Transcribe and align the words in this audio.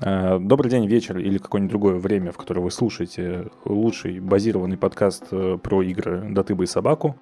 Э, 0.00 0.38
добрый 0.38 0.70
день, 0.70 0.86
вечер 0.86 1.18
или 1.18 1.38
какое-нибудь 1.38 1.70
другое 1.70 1.94
время, 1.96 2.30
в 2.30 2.36
которое 2.36 2.60
вы 2.60 2.70
слушаете 2.70 3.48
лучший 3.64 4.20
базированный 4.20 4.76
подкаст 4.76 5.24
э, 5.30 5.58
про 5.62 5.82
игры 5.82 6.28
«Датыба 6.30 6.64
и 6.64 6.66
собаку». 6.66 7.16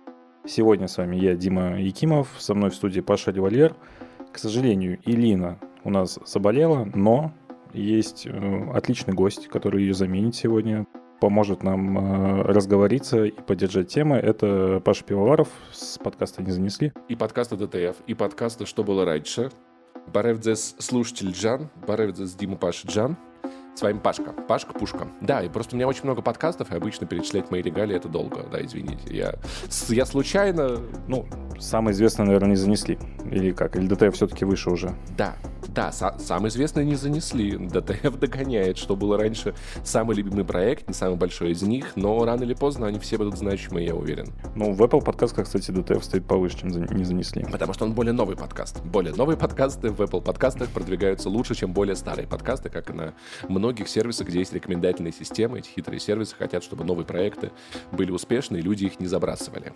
Сегодня 0.45 0.89
с 0.89 0.99
вами 0.99 1.17
я, 1.17 1.37
Дима 1.37 1.81
Якимов, 1.81 2.29
со 2.39 2.55
мной 2.55 2.71
в 2.71 2.75
студии 2.75 3.01
Паша 3.01 3.31
Револьер. 3.31 3.77
К 4.33 4.39
сожалению, 4.39 4.99
Илина 5.05 5.59
у 5.85 5.91
нас 5.91 6.19
заболела, 6.27 6.89
но 6.95 7.33
есть 7.73 8.27
э, 8.27 8.71
отличный 8.75 9.15
гость, 9.15 9.47
который 9.47 9.83
ее 9.83 9.95
заменит 9.95 10.35
сегодня, 10.35 10.87
поможет 11.21 11.63
нам 11.63 12.43
разговориться 12.43 13.25
и 13.25 13.31
поддержать 13.31 13.89
темы. 13.89 14.17
Это 14.17 14.83
Паша 14.85 15.05
Пивоваров 15.05 15.49
с 15.71 15.97
подкаста 15.99 16.43
«Не 16.43 16.51
занесли». 16.51 16.93
И 17.09 17.15
подкаста 17.15 17.57
ДТФ, 17.57 17.97
и 18.09 18.15
подкаста 18.15 18.67
«Что 18.67 18.83
было 18.83 19.05
раньше», 19.05 19.51
Բարև 20.13 20.45
ձեզ, 20.45 20.77
слушатель 20.79 21.31
ջան, 21.33 21.69
Բարև 21.87 22.11
ձեզ, 22.11 22.35
Дима, 22.35 22.57
Паш 22.57 22.85
ջան– 22.85 23.17
С 23.75 23.83
вами 23.83 23.99
Пашка. 23.99 24.33
Пашка 24.33 24.73
Пушка. 24.73 25.09
Да, 25.21 25.43
и 25.43 25.49
просто 25.49 25.75
у 25.75 25.77
меня 25.77 25.89
очень 25.89 26.05
много 26.05 26.23
подкастов, 26.23 26.71
и 26.71 26.77
обычно 26.77 27.09
перечислять 27.09 27.51
мои 27.51 27.61
регалии 27.61 27.97
это 27.97 28.09
долго. 28.09 28.45
Да, 28.51 28.65
извините. 28.65 29.13
Я, 29.13 29.35
я 29.89 30.07
случайно... 30.07 30.79
Ну, 31.09 31.27
самое 31.59 31.93
известное, 31.93 32.25
наверное, 32.25 32.51
не 32.51 32.57
занесли. 32.57 32.99
Или 33.29 33.51
как? 33.51 33.75
Или 33.75 33.89
DTF 33.89 34.15
все-таки 34.15 34.45
выше 34.45 34.71
уже? 34.71 34.95
Да, 35.17 35.35
да, 35.67 35.89
са- 35.91 36.17
самое 36.21 36.51
известное 36.51 36.85
не 36.85 36.95
занесли. 36.95 37.57
DTF 37.57 38.17
догоняет, 38.17 38.79
что 38.79 38.95
было 38.95 39.19
раньше 39.19 39.57
самый 39.83 40.15
любимый 40.15 40.45
проект, 40.45 40.87
не 40.87 40.95
самый 40.95 41.17
большой 41.17 41.51
из 41.51 41.63
них, 41.63 41.97
но 41.97 42.25
рано 42.25 42.45
или 42.45 42.55
поздно 42.55 42.87
они 42.87 43.01
все 43.01 43.19
будут 43.19 43.37
значимые, 43.37 43.89
я 43.89 43.97
уверен. 43.97 44.29
Ну, 44.55 44.73
в 44.73 44.81
Apple 44.83 45.03
подкастах, 45.03 45.47
кстати, 45.47 45.73
DTF 45.73 46.05
стоит 46.05 46.27
повыше, 46.29 46.59
чем 46.59 46.69
не 46.69 47.05
занесли. 47.05 47.45
Потому 47.51 47.73
что 47.73 47.87
он 47.87 47.93
более 47.93 48.13
новый 48.13 48.37
подкаст. 48.37 48.85
Более 48.85 49.15
новые 49.15 49.37
подкасты 49.37 49.91
в 49.91 50.01
Apple 50.01 50.23
подкастах 50.23 50.69
продвигаются 50.69 51.29
лучше, 51.29 51.57
чем 51.57 51.73
более 51.73 51.97
старые 51.97 52.29
подкасты, 52.29 52.69
как 52.69 52.91
и 52.91 52.93
на 52.93 53.15
многих 53.65 53.89
сервисах, 53.89 54.29
где 54.29 54.41
есть 54.41 54.53
рекомендательные 54.53 55.13
системы. 55.13 55.59
Эти 55.59 55.71
хитрые 55.71 55.99
сервисы 55.99 56.37
хотят, 56.37 56.63
чтобы 56.63 56.85
новые 56.85 57.07
проекты 57.07 57.51
были 57.93 58.11
успешны, 58.11 58.59
и 58.59 58.61
люди 58.61 58.85
их 58.85 59.01
не 59.01 59.07
забрасывали. 59.07 59.73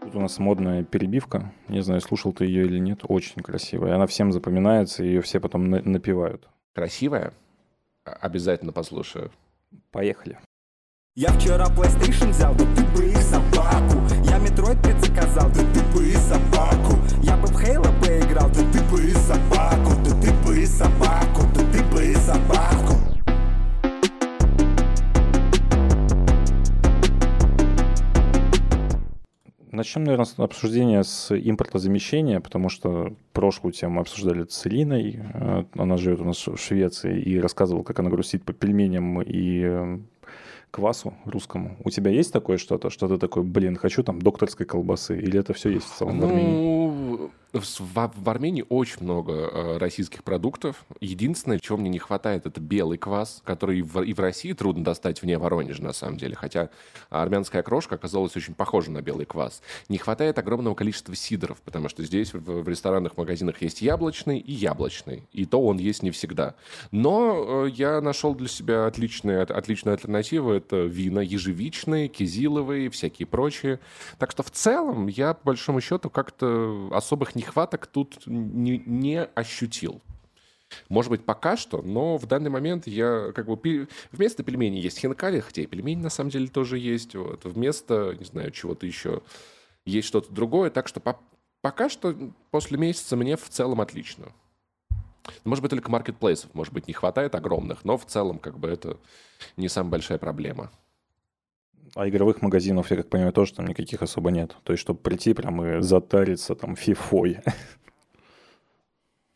Тут 0.00 0.14
у 0.14 0.20
нас 0.20 0.38
модная 0.38 0.84
перебивка. 0.84 1.52
Не 1.68 1.82
знаю, 1.82 2.00
слушал 2.00 2.32
ты 2.32 2.44
ее 2.44 2.66
или 2.66 2.78
нет. 2.78 3.00
Очень 3.08 3.42
красивая. 3.42 3.96
Она 3.96 4.06
всем 4.06 4.30
запоминается, 4.30 5.02
ее 5.02 5.22
все 5.22 5.40
потом 5.40 5.68
на- 5.70 5.82
напевают. 5.82 6.48
Красивая? 6.72 7.32
Обязательно 8.04 8.70
послушаю. 8.70 9.32
Поехали. 9.90 10.38
Я 11.16 11.30
вчера 11.32 11.66
PlayStation 11.66 12.30
взял, 12.30 12.54
да 12.54 12.64
ты 12.76 12.82
бы 12.96 13.06
их 13.06 13.18
собаку 13.18 13.98
Я 14.24 14.38
Metroid 14.38 14.82
предзаказал, 14.82 15.48
да 15.50 15.60
ты 15.72 15.80
бы 15.96 16.04
и 16.08 16.12
собаку 16.16 16.98
Я 17.22 17.36
бы 17.36 17.46
в 17.46 17.62
Halo 17.62 17.88
поиграл, 18.00 18.48
да 18.50 18.62
ты 18.72 18.82
бы 18.90 19.00
и 19.00 19.10
собаку 19.12 19.92
Да 20.04 20.10
ты 20.20 20.32
бы 20.44 20.60
и 20.60 20.66
собаку, 20.66 21.33
Начнем, 29.74 30.04
наверное, 30.04 30.24
с 30.24 30.38
обсуждения 30.38 31.02
с 31.02 31.34
импортозамещения, 31.36 32.38
потому 32.38 32.68
что 32.68 33.12
прошлую 33.32 33.72
тему 33.72 33.94
мы 33.94 34.00
обсуждали 34.02 34.46
с 34.48 34.66
Илиной. 34.66 35.20
Э, 35.34 35.64
Она 35.76 35.96
живет 35.96 36.20
у 36.20 36.24
нас 36.24 36.46
в 36.46 36.56
Швеции 36.56 37.20
и 37.20 37.40
рассказывала, 37.40 37.82
как 37.82 37.98
она 37.98 38.08
грустит 38.08 38.44
по 38.44 38.52
пельменям 38.52 39.20
и 39.20 39.62
э, 39.64 39.98
квасу 40.70 41.14
русскому. 41.24 41.76
У 41.84 41.90
тебя 41.90 42.12
есть 42.12 42.32
такое 42.32 42.56
что-то, 42.56 42.88
что 42.90 43.08
ты 43.08 43.18
такой, 43.18 43.42
блин, 43.42 43.76
хочу 43.76 44.04
там 44.04 44.22
докторской 44.22 44.64
колбасы, 44.64 45.18
или 45.18 45.40
это 45.40 45.52
все 45.54 45.70
есть 45.70 45.86
в 45.86 45.96
целом 45.96 46.20
в 46.20 46.24
Армении? 46.24 47.30
В, 47.54 47.94
в- 47.94 48.28
Армении 48.28 48.64
очень 48.68 48.96
много 49.02 49.32
э, 49.32 49.76
российских 49.78 50.24
продуктов. 50.24 50.84
Единственное, 51.00 51.60
чего 51.60 51.78
мне 51.78 51.88
не 51.88 52.00
хватает, 52.00 52.46
это 52.46 52.60
белый 52.60 52.98
квас, 52.98 53.42
который 53.44 53.80
в, 53.82 54.02
и 54.02 54.12
в 54.12 54.18
России 54.18 54.52
трудно 54.54 54.82
достать 54.82 55.22
вне 55.22 55.38
Воронежа, 55.38 55.80
на 55.80 55.92
самом 55.92 56.16
деле. 56.16 56.34
Хотя 56.34 56.70
армянская 57.10 57.62
крошка 57.62 57.94
оказалась 57.94 58.34
очень 58.36 58.54
похожа 58.54 58.90
на 58.90 59.02
белый 59.02 59.24
квас. 59.24 59.62
Не 59.88 59.98
хватает 59.98 60.36
огромного 60.40 60.74
количества 60.74 61.14
сидоров, 61.14 61.60
потому 61.64 61.88
что 61.88 62.02
здесь 62.02 62.34
в, 62.34 62.62
в 62.62 62.68
ресторанах, 62.68 63.16
магазинах 63.16 63.62
есть 63.62 63.82
яблочный 63.82 64.40
и 64.40 64.50
яблочный. 64.52 65.22
И 65.32 65.46
то 65.46 65.62
он 65.64 65.78
есть 65.78 66.02
не 66.02 66.10
всегда. 66.10 66.56
Но 66.90 67.66
э, 67.66 67.70
я 67.70 68.00
нашел 68.00 68.34
для 68.34 68.48
себя 68.48 68.86
отличные, 68.86 69.42
от- 69.42 69.52
отличную 69.52 69.94
альтернативу. 69.94 70.50
Это 70.50 70.78
вина 70.78 71.20
ежевичные, 71.20 72.08
кизиловые, 72.08 72.90
всякие 72.90 73.26
прочие. 73.26 73.78
Так 74.18 74.32
что 74.32 74.42
в 74.42 74.50
целом 74.50 75.06
я, 75.06 75.34
по 75.34 75.46
большому 75.52 75.80
счету, 75.80 76.10
как-то 76.10 76.88
особых 76.92 77.36
нехваток 77.44 77.86
тут 77.86 78.26
не, 78.26 78.82
не 78.86 79.22
ощутил. 79.22 80.00
Может 80.88 81.10
быть, 81.10 81.24
пока 81.24 81.56
что, 81.56 81.82
но 81.82 82.16
в 82.16 82.26
данный 82.26 82.50
момент 82.50 82.86
я 82.86 83.32
как 83.34 83.46
бы... 83.46 83.88
Вместо 84.10 84.42
пельменей 84.42 84.80
есть 84.80 84.98
хинкали, 84.98 85.40
хотя 85.40 85.62
и 85.62 85.66
пельмени 85.66 86.02
на 86.02 86.10
самом 86.10 86.30
деле 86.30 86.48
тоже 86.48 86.78
есть. 86.78 87.14
Вот. 87.14 87.44
Вместо, 87.44 88.16
не 88.18 88.24
знаю, 88.24 88.50
чего-то 88.50 88.86
еще 88.86 89.22
есть 89.84 90.08
что-то 90.08 90.32
другое. 90.32 90.70
Так 90.70 90.88
что 90.88 91.00
по- 91.00 91.20
пока 91.60 91.88
что 91.88 92.16
после 92.50 92.78
месяца 92.78 93.16
мне 93.16 93.36
в 93.36 93.48
целом 93.48 93.80
отлично. 93.80 94.32
Может 95.44 95.62
быть, 95.62 95.70
только 95.70 95.90
маркетплейсов, 95.90 96.52
может 96.54 96.74
быть, 96.74 96.86
не 96.88 96.92
хватает 96.92 97.34
огромных, 97.34 97.84
но 97.84 97.96
в 97.96 98.04
целом 98.04 98.38
как 98.38 98.58
бы 98.58 98.68
это 98.68 98.98
не 99.56 99.68
самая 99.68 99.92
большая 99.92 100.18
проблема. 100.18 100.70
А 101.94 102.08
игровых 102.08 102.42
магазинов, 102.42 102.90
я 102.90 102.96
как 102.96 103.08
понимаю, 103.08 103.32
тоже 103.32 103.54
там 103.54 103.66
никаких 103.66 104.02
особо 104.02 104.30
нет. 104.30 104.56
То 104.64 104.72
есть, 104.72 104.80
чтобы 104.80 104.98
прийти 104.98 105.32
прям 105.32 105.64
и 105.64 105.80
затариться 105.80 106.54
там 106.56 106.74
фифой. 106.74 107.38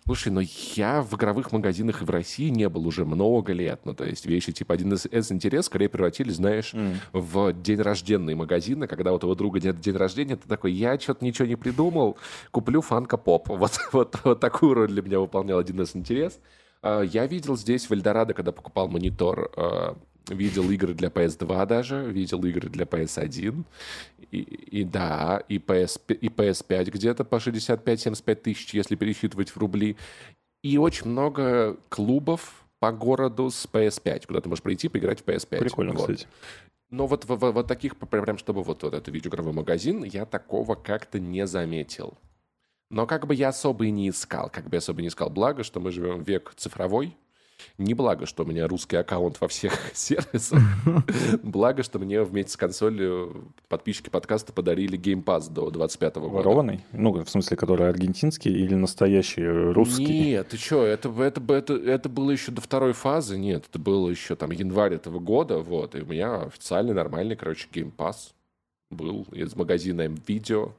Слушай, 0.08 0.32
но 0.32 0.40
я 0.74 1.02
в 1.02 1.14
игровых 1.16 1.52
магазинах 1.52 2.00
и 2.00 2.04
в 2.06 2.08
России 2.08 2.48
не 2.48 2.66
был 2.70 2.86
уже 2.86 3.04
много 3.04 3.52
лет. 3.52 3.82
Ну, 3.84 3.92
то 3.92 4.04
есть 4.04 4.24
вещи 4.24 4.52
типа 4.52 4.72
один 4.72 4.94
из, 4.94 5.30
интерес 5.30 5.66
скорее 5.66 5.90
превратились, 5.90 6.36
знаешь, 6.36 6.74
в 7.12 7.52
день 7.52 7.82
рожденные 7.82 8.34
магазины, 8.34 8.86
когда 8.86 9.12
у 9.12 9.18
твоего 9.18 9.34
друга 9.34 9.60
день, 9.60 9.76
день 9.76 9.96
рождения, 9.96 10.36
ты 10.36 10.48
такой, 10.48 10.72
я 10.72 10.98
что-то 10.98 11.22
ничего 11.22 11.46
не 11.46 11.56
придумал, 11.56 12.16
куплю 12.50 12.80
фанка 12.80 13.18
поп. 13.18 13.48
Вот, 13.58 13.78
вот, 13.92 14.16
вот 14.24 14.40
такую 14.40 14.72
роль 14.72 14.88
для 14.88 15.02
меня 15.02 15.20
выполнял 15.20 15.58
один 15.58 15.82
из 15.82 15.94
интерес. 15.94 16.40
А, 16.80 17.02
Я 17.02 17.26
видел 17.26 17.56
здесь 17.58 17.90
в 17.90 17.92
Эльдорадо, 17.92 18.32
когда 18.32 18.50
покупал 18.50 18.88
монитор, 18.88 19.52
а, 19.56 19.98
видел 20.30 20.70
игры 20.70 20.94
для 20.94 21.08
PS2 21.08 21.66
даже, 21.66 22.04
видел 22.10 22.44
игры 22.44 22.68
для 22.68 22.84
PS1. 22.84 23.64
И, 24.30 24.38
и 24.40 24.84
да, 24.84 25.42
и, 25.48 25.58
PS, 25.58 26.00
и 26.14 26.28
PS5 26.28 26.90
где-то 26.90 27.24
по 27.24 27.36
65-75 27.36 28.34
тысяч, 28.36 28.74
если 28.74 28.94
пересчитывать 28.96 29.50
в 29.50 29.56
рубли. 29.56 29.96
И 30.62 30.76
очень 30.78 31.08
много 31.08 31.76
клубов 31.88 32.64
по 32.80 32.92
городу 32.92 33.50
с 33.50 33.66
PS5, 33.72 34.26
куда 34.26 34.40
ты 34.40 34.48
можешь 34.48 34.62
прийти 34.62 34.88
поиграть 34.88 35.20
в 35.20 35.24
PS5. 35.24 35.58
Прикольно, 35.58 35.92
Вот. 35.92 36.00
кстати. 36.02 36.26
Но 36.90 37.06
вот, 37.06 37.24
в- 37.24 37.36
в- 37.36 37.52
вот 37.52 37.66
таких, 37.66 37.96
прям, 37.96 38.38
чтобы 38.38 38.62
вот, 38.62 38.82
вот 38.82 38.94
это 38.94 39.10
видеоигровой 39.10 39.52
магазин, 39.52 40.04
я 40.04 40.24
такого 40.24 40.74
как-то 40.74 41.18
не 41.20 41.46
заметил. 41.46 42.14
Но 42.90 43.06
как 43.06 43.26
бы 43.26 43.34
я 43.34 43.48
особо 43.48 43.84
и 43.86 43.90
не 43.90 44.08
искал, 44.08 44.48
как 44.50 44.64
бы 44.64 44.76
я 44.76 44.78
особо 44.78 45.02
не 45.02 45.08
искал. 45.08 45.28
Благо, 45.28 45.62
что 45.64 45.80
мы 45.80 45.90
живем 45.90 46.22
в 46.24 46.28
век 46.28 46.54
цифровой. 46.56 47.14
Не 47.76 47.94
благо, 47.94 48.26
что 48.26 48.44
у 48.44 48.46
меня 48.46 48.66
русский 48.66 48.96
аккаунт 48.96 49.40
во 49.40 49.48
всех 49.48 49.72
сервисах. 49.94 50.60
Благо, 51.42 51.82
что 51.82 51.98
мне 51.98 52.22
вместе 52.22 52.52
с 52.52 52.56
консолью 52.56 53.52
подписчики 53.68 54.10
подкаста 54.10 54.52
подарили 54.52 54.98
Game 54.98 55.24
Pass 55.24 55.50
до 55.50 55.70
25 55.70 56.16
года. 56.16 56.28
Ворованный? 56.28 56.84
Ну, 56.92 57.12
в 57.12 57.28
смысле, 57.28 57.56
который 57.56 57.88
аргентинский 57.88 58.52
или 58.52 58.74
настоящий 58.74 59.42
э, 59.42 59.72
русский? 59.72 60.06
Нет, 60.06 60.48
ты 60.48 60.56
что, 60.56 60.84
это, 60.84 61.08
это, 61.22 61.42
это, 61.52 61.74
это 61.74 62.08
было 62.08 62.30
еще 62.30 62.52
до 62.52 62.60
второй 62.60 62.92
фазы, 62.92 63.38
нет, 63.38 63.64
это 63.68 63.78
было 63.78 64.08
еще 64.08 64.36
там 64.36 64.50
январь 64.50 64.94
этого 64.94 65.18
года, 65.18 65.58
вот, 65.58 65.94
и 65.94 66.02
у 66.02 66.06
меня 66.06 66.42
официальный, 66.42 66.94
нормальный, 66.94 67.36
короче, 67.36 67.68
Game 67.72 67.92
Pass 67.96 68.32
был 68.90 69.26
из 69.32 69.54
магазина 69.54 70.08
видео. 70.26 70.72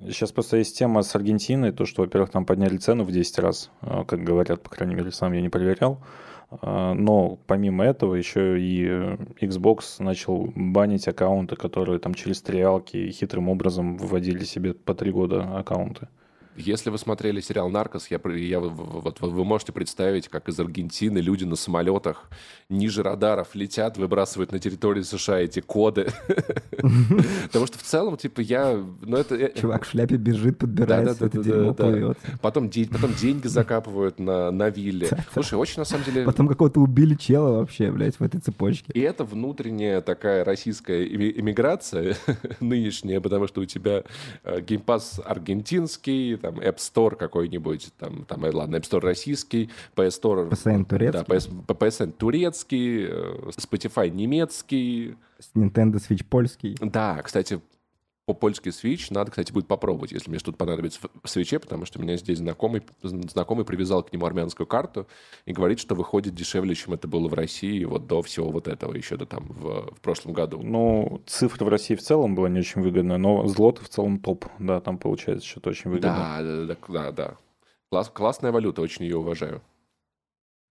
Сейчас 0.00 0.30
просто 0.30 0.58
есть 0.58 0.78
тема 0.78 1.02
с 1.02 1.14
Аргентиной, 1.16 1.72
то, 1.72 1.84
что, 1.84 2.02
во-первых, 2.02 2.30
там 2.30 2.46
подняли 2.46 2.76
цену 2.76 3.04
в 3.04 3.10
10 3.10 3.38
раз, 3.40 3.70
э, 3.82 4.04
как 4.06 4.22
говорят, 4.22 4.62
по 4.62 4.70
крайней 4.70 4.94
мере, 4.94 5.10
сам 5.10 5.32
я 5.32 5.40
не 5.40 5.48
проверял. 5.48 5.98
А, 6.50 6.94
Но 6.94 7.38
помимо 7.46 7.84
этого 7.84 8.14
еще 8.14 8.60
и 8.60 8.86
э, 8.88 9.16
Xbox 9.40 10.02
начал 10.02 10.52
банить 10.54 11.08
аккаунты, 11.08 11.56
которые 11.56 11.98
там 11.98 12.14
через 12.14 12.40
триалки 12.40 13.10
хитрым 13.10 13.48
образом 13.48 13.96
выводили 13.96 14.44
себе 14.44 14.72
по 14.74 14.94
три 14.94 15.10
года 15.10 15.58
аккаунты. 15.58 16.08
Если 16.58 16.90
вы 16.90 16.98
смотрели 16.98 17.40
сериал 17.40 17.70
«Наркос», 17.70 18.08
я, 18.10 18.20
я, 18.34 18.58
вот 18.60 19.20
вы 19.20 19.44
можете 19.44 19.72
представить, 19.72 20.28
как 20.28 20.48
из 20.48 20.58
Аргентины 20.58 21.18
люди 21.18 21.44
на 21.44 21.56
самолетах 21.56 22.28
ниже 22.68 23.02
радаров 23.02 23.54
летят, 23.54 23.96
выбрасывают 23.96 24.52
на 24.52 24.58
территорию 24.58 25.04
США 25.04 25.38
эти 25.38 25.60
коды. 25.60 26.08
Потому 27.46 27.66
что 27.66 27.78
в 27.78 27.82
целом, 27.82 28.16
типа, 28.16 28.40
я... 28.40 28.72
Ну, 29.02 29.16
это... 29.16 29.36
э, 29.36 29.52
Чувак 29.54 29.84
в 29.84 29.90
шляпе 29.90 30.16
бежит, 30.16 30.58
подбирается, 30.58 31.26
это 31.26 31.42
дерьмо 31.42 31.74
плывет. 31.74 32.18
Потом, 32.42 32.68
де- 32.68 32.86
потом 32.88 33.14
деньги 33.14 33.46
закапывают 33.58 34.18
на, 34.18 34.50
вилле. 34.68 35.08
Слушай, 35.32 35.54
очень, 35.58 35.78
на 35.78 35.84
самом 35.84 36.04
деле... 36.04 36.24
Потом 36.24 36.48
какого-то 36.48 36.80
убили 36.80 37.14
чела 37.14 37.58
вообще, 37.58 37.90
блядь, 37.90 38.18
в 38.18 38.22
этой 38.22 38.40
цепочке. 38.40 38.92
И 38.92 39.00
это 39.00 39.24
внутренняя 39.24 40.00
такая 40.00 40.44
российская 40.44 41.04
эмиграция 41.06 42.16
нынешняя, 42.60 43.20
потому 43.20 43.46
что 43.46 43.60
у 43.60 43.64
тебя 43.64 44.02
э, 44.44 44.60
геймпас 44.60 45.20
аргентинский, 45.24 46.36
там 46.50 46.60
App 46.60 46.76
Store 46.76 47.16
какой-нибудь, 47.16 47.92
там, 47.98 48.24
там, 48.24 48.44
э, 48.44 48.50
ладно, 48.50 48.76
App 48.76 48.82
Store 48.82 49.00
российский, 49.00 49.70
PS 49.94 50.20
Store... 50.20 50.48
PSN 50.50 50.84
турецкий. 50.84 51.24
Да, 51.26 51.34
PS, 51.34 51.66
PSN 51.66 52.12
турецкий, 52.12 53.06
э, 53.06 53.50
Spotify 53.56 54.08
немецкий. 54.10 55.16
Nintendo 55.54 55.96
Switch 55.96 56.24
польский. 56.28 56.76
Да, 56.80 57.20
кстати, 57.22 57.60
по 58.28 58.34
польский 58.34 58.72
Switch. 58.72 59.06
Надо, 59.08 59.30
кстати, 59.30 59.50
будет 59.52 59.66
попробовать, 59.68 60.12
если 60.12 60.28
мне 60.28 60.38
что-то 60.38 60.58
понадобится 60.58 61.00
в 61.24 61.30
свече, 61.30 61.58
потому 61.58 61.86
что 61.86 61.98
у 61.98 62.02
меня 62.02 62.18
здесь 62.18 62.36
знакомый, 62.36 62.82
знакомый 63.02 63.64
привязал 63.64 64.02
к 64.02 64.12
нему 64.12 64.26
армянскую 64.26 64.66
карту 64.66 65.06
и 65.46 65.52
говорит, 65.54 65.80
что 65.80 65.94
выходит 65.94 66.34
дешевле, 66.34 66.74
чем 66.74 66.92
это 66.92 67.08
было 67.08 67.26
в 67.26 67.32
России 67.32 67.82
вот 67.84 68.06
до 68.06 68.20
всего 68.20 68.50
вот 68.50 68.68
этого, 68.68 68.92
еще 68.92 69.16
до 69.16 69.24
там 69.24 69.46
в, 69.48 69.94
в 69.94 70.00
прошлом 70.02 70.34
году. 70.34 70.60
Ну, 70.62 71.22
цифры 71.24 71.64
в 71.64 71.68
России 71.70 71.94
в 71.94 72.02
целом 72.02 72.34
было 72.34 72.48
не 72.48 72.58
очень 72.58 72.82
выгодно, 72.82 73.16
но 73.16 73.46
злоты 73.46 73.82
в 73.82 73.88
целом 73.88 74.18
топ, 74.18 74.44
да, 74.58 74.82
там 74.82 74.98
получается 74.98 75.48
что-то 75.48 75.70
очень 75.70 75.90
выгодно. 75.90 76.14
Да, 76.14 76.42
да, 76.42 76.64
да, 76.66 76.76
да, 76.88 77.12
да. 77.12 77.36
Класс, 77.88 78.10
классная 78.10 78.52
валюта, 78.52 78.82
очень 78.82 79.06
ее 79.06 79.16
уважаю. 79.16 79.62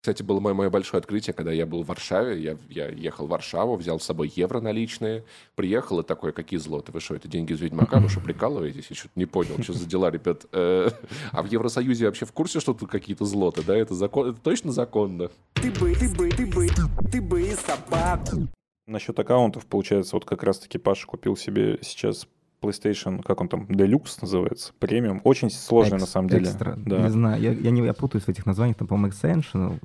Кстати, 0.07 0.23
было 0.23 0.39
мое, 0.39 0.53
мое 0.53 0.69
большое 0.69 0.99
открытие, 0.99 1.33
когда 1.33 1.51
я 1.51 1.65
был 1.65 1.83
в 1.83 1.87
Варшаве. 1.87 2.41
Я, 2.41 2.57
я 2.69 2.87
ехал 2.87 3.27
в 3.27 3.29
Варшаву, 3.29 3.75
взял 3.75 3.99
с 3.99 4.05
собой 4.05 4.31
евро 4.33 4.61
наличные. 4.61 5.25
Приехал 5.55 5.99
и 5.99 6.03
такой, 6.03 6.31
какие 6.31 6.61
злоты? 6.61 6.93
Вы 6.93 7.01
что, 7.01 7.15
это 7.15 7.27
деньги 7.27 7.51
из 7.51 7.59
Ведьмака? 7.59 7.99
Вы 7.99 8.07
что, 8.07 8.21
прикалываетесь? 8.21 8.85
Я 8.89 8.95
что-то 8.95 9.11
не 9.17 9.25
понял, 9.25 9.61
что 9.61 9.73
за 9.73 9.85
дела, 9.85 10.09
ребят. 10.09 10.45
Э, 10.53 10.91
а 11.33 11.43
в 11.43 11.47
Евросоюзе 11.47 12.05
вообще 12.05 12.25
в 12.25 12.31
курсе, 12.31 12.61
что 12.61 12.73
тут 12.73 12.89
какие-то 12.89 13.25
злоты, 13.25 13.63
да? 13.63 13.75
Это, 13.75 13.95
закон, 13.95 14.29
это 14.29 14.39
точно 14.39 14.71
законно? 14.71 15.29
Ты 15.55 15.71
бы, 15.71 15.93
ты 15.93 16.07
бы, 16.07 16.29
ты 16.29 16.45
бы, 16.45 16.69
ты 17.11 17.21
бы 17.21 17.43
собаку. 17.65 18.47
Насчет 18.85 19.19
аккаунтов, 19.19 19.65
получается, 19.65 20.15
вот 20.15 20.23
как 20.23 20.41
раз-таки 20.41 20.77
Паша 20.77 21.05
купил 21.05 21.35
себе 21.35 21.79
сейчас 21.81 22.29
PlayStation, 22.61 23.21
как 23.23 23.41
он 23.41 23.49
там, 23.49 23.65
Deluxe 23.65 24.19
называется, 24.21 24.71
премиум. 24.79 25.19
Очень 25.25 25.49
сложный 25.49 25.97
Экс- 25.97 26.01
на 26.01 26.07
самом 26.07 26.29
деле. 26.29 26.45
Экстра. 26.45 26.75
Да. 26.77 26.99
Не 26.99 27.09
знаю, 27.09 27.41
я, 27.41 27.51
я, 27.51 27.71
не, 27.71 27.83
я 27.83 27.93
путаюсь 27.93 28.23
в 28.23 28.29
этих 28.29 28.45
названиях, 28.45 28.77
там, 28.77 28.87
по-моему, 28.87 29.13
Extension. 29.13 29.81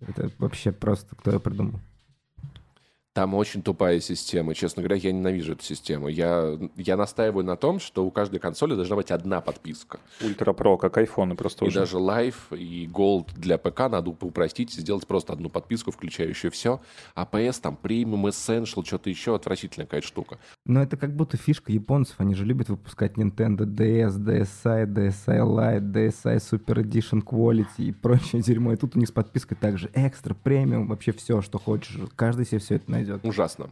Это 0.00 0.30
вообще 0.38 0.72
просто, 0.72 1.16
кто 1.16 1.32
я 1.32 1.38
придумал. 1.38 1.80
Там 3.16 3.32
очень 3.32 3.62
тупая 3.62 3.98
система. 4.00 4.54
Честно 4.54 4.82
говоря, 4.82 5.00
я 5.00 5.10
ненавижу 5.10 5.52
эту 5.54 5.64
систему. 5.64 6.08
Я, 6.08 6.58
я 6.76 6.98
настаиваю 6.98 7.46
на 7.46 7.56
том, 7.56 7.80
что 7.80 8.04
у 8.04 8.10
каждой 8.10 8.40
консоли 8.40 8.74
должна 8.74 8.94
быть 8.94 9.10
одна 9.10 9.40
подписка. 9.40 10.00
Ультра 10.20 10.52
Про, 10.52 10.76
как 10.76 10.98
айфоны 10.98 11.34
просто 11.34 11.64
И 11.64 11.68
уже. 11.68 11.80
даже 11.80 11.96
Live 11.96 12.54
и 12.54 12.86
Gold 12.86 13.30
для 13.34 13.56
ПК 13.56 13.88
надо 13.88 14.10
упростить 14.10 14.76
и 14.76 14.82
сделать 14.82 15.06
просто 15.06 15.32
одну 15.32 15.48
подписку, 15.48 15.92
включающую 15.92 16.50
все. 16.50 16.82
А 17.14 17.24
PS 17.24 17.62
там 17.62 17.76
премиум, 17.76 18.26
Essential, 18.26 18.84
что-то 18.84 19.08
еще 19.08 19.34
отвратительная 19.34 19.86
какая-то 19.86 20.06
штука. 20.06 20.38
Но 20.66 20.82
это 20.82 20.98
как 20.98 21.16
будто 21.16 21.38
фишка 21.38 21.72
японцев. 21.72 22.16
Они 22.18 22.34
же 22.34 22.44
любят 22.44 22.68
выпускать 22.68 23.14
Nintendo 23.14 23.60
DS, 23.60 24.18
DSi, 24.18 24.84
DSi 24.84 25.38
Lite, 25.38 25.90
DSi 25.90 26.36
Super 26.36 26.84
Edition 26.84 27.24
Quality 27.24 27.66
и 27.78 27.92
прочее 27.92 28.42
дерьмо. 28.42 28.74
И 28.74 28.76
тут 28.76 28.94
у 28.94 28.98
них 28.98 29.08
с 29.08 29.12
подпиской 29.12 29.56
также 29.56 29.90
экстра, 29.94 30.34
премиум, 30.34 30.88
вообще 30.88 31.12
все, 31.12 31.40
что 31.40 31.58
хочешь. 31.58 31.98
Каждый 32.14 32.44
себе 32.44 32.58
все 32.58 32.74
это 32.74 32.90
найдет. 32.90 33.05
Ужасно. 33.22 33.70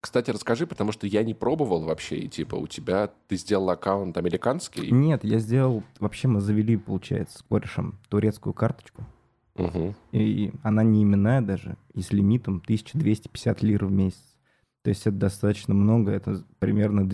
Кстати, 0.00 0.30
расскажи, 0.30 0.66
потому 0.66 0.92
что 0.92 1.06
я 1.06 1.24
не 1.24 1.34
пробовал 1.34 1.82
вообще, 1.82 2.16
и 2.18 2.28
типа 2.28 2.54
у 2.54 2.68
тебя, 2.68 3.10
ты 3.26 3.36
сделал 3.36 3.68
аккаунт 3.70 4.16
американский? 4.16 4.92
Нет, 4.92 5.24
я 5.24 5.38
сделал... 5.38 5.82
Вообще 5.98 6.28
мы 6.28 6.40
завели, 6.40 6.76
получается, 6.76 7.38
с 7.38 7.42
корешем 7.42 7.98
турецкую 8.08 8.54
карточку. 8.54 9.04
Угу. 9.56 9.94
И 10.12 10.52
она 10.62 10.84
не 10.84 11.02
именная 11.02 11.42
даже, 11.42 11.76
и 11.94 12.02
с 12.02 12.12
лимитом 12.12 12.62
1250 12.62 13.62
лир 13.62 13.86
в 13.86 13.90
месяц. 13.90 14.22
То 14.82 14.90
есть 14.90 15.02
это 15.02 15.16
достаточно 15.16 15.74
много, 15.74 16.12
это 16.12 16.44
примерно 16.60 17.04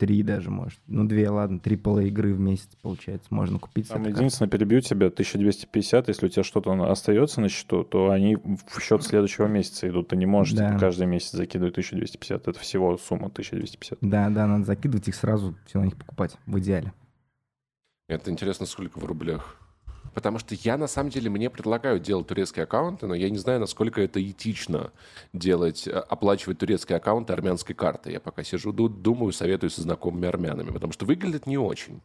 2-3 0.00 0.22
даже, 0.22 0.50
может. 0.50 0.78
Ну, 0.86 1.04
2, 1.04 1.30
ладно, 1.30 1.60
3 1.60 1.76
пола 1.76 2.00
игры 2.00 2.32
в 2.34 2.40
месяц, 2.40 2.68
получается, 2.82 3.26
можно 3.30 3.58
купить. 3.58 3.88
Там 3.88 4.04
единственное, 4.06 4.48
перебью 4.50 4.80
тебя, 4.80 5.06
1250, 5.08 6.08
если 6.08 6.26
у 6.26 6.28
тебя 6.28 6.42
что-то 6.42 6.72
остается 6.90 7.40
на 7.40 7.48
счету, 7.48 7.84
то 7.84 8.10
они 8.10 8.36
в 8.36 8.80
счет 8.80 9.02
следующего 9.02 9.46
месяца 9.46 9.88
идут. 9.88 10.08
Ты 10.08 10.16
не 10.16 10.26
можешь 10.26 10.54
Да. 10.54 10.68
типа, 10.68 10.80
каждый 10.80 11.06
месяц 11.06 11.32
закидывать 11.32 11.74
1250. 11.74 12.48
Это 12.48 12.58
всего 12.58 12.96
сумма 12.96 13.28
1250. 13.28 13.98
Да, 14.00 14.28
да, 14.30 14.46
надо 14.46 14.64
закидывать 14.64 15.08
их 15.08 15.14
сразу, 15.14 15.54
все 15.66 15.80
на 15.80 15.84
них 15.84 15.96
покупать, 15.96 16.36
в 16.46 16.58
идеале. 16.58 16.92
Это 18.08 18.30
интересно, 18.30 18.66
сколько 18.66 18.98
в 18.98 19.04
рублях? 19.04 19.56
Потому 20.14 20.38
что 20.38 20.54
я, 20.54 20.76
на 20.76 20.86
самом 20.88 21.10
деле, 21.10 21.30
мне 21.30 21.50
предлагают 21.50 22.02
делать 22.02 22.26
турецкие 22.26 22.64
аккаунты, 22.64 23.06
но 23.06 23.14
я 23.14 23.30
не 23.30 23.38
знаю, 23.38 23.60
насколько 23.60 24.00
это 24.00 24.22
этично 24.22 24.90
делать, 25.32 25.86
э, 25.86 25.92
оплачивать 25.92 26.58
турецкие 26.58 26.96
аккаунты 26.96 27.32
армянской 27.32 27.74
карты. 27.74 28.10
Я 28.12 28.20
пока 28.20 28.42
сижу, 28.42 28.72
ду- 28.72 28.88
думаю, 28.88 29.32
советую 29.32 29.70
со 29.70 29.82
знакомыми 29.82 30.26
армянами, 30.28 30.70
потому 30.70 30.92
что 30.92 31.06
выглядит 31.06 31.46
не 31.46 31.58
очень. 31.58 32.00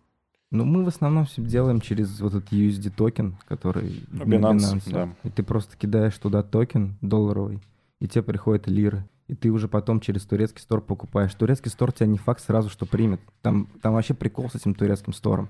Ну, 0.52 0.64
мы 0.64 0.84
в 0.86 0.88
основном 0.88 1.26
все 1.26 1.42
делаем 1.42 1.82
через 1.82 2.20
вот 2.22 2.36
этот 2.36 2.52
USD 2.52 2.92
токен, 2.92 3.38
который 3.48 4.06
Binance, 4.12 4.76
Binance. 4.76 4.92
да. 4.92 5.10
И 5.24 5.30
ты 5.30 5.44
просто 5.44 5.76
кидаешь 5.76 6.18
туда 6.18 6.44
токен 6.44 6.98
долларовый, 7.02 7.60
и 8.00 8.08
тебе 8.08 8.22
приходят 8.24 8.68
лиры. 8.68 9.06
И 9.28 9.34
ты 9.34 9.50
уже 9.50 9.68
потом 9.68 10.00
через 10.00 10.24
турецкий 10.24 10.62
стор 10.62 10.82
покупаешь. 10.82 11.34
Турецкий 11.34 11.72
стор 11.72 11.92
тебя 11.92 12.06
не 12.06 12.20
факт 12.20 12.44
сразу 12.44 12.70
что 12.70 12.86
примет. 12.86 13.20
Там, 13.42 13.68
там 13.82 13.96
вообще 13.96 14.14
прикол 14.14 14.52
с 14.52 14.56
этим 14.56 14.76
турецким 14.76 15.14
стором. 15.14 15.50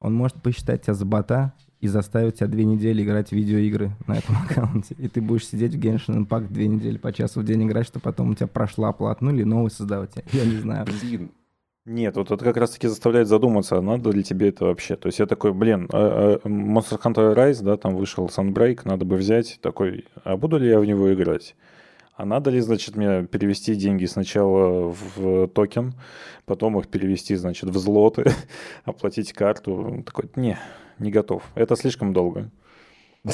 Он 0.00 0.14
может 0.14 0.40
посчитать 0.42 0.82
тебя 0.82 0.94
за 0.94 1.04
бота 1.04 1.52
и 1.80 1.88
заставить 1.88 2.36
тебя 2.36 2.48
две 2.48 2.64
недели 2.64 3.02
играть 3.02 3.28
в 3.28 3.32
видеоигры 3.32 3.92
на 4.06 4.18
этом 4.18 4.36
аккаунте. 4.44 4.94
И 4.98 5.08
ты 5.08 5.20
будешь 5.20 5.46
сидеть 5.46 5.74
в 5.74 5.78
Genshin 5.78 6.26
Impact 6.26 6.48
две 6.52 6.68
недели 6.68 6.98
по 6.98 7.12
часу 7.12 7.40
в 7.40 7.44
день 7.44 7.66
играть, 7.66 7.86
что 7.86 8.00
потом 8.00 8.30
у 8.30 8.34
тебя 8.34 8.46
прошла 8.46 8.88
оплата. 8.90 9.24
Ну 9.24 9.34
или 9.34 9.42
новый 9.44 9.70
создавать. 9.70 10.12
Я 10.32 10.44
не 10.44 10.56
знаю. 10.56 10.86
Блин, 11.02 11.30
Нет, 11.86 12.16
вот 12.16 12.30
это 12.30 12.44
как 12.44 12.56
раз-таки 12.56 12.88
заставляет 12.88 13.28
задуматься, 13.28 13.78
а 13.78 13.82
надо 13.82 14.10
ли 14.10 14.22
тебе 14.24 14.48
это 14.48 14.64
вообще. 14.64 14.96
То 14.96 15.06
есть 15.06 15.18
я 15.20 15.26
такой, 15.26 15.52
блин, 15.52 15.88
а- 15.92 16.40
а 16.42 16.48
Monster 16.48 17.00
Hunter 17.00 17.34
Rise, 17.34 17.62
да, 17.62 17.76
там 17.76 17.94
вышел 17.96 18.26
Sunbreak, 18.26 18.80
надо 18.84 19.04
бы 19.04 19.16
взять. 19.16 19.58
Такой, 19.62 20.04
а 20.24 20.36
буду 20.36 20.58
ли 20.58 20.68
я 20.68 20.80
в 20.80 20.84
него 20.84 21.12
играть? 21.14 21.54
А 22.16 22.24
надо 22.24 22.50
ли, 22.50 22.60
значит, 22.60 22.96
мне 22.96 23.26
перевести 23.26 23.74
деньги 23.74 24.06
сначала 24.06 24.90
в 24.90 25.48
токен, 25.48 25.92
потом 26.46 26.78
их 26.78 26.88
перевести, 26.88 27.34
значит, 27.36 27.68
в 27.68 27.76
злоты, 27.76 28.32
оплатить 28.84 29.34
карту? 29.34 30.02
Такой, 30.06 30.30
не, 30.34 30.58
не 30.98 31.10
готов. 31.10 31.42
Это 31.54 31.76
слишком 31.76 32.14
долго. 32.14 32.50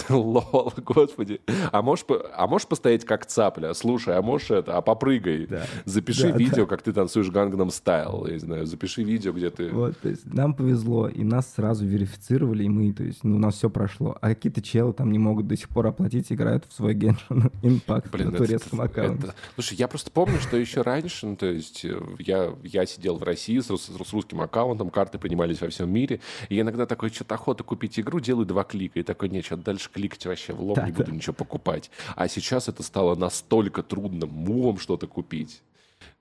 лол, 0.09 0.73
господи. 0.85 1.41
А 1.71 1.83
можешь, 1.83 2.05
а 2.35 2.47
можешь 2.47 2.67
постоять 2.69 3.05
как 3.05 3.27
цапля? 3.27 3.75
Слушай, 3.75 4.17
а 4.17 4.23
можешь 4.23 4.51
это, 4.51 4.77
а 4.77 4.81
попрыгай. 4.83 5.49
Запиши 5.85 6.31
Да, 6.33 6.37
видео, 6.39 6.67
как 6.67 6.83
ты 6.83 6.93
танцуешь 6.93 7.31
Гангнам 7.31 7.71
Стайл, 7.71 8.27
я 8.27 8.35
не 8.35 8.39
знаю, 8.39 8.67
запиши 8.67 9.03
видео, 9.03 9.33
где 9.33 9.51
ты... 9.51 9.71
Вот, 9.71 9.99
то 9.99 10.09
есть 10.09 10.25
нам 10.33 10.55
повезло, 10.55 11.09
и 11.09 11.23
нас 11.25 11.53
сразу 11.55 11.85
верифицировали, 11.87 12.65
и 12.65 12.69
мы, 12.69 12.93
то 12.93 13.03
есть, 13.05 13.25
ну, 13.25 13.37
у 13.37 13.39
нас 13.39 13.55
все 13.57 13.71
прошло. 13.71 14.17
А 14.21 14.29
какие-то 14.29 14.63
челы 14.63 14.93
там 14.93 15.11
не 15.13 15.19
могут 15.19 15.47
до 15.47 15.57
сих 15.57 15.69
пор 15.69 15.87
оплатить, 15.89 16.31
играют 16.33 16.65
в 16.69 16.73
свой 16.73 16.95
Genshin 16.95 17.51
Impact 17.63 18.11
Блин, 18.13 18.29
на 18.31 18.35
это- 18.37 18.45
турецком 18.45 18.81
это- 18.81 18.91
аккаунте. 18.91 19.27
это- 19.29 19.35
Слушай, 19.55 19.79
я 19.79 19.89
просто 19.89 20.11
помню, 20.11 20.39
что 20.41 20.57
еще 20.57 20.83
раньше, 20.83 21.27
ну, 21.27 21.37
то 21.37 21.47
есть 21.47 21.85
э, 21.85 21.99
я, 22.19 22.53
я 22.63 22.87
сидел 22.87 23.17
в 23.17 23.23
России 23.23 23.59
с, 23.59 23.71
рус- 23.71 23.91
с 23.91 24.13
русским 24.13 24.41
аккаунтом, 24.41 24.91
карты 24.91 25.19
принимались 25.19 25.61
во 25.61 25.69
всем 25.69 25.91
мире, 25.91 26.21
и 26.49 26.57
я 26.57 26.63
иногда 26.63 26.87
такой, 26.87 27.11
что-то 27.11 27.35
охота 27.35 27.65
купить 27.65 27.99
игру, 27.99 28.21
делаю 28.21 28.47
два 28.47 28.65
клика, 28.65 29.01
и 29.01 29.03
такой, 29.03 29.29
нет, 29.29 29.45
что 29.45 29.57
дальше 29.57 29.82
кликать 29.89 30.27
вообще 30.27 30.53
в 30.53 30.63
лоб, 30.63 30.79
не 30.85 30.93
буду 30.93 31.13
ничего 31.13 31.35
покупать. 31.35 31.91
А 32.17 32.29
сейчас 32.29 32.69
это 32.69 32.83
стало 32.83 33.15
настолько 33.15 33.83
трудным 33.83 34.31
мувом 34.31 34.79
что-то 34.79 35.07
купить. 35.07 35.63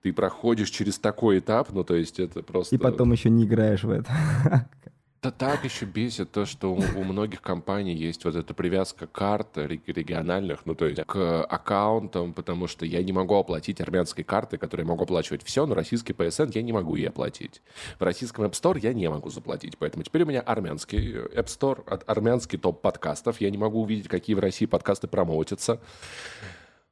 Ты 0.02 0.14
проходишь 0.14 0.70
через 0.70 0.98
такой 1.00 1.40
этап, 1.40 1.72
ну, 1.72 1.84
то 1.84 1.96
есть 1.96 2.20
это 2.20 2.42
просто... 2.44 2.76
И 2.76 2.78
потом 2.78 3.12
еще 3.12 3.30
не 3.30 3.46
играешь 3.46 3.84
в 3.84 3.90
это. 3.90 4.68
Да 5.24 5.30
так 5.30 5.64
еще 5.64 5.86
бесит 5.86 6.32
то, 6.32 6.48
что 6.48 6.74
у, 6.74 6.80
у 6.80 7.04
многих 7.04 7.44
компаний 7.44 7.94
есть 7.94 8.26
вот 8.26 8.36
эта 8.36 8.56
привязка 8.56 9.06
карт 9.06 9.56
рег- 9.56 9.84
региональных, 9.86 10.66
ну 10.66 10.74
то 10.74 10.88
есть 10.88 11.00
к 11.06 11.44
аккаунтам, 11.44 12.34
потому 12.34 12.66
что 12.66 12.88
я 12.88 13.04
не 13.04 13.12
могу 13.12 13.36
оплатить 13.36 13.82
армянской 13.82 14.24
карты, 14.24 14.58
которые 14.58 14.84
я 14.84 14.90
могу 14.90 15.04
оплачивать 15.04 15.44
все, 15.44 15.68
но 15.68 15.76
российский 15.76 16.14
PSN 16.14 16.54
я 16.56 16.64
не 16.64 16.74
могу 16.74 16.96
ей 16.96 17.08
оплатить. 17.08 17.62
В 18.00 18.04
российском 18.04 18.46
App 18.46 18.54
Store 18.54 18.80
я 18.80 18.94
не 18.94 19.08
могу 19.12 19.30
заплатить, 19.30 19.78
поэтому 19.78 20.04
теперь 20.04 20.24
у 20.24 20.26
меня 20.26 20.42
армянский 20.42 21.14
App 21.14 21.46
Store, 21.46 21.86
армянский 22.08 22.58
топ 22.58 22.82
подкастов, 22.82 23.40
я 23.42 23.52
не 23.52 23.60
могу 23.60 23.84
увидеть, 23.84 24.08
какие 24.08 24.36
в 24.36 24.40
России 24.40 24.66
подкасты 24.66 25.08
промоутятся. 25.08 25.80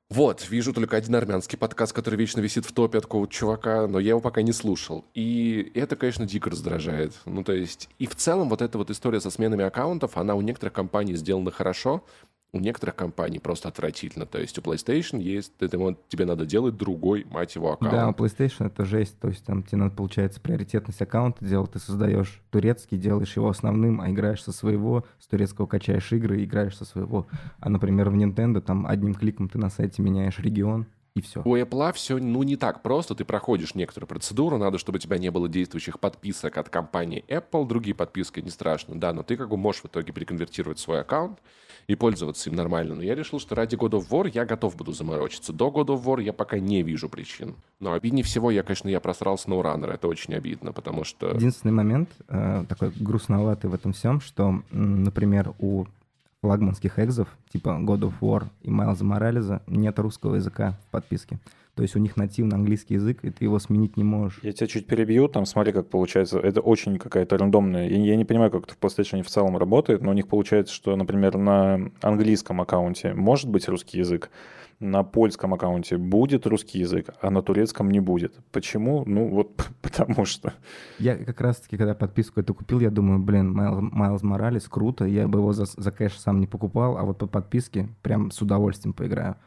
Вот, 0.09 0.49
вижу 0.49 0.73
только 0.73 0.97
один 0.97 1.13
армянский 1.15 1.55
подкаст, 1.55 1.93
который 1.93 2.15
вечно 2.15 2.39
висит 2.39 2.65
в 2.65 2.71
топе 2.71 2.97
от 2.97 3.03
какого-то 3.03 3.31
чувака, 3.31 3.85
но 3.85 3.99
я 3.99 4.09
его 4.09 4.19
пока 4.19 4.41
не 4.41 4.51
слушал. 4.53 5.05
И 5.13 5.71
это, 5.75 5.95
конечно, 5.95 6.25
дико 6.25 6.49
раздражает. 6.49 7.13
Ну, 7.25 7.43
то 7.43 7.53
есть, 7.53 7.89
и 7.99 8.07
в 8.07 8.15
целом 8.15 8.49
вот 8.49 8.63
эта 8.63 8.79
вот 8.79 8.89
история 8.89 9.21
со 9.21 9.29
сменами 9.29 9.65
аккаунтов, 9.65 10.17
она 10.17 10.33
у 10.33 10.41
некоторых 10.41 10.73
компаний 10.73 11.15
сделана 11.15 11.51
хорошо, 11.51 12.03
у 12.51 12.59
некоторых 12.59 12.95
компаний 12.95 13.39
просто 13.39 13.69
отвратительно. 13.69 14.25
То 14.25 14.39
есть 14.39 14.57
у 14.57 14.61
PlayStation 14.61 15.19
есть, 15.19 15.55
ты- 15.57 15.67
тебе 15.67 16.25
надо 16.25 16.45
делать 16.45 16.77
другой, 16.77 17.25
мать 17.29 17.55
его, 17.55 17.73
аккаунт. 17.73 17.93
Да, 17.93 18.09
у 18.09 18.11
PlayStation 18.11 18.65
это 18.67 18.85
жесть. 18.85 19.19
То 19.19 19.27
есть 19.27 19.45
там 19.45 19.63
тебе 19.63 19.77
надо, 19.77 19.95
получается, 19.95 20.41
приоритетность 20.41 21.01
аккаунта 21.01 21.45
делать. 21.45 21.71
Ты 21.71 21.79
создаешь 21.79 22.41
турецкий, 22.49 22.97
делаешь 22.97 23.35
его 23.35 23.49
основным, 23.49 24.01
а 24.01 24.09
играешь 24.09 24.43
со 24.43 24.51
своего, 24.51 25.05
с 25.19 25.27
турецкого 25.27 25.67
качаешь 25.67 26.11
игры 26.11 26.41
и 26.41 26.45
играешь 26.45 26.75
со 26.77 26.85
своего. 26.85 27.27
А, 27.59 27.69
например, 27.69 28.09
в 28.09 28.15
Nintendo 28.15 28.61
там 28.61 28.87
одним 28.87 29.13
кликом 29.13 29.47
ты 29.47 29.59
на 29.59 29.69
сайте 29.69 30.01
меняешь 30.01 30.39
регион, 30.39 30.87
и 31.15 31.21
все. 31.21 31.41
У 31.43 31.55
Apple 31.55 31.91
все, 31.93 32.17
ну, 32.17 32.43
не 32.43 32.55
так 32.55 32.81
просто. 32.81 33.13
Ты 33.15 33.25
проходишь 33.25 33.75
некоторую 33.75 34.07
процедуру, 34.07 34.57
надо, 34.57 34.77
чтобы 34.77 34.97
у 34.97 34.99
тебя 34.99 35.17
не 35.17 35.29
было 35.31 35.49
действующих 35.49 35.99
подписок 35.99 36.57
от 36.57 36.69
компании 36.69 37.25
Apple. 37.27 37.67
Другие 37.67 37.95
подписки 37.95 38.39
не 38.39 38.49
страшно, 38.49 38.99
да, 38.99 39.11
но 39.13 39.23
ты 39.23 39.35
как 39.35 39.49
бы 39.49 39.57
можешь 39.57 39.81
в 39.81 39.85
итоге 39.85 40.13
переконвертировать 40.13 40.79
свой 40.79 41.01
аккаунт 41.01 41.39
и 41.89 41.95
пользоваться 41.95 42.51
им 42.51 42.55
нормально. 42.55 42.93
Но 42.93 43.01
я 43.01 43.15
решил, 43.15 43.39
что 43.39 43.55
ради 43.55 43.75
God 43.75 43.93
of 43.93 44.09
War 44.09 44.29
я 44.31 44.45
готов 44.45 44.75
буду 44.75 44.91
заморочиться. 44.93 45.53
До 45.53 45.69
God 45.69 45.87
of 45.87 46.03
War 46.03 46.21
я 46.21 46.33
пока 46.33 46.59
не 46.59 46.83
вижу 46.83 47.09
причин. 47.09 47.55
Но 47.79 47.93
обиднее 47.93 48.23
всего, 48.23 48.51
я, 48.51 48.61
конечно, 48.61 48.89
я 48.89 49.01
на 49.03 49.55
Уранер. 49.55 49.89
Это 49.89 50.07
очень 50.07 50.35
обидно, 50.35 50.71
потому 50.71 51.03
что... 51.03 51.31
Единственный 51.31 51.71
момент, 51.71 52.11
э, 52.27 52.63
такой 52.69 52.91
грустноватый 52.95 53.71
в 53.71 53.73
этом 53.73 53.93
всем, 53.93 54.21
что, 54.21 54.61
например, 54.69 55.55
у 55.57 55.85
флагманских 56.41 56.99
экзов, 56.99 57.27
типа 57.51 57.79
God 57.81 58.01
of 58.01 58.13
War 58.21 58.45
и 58.61 58.69
Майлза 58.69 59.03
Морализа, 59.03 59.63
нет 59.65 59.97
русского 59.97 60.35
языка 60.35 60.77
в 60.85 60.91
подписке. 60.91 61.39
То 61.79 61.83
есть 61.83 61.95
у 61.95 61.99
них 61.99 62.17
нативно 62.17 62.57
английский 62.57 62.95
язык, 62.95 63.19
и 63.23 63.29
ты 63.29 63.45
его 63.45 63.57
сменить 63.57 63.95
не 63.95 64.03
можешь. 64.03 64.41
Я 64.43 64.51
тебя 64.51 64.67
чуть 64.67 64.85
перебью, 64.85 65.29
там 65.29 65.45
смотри, 65.45 65.71
как 65.71 65.87
получается. 65.87 66.37
Это 66.37 66.59
очень 66.59 66.97
какая-то 66.97 67.37
рандомная. 67.37 67.87
Я, 67.87 67.95
я 68.03 68.15
не 68.17 68.25
понимаю, 68.25 68.51
как 68.51 68.65
это 68.65 68.73
в 68.73 68.79
PlayStation 68.79 69.23
в 69.23 69.29
целом 69.29 69.55
работает, 69.55 70.01
но 70.01 70.11
у 70.11 70.13
них 70.13 70.27
получается, 70.27 70.73
что, 70.73 70.93
например, 70.97 71.37
на 71.37 71.89
английском 72.01 72.59
аккаунте 72.59 73.13
может 73.13 73.47
быть 73.47 73.69
русский 73.69 73.97
язык, 73.97 74.29
на 74.81 75.03
польском 75.03 75.53
аккаунте 75.53 75.95
будет 75.95 76.45
русский 76.45 76.79
язык, 76.79 77.11
а 77.21 77.29
на 77.29 77.41
турецком 77.41 77.89
не 77.91 78.01
будет. 78.01 78.33
Почему? 78.51 79.05
Ну, 79.05 79.29
вот 79.29 79.65
потому 79.81 80.25
что. 80.25 80.53
Я 80.99 81.15
как 81.15 81.39
раз-таки, 81.39 81.77
когда 81.77 81.95
подписку 81.95 82.41
эту 82.41 82.53
купил, 82.53 82.81
я 82.81 82.89
думаю, 82.89 83.19
блин, 83.19 83.53
Майлз 83.53 84.21
Моралес, 84.21 84.67
круто, 84.67 85.05
я 85.05 85.29
бы 85.29 85.39
его 85.39 85.53
за, 85.53 85.63
за 85.63 85.91
кэш 85.93 86.19
сам 86.19 86.41
не 86.41 86.47
покупал, 86.47 86.97
а 86.97 87.03
вот 87.03 87.19
по 87.19 87.27
подписке 87.27 87.87
прям 88.01 88.31
с 88.31 88.41
удовольствием 88.41 88.91
поиграю. 88.91 89.37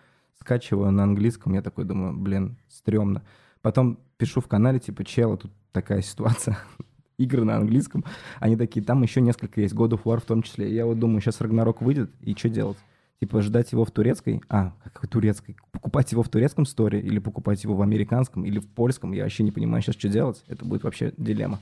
Скачиваю 0.42 0.90
на 0.90 1.04
английском, 1.04 1.54
я 1.54 1.62
такой 1.62 1.84
думаю, 1.84 2.14
блин, 2.14 2.56
стрёмно. 2.68 3.22
Потом 3.61 4.00
пишу 4.16 4.40
в 4.40 4.49
канале, 4.49 4.80
типа, 4.80 5.04
чела, 5.04 5.37
тут 5.37 5.52
такая 5.70 6.02
ситуация, 6.02 6.58
игры 7.16 7.44
на 7.44 7.58
английском. 7.58 8.04
Они 8.40 8.56
такие, 8.56 8.84
там 8.84 9.04
еще 9.04 9.20
несколько 9.20 9.61
есть, 9.61 9.72
God 9.72 9.90
of 9.90 10.02
War 10.02 10.20
в 10.20 10.25
том 10.25 10.42
числе. 10.42 10.75
Я 10.75 10.84
вот 10.84 10.99
думаю, 10.99 11.20
сейчас 11.20 11.40
Рагнарок 11.40 11.80
выйдет, 11.80 12.11
и 12.20 12.34
что 12.34 12.49
делать? 12.49 12.76
Типа 13.20 13.40
ждать 13.40 13.70
его 13.70 13.84
в 13.84 13.92
турецкой, 13.92 14.42
а, 14.49 14.75
как 14.82 15.06
турецкой, 15.06 15.56
покупать 15.70 16.11
его 16.11 16.25
в 16.25 16.28
турецком 16.28 16.66
сторе 16.66 16.99
или 16.99 17.20
покупать 17.20 17.62
его 17.62 17.76
в 17.76 17.82
американском 17.82 18.44
или 18.44 18.58
в 18.58 18.66
польском, 18.66 19.12
я 19.12 19.22
вообще 19.22 19.44
не 19.44 19.52
понимаю 19.52 19.80
сейчас, 19.80 19.94
что 19.94 20.08
делать. 20.08 20.42
Это 20.49 20.64
будет 20.64 20.82
вообще 20.82 21.14
дилемма. 21.16 21.61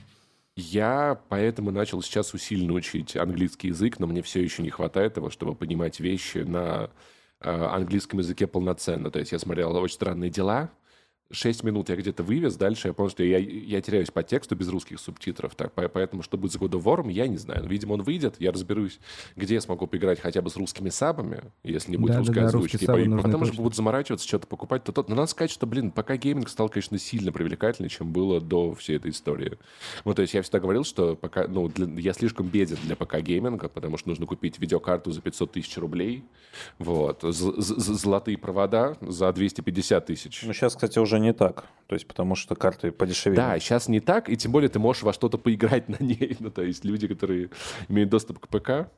Я 0.55 1.21
поэтому 1.29 1.69
начал 1.69 2.01
сейчас 2.01 2.33
усиленно 2.33 2.73
учить 2.73 3.15
английский 3.15 3.67
язык, 3.67 3.99
но 3.99 4.07
мне 4.07 4.23
все 4.23 4.41
еще 4.41 4.63
не 4.63 4.71
хватает 4.71 5.17
его, 5.17 5.29
чтобы 5.29 5.53
понимать 5.53 5.99
вещи 5.99 6.39
на 6.39 6.89
английском 7.41 8.19
языке 8.19 8.47
полноценно. 8.47 9.11
То 9.11 9.19
есть 9.19 9.31
я 9.31 9.39
смотрел 9.39 9.75
«Очень 9.75 9.95
странные 9.95 10.29
дела», 10.29 10.69
6 11.31 11.63
минут 11.63 11.89
я 11.89 11.95
где-то 11.95 12.23
вывез, 12.23 12.55
дальше 12.55 12.89
я 12.89 12.93
понял, 12.93 13.09
что 13.09 13.23
я, 13.23 13.37
я 13.37 13.81
теряюсь 13.81 14.11
по 14.11 14.23
тексту 14.23 14.55
без 14.55 14.67
русских 14.69 14.99
субтитров. 14.99 15.55
Так, 15.55 15.73
поэтому, 15.73 16.23
что 16.23 16.37
будет 16.37 16.53
с 16.53 16.57
God 16.57 16.71
of 16.71 16.83
War, 16.83 17.11
я 17.11 17.27
не 17.27 17.37
знаю. 17.37 17.65
видимо, 17.67 17.93
он 17.93 18.03
выйдет, 18.03 18.35
я 18.39 18.51
разберусь, 18.51 18.99
где 19.35 19.55
я 19.55 19.61
смогу 19.61 19.87
поиграть 19.87 20.19
хотя 20.19 20.41
бы 20.41 20.49
с 20.49 20.55
русскими 20.55 20.89
сабами, 20.89 21.41
если 21.63 21.91
не 21.91 21.97
будет 21.97 22.11
Да, 22.13 22.17
русской 22.19 22.35
да, 22.35 22.41
да, 22.41 22.47
озвучки. 22.47 22.85
нужны 22.85 23.17
потом 23.21 23.45
же 23.45 23.51
точно. 23.51 23.63
будут 23.63 23.75
заморачиваться, 23.75 24.27
что-то 24.27 24.47
покупать. 24.47 24.83
То, 24.83 24.91
то. 24.91 25.05
Но 25.07 25.15
надо 25.15 25.27
сказать, 25.27 25.51
что, 25.51 25.65
блин, 25.67 25.91
пока 25.91 26.17
гейминг 26.17 26.49
стал, 26.49 26.69
конечно, 26.69 26.97
сильно 26.97 27.31
привлекательнее, 27.31 27.89
чем 27.89 28.11
было 28.11 28.39
до 28.41 28.73
всей 28.75 28.97
этой 28.97 29.11
истории. 29.11 29.57
Ну, 30.05 30.13
то 30.13 30.21
есть 30.21 30.33
я 30.33 30.41
всегда 30.41 30.59
говорил, 30.59 30.83
что 30.83 31.15
пока, 31.15 31.47
ну, 31.47 31.67
для- 31.67 31.87
я 32.01 32.13
слишком 32.13 32.47
беден 32.47 32.77
для 32.83 32.95
ПК 32.95 33.21
гейминга, 33.21 33.69
потому 33.69 33.97
что 33.97 34.09
нужно 34.09 34.25
купить 34.25 34.59
видеокарту 34.59 35.11
за 35.11 35.21
500 35.21 35.51
тысяч 35.53 35.77
рублей, 35.77 36.23
вот, 36.79 37.21
з- 37.23 37.61
з- 37.61 37.93
золотые 37.93 38.37
провода 38.37 38.97
за 39.01 39.31
250 39.31 40.05
тысяч. 40.07 40.43
Ну, 40.43 40.53
сейчас, 40.53 40.75
кстати, 40.75 40.99
уже 40.99 41.19
не 41.21 41.33
так. 41.33 41.65
То 41.87 41.95
есть, 41.95 42.07
потому 42.07 42.35
что 42.35 42.55
карты 42.55 42.91
подешевели. 42.91 43.35
Да, 43.35 43.59
сейчас 43.59 43.89
не 43.89 43.99
так, 43.99 44.29
и 44.29 44.37
тем 44.37 44.53
более 44.53 44.69
ты 44.69 44.79
можешь 44.79 45.03
во 45.03 45.11
что-то 45.11 45.37
поиграть 45.37 45.89
на 45.89 45.97
ней. 46.01 46.37
Ну, 46.39 46.49
то 46.49 46.63
есть 46.63 46.85
люди, 46.85 47.07
которые 47.07 47.49
имеют 47.89 48.09
доступ 48.09 48.39
к 48.39 48.47
ПК. 48.47 48.89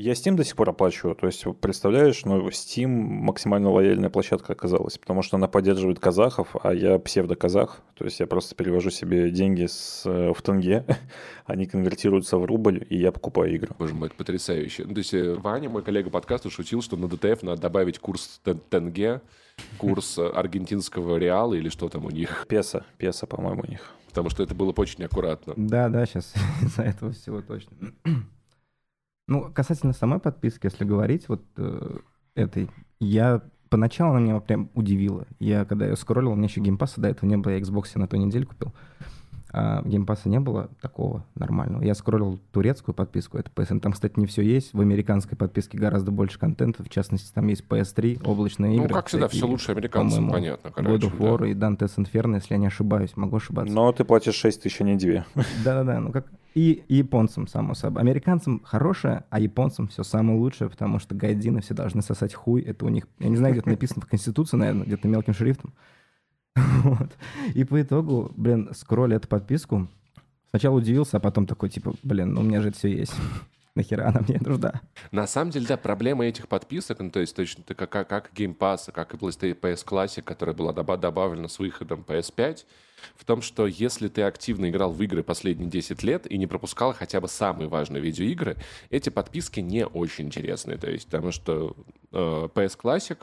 Я 0.00 0.12
Steam 0.12 0.36
до 0.36 0.44
сих 0.44 0.54
пор 0.54 0.70
оплачиваю. 0.70 1.16
То 1.16 1.26
есть, 1.26 1.44
представляешь, 1.60 2.24
ну, 2.24 2.46
Steam 2.50 2.86
максимально 2.86 3.72
лояльная 3.72 4.10
площадка 4.10 4.52
оказалась, 4.52 4.96
потому 4.96 5.22
что 5.22 5.38
она 5.38 5.48
поддерживает 5.48 5.98
казахов, 5.98 6.54
а 6.62 6.72
я 6.72 7.00
псевдоказах. 7.00 7.82
То 7.96 8.04
есть, 8.04 8.20
я 8.20 8.28
просто 8.28 8.54
перевожу 8.54 8.90
себе 8.90 9.32
деньги 9.32 9.66
с, 9.66 10.02
э, 10.06 10.32
в 10.32 10.40
тенге, 10.40 10.84
они 11.46 11.66
конвертируются 11.66 12.38
в 12.38 12.44
рубль, 12.44 12.86
и 12.88 12.96
я 12.96 13.10
покупаю 13.10 13.52
игры. 13.52 13.74
Боже 13.76 13.94
мой, 13.94 14.06
это 14.06 14.16
потрясающе. 14.16 14.84
Ну, 14.86 14.94
то 14.94 14.98
есть 14.98 15.12
э, 15.14 15.34
Ваня, 15.34 15.68
мой 15.68 15.82
коллега 15.82 16.10
подкаста, 16.10 16.48
шутил, 16.48 16.80
что 16.80 16.96
на 16.96 17.08
DTF 17.08 17.42
надо 17.42 17.60
добавить 17.60 17.98
курс 17.98 18.40
тен- 18.44 18.60
тенге, 18.70 19.20
курс 19.78 20.16
э, 20.16 20.28
аргентинского 20.28 21.16
реала 21.16 21.54
или 21.54 21.70
что 21.70 21.88
там 21.88 22.04
у 22.04 22.10
них, 22.10 22.46
Песо, 22.48 22.86
песо, 22.98 23.26
по-моему, 23.26 23.64
у 23.66 23.68
них. 23.68 23.80
потому 24.10 24.30
что 24.30 24.44
это 24.44 24.54
было 24.54 24.70
бы 24.70 24.80
очень 24.80 25.02
аккуратно. 25.02 25.54
Да, 25.56 25.88
да, 25.88 26.06
сейчас 26.06 26.32
из-за 26.62 26.82
этого 26.82 27.10
всего 27.10 27.42
точно. 27.42 27.72
Ну, 29.28 29.52
касательно 29.52 29.92
самой 29.92 30.20
подписки, 30.20 30.66
если 30.66 30.84
говорить, 30.84 31.28
вот 31.28 31.44
э, 31.58 31.98
этой, 32.34 32.70
я 32.98 33.42
поначалу 33.68 34.12
она 34.12 34.20
меня 34.20 34.40
прям 34.40 34.70
удивила. 34.72 35.26
Я 35.38 35.66
когда 35.66 35.86
ее 35.86 35.96
скроллил, 35.96 36.32
у 36.32 36.34
меня 36.34 36.46
еще 36.46 36.60
Game 36.60 36.78
Pass 36.78 36.96
а 36.96 37.00
до 37.00 37.08
этого 37.08 37.28
не 37.28 37.36
было, 37.36 37.52
я 37.52 37.58
Xbox 37.58 37.90
на 37.96 38.08
той 38.08 38.20
неделе 38.20 38.46
купил. 38.46 38.72
А 39.50 39.82
геймпасса 39.82 40.28
не 40.28 40.40
было 40.40 40.68
такого 40.80 41.24
нормального. 41.34 41.82
Я 41.82 41.94
скроллил 41.94 42.38
турецкую 42.52 42.94
подписку, 42.94 43.38
это 43.38 43.50
PSN. 43.54 43.80
Там, 43.80 43.92
кстати, 43.92 44.14
не 44.16 44.26
все 44.26 44.42
есть. 44.42 44.74
В 44.74 44.80
американской 44.80 45.38
подписке 45.38 45.78
гораздо 45.78 46.10
больше 46.10 46.38
контента. 46.38 46.84
В 46.84 46.90
частности, 46.90 47.32
там 47.32 47.46
есть 47.46 47.64
PS3, 47.68 48.22
облачные 48.24 48.76
игры. 48.76 48.88
Ну, 48.88 48.94
как 48.94 49.06
всегда, 49.06 49.28
все 49.28 49.46
лучше 49.46 49.72
американцам, 49.72 50.30
понятно. 50.30 50.68
God 50.68 50.72
короче, 50.74 51.06
of 51.06 51.18
да. 51.18 51.24
War 51.24 51.50
и 51.50 51.54
Dante's 51.54 51.96
Inferno, 51.96 52.34
если 52.34 52.54
я 52.54 52.58
не 52.58 52.66
ошибаюсь. 52.66 53.16
Могу 53.16 53.36
ошибаться. 53.36 53.74
Но 53.74 53.90
ты 53.92 54.04
платишь 54.04 54.34
6 54.34 54.62
тысяч, 54.62 54.80
а 54.80 54.84
не 54.84 54.96
2. 54.96 55.24
Да-да-да, 55.64 56.00
ну 56.00 56.12
как 56.12 56.26
и, 56.54 56.82
и 56.88 56.96
японцам, 56.96 57.46
само 57.46 57.74
собой. 57.74 58.02
Американцам 58.02 58.60
хорошее, 58.64 59.24
а 59.30 59.38
японцам 59.38 59.88
все 59.88 60.02
самое 60.02 60.38
лучшее, 60.38 60.68
потому 60.68 60.98
что 60.98 61.14
гайдины 61.14 61.60
все 61.60 61.72
должны 61.72 62.02
сосать 62.02 62.34
хуй. 62.34 62.62
Это 62.62 62.84
у 62.84 62.88
них, 62.88 63.06
я 63.18 63.28
не 63.28 63.36
знаю, 63.36 63.54
где-то 63.54 63.68
написано 63.68 64.02
в 64.02 64.06
Конституции, 64.06 64.56
наверное, 64.56 64.84
где-то 64.84 65.06
мелким 65.08 65.34
шрифтом. 65.34 65.72
Вот. 66.82 67.10
И 67.54 67.64
по 67.64 67.80
итогу, 67.80 68.32
блин, 68.36 68.70
скролль 68.74 69.14
эту 69.14 69.28
подписку. 69.28 69.88
Сначала 70.50 70.76
удивился, 70.76 71.18
а 71.18 71.20
потом 71.20 71.46
такой, 71.46 71.68
типа, 71.68 71.94
блин, 72.02 72.32
ну 72.32 72.40
у 72.40 72.44
меня 72.44 72.62
же 72.62 72.68
это 72.68 72.78
все 72.78 72.88
есть. 72.88 73.14
Нахера 73.74 74.08
она 74.08 74.20
мне 74.26 74.40
нужна? 74.40 74.80
На 75.12 75.26
самом 75.26 75.52
деле, 75.52 75.66
да, 75.66 75.76
проблема 75.76 76.26
этих 76.26 76.48
подписок, 76.48 76.98
ну, 77.00 77.10
то 77.10 77.20
есть 77.20 77.36
точно 77.36 77.62
так, 77.62 77.76
как, 77.78 77.90
как, 77.90 78.08
как 78.08 78.32
Game 78.34 78.56
Pass, 78.56 78.90
как 78.90 79.14
и 79.14 79.16
PlayStation 79.16 79.60
PS 79.60 79.86
Classic, 79.86 80.22
которая 80.22 80.56
была 80.56 80.72
доба- 80.72 80.96
добавлена 80.96 81.48
с 81.48 81.58
выходом 81.58 82.04
PS5, 82.06 82.64
в 83.14 83.24
том, 83.24 83.40
что 83.42 83.66
если 83.66 84.08
ты 84.08 84.22
активно 84.22 84.68
играл 84.68 84.92
в 84.92 85.00
игры 85.02 85.22
последние 85.22 85.70
10 85.70 86.02
лет 86.02 86.30
и 86.30 86.38
не 86.38 86.46
пропускал 86.46 86.92
хотя 86.92 87.20
бы 87.20 87.28
самые 87.28 87.68
важные 87.68 88.02
видеоигры, 88.02 88.56
эти 88.90 89.10
подписки 89.10 89.60
не 89.60 89.86
очень 89.86 90.26
интересные. 90.26 90.78
То 90.78 90.90
есть, 90.90 91.06
потому 91.06 91.30
что 91.30 91.76
э, 92.10 92.48
PS 92.52 92.76
Classic, 92.82 93.18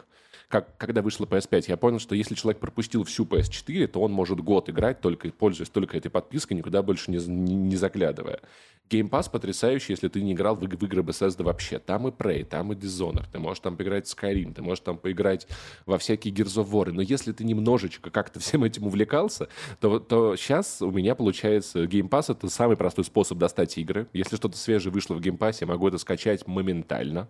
как, 0.48 0.78
когда 0.78 1.02
вышла 1.02 1.26
PS5, 1.26 1.66
я 1.68 1.78
понял, 1.78 2.00
что 2.00 2.16
если 2.16 2.36
человек 2.36 2.60
пропустил 2.60 3.04
всю 3.04 3.26
PS4, 3.26 3.88
то 3.88 4.02
он 4.02 4.12
может 4.12 4.40
год 4.40 4.70
играть, 4.70 5.02
только 5.02 5.30
пользуясь 5.30 5.70
только 5.70 5.98
этой 5.98 6.10
подпиской, 6.10 6.58
никуда 6.58 6.82
больше 6.82 7.12
не, 7.12 7.18
не, 7.18 7.56
не 7.56 7.76
заглядывая. 7.76 8.42
Game 8.90 9.10
Pass 9.10 9.32
потрясающий, 9.32 9.94
если 9.94 10.10
ты 10.10 10.22
не 10.22 10.34
играл 10.34 10.56
в, 10.56 10.60
в 10.60 10.84
игры 10.84 11.02
Bethesda 11.02 11.44
вообще. 11.44 11.80
Там 11.80 12.08
и 12.08 12.12
Prey, 12.12 12.44
там 12.44 12.72
и 12.72 12.76
Dishonored. 12.76 13.26
Ты 13.32 13.40
можешь 13.40 13.62
там 13.62 13.78
поиграть 13.78 14.08
в 14.08 14.16
Skyrim, 14.16 14.54
ты 14.54 14.62
можешь 14.62 14.84
там 14.84 14.98
поиграть 14.98 15.48
во 15.86 15.98
всякие 15.98 16.34
Gears 16.34 16.64
of 16.64 16.70
War. 16.70 16.92
Но 16.92 17.02
если 17.02 17.32
ты 17.32 17.44
немножечко 17.44 18.12
как-то 18.12 18.40
всем 18.42 18.64
этим 18.64 18.86
увлекался, 18.86 19.48
то, 19.80 20.00
то 20.00 20.36
сейчас 20.36 20.82
у 20.82 20.92
меня 20.92 21.16
получается 21.16 21.86
Game 21.86 22.10
Pass— 22.10 22.26
это 22.30 22.50
самый 22.50 22.78
простой 22.78 23.06
способ 23.06 23.40
достать 23.40 23.78
игры. 23.78 24.08
Если 24.14 24.36
что-то 24.36 24.58
свежее 24.58 24.94
вышло 24.94 25.16
в 25.16 25.20
Game 25.20 25.38
Pass, 25.38 25.58
я 25.62 25.68
могу 25.68 25.88
это 25.88 25.98
скачать 25.98 26.46
моментально 26.46 27.28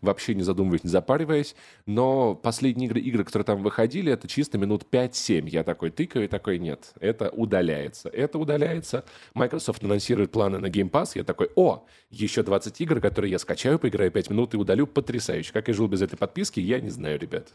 вообще 0.00 0.34
не 0.34 0.42
задумываясь, 0.42 0.84
не 0.84 0.90
запариваясь. 0.90 1.54
Но 1.86 2.34
последние 2.34 2.88
игры, 2.88 3.00
игры, 3.00 3.24
которые 3.24 3.44
там 3.44 3.62
выходили, 3.62 4.12
это 4.12 4.28
чисто 4.28 4.58
минут 4.58 4.86
5-7. 4.90 5.48
Я 5.48 5.64
такой 5.64 5.90
тыкаю 5.90 6.24
и 6.24 6.28
такой, 6.28 6.58
нет, 6.58 6.92
это 7.00 7.30
удаляется. 7.30 8.08
Это 8.08 8.38
удаляется. 8.38 9.04
Microsoft 9.34 9.82
анонсирует 9.84 10.32
планы 10.32 10.58
на 10.58 10.66
Game 10.66 10.90
Pass. 10.90 11.12
Я 11.14 11.24
такой, 11.24 11.50
о, 11.56 11.86
еще 12.10 12.42
20 12.42 12.80
игр, 12.80 13.00
которые 13.00 13.30
я 13.30 13.38
скачаю, 13.38 13.78
поиграю 13.78 14.10
5 14.10 14.30
минут 14.30 14.54
и 14.54 14.56
удалю. 14.56 14.86
Потрясающе. 14.86 15.52
Как 15.52 15.68
я 15.68 15.74
жил 15.74 15.88
без 15.88 16.02
этой 16.02 16.16
подписки, 16.16 16.60
я 16.60 16.80
не 16.80 16.90
знаю, 16.90 17.18
ребят. 17.18 17.52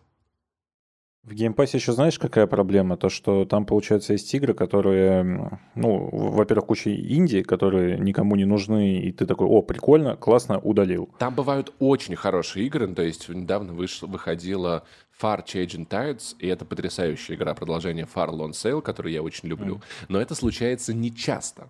В 1.23 1.33
Game 1.33 1.53
Pass 1.53 1.73
е 1.73 1.77
еще 1.77 1.91
знаешь, 1.93 2.17
какая 2.17 2.47
проблема? 2.47 2.97
То, 2.97 3.09
что 3.09 3.45
там, 3.45 3.67
получается, 3.67 4.13
есть 4.13 4.33
игры, 4.33 4.55
которые, 4.55 5.59
ну, 5.75 6.09
во-первых, 6.11 6.65
куча 6.65 6.95
инди, 6.95 7.43
которые 7.43 7.99
никому 7.99 8.35
не 8.35 8.45
нужны, 8.45 9.01
и 9.01 9.11
ты 9.11 9.27
такой, 9.27 9.45
о, 9.45 9.61
прикольно, 9.61 10.15
классно, 10.17 10.57
удалил. 10.57 11.09
Там 11.19 11.35
бывают 11.35 11.73
очень 11.77 12.15
хорошие 12.15 12.65
игры. 12.65 12.87
Ну, 12.87 12.95
То 12.95 13.03
есть 13.03 13.29
недавно 13.29 13.71
выш- 13.71 14.03
выходила 14.07 14.83
Far 15.21 15.45
Changing 15.45 15.87
Tides, 15.87 16.35
и 16.39 16.47
это 16.47 16.65
потрясающая 16.65 17.35
игра, 17.35 17.53
продолжение 17.53 18.07
Far 18.11 18.31
Lone 18.31 18.51
Sail, 18.53 18.81
которую 18.81 19.13
я 19.13 19.21
очень 19.21 19.47
люблю. 19.47 19.79
Но 20.09 20.19
это 20.19 20.33
случается 20.33 20.91
не 20.91 21.13
часто. 21.15 21.67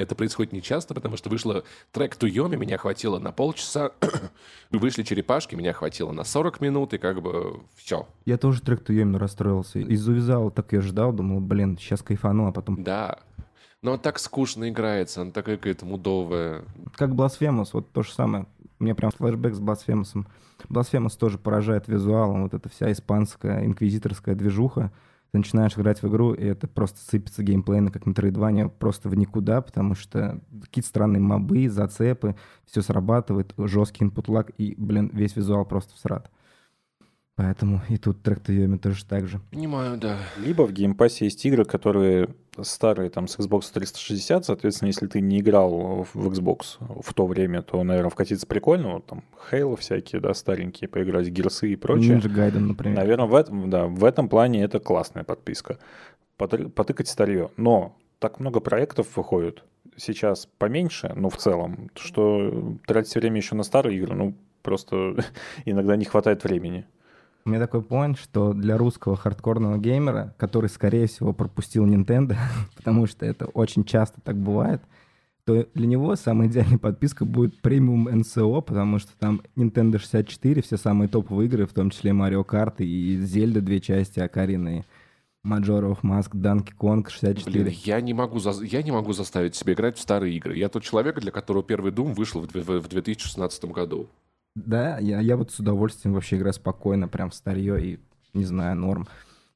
Это 0.00 0.14
происходит 0.14 0.52
не 0.52 0.62
часто, 0.62 0.94
потому 0.94 1.16
что 1.16 1.30
вышло 1.30 1.64
трек 1.92 2.16
Туйоми, 2.16 2.56
меня 2.56 2.78
хватило 2.78 3.18
на 3.18 3.32
полчаса, 3.32 3.92
вышли 4.70 5.02
черепашки, 5.02 5.54
меня 5.54 5.72
хватило 5.72 6.12
на 6.12 6.24
40 6.24 6.60
минут, 6.60 6.94
и 6.94 6.98
как 6.98 7.22
бы 7.22 7.60
все. 7.76 8.08
Я 8.24 8.38
тоже 8.38 8.62
трек 8.62 8.82
Туйоми 8.84 9.16
расстроился. 9.16 9.78
Из-за 9.78 10.50
так 10.50 10.72
я 10.72 10.80
ждал, 10.80 11.12
думал, 11.12 11.40
блин, 11.40 11.76
сейчас 11.78 12.02
кайфану, 12.02 12.46
а 12.46 12.52
потом... 12.52 12.82
Да, 12.82 13.18
но 13.82 13.92
он 13.92 13.98
так 13.98 14.18
скучно 14.18 14.68
играется, 14.68 15.22
он 15.22 15.32
такая 15.32 15.56
какая-то 15.56 15.86
мудовая. 15.86 16.64
Как 16.94 17.10
Blasphemous, 17.10 17.70
вот 17.72 17.90
то 17.92 18.02
же 18.02 18.12
самое. 18.12 18.46
У 18.78 18.84
меня 18.84 18.94
прям 18.94 19.10
флешбэк 19.10 19.54
с 19.54 19.60
Blasphemous. 19.60 20.26
Blasphemous 20.68 21.18
тоже 21.18 21.38
поражает 21.38 21.88
визуалом. 21.88 22.42
Вот 22.42 22.54
эта 22.54 22.68
вся 22.68 22.92
испанская 22.92 23.64
инквизиторская 23.64 24.34
движуха. 24.34 24.92
Ты 25.32 25.38
начинаешь 25.38 25.74
играть 25.74 26.02
в 26.02 26.08
игру, 26.08 26.32
и 26.32 26.44
это 26.44 26.66
просто 26.66 26.98
сыпется 27.08 27.44
геймплейно, 27.44 27.92
как 27.92 28.02
Metroidvania, 28.02 28.68
просто 28.68 29.08
в 29.08 29.14
никуда, 29.14 29.60
потому 29.60 29.94
что 29.94 30.40
какие-то 30.62 30.88
странные 30.88 31.20
мобы, 31.20 31.68
зацепы, 31.68 32.34
все 32.66 32.82
срабатывает, 32.82 33.54
жесткий 33.56 34.04
input 34.04 34.30
лаг, 34.30 34.50
и, 34.58 34.74
блин, 34.76 35.10
весь 35.12 35.36
визуал 35.36 35.64
просто 35.64 35.94
всрат. 35.94 36.30
Поэтому 37.40 37.80
и 37.88 37.96
тут 37.96 38.22
Trek 38.22 38.40
to 38.40 38.52
Yomi 38.52 38.76
тоже 38.76 39.02
так 39.06 39.26
же. 39.26 39.40
Понимаю, 39.50 39.96
да. 39.96 40.18
Либо 40.36 40.66
в 40.66 40.72
Game 40.74 40.96
Pass 40.96 41.18
е 41.18 41.24
есть 41.24 41.42
игры, 41.46 41.64
которые 41.64 42.28
старые 42.60 43.08
там 43.08 43.28
с 43.28 43.38
Xbox 43.38 43.72
360, 43.72 44.44
соответственно, 44.44 44.88
если 44.88 45.06
ты 45.06 45.22
не 45.22 45.40
играл 45.40 46.06
в 46.12 46.28
Xbox 46.28 46.76
в 47.02 47.14
то 47.14 47.26
время, 47.26 47.62
то, 47.62 47.82
наверное, 47.82 48.10
вкатиться 48.10 48.46
прикольно, 48.46 48.92
вот 48.92 49.06
там 49.06 49.24
Halo 49.50 49.74
всякие, 49.78 50.20
да, 50.20 50.34
старенькие, 50.34 50.88
поиграть, 50.88 51.28
Герсы 51.28 51.72
и 51.72 51.76
прочее. 51.76 52.18
Ninja 52.18 52.30
Gaiden, 52.30 52.58
например. 52.58 52.98
Наверное, 52.98 53.26
в 53.26 53.34
этом, 53.34 53.70
да, 53.70 53.86
в 53.86 54.04
этом 54.04 54.28
плане 54.28 54.62
это 54.62 54.78
классная 54.78 55.24
подписка. 55.24 55.78
Потыкать 56.36 57.08
старье. 57.08 57.50
Но 57.56 57.96
так 58.18 58.38
много 58.38 58.60
проектов 58.60 59.16
выходит, 59.16 59.64
сейчас 59.96 60.46
поменьше, 60.58 61.14
но 61.16 61.30
в 61.30 61.38
целом, 61.38 61.90
что 61.94 62.76
тратить 62.86 63.14
время 63.14 63.38
еще 63.38 63.54
на 63.54 63.62
старые 63.62 63.96
игры, 63.96 64.14
ну, 64.14 64.34
просто 64.60 65.24
иногда 65.64 65.96
не 65.96 66.04
хватает 66.04 66.44
времени. 66.44 66.84
У 67.44 67.50
меня 67.50 67.58
такой 67.60 67.82
поинт, 67.82 68.18
что 68.18 68.52
для 68.52 68.76
русского 68.76 69.16
хардкорного 69.16 69.78
геймера, 69.78 70.34
который, 70.38 70.68
скорее 70.68 71.06
всего, 71.06 71.32
пропустил 71.32 71.86
Nintendo, 71.86 72.36
потому 72.76 73.06
что 73.06 73.24
это 73.26 73.46
очень 73.46 73.84
часто 73.84 74.20
так 74.20 74.36
бывает, 74.36 74.82
то 75.44 75.66
для 75.74 75.86
него 75.86 76.14
самая 76.16 76.48
идеальная 76.48 76.78
подписка 76.78 77.24
будет 77.24 77.60
премиум 77.62 78.04
НСО, 78.10 78.60
потому 78.60 78.98
что 78.98 79.12
там 79.18 79.40
Nintendo 79.56 79.98
64, 79.98 80.62
все 80.62 80.76
самые 80.76 81.08
топовые 81.08 81.48
игры, 81.48 81.66
в 81.66 81.72
том 81.72 81.90
числе 81.90 82.10
Mario 82.12 82.44
Kart 82.44 82.76
и 82.84 83.16
Зельда, 83.18 83.60
две 83.62 83.80
части, 83.80 84.20
Акарины, 84.20 84.84
Majora 85.44 85.90
of 85.96 86.02
Mask, 86.02 86.32
Donkey 86.34 86.74
Kong 86.78 87.08
64. 87.08 87.64
Блин, 87.64 87.74
я 87.84 88.00
не, 88.02 88.12
могу 88.12 88.38
за- 88.38 88.62
я 88.62 88.82
не 88.82 88.90
могу 88.90 89.14
заставить 89.14 89.54
себя 89.54 89.72
играть 89.72 89.96
в 89.96 90.00
старые 90.02 90.36
игры. 90.36 90.56
Я 90.58 90.68
тот 90.68 90.82
человек, 90.82 91.18
для 91.18 91.30
которого 91.32 91.62
первый 91.64 91.90
Doom 91.90 92.12
вышел 92.14 92.42
в 92.42 92.88
2016 92.88 93.64
году. 93.72 94.06
Да, 94.54 94.98
я, 94.98 95.20
я 95.20 95.36
вот 95.36 95.52
с 95.52 95.58
удовольствием 95.58 96.14
вообще 96.14 96.36
играю 96.36 96.52
спокойно, 96.52 97.08
прям 97.08 97.30
в 97.30 97.34
старье 97.34 97.84
и, 97.84 98.00
не 98.34 98.44
знаю, 98.44 98.76
норм. 98.76 99.06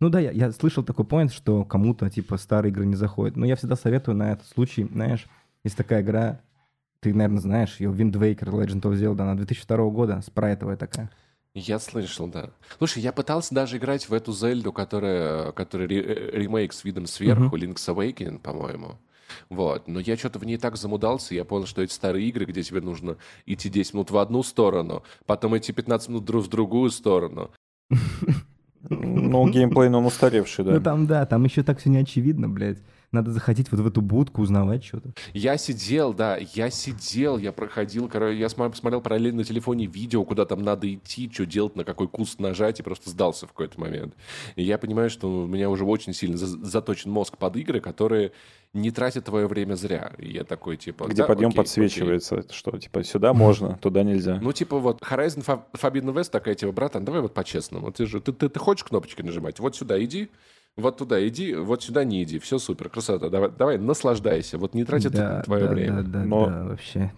Ну 0.01 0.09
да, 0.09 0.21
я, 0.21 0.31
я 0.31 0.53
слышал 0.53 0.85
такой 0.85 1.05
поинт, 1.05 1.33
что 1.33 1.65
кому-то, 1.65 2.11
типа, 2.11 2.37
старые 2.37 2.71
игры 2.71 2.87
не 2.87 2.97
заходят. 2.97 3.37
Но 3.37 3.47
я 3.47 3.57
всегда 3.57 3.77
советую 3.77 4.17
на 4.17 4.33
этот 4.33 4.47
случай, 4.47 4.85
знаешь, 4.85 5.27
есть 5.65 5.77
такая 5.77 6.03
игра, 6.03 6.41
ты, 7.01 7.13
наверное, 7.13 7.41
знаешь 7.41 7.81
ее, 7.81 7.91
Wind 7.91 8.13
Waker 8.13 8.51
Legend 8.51 8.83
of 8.83 8.95
Zelda, 8.95 9.23
она 9.23 9.35
2002 9.35 9.77
года, 9.91 10.23
спрайтовая 10.25 10.77
такая. 10.77 11.11
Я 11.55 11.79
слышал, 11.79 12.27
да. 12.27 12.51
Слушай, 12.79 13.03
я 13.03 13.13
пытался 13.13 13.55
даже 13.55 13.77
играть 13.77 14.09
в 14.09 14.13
эту 14.13 14.33
Зельду, 14.33 14.73
которая, 14.73 15.53
которая 15.53 15.89
э, 15.89 16.31
ремейк 16.33 16.73
с 16.73 16.83
видом 16.83 17.07
сверху, 17.07 17.57
Link's 17.57 17.87
Awakening, 17.87 18.41
по-моему. 18.41 18.99
Вот. 19.51 19.89
Но 19.89 20.01
я 20.01 20.17
что-то 20.17 20.39
в 20.39 20.45
ней 20.45 20.57
так 20.57 20.77
замудался, 20.77 21.35
я 21.35 21.45
понял, 21.45 21.67
что 21.67 21.83
эти 21.83 21.93
старые 21.93 22.29
игры, 22.29 22.45
где 22.45 22.63
тебе 22.63 22.81
нужно 22.81 23.17
идти 23.47 23.69
10 23.69 23.95
минут 23.95 24.11
в 24.11 24.19
одну 24.19 24.43
сторону, 24.43 25.03
потом 25.27 25.57
идти 25.57 25.73
15 25.73 26.09
минут 26.09 26.25
друг 26.25 26.45
в 26.45 26.49
другую 26.49 26.91
сторону. 26.91 27.51
Ну, 28.91 29.49
геймплей, 29.49 29.89
он 29.89 30.05
устаревший, 30.05 30.65
да. 30.65 30.73
Ну 30.73 30.81
там, 30.81 31.07
да, 31.07 31.25
там 31.25 31.45
еще 31.45 31.63
так 31.63 31.79
все 31.79 31.89
не 31.89 31.99
очевидно, 31.99 32.49
блядь. 32.49 32.79
Надо 33.13 33.31
заходить 33.31 33.71
вот 33.71 33.81
в 33.81 33.87
эту 33.87 34.03
будку, 34.03 34.43
узнавать 34.43 34.85
что-то. 34.85 35.13
Я 35.33 35.57
сидел, 35.57 36.13
да, 36.13 36.37
я 36.37 36.69
сидел, 36.69 37.39
я 37.39 37.53
проходил, 37.53 38.09
короче, 38.09 38.37
я 38.37 38.49
смотрел 38.49 39.01
параллельно 39.01 39.39
на 39.39 39.45
телефоне 39.45 39.87
видео, 39.87 40.25
куда 40.25 40.45
там 40.45 40.63
надо 40.65 40.93
идти, 40.93 41.31
что 41.33 41.47
делать, 41.47 41.77
на 41.77 41.85
какой 41.85 42.09
куст 42.09 42.41
нажать, 42.41 42.81
и 42.81 42.83
просто 42.83 43.11
сдался 43.11 43.47
в 43.47 43.51
какой-то 43.51 43.81
момент. 43.81 44.15
И 44.57 44.65
я 44.65 44.79
понимаю, 44.79 45.11
что 45.11 45.45
у 45.45 45.47
меня 45.47 45.71
уже 45.71 45.85
очень 45.85 46.13
сильно 46.13 46.37
за- 46.37 46.59
заточен 46.67 47.11
мозг 47.13 47.39
под 47.39 47.57
игры, 47.57 47.79
которые 47.81 48.33
не 48.75 48.91
тратят 48.91 49.25
твое 49.25 49.47
время 49.47 49.75
зря. 49.75 50.13
И 50.19 50.33
я 50.33 50.45
такой, 50.45 50.77
типа... 50.77 51.05
Где 51.05 51.23
да, 51.23 51.29
подъем 51.29 51.51
окей, 51.51 51.59
подсвечивается, 51.59 52.37
это 52.37 52.53
что, 52.53 52.77
типа, 52.77 53.05
сюда 53.05 53.33
можно, 53.33 53.79
туда 53.81 54.03
нельзя. 54.03 54.35
окей. 54.35 54.45
Ну, 54.45 54.53
типа 54.53 54.79
вот 54.79 55.01
Horizon 55.01 55.63
Forbidden 55.73 56.13
West 56.13 56.31
такая, 56.31 56.55
типа, 56.55 56.73
братан, 56.73 57.05
давай 57.05 57.21
вот 57.21 57.33
по-честному. 57.33 57.93
Ты 57.93 58.07
же, 58.07 58.21
ты, 58.21 58.33
ты, 58.33 58.49
ты 58.49 58.59
хочешь 58.59 58.85
кнопочки 58.85 59.23
нажимать? 59.23 59.61
Вот 59.61 59.77
сюда 59.77 60.03
иди, 60.03 60.29
вот 60.77 60.99
туда 60.99 61.27
иди, 61.27 61.55
вот 61.55 61.85
сюда 61.85 62.05
не 62.05 62.23
иди. 62.25 62.39
Все 62.41 62.59
супер, 62.59 62.89
красота. 62.89 63.29
Давай, 63.29 63.51
давай 63.51 63.79
наслаждайся. 63.79 64.59
Вот 64.59 64.75
не 64.75 64.85
трать 64.85 65.09
да, 65.11 65.43
твое 65.43 65.67
да, 65.67 65.71
время. 65.71 66.03
Да, 66.03 66.19
да, 66.19 66.25
Но- 66.25 66.47
да, 66.47 66.65
вообще. 66.65 67.13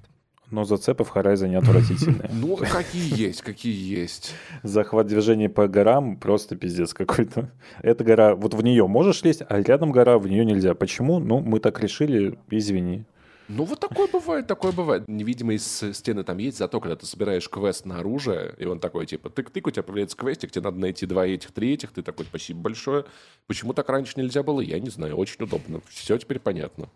Но 0.51 0.65
зацепы 0.65 1.05
в 1.05 1.15
Horizon 1.15 1.57
отвратительные. 1.57 2.31
Ну, 2.33 2.57
какие 2.57 3.19
есть, 3.19 3.43
какие 3.43 3.99
есть. 3.99 4.35
Захват 4.63 5.07
движения 5.07 5.49
по 5.49 5.67
горам 5.67 6.17
просто 6.17 6.55
пиздец 6.57 6.95
какой-то. 6.95 7.51
Эта 7.83 8.05
гора, 8.05 8.35
вот 8.37 8.55
в 8.55 8.63
нее 8.63 8.87
можешь 8.87 9.23
лезть, 9.23 9.43
а 9.49 9.61
рядом 9.61 9.91
гора, 9.91 10.19
в 10.19 10.29
нее 10.29 10.45
нельзя. 10.45 10.75
Почему? 10.75 11.19
Ну, 11.19 11.41
мы 11.41 11.59
так 11.59 11.81
решили, 11.81 12.39
извини. 12.51 13.05
Ну, 13.49 13.65
вот 13.65 13.79
такое 13.79 14.09
бывает, 14.09 14.47
такое 14.47 14.73
бывает. 14.73 15.07
Невидимые 15.07 15.59
стены 15.59 16.25
там 16.25 16.39
есть, 16.39 16.59
зато 16.59 16.81
когда 16.81 16.97
ты 16.97 17.07
собираешь 17.07 17.49
квест 17.49 17.85
на 17.85 18.01
оружие, 18.01 18.55
и 18.59 18.65
он 18.65 18.81
такой, 18.81 19.07
типа, 19.07 19.29
тык-тык, 19.29 19.69
у 19.69 19.71
тебя 19.71 19.85
появляется 19.85 20.17
квестик, 20.17 20.51
тебе 20.51 20.63
надо 20.65 20.79
найти 20.79 21.07
два 21.07 21.27
этих, 21.27 21.53
три 21.53 21.75
этих, 21.75 21.93
ты 21.93 22.03
такой, 22.03 22.27
спасибо 22.27 22.61
большое. 22.61 23.05
Почему 23.47 23.73
так 23.73 23.89
раньше 23.89 24.15
нельзя 24.17 24.43
было, 24.43 24.61
я 24.61 24.81
не 24.81 24.91
знаю, 24.91 25.17
очень 25.17 25.45
удобно. 25.45 25.81
Все 25.89 26.19
теперь 26.19 26.41
понятно. 26.41 26.89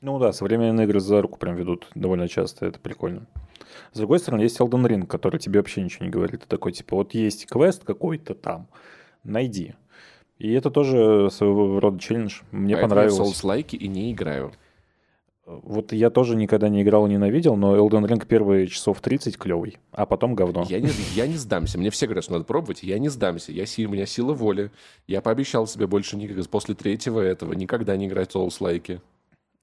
Ну 0.00 0.18
да, 0.18 0.32
современные 0.32 0.86
игры 0.86 1.00
за 1.00 1.22
руку 1.22 1.38
прям 1.38 1.56
ведут 1.56 1.88
довольно 1.94 2.28
часто, 2.28 2.66
это 2.66 2.78
прикольно. 2.78 3.26
С 3.92 3.98
другой 3.98 4.18
стороны, 4.18 4.42
есть 4.42 4.60
Elden 4.60 4.86
Ring, 4.86 5.06
который 5.06 5.40
тебе 5.40 5.60
вообще 5.60 5.82
ничего 5.82 6.04
не 6.04 6.10
говорит. 6.10 6.42
Ты 6.42 6.46
такой, 6.46 6.72
типа, 6.72 6.96
вот 6.96 7.14
есть 7.14 7.46
квест 7.46 7.84
какой-то 7.84 8.34
там, 8.34 8.68
найди. 9.24 9.74
И 10.38 10.52
это 10.52 10.70
тоже 10.70 11.30
своего 11.30 11.80
рода 11.80 11.98
челлендж. 11.98 12.42
Мне 12.50 12.74
Поэтому 12.74 12.90
понравилось. 12.90 13.18
я 13.18 13.24
в 13.24 13.28
Souls-лайки 13.28 13.76
и 13.76 13.88
не 13.88 14.12
играю. 14.12 14.52
Вот 15.46 15.92
я 15.92 16.10
тоже 16.10 16.34
никогда 16.34 16.68
не 16.68 16.82
играл 16.82 17.06
и 17.06 17.10
ненавидел, 17.10 17.54
но 17.54 17.76
Elden 17.76 18.06
Ring 18.06 18.26
первые 18.26 18.66
часов 18.66 19.00
30 19.00 19.38
клевый, 19.38 19.78
а 19.92 20.04
потом 20.04 20.34
говно. 20.34 20.66
Я 20.68 20.80
не, 20.80 20.90
я 21.14 21.28
не 21.28 21.36
сдамся. 21.36 21.78
Мне 21.78 21.90
все 21.90 22.06
говорят, 22.06 22.24
что 22.24 22.32
надо 22.32 22.44
пробовать, 22.44 22.82
я 22.82 22.98
не 22.98 23.08
сдамся. 23.08 23.52
Я, 23.52 23.62
у 23.62 23.90
меня 23.90 24.06
сила 24.06 24.34
воли. 24.34 24.72
Я 25.06 25.20
пообещал 25.20 25.68
себе 25.68 25.86
больше 25.86 26.16
никогда, 26.16 26.42
после 26.50 26.74
третьего 26.74 27.20
этого 27.20 27.52
никогда 27.52 27.96
не 27.96 28.06
играть 28.06 28.32
в 28.32 28.36
Souls-лайки. 28.36 29.00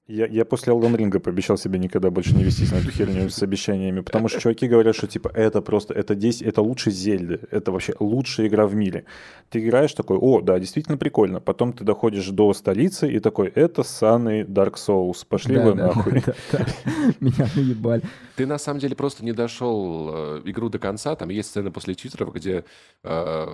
Я, 0.06 0.26
я 0.26 0.44
после 0.44 0.74
Elden 0.74 0.96
Ring 0.96 1.18
пообещал 1.18 1.56
себе 1.56 1.78
никогда 1.78 2.10
больше 2.10 2.34
не 2.34 2.44
вестись 2.44 2.72
на 2.72 2.76
эту 2.76 2.90
херню 2.90 3.30
с 3.30 3.42
обещаниями, 3.42 4.00
потому 4.00 4.28
что 4.28 4.38
чуваки 4.38 4.68
говорят, 4.68 4.94
что 4.94 5.06
типа 5.06 5.28
это 5.28 5.62
просто, 5.62 5.94
это 5.94 6.14
10, 6.14 6.42
это 6.42 6.60
лучше 6.60 6.90
Зельды, 6.90 7.40
это 7.50 7.72
вообще 7.72 7.94
лучшая 7.98 8.48
игра 8.48 8.66
в 8.66 8.74
мире. 8.74 9.06
Ты 9.48 9.60
играешь 9.60 9.94
такой, 9.94 10.18
о, 10.18 10.42
да, 10.42 10.58
действительно 10.58 10.98
прикольно. 10.98 11.40
Потом 11.40 11.72
ты 11.72 11.84
доходишь 11.84 12.28
до 12.28 12.52
столицы 12.52 13.10
и 13.10 13.18
такой, 13.18 13.48
это 13.48 13.82
ссаный 13.82 14.42
Dark 14.42 14.74
Souls, 14.74 15.24
пошли 15.26 15.54
Да, 15.54 15.64
вы 15.64 15.72
да, 15.74 15.86
нахуй. 15.86 16.22
да, 16.26 16.34
да. 16.52 16.66
Меня 17.20 17.48
наебали. 17.56 18.02
Ты 18.36 18.44
на 18.44 18.58
самом 18.58 18.80
деле 18.80 18.94
просто 18.94 19.24
не 19.24 19.32
дошел 19.32 20.10
э, 20.12 20.42
игру 20.44 20.68
до 20.68 20.78
конца. 20.78 21.16
Там 21.16 21.30
есть 21.30 21.48
сцена 21.48 21.70
после 21.70 21.94
титров, 21.94 22.34
где 22.34 22.64
э, 23.04 23.46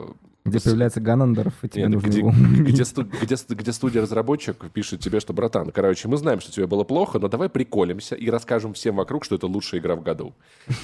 Где 0.44 0.58
появляется 0.58 1.00
Ганандеров, 1.00 1.52
и 1.62 1.68
тебе 1.68 1.82
Нет, 1.82 1.92
нужно 1.92 2.08
где, 2.08 2.18
его 2.20 2.32
где, 2.32 2.84
сту- 2.84 3.04
где 3.04 3.36
где 3.48 3.72
студия-разработчик 3.72 4.70
пишет 4.70 5.00
тебе, 5.00 5.20
что, 5.20 5.34
братан, 5.34 5.70
короче, 5.70 6.08
мы 6.08 6.16
знаем, 6.16 6.40
что 6.40 6.50
тебе 6.50 6.66
было 6.66 6.82
плохо, 6.84 7.18
но 7.18 7.28
давай 7.28 7.50
приколимся 7.50 8.14
и 8.14 8.30
расскажем 8.30 8.72
всем 8.72 8.96
вокруг, 8.96 9.24
что 9.24 9.34
это 9.34 9.46
лучшая 9.46 9.80
игра 9.80 9.96
в 9.96 10.02
году. 10.02 10.34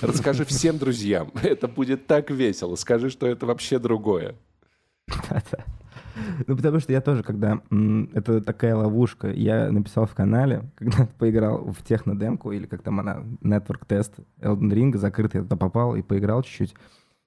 Расскажи 0.03 0.45
всем 0.45 0.79
друзьям. 0.79 1.33
Это 1.43 1.69
будет 1.69 2.07
так 2.07 2.31
весело. 2.31 2.77
Скажи, 2.77 3.09
что 3.09 3.27
это 3.27 3.47
вообще 3.47 3.79
другое. 3.79 4.35
Ну, 6.47 6.57
потому 6.57 6.81
что 6.81 6.93
я 6.93 7.01
тоже, 7.01 7.23
когда... 7.23 7.61
Это 8.15 8.41
такая 8.41 8.75
ловушка. 8.75 9.31
Я 9.31 9.71
написал 9.71 10.07
в 10.07 10.15
канале, 10.15 10.63
когда 10.77 11.07
поиграл 11.19 11.73
в 11.73 11.83
технодемку, 11.83 12.53
или 12.53 12.67
как 12.67 12.83
там 12.83 13.01
она, 13.01 13.23
Network 13.43 13.83
тест 13.87 14.15
Elden 14.41 14.73
Ring, 14.73 14.97
закрытый, 14.97 15.41
я 15.41 15.43
туда 15.45 15.57
попал 15.57 15.97
и 15.97 16.03
поиграл 16.03 16.43
чуть-чуть. 16.43 16.75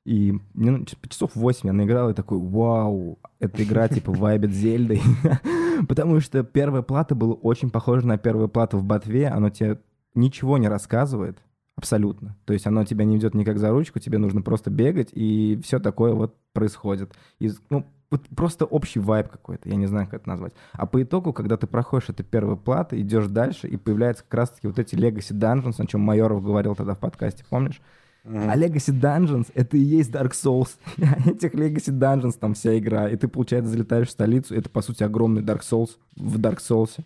И 0.10 0.34
мне 0.56 0.72
ну, 0.72 0.86
ч- 0.86 0.98
часов 1.08 1.36
8 1.36 1.68
я 1.68 1.72
наиграл 1.72 2.10
и 2.10 2.16
такой, 2.16 2.40
вау, 2.40 3.20
эта 3.40 3.62
игра 3.62 3.88
типа 3.88 4.12
вайбит 4.12 4.52
Зельдой. 4.52 5.04
Потому 5.88 6.20
что 6.20 6.42
первая 6.42 6.82
плата 6.82 7.14
была 7.14 7.36
очень 7.36 7.70
похожа 7.70 8.08
на 8.08 8.18
первую 8.18 8.50
плату 8.50 8.80
в 8.80 8.84
Ботве. 8.84 9.28
Оно 9.28 9.52
тебе 9.52 9.80
ничего 10.16 10.58
не 10.58 10.68
рассказывает. 10.68 11.38
Абсолютно. 11.76 12.36
То 12.46 12.54
есть 12.54 12.66
оно 12.66 12.86
тебя 12.86 13.06
не 13.06 13.18
ведет 13.18 13.36
никак 13.36 13.60
за 13.60 13.70
ручку, 13.70 14.00
тебе 14.00 14.18
нужно 14.18 14.42
просто 14.42 14.72
бегать, 14.72 15.10
и 15.12 15.62
все 15.64 15.78
такое 15.78 16.16
вот 16.16 16.36
происходит. 16.54 17.14
И, 17.38 17.52
ну, 17.70 17.86
вот 18.10 18.28
просто 18.36 18.66
общий 18.66 19.00
вайб 19.00 19.30
какой-то, 19.30 19.70
я 19.70 19.76
не 19.76 19.86
знаю, 19.86 20.08
как 20.08 20.22
это 20.22 20.30
назвать. 20.30 20.54
А 20.72 20.88
по 20.88 21.04
итогу, 21.04 21.34
когда 21.34 21.56
ты 21.56 21.68
проходишь 21.68 22.10
эту 22.10 22.24
первую 22.24 22.58
плату, 22.58 23.00
идешь 23.00 23.28
дальше, 23.28 23.68
и 23.68 23.78
появляются 23.78 24.24
как 24.24 24.34
раз-таки 24.34 24.66
вот 24.66 24.80
эти 24.80 24.96
Legacy 24.96 25.38
Dungeons, 25.38 25.76
о 25.78 25.86
чем 25.86 26.02
Майоров 26.02 26.44
говорил 26.44 26.74
тогда 26.74 26.96
в 26.96 27.00
подкасте, 27.00 27.46
помнишь? 27.48 27.80
А 28.26 28.58
Legacy 28.58 28.94
Dungeons— 28.94 29.48
это 29.56 29.78
и 29.78 29.80
есть 29.80 30.12
Dark 30.12 30.32
Souls. 30.32 30.78
Этих 31.26 31.54
Legacy 31.54 31.98
Dungeons 31.98 32.38
там 32.40 32.54
вся 32.54 32.78
игра. 32.78 33.10
И 33.10 33.16
ты, 33.16 33.28
получается, 33.28 33.72
залетаешь 33.72 34.10
в 34.10 34.12
столицу, 34.12 34.56
это, 34.56 34.70
по 34.70 34.82
сути, 34.82 35.04
огромный 35.04 35.42
Dark 35.42 35.62
Souls 35.62 35.92
в 36.16 36.38
Dark 36.40 36.60
Souls. 36.60 36.98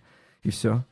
И 0.43 0.49
все. 0.49 0.83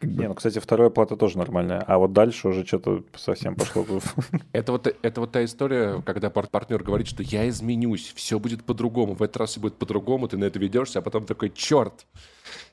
Как 0.00 0.10
бы... 0.10 0.22
Не, 0.22 0.28
ну, 0.28 0.34
кстати, 0.34 0.58
вторая 0.60 0.90
плата 0.90 1.16
тоже 1.16 1.38
нормальная. 1.38 1.80
А 1.80 1.98
вот 1.98 2.12
дальше 2.12 2.48
уже 2.48 2.64
что-то 2.64 3.04
совсем 3.16 3.56
пошло. 3.56 3.84
Это 4.52 4.72
вот, 4.72 4.86
это 5.02 5.20
вот 5.20 5.32
та 5.32 5.44
история, 5.44 6.02
когда 6.02 6.30
партнер 6.30 6.82
говорит, 6.82 7.08
что 7.08 7.22
я 7.22 7.48
изменюсь, 7.48 8.12
все 8.14 8.38
будет 8.38 8.64
по-другому, 8.64 9.14
в 9.14 9.22
этот 9.22 9.38
раз 9.38 9.50
все 9.50 9.60
будет 9.60 9.74
по-другому, 9.74 10.28
ты 10.28 10.36
на 10.36 10.44
это 10.44 10.58
ведешься, 10.58 11.00
а 11.00 11.02
потом 11.02 11.26
такой, 11.26 11.50
черт, 11.50 12.06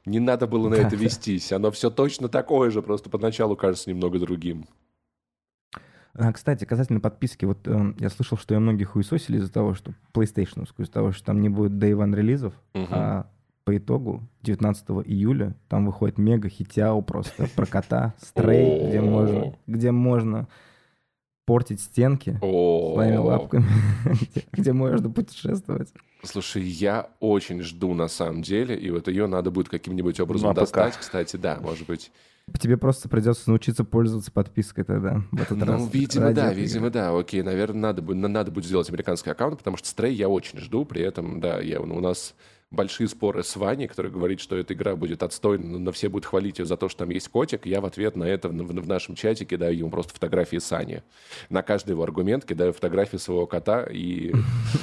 не 0.06 0.20
надо 0.20 0.46
было 0.46 0.70
на 0.70 0.76
это 0.76 0.96
вестись. 0.96 1.52
Оно 1.52 1.72
все 1.72 1.90
точно 1.90 2.30
такое 2.30 2.70
же, 2.70 2.82
просто 2.82 3.10
поначалу 3.10 3.56
кажется 3.56 3.90
немного 3.90 4.20
другим. 4.20 4.68
А, 6.18 6.32
кстати, 6.32 6.64
касательно 6.64 7.02
подписки, 7.02 7.44
вот 7.44 7.68
э, 7.68 7.94
я 8.00 8.10
слышал, 8.10 8.38
что 8.38 8.54
я 8.54 8.60
многих 8.62 8.92
хуесосили 8.92 9.38
из-за 9.38 9.52
того, 9.52 9.74
что 9.74 9.94
PlayStation, 10.14 10.68
из-за 10.78 10.92
того, 10.92 11.12
что 11.12 11.26
там 11.26 11.42
не 11.42 11.50
будет 11.50 11.74
Day 11.74 11.92
One 11.92 12.16
релизов, 12.16 12.54
uh-huh. 12.74 12.88
а 12.90 13.30
по 13.66 13.76
итогу 13.76 14.24
19 14.44 14.86
июля 15.06 15.56
там 15.68 15.86
выходит 15.86 16.18
мега 16.18 16.48
хитяу 16.48 17.02
просто 17.02 17.48
про 17.56 17.66
кота, 17.66 18.14
стрей, 18.22 18.88
где 18.88 19.02
можно, 19.02 19.58
где 19.68 19.92
можно 19.92 20.48
портить 21.46 21.82
стенки 21.82 22.38
своими 22.40 23.18
лапками, 23.18 23.66
где 24.54 24.72
можно 24.72 25.10
путешествовать. 25.10 25.94
Слушай, 26.24 26.64
я 26.64 27.10
очень 27.20 27.62
жду 27.62 27.94
на 27.94 28.08
самом 28.08 28.42
деле, 28.42 28.78
и 28.78 28.90
вот 28.90 29.10
ее 29.10 29.28
надо 29.28 29.52
будет 29.52 29.68
каким-нибудь 29.68 30.20
образом 30.22 30.54
достать, 30.54 30.96
кстати, 30.96 31.36
да, 31.36 31.60
может 31.62 31.88
быть. 31.88 32.12
Тебе 32.60 32.78
просто 32.78 33.10
придется 33.10 33.50
научиться 33.50 33.84
пользоваться 33.84 34.32
подпиской 34.32 34.84
тогда 34.84 35.24
в 35.32 35.42
этот 35.42 35.58
ну, 35.58 35.66
раз. 35.66 35.90
Видимо, 35.92 36.32
да, 36.32 36.54
видимо, 36.54 36.90
да. 36.92 37.18
Окей, 37.18 37.42
наверное, 37.42 37.94
надо, 37.94 38.02
надо 38.14 38.52
будет 38.52 38.66
сделать 38.66 38.88
американский 38.88 39.32
аккаунт, 39.32 39.58
потому 39.58 39.78
что 39.78 39.88
Стрей 39.88 40.14
я 40.14 40.30
очень 40.30 40.60
жду, 40.60 40.86
при 40.86 41.02
этом, 41.02 41.40
да, 41.42 41.60
я, 41.60 41.82
у 41.82 42.00
нас 42.00 42.36
большие 42.72 43.08
споры 43.08 43.44
с 43.44 43.56
Ваней, 43.56 43.88
который 43.88 44.12
говорит, 44.12 44.40
что 44.40 44.58
эта 44.58 44.74
игра 44.74 44.96
будет 44.96 45.24
отстойна, 45.24 45.80
но 45.80 45.92
все 45.92 46.10
будут 46.10 46.26
хвалить 46.26 46.60
ее 46.60 46.66
за 46.66 46.78
то, 46.78 46.90
что 46.90 47.00
там 47.00 47.10
есть 47.10 47.30
котик. 47.30 47.66
Я 47.66 47.82
в 47.82 47.86
ответ 47.86 48.16
на 48.16 48.24
это 48.24 48.50
в, 48.50 48.54
в 48.54 48.88
нашем 48.88 49.16
чате 49.16 49.46
кидаю 49.46 49.78
ему 49.78 49.90
просто 49.90 50.14
фотографии 50.14 50.58
Сани. 50.58 51.04
На 51.50 51.62
каждый 51.62 51.92
его 51.92 52.04
аргумент 52.04 52.46
кидаю 52.46 52.74
фотографии 52.74 53.18
своего 53.18 53.46
кота. 53.46 53.84
И 53.90 54.34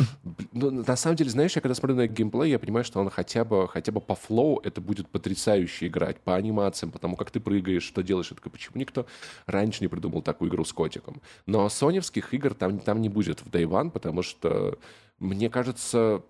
ну, 0.52 0.70
на 0.70 0.96
самом 0.96 1.16
деле, 1.16 1.30
знаешь, 1.30 1.54
я 1.54 1.60
когда 1.60 1.74
смотрю 1.74 1.96
на 1.96 2.06
геймплей, 2.06 2.50
я 2.50 2.58
понимаю, 2.58 2.84
что 2.84 3.00
он 3.00 3.10
хотя 3.10 3.44
бы, 3.44 3.68
хотя 3.68 3.92
бы 3.92 4.00
по 4.00 4.14
флоу 4.14 4.60
это 4.62 4.80
будет 4.80 5.08
потрясающе 5.08 5.88
играть, 5.88 6.18
по 6.20 6.34
анимациям, 6.34 6.92
потому 6.92 7.16
как 7.16 7.30
ты 7.30 7.40
прыгаешь, 7.40 7.82
что 7.82 8.02
делаешь. 8.02 8.30
Я 8.30 8.36
такой, 8.36 8.52
почему 8.52 8.78
никто 8.78 9.06
раньше 9.46 9.82
не 9.82 9.88
придумал 9.88 10.22
такую 10.22 10.50
игру 10.50 10.64
с 10.64 10.72
котиком? 10.72 11.20
Но 11.46 11.68
соневских 11.68 12.32
игр 12.32 12.54
там, 12.54 12.78
там 12.78 13.00
не 13.00 13.08
будет 13.08 13.40
в 13.40 13.48
Day 13.48 13.64
One, 13.64 13.90
потому 13.90 14.22
что 14.22 14.78
мне 15.18 15.48
кажется, 15.50 16.22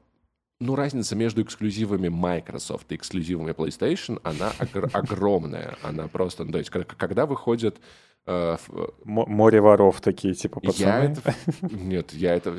ну, 0.62 0.77
разница 0.77 1.16
между 1.16 1.42
эксклюзивами 1.42 2.09
Microsoft 2.09 2.90
и 2.92 2.94
эксклюзивами 2.94 3.51
PlayStation, 3.53 4.20
она 4.22 4.53
огромная. 4.92 5.77
Она 5.83 6.09
просто, 6.09 6.44
ну, 6.44 6.53
то 6.53 6.59
есть, 6.59 6.70
когда 6.70 7.27
выходит... 7.27 7.81
Э, 8.27 8.57
Море 9.05 9.61
воров 9.61 10.01
такие, 10.01 10.35
типа, 10.35 10.61
пацаны. 10.61 10.87
Я 10.87 11.05
это... 11.05 11.35
Нет, 11.62 12.12
я 12.12 12.35
это... 12.35 12.57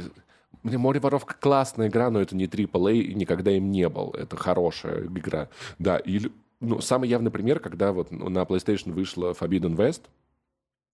Мне 0.61 0.77
Море 0.77 0.99
воров 0.99 1.25
классная 1.25 1.87
игра, 1.87 2.09
но 2.09 2.21
это 2.21 2.35
не 2.35 2.45
AAA 2.45 2.97
и 2.97 3.13
никогда 3.13 3.51
им 3.51 3.71
не 3.71 3.87
был. 3.87 4.11
Это 4.11 4.35
хорошая 4.35 5.05
игра. 5.05 5.49
Да, 5.79 5.97
или... 5.97 6.31
Ну, 6.59 6.79
самый 6.79 7.09
явный 7.09 7.31
пример, 7.31 7.59
когда 7.59 7.91
вот 7.91 8.11
на 8.11 8.43
PlayStation 8.43 8.91
вышла 8.91 9.31
Forbidden 9.33 9.75
West, 9.75 10.03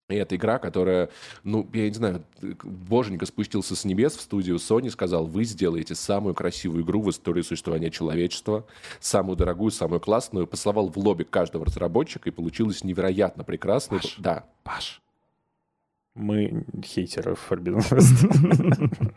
и 0.10 0.16
это 0.16 0.36
игра, 0.36 0.58
которая, 0.58 1.10
ну, 1.44 1.70
я 1.72 1.88
не 1.88 1.94
знаю, 1.94 2.24
боженька 2.64 3.28
спустился 3.28 3.76
с 3.76 3.86
небес 3.86 4.16
в 4.16 4.22
студию 4.22 4.58
Sony, 4.58 4.90
сказал, 4.90 5.28
вы 5.28 5.44
сделаете 5.44 5.94
самую 5.94 6.34
красивую 6.34 6.84
игру 6.84 7.02
в 7.02 7.12
истории 7.12 7.44
существования 7.44 7.92
человечества, 7.92 8.66
самую 9.00 9.38
дорогую, 9.38 9.70
самую 9.70 10.00
классную, 10.00 10.48
послал 10.48 10.90
в 10.90 10.98
лобби 10.98 11.24
каждого 11.24 11.66
разработчика, 11.66 12.30
и 12.30 12.32
получилось 12.32 12.84
невероятно 12.84 13.44
прекрасно. 13.44 14.00
Паш, 14.00 14.16
да. 14.18 14.46
Паш, 14.64 15.02
мы 16.16 16.66
хейтеры 16.84 17.36
Forbidden 17.50 17.88
West. 17.92 19.14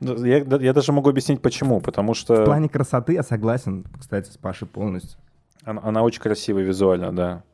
Ну, 0.00 0.24
я, 0.26 0.72
даже 0.74 0.92
могу 0.92 1.08
объяснить, 1.08 1.40
почему. 1.40 1.80
Потому 1.80 2.12
что... 2.12 2.42
В 2.42 2.44
плане 2.44 2.68
красоты 2.68 3.14
я 3.14 3.22
согласен, 3.22 3.86
кстати, 3.98 4.30
с 4.30 4.36
Пашей 4.36 4.68
полностью. 4.68 5.18
Она 5.64 6.02
очень 6.02 6.20
красивая 6.20 6.64
визуально, 6.64 7.16
да. 7.16 7.44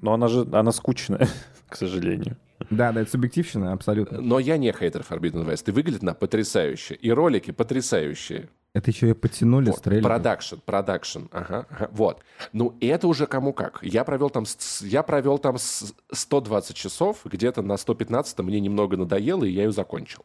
Но 0.00 0.12
она 0.12 0.28
же, 0.28 0.46
она 0.52 0.72
скучная, 0.72 1.28
к 1.68 1.76
сожалению. 1.76 2.36
Да, 2.70 2.92
да, 2.92 3.02
это 3.02 3.10
субъективщина, 3.10 3.72
абсолютно. 3.72 4.20
Но 4.20 4.38
я 4.38 4.56
не 4.56 4.72
хейтер 4.72 5.04
Forbidden 5.08 5.46
West. 5.46 5.64
И 5.66 5.70
выглядит 5.70 6.02
она 6.02 6.14
потрясающе. 6.14 6.94
И 6.94 7.10
ролики 7.10 7.50
потрясающие. 7.50 8.48
Это 8.74 8.90
еще 8.90 9.10
и 9.10 9.12
подтянули 9.12 9.70
вот, 9.70 9.78
с. 9.78 9.82
Продакшн, 9.82 10.56
продакшн, 10.64 11.22
ага, 11.30 11.64
ага, 11.70 11.90
вот. 11.92 12.22
Ну, 12.52 12.76
это 12.80 13.06
уже 13.06 13.28
кому 13.28 13.52
как. 13.52 13.78
Я 13.82 14.02
провел 14.02 14.30
там, 14.30 14.44
я 14.80 15.04
провел 15.04 15.38
там 15.38 15.58
120 15.58 16.74
часов, 16.74 17.20
где-то 17.24 17.62
на 17.62 17.76
115 17.76 18.36
мне 18.40 18.58
немного 18.58 18.96
надоело, 18.96 19.44
и 19.44 19.50
я 19.50 19.64
ее 19.64 19.72
закончил. 19.72 20.24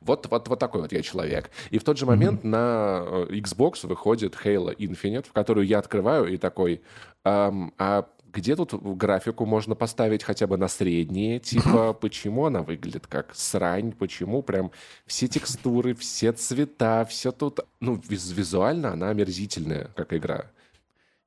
Вот, 0.00 0.28
вот, 0.30 0.46
вот 0.46 0.58
такой 0.60 0.82
вот 0.82 0.92
я 0.92 1.02
человек. 1.02 1.50
И 1.70 1.78
в 1.78 1.84
тот 1.84 1.98
же 1.98 2.06
момент 2.06 2.44
mm-hmm. 2.44 2.48
на 2.48 3.02
э, 3.04 3.34
Xbox 3.34 3.84
выходит 3.86 4.36
Halo 4.44 4.74
Infinite, 4.76 5.28
в 5.28 5.32
которую 5.32 5.66
я 5.66 5.80
открываю 5.80 6.26
и 6.32 6.36
такой, 6.36 6.82
эм, 7.24 7.74
а 7.78 8.06
где 8.32 8.56
тут 8.56 8.74
графику 8.96 9.46
можно 9.46 9.74
поставить 9.74 10.22
хотя 10.22 10.46
бы 10.46 10.56
на 10.56 10.68
среднее? 10.68 11.38
Типа, 11.38 11.92
почему 12.00 12.46
она 12.46 12.62
выглядит 12.62 13.06
как 13.06 13.34
срань? 13.34 13.92
Почему 13.92 14.42
прям 14.42 14.70
все 15.06 15.28
текстуры, 15.28 15.94
все 15.94 16.32
цвета, 16.32 17.04
все 17.04 17.32
тут... 17.32 17.60
Ну, 17.80 18.00
визуально 18.08 18.92
она 18.92 19.10
омерзительная, 19.10 19.90
как 19.94 20.12
игра. 20.12 20.46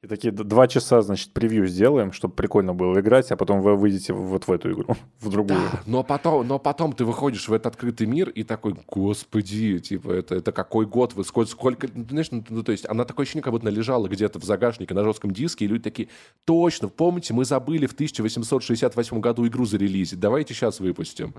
И 0.05 0.07
такие 0.07 0.31
два 0.31 0.67
часа, 0.67 1.01
значит, 1.01 1.31
превью 1.31 1.65
сделаем, 1.65 2.11
чтобы 2.11 2.35
прикольно 2.35 2.75
было 2.75 2.99
играть, 2.99 3.31
а 3.31 3.35
потом 3.35 3.61
вы 3.61 3.75
выйдете 3.75 4.13
вот 4.13 4.45
в 4.45 4.51
эту 4.51 4.71
игру, 4.71 4.95
в 5.19 5.29
другую. 5.31 5.59
Да, 5.59 5.81
но 5.87 6.03
потом, 6.03 6.47
но 6.47 6.59
потом 6.59 6.93
ты 6.93 7.05
выходишь 7.05 7.47
в 7.47 7.53
этот 7.53 7.65
открытый 7.73 8.05
мир 8.05 8.29
и 8.29 8.43
такой, 8.43 8.75
господи, 8.87 9.79
типа, 9.79 10.11
это, 10.11 10.35
это 10.35 10.51
какой 10.51 10.85
год, 10.85 11.15
вы 11.15 11.23
сколько, 11.23 11.49
сколько 11.49 11.87
ну, 11.91 12.05
знаешь, 12.07 12.27
ну, 12.29 12.43
ну, 12.49 12.61
то 12.61 12.71
есть 12.71 12.87
она 12.87 13.03
такое 13.03 13.23
ощущение, 13.23 13.41
как 13.41 13.51
будто 13.51 13.67
лежала 13.69 14.07
где-то 14.07 14.37
в 14.37 14.43
загашнике 14.43 14.93
на 14.93 15.03
жестком 15.03 15.31
диске, 15.31 15.65
и 15.65 15.67
люди 15.67 15.81
такие, 15.81 16.09
точно, 16.45 16.87
помните, 16.87 17.33
мы 17.33 17.43
забыли 17.43 17.87
в 17.87 17.93
1868 17.93 19.19
году 19.19 19.47
игру 19.47 19.65
зарелизить, 19.65 20.19
давайте 20.19 20.53
сейчас 20.53 20.79
выпустим. 20.79 21.33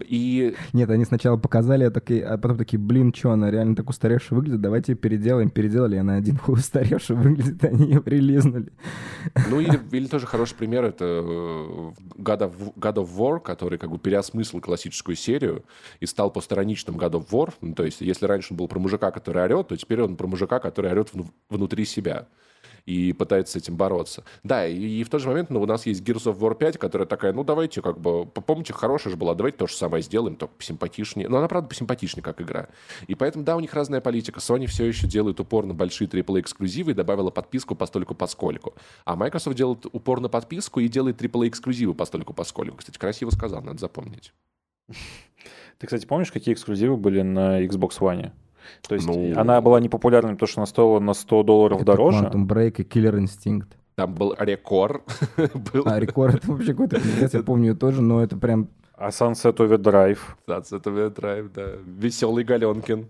И... 0.00 0.56
Нет, 0.72 0.90
они 0.90 1.04
сначала 1.04 1.36
показали, 1.36 1.84
а, 1.84 1.92
такие, 1.92 2.24
а 2.24 2.36
потом 2.36 2.58
такие, 2.58 2.80
блин, 2.80 3.14
что, 3.14 3.30
она 3.30 3.48
реально 3.48 3.76
так 3.76 3.88
устаревшая 3.88 4.36
выглядит, 4.36 4.60
давайте 4.60 4.96
переделаем. 4.96 5.50
Переделали, 5.50 5.94
она 5.94 6.16
один 6.16 6.36
хуй 6.38 6.56
устаревший 6.56 7.14
выглядит, 7.14 7.62
они 7.62 7.86
ее 7.86 8.07
релизнули. 8.08 8.72
Ну, 9.50 9.60
или, 9.60 9.80
или 9.92 10.06
тоже 10.06 10.26
хороший 10.26 10.56
пример— 10.56 10.84
это 10.86 11.04
э, 11.04 11.92
God 12.16 12.40
of, 12.40 12.74
God 12.74 12.94
of 12.94 13.16
War, 13.16 13.40
который 13.40 13.78
как 13.78 13.90
бы 13.90 13.98
переосмыслил 13.98 14.60
классическую 14.60 15.16
серию 15.16 15.64
и 16.00 16.06
стал 16.06 16.30
постраничным 16.30 16.96
God 16.96 17.12
of 17.12 17.28
War. 17.30 17.52
Ну, 17.60 17.74
то 17.74 17.84
есть, 17.84 18.00
если 18.00 18.26
раньше 18.26 18.52
он 18.52 18.56
был 18.56 18.68
про 18.68 18.78
мужика, 18.78 19.10
который 19.10 19.42
орет, 19.42 19.68
то 19.68 19.76
теперь 19.76 20.02
он 20.02 20.16
про 20.16 20.26
мужика, 20.26 20.58
который 20.58 20.90
орет 20.90 21.10
внутри 21.48 21.84
себя 21.84 22.26
и 22.88 23.12
пытается 23.12 23.52
с 23.52 23.56
этим 23.62 23.76
бороться. 23.76 24.24
Да, 24.42 24.66
и, 24.66 24.74
и 24.74 25.04
в 25.04 25.10
тот 25.10 25.20
же 25.20 25.28
момент 25.28 25.50
ну, 25.50 25.60
у 25.60 25.66
нас 25.66 25.84
есть 25.84 26.02
Gears 26.02 26.24
of 26.24 26.38
War 26.38 26.56
5, 26.56 26.78
которая 26.78 27.06
такая, 27.06 27.34
ну 27.34 27.44
давайте 27.44 27.82
как 27.82 28.00
бы, 28.00 28.24
помните, 28.24 28.72
хорошая 28.72 29.10
же 29.10 29.18
была, 29.18 29.34
давайте 29.34 29.58
то 29.58 29.66
же 29.66 29.74
самое 29.74 30.02
сделаем, 30.02 30.36
только 30.36 30.54
посимпатичнее. 30.54 31.28
Но 31.28 31.36
она, 31.36 31.48
правда, 31.48 31.68
посимпатичнее, 31.68 32.22
как 32.22 32.40
игра. 32.40 32.68
И 33.06 33.14
поэтому, 33.14 33.44
да, 33.44 33.56
у 33.56 33.60
них 33.60 33.74
разная 33.74 34.00
политика. 34.00 34.40
Sony 34.40 34.66
все 34.66 34.86
еще 34.86 35.06
делает 35.06 35.38
упор 35.38 35.66
на 35.66 35.74
большие 35.74 36.08
AAA-эксклюзивы 36.08 36.92
и 36.92 36.94
добавила 36.94 37.30
подписку 37.30 37.74
постольку 37.74 38.14
поскольку. 38.14 38.74
А 39.04 39.16
Microsoft 39.16 39.56
делает 39.56 39.84
упор 39.92 40.20
на 40.20 40.30
подписку 40.30 40.80
и 40.80 40.88
делает 40.88 41.20
AAA-эксклюзивы 41.20 41.92
постольку 41.92 42.32
поскольку. 42.32 42.78
Кстати, 42.78 42.96
красиво 42.96 43.28
сказал, 43.28 43.60
надо 43.60 43.80
запомнить. 43.80 44.32
Ты, 45.78 45.86
кстати, 45.86 46.06
помнишь, 46.06 46.32
какие 46.32 46.54
эксклюзивы 46.54 46.96
были 46.96 47.20
на 47.20 47.62
Xbox 47.62 47.98
One? 48.00 48.32
То 48.86 48.94
есть 48.94 49.06
ну... 49.06 49.32
она 49.38 49.60
была 49.60 49.80
не 49.80 49.88
популярной, 49.88 50.34
потому 50.34 50.48
что 50.48 50.60
она 50.60 50.66
стоила 50.66 51.00
на 51.00 51.14
100 51.14 51.42
долларов 51.42 51.78
это 51.78 51.86
дороже. 51.86 52.24
Quantum 52.24 52.46
Break 52.46 52.74
и 52.78 52.82
Killer 52.82 53.18
Instinct. 53.18 53.66
Там 53.94 54.14
был 54.14 54.34
Рекор. 54.38 55.02
был. 55.72 55.82
А, 55.86 55.98
Рекор 55.98 56.30
это 56.30 56.52
вообще 56.52 56.72
какой-то 56.72 57.00
пиздец, 57.00 57.34
я 57.34 57.42
помню 57.42 57.76
тоже, 57.76 58.00
но 58.00 58.22
это 58.22 58.36
прям... 58.36 58.68
А 58.94 59.08
Sunset 59.08 59.56
Overdrive? 59.56 60.18
Sunset 60.46 60.82
Overdrive, 60.82 61.50
да. 61.52 61.72
Веселый 61.84 62.44
Галенкин. 62.44 63.08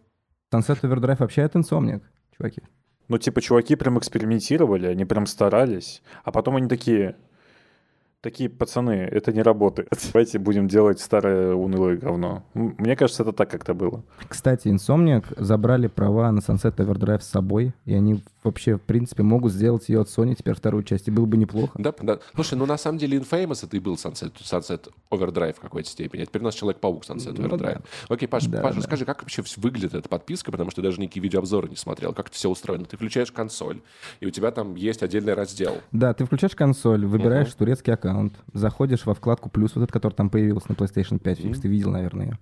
Sunset 0.53 0.81
Overdrive 0.81 1.19
вообще 1.19 1.43
это 1.43 1.59
инсомник, 1.59 2.03
чуваки. 2.37 2.63
Ну, 3.09 3.19
типа, 3.19 3.41
чуваки 3.41 3.75
прям 3.75 3.99
экспериментировали, 3.99 4.87
они 4.87 5.05
прям 5.05 5.27
старались. 5.27 6.03
А 6.25 6.31
потом 6.31 6.57
они 6.57 6.69
такие, 6.69 7.17
Такие 8.21 8.51
пацаны, 8.51 8.91
это 9.13 9.33
не 9.33 9.43
работает. 9.43 9.89
Давайте 10.13 10.41
будем 10.41 10.67
делать 10.67 10.99
старое 10.99 11.55
унылое 11.55 11.97
говно. 11.97 12.43
Мне 12.53 12.97
кажется, 12.97 13.23
это 13.23 13.33
так 13.33 13.49
как-то 13.49 13.75
было. 13.75 14.03
Кстати, 14.27 14.67
Insomniac 14.67 15.25
забрали 15.37 15.87
права 15.87 16.33
на 16.33 16.41
Sunset 16.41 16.75
Overdrive 16.79 17.21
с 17.21 17.29
собой, 17.29 17.75
и 17.85 17.95
они 17.95 18.25
вообще, 18.43 18.77
в 18.77 18.81
принципе, 18.83 19.23
могут 19.23 19.53
сделать 19.53 19.89
ее 19.89 20.01
от 20.01 20.09
Sony 20.09 20.35
теперь 20.35 20.55
вторую 20.55 20.83
часть, 20.83 21.07
и 21.07 21.13
было 21.13 21.27
бы 21.27 21.37
неплохо. 21.37 21.71
Да, 21.79 21.95
да. 22.01 22.19
Слушай, 22.35 22.59
ну 22.59 22.67
на 22.67 22.77
самом 22.77 22.99
деле 22.99 23.19
Infamous 23.19 23.65
это 23.65 23.77
и 23.77 23.81
был 23.81 23.95
Sunset, 23.95 24.33
Sunset 24.41 24.89
Overdrive 25.13 25.53
в 25.55 25.61
какой-то 25.61 25.89
степени. 25.89 26.23
А 26.23 26.27
теперь 26.27 26.43
у 26.43 26.47
нас 26.47 26.55
Человек-паук 26.57 27.05
Sunset 27.05 27.35
Ну 27.39 27.47
Overdrive. 27.47 27.85
Окей, 28.09 28.27
Паша, 28.27 28.51
Да, 28.51 28.63
Паша, 28.63 28.77
да. 28.77 28.83
скажи, 28.83 29.05
как 29.05 29.23
вообще 29.23 29.45
выглядит 29.59 29.95
эта 29.95 30.09
подписка, 30.09 30.51
потому 30.51 30.73
что 30.73 30.81
я 30.81 30.89
даже 30.89 31.01
никакие 31.01 31.23
видеообзоры 31.23 31.69
не 31.69 31.77
смотрел. 31.77 32.13
Как 32.15 32.27
это 32.27 32.35
все 32.35 32.51
устроено? 32.51 32.85
Ты 32.85 32.97
включаешь 32.97 33.31
консоль, 33.31 33.81
и 34.19 34.27
у 34.27 34.31
тебя 34.31 34.51
там 34.51 34.75
есть 34.75 35.05
отдельный 35.05 35.35
раздел. 35.35 35.77
Да, 35.93 36.13
ты 36.15 36.25
включаешь 36.25 36.57
консоль, 36.57 37.07
выбираешь 37.07 37.55
турецкий 37.55 37.93
аккаунт, 37.93 38.08
заходишь 38.53 39.07
во 39.07 39.15
вкладку 39.15 39.51
плюс, 39.51 39.75
вот 39.75 39.83
этот, 39.83 39.93
который 39.93 40.15
там 40.15 40.31
появился 40.31 40.71
на 40.71 40.75
PlayStation 40.75 41.19
5, 41.19 41.39
фикс, 41.39 41.61
ты 41.61 41.69
видел, 41.69 41.91
наверное, 41.91 42.27
ее. 42.27 42.39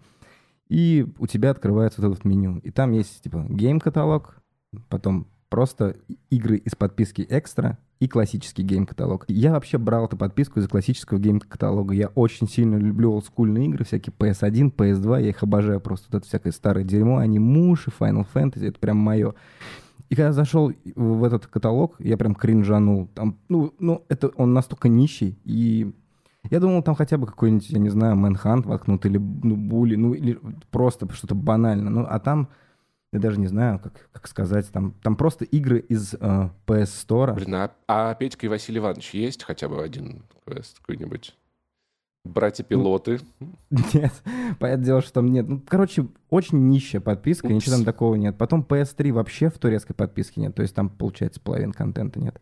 И 0.69 1.07
у 1.19 1.27
тебя 1.27 1.51
открывается 1.51 2.01
вот 2.01 2.09
это 2.09 2.17
вот 2.17 2.25
меню. 2.25 2.59
И 2.59 2.71
там 2.71 2.93
есть, 2.93 3.23
типа, 3.23 3.47
гейм-каталог, 3.49 4.37
потом 4.89 5.29
просто 5.49 5.97
игры 6.31 6.57
из 6.57 6.75
подписки 6.75 7.25
экстра 7.29 7.79
и 8.01 8.09
классический 8.09 8.63
гейм-каталог. 8.63 9.25
Я 9.29 9.53
вообще 9.53 9.79
брал 9.79 10.07
эту 10.07 10.17
подписку 10.17 10.61
из 10.61 10.69
классического 10.69 11.19
гейм-каталога. 11.19 11.95
Я 11.95 12.09
очень 12.09 12.49
сильно 12.49 12.77
люблю 12.77 13.13
олдскульные 13.13 13.67
игры, 13.67 13.85
всякие 13.85 14.13
PS1, 14.19 14.75
PS2, 14.75 15.23
я 15.23 15.29
их 15.29 15.43
обожаю 15.43 15.81
просто. 15.81 16.09
Вот 16.11 16.19
это 16.19 16.27
всякое 16.27 16.53
старое 16.53 16.85
дерьмо, 16.85 17.19
анимуши, 17.19 17.91
Final 17.99 18.27
Fantasy, 18.35 18.69
это 18.69 18.79
прям 18.79 18.97
мое. 18.99 19.35
И 20.09 20.15
когда 20.15 20.33
зашел 20.33 20.73
в 20.95 21.25
этот 21.25 21.47
каталог, 21.47 21.97
я 21.99 22.17
прям 22.17 22.35
кринжанул. 22.35 23.09
Там, 23.09 23.39
ну, 23.49 23.75
ну, 23.79 24.05
это 24.09 24.29
он 24.37 24.53
настолько 24.53 24.89
нищий, 24.89 25.39
и 25.45 25.93
я 26.51 26.61
думал, 26.61 26.83
там 26.83 26.95
хотя 26.95 27.19
бы 27.19 27.27
какой-нибудь, 27.27 27.69
я 27.71 27.79
не 27.79 27.89
знаю, 27.89 28.17
Мэнхант 28.17 28.67
воткнут, 28.67 29.05
или 29.07 29.19
ну, 29.19 29.57
Були, 29.57 29.97
ну, 29.97 30.15
или 30.15 30.39
просто 30.71 31.13
что-то 31.13 31.35
банально. 31.35 31.91
Ну, 31.91 32.07
а 32.09 32.21
там, 32.21 32.49
я 33.13 33.19
даже 33.19 33.41
не 33.41 33.47
знаю, 33.47 33.81
как, 33.81 34.09
как 34.13 34.29
сказать, 34.29 34.71
там, 34.71 34.95
там 35.03 35.17
просто 35.17 35.45
игры 35.45 35.79
из 35.79 36.15
э, 36.15 36.51
PS 36.67 37.07
Store. 37.07 37.35
Блин, 37.35 37.55
а, 37.55 37.73
а 37.89 38.15
Петька 38.15 38.47
и 38.47 38.49
Василий 38.49 38.79
Иванович 38.79 39.15
есть 39.15 39.43
хотя 39.43 39.69
бы 39.69 39.83
один 39.83 40.23
квест 40.45 40.79
какой-нибудь? 40.81 41.35
Братья-пилоты. 42.27 43.21
Нет, 43.71 44.13
понятное 44.59 44.85
дело, 44.85 45.03
что 45.03 45.15
там 45.15 45.27
нет. 45.33 45.49
Ну, 45.49 45.61
короче, 45.67 46.07
очень 46.31 46.69
нищая 46.69 47.01
подписка, 47.01 47.47
Упс. 47.47 47.55
ничего 47.55 47.77
там 47.77 47.85
такого 47.85 48.15
нет. 48.17 48.37
Потом 48.37 48.65
PS3 48.69 49.13
вообще 49.13 49.49
в 49.51 49.59
турецкой 49.59 49.95
подписке 49.95 50.41
нет, 50.41 50.55
то 50.55 50.63
есть 50.63 50.75
там, 50.75 50.89
получается, 50.89 51.41
половин 51.41 51.73
контента 51.73 52.21
нет. 52.21 52.41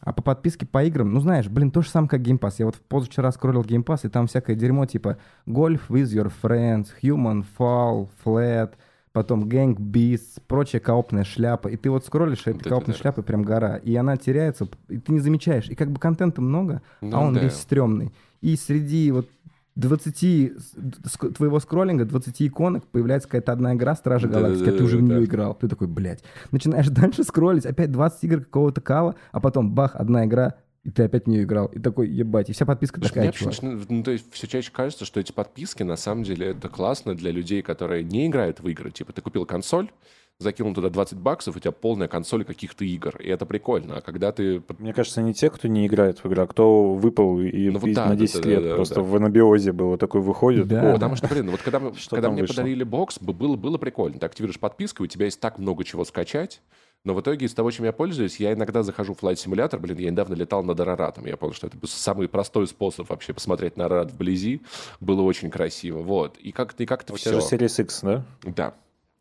А 0.00 0.12
по 0.12 0.22
подписке 0.22 0.66
по 0.66 0.84
играм, 0.84 1.12
ну 1.12 1.20
знаешь, 1.20 1.48
блин, 1.48 1.70
то 1.70 1.80
же 1.80 1.88
самое, 1.88 2.10
как 2.10 2.20
Game 2.20 2.38
Pass. 2.38 2.54
Я 2.58 2.66
вот 2.66 2.76
позавчера 2.76 3.30
скроллил 3.32 3.62
Game 3.62 3.84
Pass, 3.84 4.00
и 4.04 4.08
там 4.08 4.26
всякое 4.26 4.54
дерьмо 4.54 4.84
типа 4.86 5.16
Golf 5.46 5.82
with 5.88 6.06
your 6.12 6.30
friends, 6.42 6.88
Human 7.02 7.44
Fall, 7.58 8.08
Flat, 8.24 8.72
потом 9.12 9.44
Gang 9.44 9.74
Beasts, 9.76 10.42
прочая 10.46 10.80
коопная 10.82 11.24
шляпа. 11.24 11.68
И 11.68 11.76
ты 11.76 11.88
вот 11.88 12.04
скроллишь, 12.04 12.46
и 12.46 12.50
Вот 12.50 12.56
этой 12.56 12.60
это 12.60 12.68
коопной 12.68 12.94
да. 12.94 13.00
шляпы 13.00 13.22
прям 13.22 13.42
гора. 13.42 13.76
И 13.76 13.94
она 13.96 14.18
теряется, 14.18 14.68
и 14.88 14.98
ты 14.98 15.12
не 15.12 15.20
замечаешь. 15.20 15.70
И 15.70 15.74
как 15.74 15.90
бы 15.90 15.98
контента 15.98 16.42
много, 16.42 16.82
Ну 17.00 17.16
а 17.16 17.20
он 17.20 17.32
да. 17.32 17.40
весь 17.40 17.54
стрёмный. 17.54 18.12
И 18.46 18.56
среди 18.56 19.10
вот 19.10 19.28
20 19.74 20.16
с- 20.56 20.74
ск- 21.16 21.32
твоего 21.34 21.58
скроллинга, 21.60 22.04
20 22.04 22.42
иконок, 22.46 22.86
появляется 22.86 23.28
какая-то 23.28 23.52
одна 23.52 23.74
игра 23.74 23.94
Стражи 23.96 24.28
Галактики, 24.28 24.68
а 24.68 24.72
ты 24.72 24.84
уже 24.84 24.98
в 24.98 25.02
нее 25.02 25.24
играл. 25.24 25.54
Ты 25.54 25.68
такой, 25.68 25.88
блядь. 25.88 26.22
Начинаешь 26.52 26.88
дальше 26.90 27.24
скроллить, 27.24 27.66
опять 27.66 27.90
20 27.90 28.24
игр 28.24 28.40
какого-то 28.44 28.80
кала, 28.80 29.16
а 29.32 29.40
потом 29.40 29.74
бах, 29.74 29.96
одна 29.96 30.24
игра, 30.24 30.54
и 30.84 30.90
ты 30.90 31.02
опять 31.02 31.24
в 31.24 31.28
нее 31.28 31.42
играл. 31.42 31.66
И 31.66 31.80
такой, 31.80 32.08
ебать, 32.08 32.48
и 32.48 32.52
вся 32.52 32.64
подписка 32.64 33.00
Слушай, 33.00 33.12
такая, 33.14 33.32
чувак. 33.32 33.56
ну, 33.88 34.02
то 34.04 34.12
есть 34.12 34.32
все 34.32 34.46
чаще 34.46 34.70
кажется, 34.72 35.04
что 35.04 35.18
эти 35.18 35.32
подписки 35.32 35.82
на 35.82 35.96
самом 35.96 36.22
деле 36.22 36.50
это 36.50 36.68
классно 36.68 37.16
для 37.16 37.32
людей, 37.32 37.60
которые 37.62 38.04
не 38.04 38.28
играют 38.28 38.60
в 38.60 38.68
игры. 38.68 38.92
Типа 38.92 39.12
ты 39.12 39.20
купил 39.22 39.44
консоль, 39.44 39.90
закинул 40.38 40.74
туда 40.74 40.90
20 40.90 41.18
баксов, 41.18 41.56
у 41.56 41.58
тебя 41.58 41.72
полная 41.72 42.08
консоль 42.08 42.44
каких-то 42.44 42.84
игр. 42.84 43.16
И 43.20 43.28
это 43.28 43.46
прикольно. 43.46 43.96
А 43.96 44.00
когда 44.00 44.32
ты... 44.32 44.62
Мне 44.78 44.92
кажется, 44.92 45.22
не 45.22 45.32
те, 45.32 45.50
кто 45.50 45.68
не 45.68 45.86
играет 45.86 46.22
в 46.22 46.26
игру, 46.26 46.42
а 46.42 46.46
кто 46.46 46.94
выпал 46.94 47.40
и, 47.40 47.70
Ну 47.70 47.78
вот 47.78 47.88
и 47.88 47.94
да, 47.94 48.06
на 48.06 48.10
да, 48.10 48.16
10 48.16 48.42
да, 48.42 48.48
лет 48.48 48.62
да, 48.62 48.68
да, 48.70 48.74
просто 48.76 48.94
да. 48.96 49.02
в 49.02 49.16
анабиозе 49.16 49.72
было, 49.72 49.96
такой 49.96 50.20
выходит. 50.20 50.68
Да. 50.68 50.90
О, 50.90 50.92
Потому 50.94 51.16
что, 51.16 51.28
блин, 51.28 51.50
вот 51.50 51.62
когда, 51.62 51.80
когда 52.10 52.30
мне 52.30 52.42
вышло? 52.42 52.54
подарили 52.56 52.84
бокс, 52.84 53.18
бы- 53.18 53.32
было, 53.32 53.56
было 53.56 53.78
прикольно. 53.78 54.18
Ты 54.18 54.26
активируешь 54.26 54.60
подписку, 54.60 55.04
у 55.04 55.06
тебя 55.06 55.24
есть 55.24 55.40
так 55.40 55.58
много 55.58 55.84
чего 55.84 56.04
скачать. 56.04 56.60
Но 57.04 57.14
в 57.14 57.20
итоге 57.20 57.46
из 57.46 57.54
того, 57.54 57.70
чем 57.70 57.84
я 57.84 57.92
пользуюсь, 57.92 58.40
я 58.40 58.52
иногда 58.52 58.82
захожу 58.82 59.14
в 59.14 59.22
Flight 59.22 59.34
Simulator. 59.36 59.78
Блин, 59.78 59.96
я 59.98 60.10
недавно 60.10 60.34
летал 60.34 60.64
над 60.64 60.80
Араратом. 60.80 61.24
Я 61.26 61.36
понял, 61.36 61.52
что 61.52 61.68
это 61.68 61.78
самый 61.86 62.28
простой 62.28 62.66
способ 62.66 63.08
вообще 63.08 63.32
посмотреть 63.32 63.76
на 63.76 63.84
Арарат 63.84 64.10
вблизи. 64.10 64.60
Было 64.98 65.22
очень 65.22 65.48
красиво. 65.48 66.00
Вот. 66.00 66.36
И 66.38 66.50
как-то 66.50 66.82
и 66.82 66.86
как-то 66.86 67.14
у 67.14 67.16
тебя 67.16 67.38
все. 67.38 67.56
же 67.56 67.64
Series 67.64 67.82
X, 67.84 68.00
да? 68.02 68.24
Да. 68.42 68.74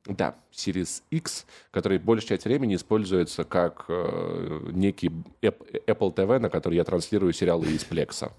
Да, 0.06 0.36
Series 0.52 1.02
X, 1.10 1.48
который 1.72 1.98
большую 1.98 2.30
часть 2.30 2.46
времени 2.46 2.76
используется 2.76 3.44
как 3.44 3.86
э, 3.88 4.70
некий 4.72 5.10
App- 5.42 5.86
Apple 5.88 6.14
TV, 6.14 6.38
на 6.40 6.50
который 6.50 6.76
я 6.76 6.84
транслирую 6.84 7.34
сериалы 7.34 7.66
из 7.68 7.84
Плекса. 7.84 8.32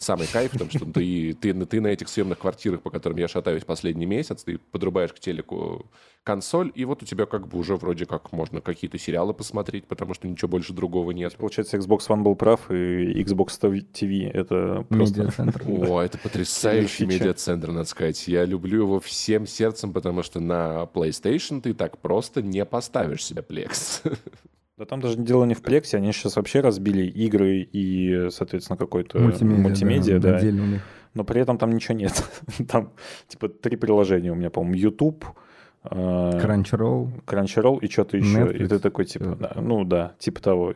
Самый 0.00 0.26
кайф 0.26 0.54
в 0.54 0.58
том, 0.58 0.70
что 0.70 0.86
ты, 0.86 1.34
ты, 1.34 1.52
ты 1.66 1.80
на 1.82 1.88
этих 1.88 2.08
съемных 2.08 2.38
квартирах, 2.38 2.80
по 2.80 2.88
которым 2.88 3.18
я 3.18 3.28
шатаюсь 3.28 3.64
последний 3.64 4.06
месяц, 4.06 4.42
ты 4.42 4.56
подрубаешь 4.56 5.12
к 5.12 5.20
телеку 5.20 5.84
консоль, 6.24 6.72
и 6.74 6.86
вот 6.86 7.02
у 7.02 7.06
тебя 7.06 7.26
как 7.26 7.48
бы 7.48 7.58
уже 7.58 7.76
вроде 7.76 8.06
как 8.06 8.32
можно 8.32 8.62
какие-то 8.62 8.96
сериалы 8.96 9.34
посмотреть, 9.34 9.86
потому 9.86 10.14
что 10.14 10.26
ничего 10.26 10.48
больше 10.48 10.72
другого 10.72 11.10
нет. 11.10 11.36
Получается, 11.36 11.76
Xbox 11.76 12.08
One 12.08 12.22
был 12.22 12.34
прав, 12.34 12.70
и 12.70 13.22
Xbox 13.22 13.60
TV 13.92 14.30
это 14.30 14.86
просто... 14.88 15.20
Медиацентр. 15.20 15.64
О, 15.66 16.00
это 16.00 16.16
потрясающий 16.16 17.04
медиацентр, 17.04 17.70
надо 17.70 17.86
сказать. 17.86 18.26
Я 18.26 18.46
люблю 18.46 18.84
его 18.84 19.00
всем 19.00 19.46
сердцем, 19.46 19.92
потому 19.92 20.22
что 20.22 20.40
на 20.40 20.88
PlayStation 20.94 21.60
ты 21.60 21.74
так 21.74 21.98
просто 21.98 22.40
не 22.40 22.64
поставишь 22.64 23.22
себе 23.22 23.44
Plex. 23.46 24.16
Да 24.80 24.86
там 24.86 25.02
даже 25.02 25.18
дело 25.18 25.44
не 25.44 25.52
в 25.52 25.60
плексе, 25.60 25.98
они 25.98 26.10
сейчас 26.10 26.36
вообще 26.36 26.60
разбили 26.60 27.02
игры 27.02 27.68
и, 27.70 28.30
соответственно, 28.30 28.78
какой-то 28.78 29.18
Мультимедиа, 29.18 29.62
мультимедиа, 29.62 30.18
да. 30.18 30.36
отдельно 30.36 30.62
у 30.62 30.66
них. 30.66 30.82
Но 31.12 31.22
при 31.22 31.42
этом 31.42 31.58
там 31.58 31.72
ничего 31.72 31.98
нет. 31.98 32.24
Там 32.68 32.94
типа 33.28 33.50
три 33.50 33.76
приложения 33.76 34.32
у 34.32 34.34
меня, 34.34 34.48
по-моему, 34.48 34.76
YouTube, 34.76 35.26
э, 35.84 35.90
Crunchyroll. 35.90 37.22
Crunchyroll 37.26 37.80
и 37.80 37.90
что-то 37.90 38.16
еще. 38.16 38.28
И 38.28 38.60
Netflix. 38.60 38.68
ты 38.68 38.78
такой, 38.78 39.04
типа, 39.04 39.36
да, 39.38 39.52
ну 39.60 39.84
да, 39.84 40.14
типа 40.18 40.40
того. 40.40 40.74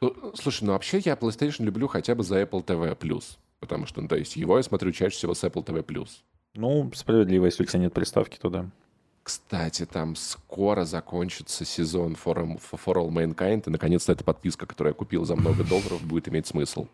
Ну, 0.00 0.14
Слушай, 0.32 0.64
ну 0.64 0.72
вообще 0.72 1.02
я 1.04 1.12
PlayStation 1.12 1.64
люблю 1.64 1.86
хотя 1.86 2.14
бы 2.14 2.24
за 2.24 2.40
Apple 2.40 2.64
TV+. 2.64 3.22
Потому 3.60 3.84
что, 3.84 4.00
ну, 4.00 4.08
то 4.08 4.16
есть 4.16 4.36
его 4.36 4.56
я 4.56 4.62
смотрю 4.62 4.90
чаще 4.92 5.16
всего 5.16 5.34
с 5.34 5.44
Apple 5.44 5.66
TV+. 5.66 6.08
Ну, 6.54 6.90
справедливо, 6.94 7.44
если 7.44 7.62
у 7.62 7.66
тебя 7.66 7.80
нет 7.80 7.92
приставки, 7.92 8.38
то 8.40 8.48
да. 8.48 8.70
Кстати, 9.28 9.84
там 9.84 10.16
скоро 10.16 10.86
закончится 10.86 11.66
сезон 11.66 12.14
For, 12.14 12.58
For 12.58 12.94
All 12.94 13.10
Mankind, 13.10 13.64
и 13.66 13.70
наконец-то 13.70 14.12
эта 14.12 14.24
подписка, 14.24 14.64
которую 14.64 14.92
я 14.92 14.94
купил 14.94 15.26
за 15.26 15.36
много 15.36 15.64
долларов, 15.64 16.02
будет 16.02 16.30
иметь 16.30 16.46
смысл. 16.46 16.86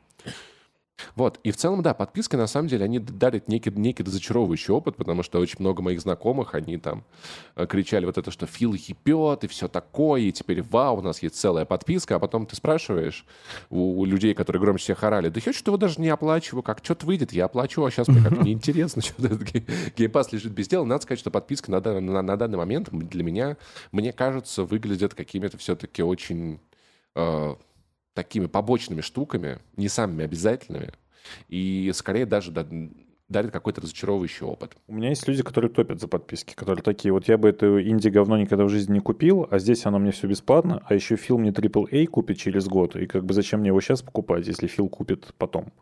Вот, 1.17 1.41
и 1.43 1.51
в 1.51 1.57
целом, 1.57 1.83
да, 1.83 1.93
подписки, 1.93 2.37
на 2.37 2.47
самом 2.47 2.69
деле, 2.69 2.85
они 2.85 2.99
дарят 2.99 3.49
некий, 3.49 3.71
некий 3.71 4.03
разочаровывающий 4.03 4.73
опыт, 4.73 4.97
потому 4.97 5.23
что 5.23 5.41
очень 5.41 5.57
много 5.59 5.83
моих 5.83 6.01
знакомых, 6.01 6.55
они 6.55 6.77
там 6.79 7.05
э, 7.57 7.67
кричали 7.67 8.05
вот 8.05 8.17
это, 8.17 8.31
что 8.31 8.47
Фил 8.47 8.75
ебет, 8.75 9.45
и 9.45 9.49
все 9.49 9.69
такое, 9.69 10.23
и 10.23 10.33
теперь, 10.33 10.63
вау, 10.63 10.99
у 10.99 11.03
нас 11.03 11.23
есть 11.23 11.37
целая 11.37 11.65
подписка, 11.65 12.17
а 12.17 12.19
потом 12.19 12.47
ты 12.47 12.57
спрашиваешь 12.57 13.25
у, 13.71 14.01
у 14.01 14.05
людей, 14.05 14.35
которые 14.35 14.61
громче 14.61 14.85
всех 14.85 15.03
орали, 15.03 15.29
да 15.29 15.41
я 15.45 15.53
что 15.53 15.71
его 15.71 15.79
даже 15.79 16.01
не 16.01 16.09
оплачиваю, 16.09 16.63
как 16.63 16.79
что-то 16.83 17.07
выйдет, 17.07 17.33
я 17.33 17.47
оплачу, 17.47 17.85
а 17.85 17.91
сейчас 17.91 18.09
мне 18.09 18.23
как 18.23 18.43
неинтересно, 18.43 19.03
что 19.03 19.27
этот 19.27 19.43
гей- 19.43 19.67
геймпас 19.97 20.33
лежит 20.33 20.53
без 20.53 20.69
дела. 20.69 20.85
Надо 20.85 21.03
сказать, 21.03 21.19
что 21.19 21.31
подписки 21.31 21.71
на, 21.71 21.81
на- 21.81 22.23
на 22.23 22.37
данный 22.37 22.59
момент 22.59 22.89
для 22.91 23.23
меня, 23.23 23.57
мне 23.93 24.13
кажется, 24.13 24.65
выглядят 24.65 25.15
какими-то 25.15 25.59
все-таки 25.59 26.03
очень 26.03 26.61
э, 27.15 27.55
такими 28.15 28.47
побочными 28.47 29.01
штуками, 29.01 29.59
не 29.77 29.89
самыми 29.89 30.25
обязательными, 30.25 30.91
и 31.49 31.91
скорее 31.95 32.27
даже 32.27 32.51
да- 32.53 32.67
дарит 33.29 33.51
какой-то 33.51 33.81
разочаровывающий 33.81 34.47
опыт. 34.47 34.77
У 34.87 34.95
меня 34.95 35.09
есть 35.09 35.27
люди, 35.27 35.43
которые 35.43 35.71
топят 35.71 36.01
за 36.01 36.09
подписки, 36.09 36.55
которые 36.55 36.83
такие, 36.83 37.13
вот 37.13 37.27
я 37.27 37.39
бы 37.39 37.49
это 37.49 37.83
инди-говно 37.83 38.37
никогда 38.39 38.65
в 38.65 38.69
жизни 38.69 38.95
не 38.95 39.01
купил, 39.01 39.49
а 39.51 39.59
здесь 39.59 39.87
оно 39.87 39.99
мне 39.99 40.13
все 40.13 40.29
бесплатно, 40.29 40.83
а 40.87 40.95
еще 40.95 41.17
Фил 41.17 41.39
мне 41.39 41.51
AAA 41.51 42.07
купит 42.07 42.39
через 42.39 42.67
год, 42.69 42.97
и 42.97 43.07
как 43.07 43.25
бы 43.25 43.35
зачем 43.35 43.61
мне 43.61 43.69
его 43.69 43.81
сейчас 43.81 44.03
покупать, 44.03 44.47
если 44.47 44.67
Фил 44.67 44.89
купит 44.89 45.35
потом? 45.39 45.73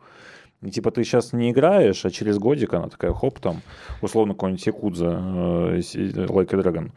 И 0.61 0.71
типа 0.71 0.91
ты 0.91 1.03
сейчас 1.03 1.33
не 1.33 1.51
играешь, 1.51 2.05
а 2.05 2.09
через 2.09 2.37
годик 2.37 2.73
она 2.73 2.87
такая, 2.87 3.11
хоп, 3.11 3.39
там, 3.41 3.61
условно, 4.01 4.33
какой-нибудь 4.33 4.65
Якудза, 4.65 5.21
э, 5.75 5.81
с- 5.81 5.93
Like 5.95 6.55
a 6.55 6.61
Dragon. 6.61 6.91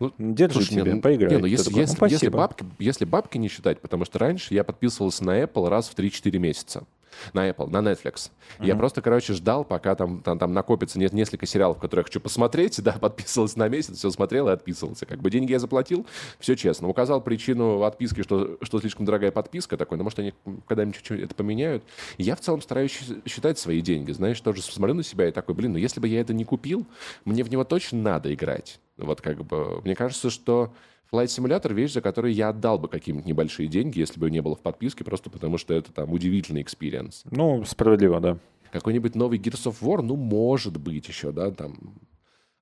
Ну, 0.00 0.12
Держи 0.18 0.54
Слушай, 0.54 0.80
тебе, 0.82 0.94
ну, 0.94 1.00
поиграй. 1.00 1.30
не, 1.30 1.38
ну, 1.38 1.46
если, 1.46 1.64
такой, 1.64 1.76
«Ну, 1.76 1.80
если, 1.80 1.94
если, 2.04 2.16
спасибо». 2.16 2.38
бабки, 2.38 2.64
если 2.78 3.04
бабки 3.04 3.36
не 3.38 3.48
считать, 3.48 3.80
потому 3.80 4.04
что 4.04 4.18
раньше 4.18 4.54
я 4.54 4.62
подписывался 4.62 5.24
на 5.24 5.42
Apple 5.42 5.68
раз 5.68 5.88
в 5.88 5.96
3-4 5.96 6.38
месяца. 6.38 6.84
на 7.32 7.48
Apple, 7.48 7.68
на 7.68 7.78
Netflix. 7.78 8.30
Я 8.60 8.76
просто, 8.76 9.02
короче, 9.02 9.32
ждал, 9.32 9.64
пока 9.64 9.96
там, 9.96 10.22
там, 10.22 10.38
там 10.38 10.52
накопится 10.52 11.00
нет, 11.00 11.12
несколько 11.12 11.46
сериалов, 11.46 11.78
которые 11.78 12.02
я 12.02 12.04
хочу 12.04 12.20
посмотреть, 12.20 12.80
да, 12.84 12.92
подписывался 12.92 13.58
на 13.58 13.68
месяц, 13.68 13.98
все 13.98 14.10
смотрел 14.10 14.48
и 14.48 14.52
отписывался. 14.52 15.04
Как 15.04 15.20
бы 15.20 15.30
деньги 15.30 15.50
я 15.50 15.58
заплатил, 15.58 16.06
все 16.38 16.54
честно. 16.54 16.86
Указал 16.86 17.20
причину 17.20 17.82
отписки, 17.82 18.22
что, 18.22 18.58
что 18.62 18.78
слишком 18.78 19.04
дорогая 19.04 19.32
подписка 19.32 19.76
такой, 19.76 19.98
но 19.98 20.04
может 20.04 20.20
они 20.20 20.32
когда-нибудь 20.68 20.96
чуть-чуть 20.96 21.20
это 21.20 21.34
поменяют. 21.34 21.82
Я 22.18 22.36
в 22.36 22.40
целом 22.40 22.62
стараюсь 22.62 22.96
считать 23.26 23.58
свои 23.58 23.80
деньги, 23.80 24.12
знаешь, 24.12 24.40
тоже 24.40 24.62
смотрю 24.62 24.94
на 24.94 25.02
себя 25.02 25.28
и 25.28 25.32
такой, 25.32 25.56
блин, 25.56 25.72
ну 25.72 25.78
если 25.78 25.98
бы 25.98 26.06
я 26.06 26.20
это 26.20 26.32
не 26.34 26.44
купил, 26.44 26.86
мне 27.24 27.42
в 27.42 27.50
него 27.50 27.64
точно 27.64 27.98
надо 28.00 28.32
играть. 28.32 28.78
Вот 28.98 29.20
как 29.20 29.44
бы, 29.44 29.80
мне 29.82 29.94
кажется, 29.94 30.30
что 30.30 30.72
Flight 31.12 31.26
Simulator— 31.26 31.72
вещь, 31.74 31.92
за 31.92 32.00
которую 32.02 32.34
я 32.34 32.50
отдал 32.50 32.78
бы 32.78 32.88
какие-нибудь 32.88 33.26
небольшие 33.26 33.68
деньги, 33.68 34.00
если 34.00 34.20
бы 34.20 34.30
не 34.30 34.42
было 34.42 34.56
в 34.56 34.60
подписке, 34.60 35.04
просто 35.04 35.30
потому 35.30 35.56
что 35.56 35.72
это 35.74 35.92
там 35.92 36.12
удивительный 36.12 36.62
experience. 36.62 37.22
Ну, 37.30 37.64
справедливо, 37.64 38.20
да. 38.20 38.38
Какой-нибудь 38.72 39.14
новый 39.14 39.38
Gears 39.38 39.72
of 39.72 39.76
War, 39.80 40.02
ну, 40.02 40.16
может 40.16 40.78
быть 40.78 41.08
еще, 41.08 41.32
да, 41.32 41.50
там 41.50 41.94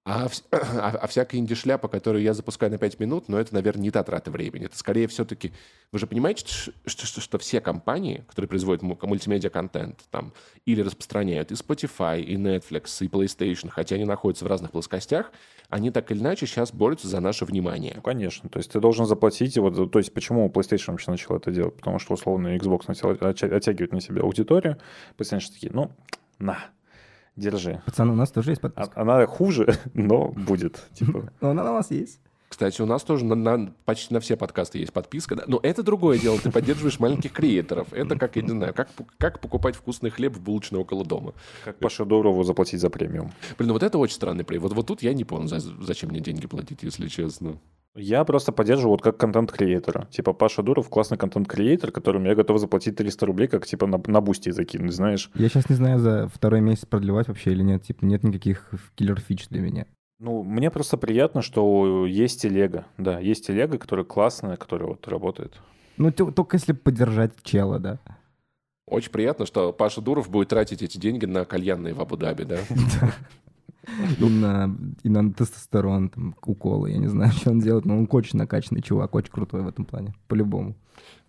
а, 0.07 0.29
а, 0.53 0.99
а 1.03 1.07
всякая 1.09 1.39
инди-шляпа, 1.39 1.89
которую 1.89 2.23
я 2.23 2.33
запускаю 2.33 2.71
на 2.71 2.79
5 2.79 3.01
минут, 3.01 3.29
ну, 3.29 3.39
это, 3.39 3.53
наверное, 3.53 3.83
не 3.83 3.91
та 3.91 4.05
трата 4.05 4.31
времени. 4.31 4.67
Это 4.67 4.79
скорее 4.79 5.09
все-таки... 5.09 5.53
Вы 5.91 5.99
же 5.99 6.07
понимаете, 6.07 6.47
что, 6.47 7.07
что, 7.07 7.21
что 7.21 7.39
все 7.39 7.61
компании, 7.61 8.25
которые 8.29 8.49
производят 8.49 8.83
мультимедиа-контент, 8.83 10.05
там, 10.13 10.33
или 10.65 10.81
распространяют 10.81 11.51
и 11.51 11.55
Spotify, 11.55 12.23
и 12.23 12.37
Netflix, 12.37 13.05
и 13.05 13.09
PlayStation, 13.09 13.69
хотя 13.69 13.97
они 13.97 14.05
находятся 14.05 14.45
в 14.45 14.49
разных 14.49 14.71
плоскостях, 14.71 15.33
они 15.69 15.91
так 15.91 16.13
или 16.13 16.21
иначе 16.21 16.47
сейчас 16.47 16.73
борются 16.73 17.09
за 17.09 17.19
наше 17.19 17.45
внимание. 17.45 17.95
Ну, 17.97 18.03
конечно. 18.03 18.49
То 18.49 18.59
есть 18.59 18.71
ты 18.71 18.79
должен 18.79 19.07
заплатить. 19.07 19.59
Вот, 19.59 19.91
то 19.91 19.99
есть 19.99 20.15
почему 20.15 20.49
PlayStation 20.49 20.93
вообще 20.93 21.11
начал 21.11 21.35
это 21.35 21.51
делать? 21.51 21.75
Потому 21.75 21.99
что, 21.99 22.15
условно, 22.15 22.57
Xbox 22.57 22.85
начал 22.87 23.11
оттягивать 23.11 23.93
на 23.93 24.01
себя 24.01 24.23
аудиторию. 24.23 24.79
PlayStation 25.19 25.53
такие, 25.53 25.73
ну, 25.73 25.91
на, 26.39 26.59
держи. 27.37 27.83
Пацаны, 27.87 28.13
у 28.13 28.17
нас 28.17 28.31
тоже 28.31 28.51
есть 28.53 28.61
подписка. 28.61 28.93
А, 28.95 29.03
она 29.03 29.27
хуже, 29.27 29.79
но 29.95 30.29
будет. 30.29 30.89
Типа. 30.95 31.31
Но 31.41 31.51
она 31.51 31.71
у 31.71 31.75
нас 31.75 31.91
есть. 31.91 32.21
Кстати, 32.49 32.81
у 32.81 32.87
нас 32.87 33.03
тоже 33.03 33.25
на, 33.25 33.35
на, 33.35 33.73
почти 33.85 34.15
на 34.15 34.21
все 34.21 34.37
подкасты 34.37 34.79
есть 34.79 34.93
подписка. 34.93 35.35
Да? 35.35 35.45
Но 35.47 35.59
это 35.63 35.83
другое 35.83 36.19
дело. 36.19 36.39
Ты 36.39 36.51
поддерживаешь 36.51 36.99
маленьких 37.01 37.33
креаторов. 37.33 37.93
Это 37.93 38.17
как, 38.17 38.37
я 38.37 38.43
не 38.43 38.51
знаю, 38.51 38.73
как, 38.73 38.89
как 39.19 39.41
покупать 39.41 39.75
вкусный 39.75 40.11
хлеб 40.11 40.37
в 40.37 40.41
булочной 40.41 40.81
около 40.81 41.05
дома. 41.05 41.35
Как 41.65 41.79
Паша 41.79 42.05
Дурову 42.05 42.45
заплатить 42.45 42.81
за 42.81 42.89
премиум. 42.89 43.33
Блин, 43.59 43.69
ну 43.69 43.73
вот 43.73 43.83
это 43.83 43.99
очень 43.99 44.15
странный 44.15 44.45
проект. 44.45 44.63
Вот, 44.63 44.73
вот 44.73 44.87
тут 44.87 45.03
я 45.03 45.13
не 45.13 45.25
понял, 45.25 45.49
за, 45.49 45.59
зачем 45.59 46.11
мне 46.11 46.21
деньги 46.21 46.47
платить, 46.47 46.83
если 46.83 47.09
честно. 47.09 47.59
Я 47.97 48.25
просто 48.25 48.53
поддерживаю 48.53 48.91
вот 48.93 49.03
как 49.03 49.17
контент-креатора. 49.17 50.07
Типа 50.11 50.35
Паша 50.35 50.63
Дуров 50.63 50.89
классный 50.91 51.17
контент-креатор, 51.17 51.91
которому 51.91 52.27
я 52.27 52.35
готов 52.35 52.61
заплатить 52.61 52.97
300 52.97 53.27
рублей, 53.27 53.49
как 53.49 53.67
типа 53.67 53.87
на, 53.87 54.01
на 54.07 54.21
Boosty 54.21 54.51
закинуть, 54.51 54.93
знаешь. 54.95 55.31
Я 55.35 55.49
сейчас 55.49 55.71
не 55.71 55.77
знаю, 55.77 55.99
за 55.99 56.29
второй 56.29 56.61
месяц 56.61 56.85
продлевать 56.85 57.29
вообще 57.29 57.53
или 57.53 57.63
нет. 57.63 57.83
Типа 57.83 58.05
нет 58.05 58.23
никаких 58.23 58.71
киллер-фич 58.97 59.49
для 59.49 59.61
меня. 59.61 59.87
Ну, 60.19 60.43
мне 60.43 60.71
просто 60.71 60.97
приятно, 60.99 61.41
что 61.41 62.07
есть 62.07 62.43
телега. 62.43 62.87
Да, 62.99 63.19
есть 63.19 63.47
телега, 63.47 63.79
которая 63.79 64.05
классная, 64.05 64.57
которая 64.57 64.89
вот 64.89 65.09
работает. 65.09 65.61
Ну, 65.97 66.11
только 66.13 66.57
если 66.57 66.73
поддержать 66.73 67.33
чела, 67.43 67.79
да. 67.79 67.99
Очень 68.87 69.11
приятно, 69.11 69.47
что 69.47 69.73
Паша 69.73 70.01
Дуров 70.01 70.31
будет 70.31 70.49
тратить 70.49 70.83
эти 70.83 70.99
деньги 70.99 71.25
на 71.25 71.45
кальянные 71.45 71.93
в 71.93 72.01
Абу-Даби, 72.01 72.45
да? 72.45 72.59
И 74.19 74.25
на, 74.25 74.77
и 75.03 75.09
на 75.09 75.33
тестостерон, 75.33 76.09
там, 76.09 76.35
уколы, 76.45 76.91
я 76.91 76.99
не 76.99 77.07
знаю, 77.07 77.33
что 77.37 77.51
он 77.51 77.61
делает, 77.61 77.85
но 77.85 77.99
он 77.99 78.09
очень 78.11 78.39
накачанный 78.39 78.83
чувак, 78.83 79.15
очень 79.15 79.31
крутой 79.31 79.63
в 79.63 79.69
этом 79.69 79.85
плане, 79.85 80.15
по-любому. 80.29 80.75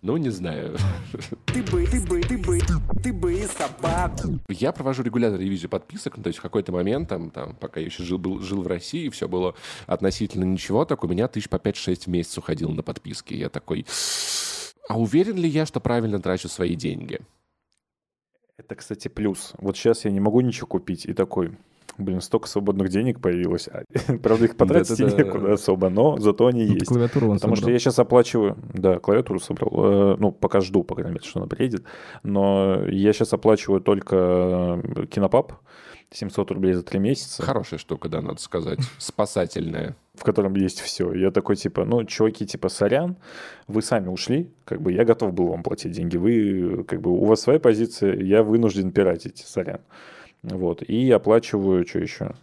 Ну, 0.00 0.16
не 0.16 0.30
знаю. 0.30 0.76
Ты 1.46 1.62
бы, 1.62 1.84
ты 1.86 2.00
бы, 2.00 2.20
ты 2.20 2.38
бы, 2.38 2.58
ты 3.02 3.12
бы 3.12 3.36
собаку. 3.46 4.38
Я 4.48 4.72
провожу 4.72 5.02
регулярно 5.02 5.36
ревизию 5.36 5.68
подписок, 5.68 6.16
ну, 6.16 6.22
то 6.22 6.28
есть 6.28 6.38
в 6.38 6.42
какой-то 6.42 6.72
момент, 6.72 7.08
там, 7.08 7.30
там, 7.30 7.54
пока 7.56 7.80
я 7.80 7.86
еще 7.86 8.02
жил, 8.02 8.18
был, 8.18 8.40
жил 8.40 8.62
в 8.62 8.66
России, 8.66 9.08
все 9.08 9.28
было 9.28 9.54
относительно 9.86 10.44
ничего, 10.44 10.84
так 10.84 11.02
у 11.04 11.08
меня 11.08 11.26
тысяч 11.26 11.48
по 11.48 11.56
5-6 11.56 12.04
в 12.04 12.06
месяц 12.06 12.38
уходил 12.38 12.70
на 12.70 12.82
подписки. 12.82 13.34
Я 13.34 13.48
такой, 13.48 13.86
а 14.88 14.98
уверен 14.98 15.36
ли 15.36 15.48
я, 15.48 15.66
что 15.66 15.80
правильно 15.80 16.20
трачу 16.20 16.48
свои 16.48 16.76
деньги? 16.76 17.20
Это, 18.56 18.74
кстати, 18.74 19.08
плюс. 19.08 19.52
Вот 19.58 19.76
сейчас 19.76 20.04
я 20.04 20.10
не 20.10 20.20
могу 20.20 20.40
ничего 20.40 20.66
купить 20.66 21.06
и 21.06 21.12
такой, 21.12 21.56
Блин, 21.98 22.20
столько 22.20 22.48
свободных 22.48 22.88
денег 22.90 23.20
появилось. 23.20 23.68
А, 23.68 23.82
правда, 24.22 24.44
их 24.44 24.56
потратить 24.56 24.98
да, 24.98 25.10
некуда 25.10 25.52
особо, 25.54 25.90
но 25.90 26.16
зато 26.18 26.46
они 26.46 26.64
ну, 26.64 26.74
есть. 26.74 26.86
Клавиатуру 26.86 27.34
Потому 27.34 27.56
что 27.56 27.70
я 27.70 27.78
сейчас 27.78 27.98
оплачиваю... 27.98 28.56
Да, 28.72 29.00
клавиатуру 29.00 29.40
собрал. 29.40 29.70
Э, 29.74 30.16
ну, 30.18 30.30
пока 30.30 30.60
жду, 30.60 30.84
по 30.84 30.94
крайней 30.94 31.14
мере, 31.14 31.26
что 31.26 31.40
она 31.40 31.48
приедет. 31.48 31.84
Но 32.22 32.84
я 32.86 33.12
сейчас 33.12 33.32
оплачиваю 33.32 33.80
только 33.80 34.80
э, 34.96 35.06
Кинопап. 35.06 35.54
700 36.10 36.50
рублей 36.52 36.72
за 36.72 36.82
три 36.82 37.00
месяца. 37.00 37.42
Хорошая 37.42 37.78
штука, 37.78 38.08
да, 38.08 38.22
надо 38.22 38.40
сказать. 38.40 38.78
Спасательная. 38.98 39.94
В 40.14 40.22
котором 40.22 40.54
есть 40.54 40.80
все. 40.80 41.12
Я 41.12 41.30
такой, 41.30 41.56
типа, 41.56 41.84
ну, 41.84 42.04
чуваки, 42.04 42.46
типа, 42.46 42.68
сорян, 42.68 43.16
вы 43.66 43.82
сами 43.82 44.08
ушли, 44.08 44.50
как 44.64 44.80
бы 44.80 44.92
я 44.92 45.04
готов 45.04 45.34
был 45.34 45.48
вам 45.48 45.62
платить 45.62 45.92
деньги. 45.92 46.16
Вы, 46.16 46.84
как 46.84 47.02
бы, 47.02 47.10
у 47.10 47.24
вас 47.24 47.42
своя 47.42 47.60
позиция, 47.60 48.18
я 48.22 48.42
вынужден 48.42 48.90
пиратить, 48.90 49.38
сорян. 49.38 49.80
Вот. 50.42 50.82
И 50.82 51.10
оплачиваю, 51.10 51.86
что 51.86 51.98
еще? 51.98 52.34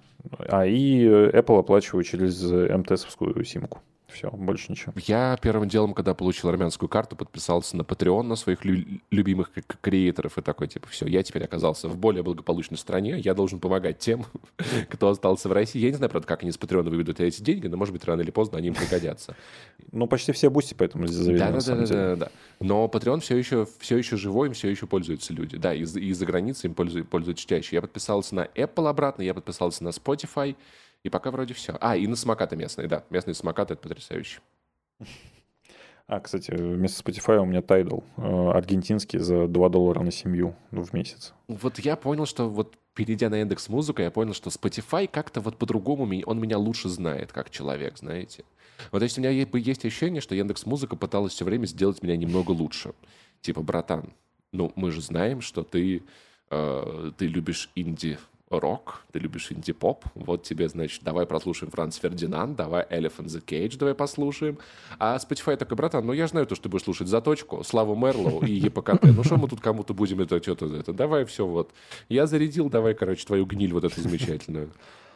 А, 0.47 0.65
и 0.65 1.05
Apple 1.05 1.59
оплачиваю 1.59 2.03
через 2.03 2.41
МТСовскую 2.41 3.43
симку. 3.43 3.81
Все, 4.15 4.31
больше 4.31 4.71
ничего. 4.71 4.93
Я 4.95 5.37
первым 5.41 5.67
делом, 5.67 5.93
когда 5.93 6.13
получил 6.13 6.47
армянскую 6.47 6.87
карту, 6.87 7.17
подписался 7.17 7.75
на 7.75 7.81
Patreon, 7.81 8.23
на 8.23 8.37
своих 8.37 8.63
лю- 8.63 9.01
любимых 9.11 9.51
креаторов 9.81 10.37
и 10.37 10.41
такой, 10.41 10.69
типа, 10.69 10.87
все, 10.87 11.05
я 11.05 11.21
теперь 11.21 11.43
оказался 11.43 11.89
в 11.89 11.97
более 11.97 12.23
благополучной 12.23 12.77
стране, 12.77 13.19
я 13.19 13.33
должен 13.33 13.59
помогать 13.59 13.99
тем, 13.99 14.25
кто 14.89 15.09
остался 15.09 15.49
в 15.49 15.51
России. 15.51 15.79
Я 15.79 15.89
не 15.89 15.97
знаю, 15.97 16.09
правда, 16.09 16.27
как 16.29 16.43
они 16.43 16.53
с 16.53 16.57
Patreon 16.57 16.89
выведут 16.89 17.19
эти 17.19 17.41
деньги, 17.41 17.67
но, 17.67 17.75
может 17.75 17.91
быть, 17.91 18.05
рано 18.05 18.21
или 18.21 18.31
поздно 18.31 18.57
они 18.57 18.69
им 18.69 18.75
пригодятся. 18.75 19.35
Ну, 19.91 20.07
почти 20.07 20.31
все 20.31 20.49
Boosty 20.49 20.73
поэтому 20.73 21.07
заведены, 21.07 21.59
да, 21.61 21.85
да, 21.85 22.15
да. 22.15 22.31
Но 22.61 22.85
Patreon 22.85 23.19
все 23.19 23.35
еще, 23.35 23.67
все 23.79 23.97
еще 23.97 24.15
живой, 24.15 24.47
им 24.47 24.53
все 24.53 24.69
еще 24.69 24.87
пользуются 24.87 25.33
люди. 25.33 25.57
Да, 25.57 25.73
и, 25.73 25.81
и 25.81 26.13
за 26.13 26.25
границей 26.25 26.69
им 26.69 26.73
пользуются, 26.73 27.11
пользуются 27.11 27.45
чаще. 27.45 27.75
Я 27.75 27.81
подписался 27.81 28.33
на 28.33 28.45
Apple 28.45 28.87
обратно, 28.87 29.23
я 29.23 29.33
подписался 29.33 29.83
на 29.83 29.89
Spotify, 29.89 30.55
и 31.05 31.09
пока 31.09 31.29
вроде 31.29 31.53
все. 31.53 31.77
А, 31.81 31.95
и 31.95 32.07
на 32.07 32.15
самокаты 32.15 32.55
местные, 32.55 32.87
да. 32.87 33.03
Местные 33.11 33.35
самокаты— 33.35 33.73
это 33.75 33.81
потрясающе. 33.81 34.41
А, 36.07 36.19
кстати, 36.19 36.51
вместо 36.51 37.01
Spotify 37.01 37.39
у 37.39 37.45
меня 37.45 37.61
Tidal, 37.61 38.03
э, 38.17 38.51
аргентинский 38.55 39.17
за 39.17 39.47
2 39.47 39.69
доллара 39.69 40.01
на 40.01 40.11
семью 40.11 40.55
в 40.69 40.93
месяц. 40.93 41.33
Вот 41.47 41.79
я 41.79 41.95
понял, 41.95 42.27
что 42.27 42.47
вот 42.47 42.77
перейдя 42.93 43.27
на 43.31 43.41
индекс 43.41 43.69
музыка, 43.69 44.03
я 44.03 44.11
понял, 44.11 44.35
что 44.35 44.51
Spotify 44.51 45.09
как-то 45.11 45.41
вот 45.41 45.57
по-другому, 45.57 46.07
он 46.27 46.39
меня 46.39 46.59
лучше 46.59 46.89
знает, 46.89 47.33
как 47.33 47.49
человек, 47.49 47.97
знаете. 47.97 48.43
Вот 48.91 48.99
то 48.99 49.03
есть 49.03 49.17
у 49.17 49.21
меня 49.21 49.31
есть 49.31 49.83
ощущение, 49.83 50.21
что 50.21 50.35
Яндекс 50.35 50.67
Музыка 50.67 50.95
пыталась 50.95 51.33
все 51.33 51.43
время 51.43 51.65
сделать 51.65 52.03
меня 52.03 52.15
немного 52.15 52.51
лучше. 52.51 52.93
Типа, 53.41 53.63
братан, 53.63 54.13
ну 54.51 54.71
мы 54.75 54.91
же 54.91 55.01
знаем, 55.01 55.41
что 55.41 55.63
ты, 55.63 56.03
э, 56.51 57.11
ты 57.17 57.25
любишь 57.25 57.71
инди 57.73 58.19
рок, 58.59 59.03
ты 59.11 59.19
любишь 59.19 59.51
инди-поп, 59.51 60.05
вот 60.15 60.43
тебе, 60.43 60.69
значит, 60.69 61.03
давай 61.03 61.25
прослушаем 61.25 61.71
Франц 61.71 61.97
Фердинанд, 61.97 62.55
давай 62.55 62.83
Elephant 62.89 63.25
the 63.25 63.43
Cage, 63.43 63.77
давай 63.77 63.95
послушаем. 63.95 64.57
А 64.99 65.17
Spotify 65.17 65.55
такой, 65.57 65.77
братан, 65.77 66.05
ну 66.05 66.13
я 66.13 66.27
знаю 66.27 66.45
то, 66.45 66.55
что 66.55 66.63
ты 66.63 66.69
будешь 66.69 66.83
слушать 66.83 67.07
Заточку, 67.07 67.63
Славу 67.63 67.95
Мерлоу 67.95 68.43
и 68.45 68.51
ЕПКТ. 68.51 69.03
Ну 69.03 69.23
что 69.23 69.37
мы 69.37 69.47
тут 69.47 69.61
кому-то 69.61 69.93
будем 69.93 70.21
это, 70.21 70.41
что-то, 70.41 70.65
это, 70.75 70.93
давай 70.93 71.25
все 71.25 71.45
вот. 71.45 71.71
Я 72.09 72.27
зарядил, 72.27 72.69
давай, 72.69 72.93
короче, 72.93 73.25
твою 73.25 73.45
гниль 73.45 73.73
вот 73.73 73.83
эту 73.83 74.01
замечательную. 74.01 74.71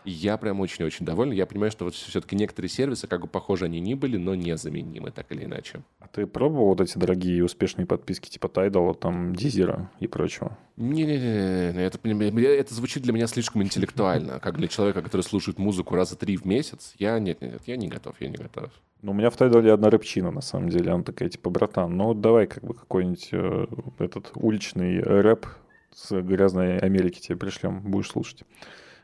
Я 0.10 0.38
прям 0.38 0.60
очень-очень 0.60 1.06
доволен. 1.06 1.32
Я 1.32 1.46
понимаю, 1.46 1.72
что 1.72 1.86
вот 1.86 1.94
все-таки 1.94 2.36
некоторые 2.36 2.70
сервисы, 2.70 3.08
как 3.08 3.22
бы 3.22 3.28
похожи 3.28 3.66
они 3.66 3.80
ни 3.80 3.94
были, 3.94 4.18
но 4.18 4.36
незаменимы 4.36 5.12
так 5.12 5.32
или 5.32 5.46
иначе. 5.46 5.82
А 6.00 6.08
ты 6.08 6.26
пробовал 6.26 6.68
вот 6.68 6.82
эти 6.82 6.98
дорогие 6.98 7.44
успешные 7.44 7.86
подписки 7.86 8.30
типа 8.30 8.48
Tidal, 8.48 8.96
там, 8.96 9.36
Дизера 9.36 9.92
и 10.00 10.08
прочего? 10.08 10.58
Не-не-не, 10.78 11.84
это, 11.86 12.00
это 12.04 12.74
звучит 12.74 13.04
для 13.04 13.14
меня 13.14 13.28
слишком 13.28 13.62
интеллектуально, 13.64 14.40
как 14.40 14.58
для 14.58 14.68
человека, 14.68 15.02
который 15.02 15.22
слушает 15.22 15.60
музыку 15.60 15.96
раза 15.96 16.16
три 16.16 16.38
в 16.38 16.46
месяц. 16.46 16.94
Я 16.98 17.20
нет, 17.20 17.42
нет, 17.42 17.62
я 17.66 17.78
не 17.78 17.88
готов, 17.88 18.16
я 18.20 18.30
не 18.30 18.38
готов. 18.38 18.72
Ну, 19.02 19.12
у 19.12 19.14
меня 19.14 19.30
в 19.30 19.38
Тайдале 19.38 19.72
одна 19.72 19.90
рыбчина, 19.90 20.32
на 20.32 20.42
самом 20.42 20.70
деле. 20.70 20.92
Она 20.92 21.04
такая, 21.04 21.30
типа, 21.30 21.50
братан, 21.50 21.96
ну 21.96 22.14
давай 22.14 22.48
как 22.48 22.64
бы 22.64 22.74
какой-нибудь 22.74 23.30
э, 23.32 23.68
этот 24.00 24.32
уличный 24.36 25.00
рэп 25.02 25.46
с 25.94 26.22
грязной 26.22 26.80
Америки 26.80 27.20
тебе 27.20 27.38
пришлем, 27.38 27.82
будешь 27.82 28.10
слушать. 28.10 28.44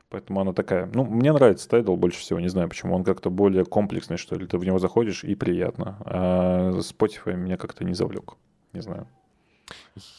Поэтому 0.10 0.40
она 0.42 0.54
такая... 0.54 0.90
Ну, 0.94 1.04
мне 1.04 1.34
нравится 1.34 1.68
Tidal 1.70 1.96
больше 1.96 2.20
всего, 2.20 2.40
не 2.40 2.48
знаю 2.48 2.70
почему. 2.70 2.96
Он 2.96 3.04
как-то 3.04 3.30
более 3.30 3.66
комплексный, 3.66 4.18
что 4.18 4.36
ли. 4.36 4.46
Ты 4.46 4.58
в 4.58 4.66
него 4.66 4.80
заходишь 4.80 5.24
и 5.24 5.36
приятно. 5.36 5.98
А 6.06 6.72
Spotify 6.80 7.36
меня 7.36 7.58
как-то 7.58 7.84
не 7.84 7.94
завлек. 7.94 8.34
Не 8.74 8.82
знаю. 8.82 9.08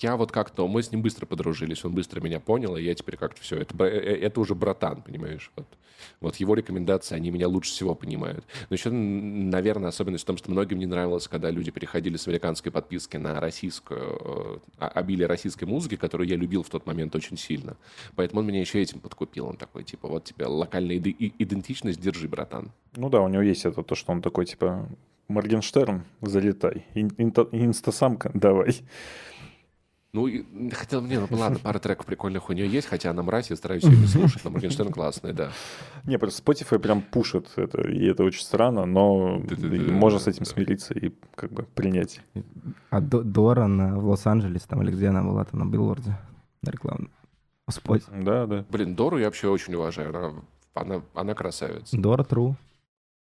Я 0.01 0.17
вот 0.17 0.33
как-то, 0.33 0.67
мы 0.67 0.83
с 0.83 0.91
ним 0.91 1.03
быстро 1.03 1.27
подружились, 1.27 1.85
он 1.85 1.93
быстро 1.93 2.21
меня 2.21 2.41
понял, 2.41 2.77
и 2.77 2.83
я 2.83 2.95
теперь 2.95 3.17
как-то 3.17 3.41
все, 3.41 3.57
это, 3.57 3.75
э, 3.85 3.89
э, 3.89 4.17
это 4.23 4.41
уже 4.41 4.55
братан, 4.55 5.03
понимаешь? 5.03 5.53
Вот. 5.57 5.67
вот 6.21 6.37
его 6.37 6.55
рекомендации, 6.55 7.15
они 7.15 7.31
меня 7.31 7.49
лучше 7.49 7.71
всего 7.71 7.95
понимают. 7.95 8.45
Но 8.71 8.75
еще, 8.75 8.91
наверное, 8.91 9.89
особенность 9.89 10.25
в 10.25 10.27
том, 10.27 10.37
что 10.37 10.51
многим 10.51 10.79
не 10.79 10.87
нравилось, 10.87 11.29
когда 11.29 11.51
люди 11.51 11.71
переходили 11.71 12.17
с 12.17 12.27
американской 12.27 12.73
подписки 12.73 13.17
на 13.17 13.41
российскую, 13.41 14.63
э, 14.79 14.87
обилие 14.87 15.27
российской 15.27 15.65
музыки, 15.65 15.97
которую 15.97 16.29
я 16.29 16.37
любил 16.37 16.63
в 16.63 16.69
тот 16.69 16.87
момент 16.87 17.15
очень 17.15 17.37
сильно. 17.37 17.77
Поэтому 18.17 18.41
он 18.41 18.47
меня 18.47 18.61
еще 18.61 18.81
этим 18.83 19.01
подкупил. 19.01 19.47
Он 19.47 19.57
такой, 19.57 19.85
типа, 19.85 20.09
вот 20.09 20.25
тебе 20.25 20.47
локальная 20.47 20.97
идентичность, 20.97 22.01
держи, 22.01 22.29
братан. 22.29 22.73
Ну 22.97 23.09
да, 23.11 23.21
у 23.21 23.29
него 23.29 23.43
есть 23.43 23.65
это, 23.65 23.83
то, 23.83 23.95
что 23.95 24.13
он 24.13 24.23
такой, 24.23 24.47
типа, 24.47 24.89
Моргенштерн, 25.29 26.05
залетай. 26.21 26.85
Ин- 26.95 27.15
инстасамка, 27.53 28.31
давай. 28.35 28.77
Ну, 30.17 30.71
хотел 30.73 31.03
мне, 31.03 31.21
ну 31.21 31.27
ладно, 31.37 31.59
пара 31.63 31.79
треков 31.79 32.07
прикольных 32.07 32.49
у 32.49 32.53
нее 32.55 32.67
есть, 32.67 32.87
хотя 32.89 33.11
она 33.11 33.23
мразь, 33.23 33.51
я 33.51 33.57
стараюсь 33.57 33.83
ее 33.85 33.97
не 33.99 34.07
слушать, 34.07 34.43
но 34.45 34.51
Моргенштерн 34.51 34.91
классный, 34.91 35.33
да. 35.35 35.51
Не, 36.05 36.19
просто 36.19 36.43
Spotify 36.43 36.79
прям 36.79 37.03
пушит 37.03 37.51
это, 37.57 37.83
и 37.83 38.05
это 38.07 38.25
очень 38.25 38.43
странно, 38.43 38.87
но 38.87 39.43
можно 39.91 40.19
с 40.19 40.27
этим 40.27 40.45
смириться 40.47 40.95
и 40.95 41.13
как 41.35 41.53
бы 41.53 41.65
принять. 41.65 42.23
А 42.91 43.01
До- 43.01 43.23
Дора 43.23 43.67
на- 43.67 43.99
в 43.99 44.07
Лос-Анджелесе, 44.09 44.65
там, 44.69 44.83
или 44.83 44.91
где 44.93 45.09
она 45.09 45.23
была, 45.23 45.45
там, 45.45 45.61
на 45.61 45.65
билборде, 45.71 46.17
на 46.63 46.71
рекламном. 46.71 47.11
Господь. 47.67 48.03
Да, 48.11 48.47
да. 48.47 48.65
Блин, 48.71 48.95
Дору 48.95 49.19
я 49.19 49.27
вообще 49.27 49.49
очень 49.49 49.75
уважаю, 49.75 50.11
она, 50.17 50.33
она, 50.75 51.03
она 51.15 51.35
красавица. 51.35 51.97
Дора 51.97 52.23
Тру. 52.25 52.57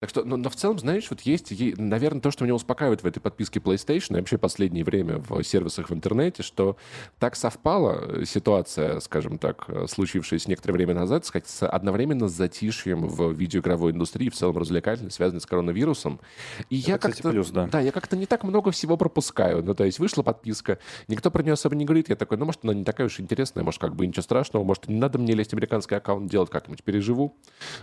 Так 0.01 0.11
что, 0.11 0.25
но, 0.25 0.37
но 0.37 0.51
в 0.51 0.57
целом, 0.57 0.79
знаешь, 0.79 1.07
вот 1.09 1.23
есть, 1.23 1.51
наверное, 1.79 2.21
то, 2.21 2.31
что 2.31 2.45
меня 2.45 2.55
успокаивает 2.55 3.03
в 3.03 3.07
этой 3.07 3.21
подписке 3.21 3.61
PlayStation 3.61 4.13
и 4.13 4.21
вообще 4.21 4.37
последнее 4.37 4.85
время 4.85 5.23
в 5.27 5.43
сервисах 5.43 5.89
в 5.89 5.95
интернете, 5.95 6.43
что 6.43 6.77
так 7.19 7.35
совпала 7.35 8.21
э, 8.21 8.25
ситуация, 8.27 9.01
скажем 9.01 9.39
так, 9.39 9.65
э, 9.69 9.87
случившаяся 9.89 10.51
некоторое 10.51 10.75
время 10.75 10.93
назад, 10.93 11.25
сказать, 11.25 11.49
с- 11.49 11.67
одновременно 11.67 12.29
с 12.29 12.33
затишьем 12.33 13.09
в 13.09 13.33
видеоигровой 13.33 13.93
индустрии, 13.93 14.29
в 14.29 14.35
целом 14.35 14.59
развлекательной, 14.59 15.11
связанной 15.11 15.41
с 15.41 15.47
коронавирусом. 15.47 16.21
И 16.69 16.77
я 16.77 16.99
кстати, 16.99 17.15
как-то... 17.15 17.31
плюс, 17.31 17.49
да. 17.49 17.67
Да, 17.67 17.81
я 17.81 17.91
как-то 17.91 18.19
не 18.19 18.27
так 18.27 18.45
много 18.45 18.73
всего 18.73 18.99
пропускаю. 18.99 19.65
Ну, 19.65 19.75
то 19.75 19.85
есть 19.85 19.99
вышла 19.99 20.23
подписка, 20.23 20.79
никто 21.09 21.31
про 21.31 21.43
нее 21.43 21.55
особо 21.55 21.75
не 21.75 21.87
говорит. 21.87 22.11
Я 22.11 22.17
такой, 22.17 22.37
ну, 22.37 22.45
может, 22.45 22.61
она 22.65 22.75
не 22.75 22.85
такая 22.85 23.07
уж 23.07 23.19
интересная, 23.19 23.65
может, 23.65 23.81
как 23.81 23.97
бы 23.97 24.07
ничего 24.07 24.23
страшного, 24.23 24.63
может, 24.63 24.89
не 24.89 24.97
надо 24.97 25.19
мне 25.19 25.33
лезть 25.33 25.53
в 25.53 25.55
американский 25.55 25.95
аккаунт 25.95 26.31
делать, 26.31 26.51
как-нибудь 26.51 26.85
переживу. 26.85 27.35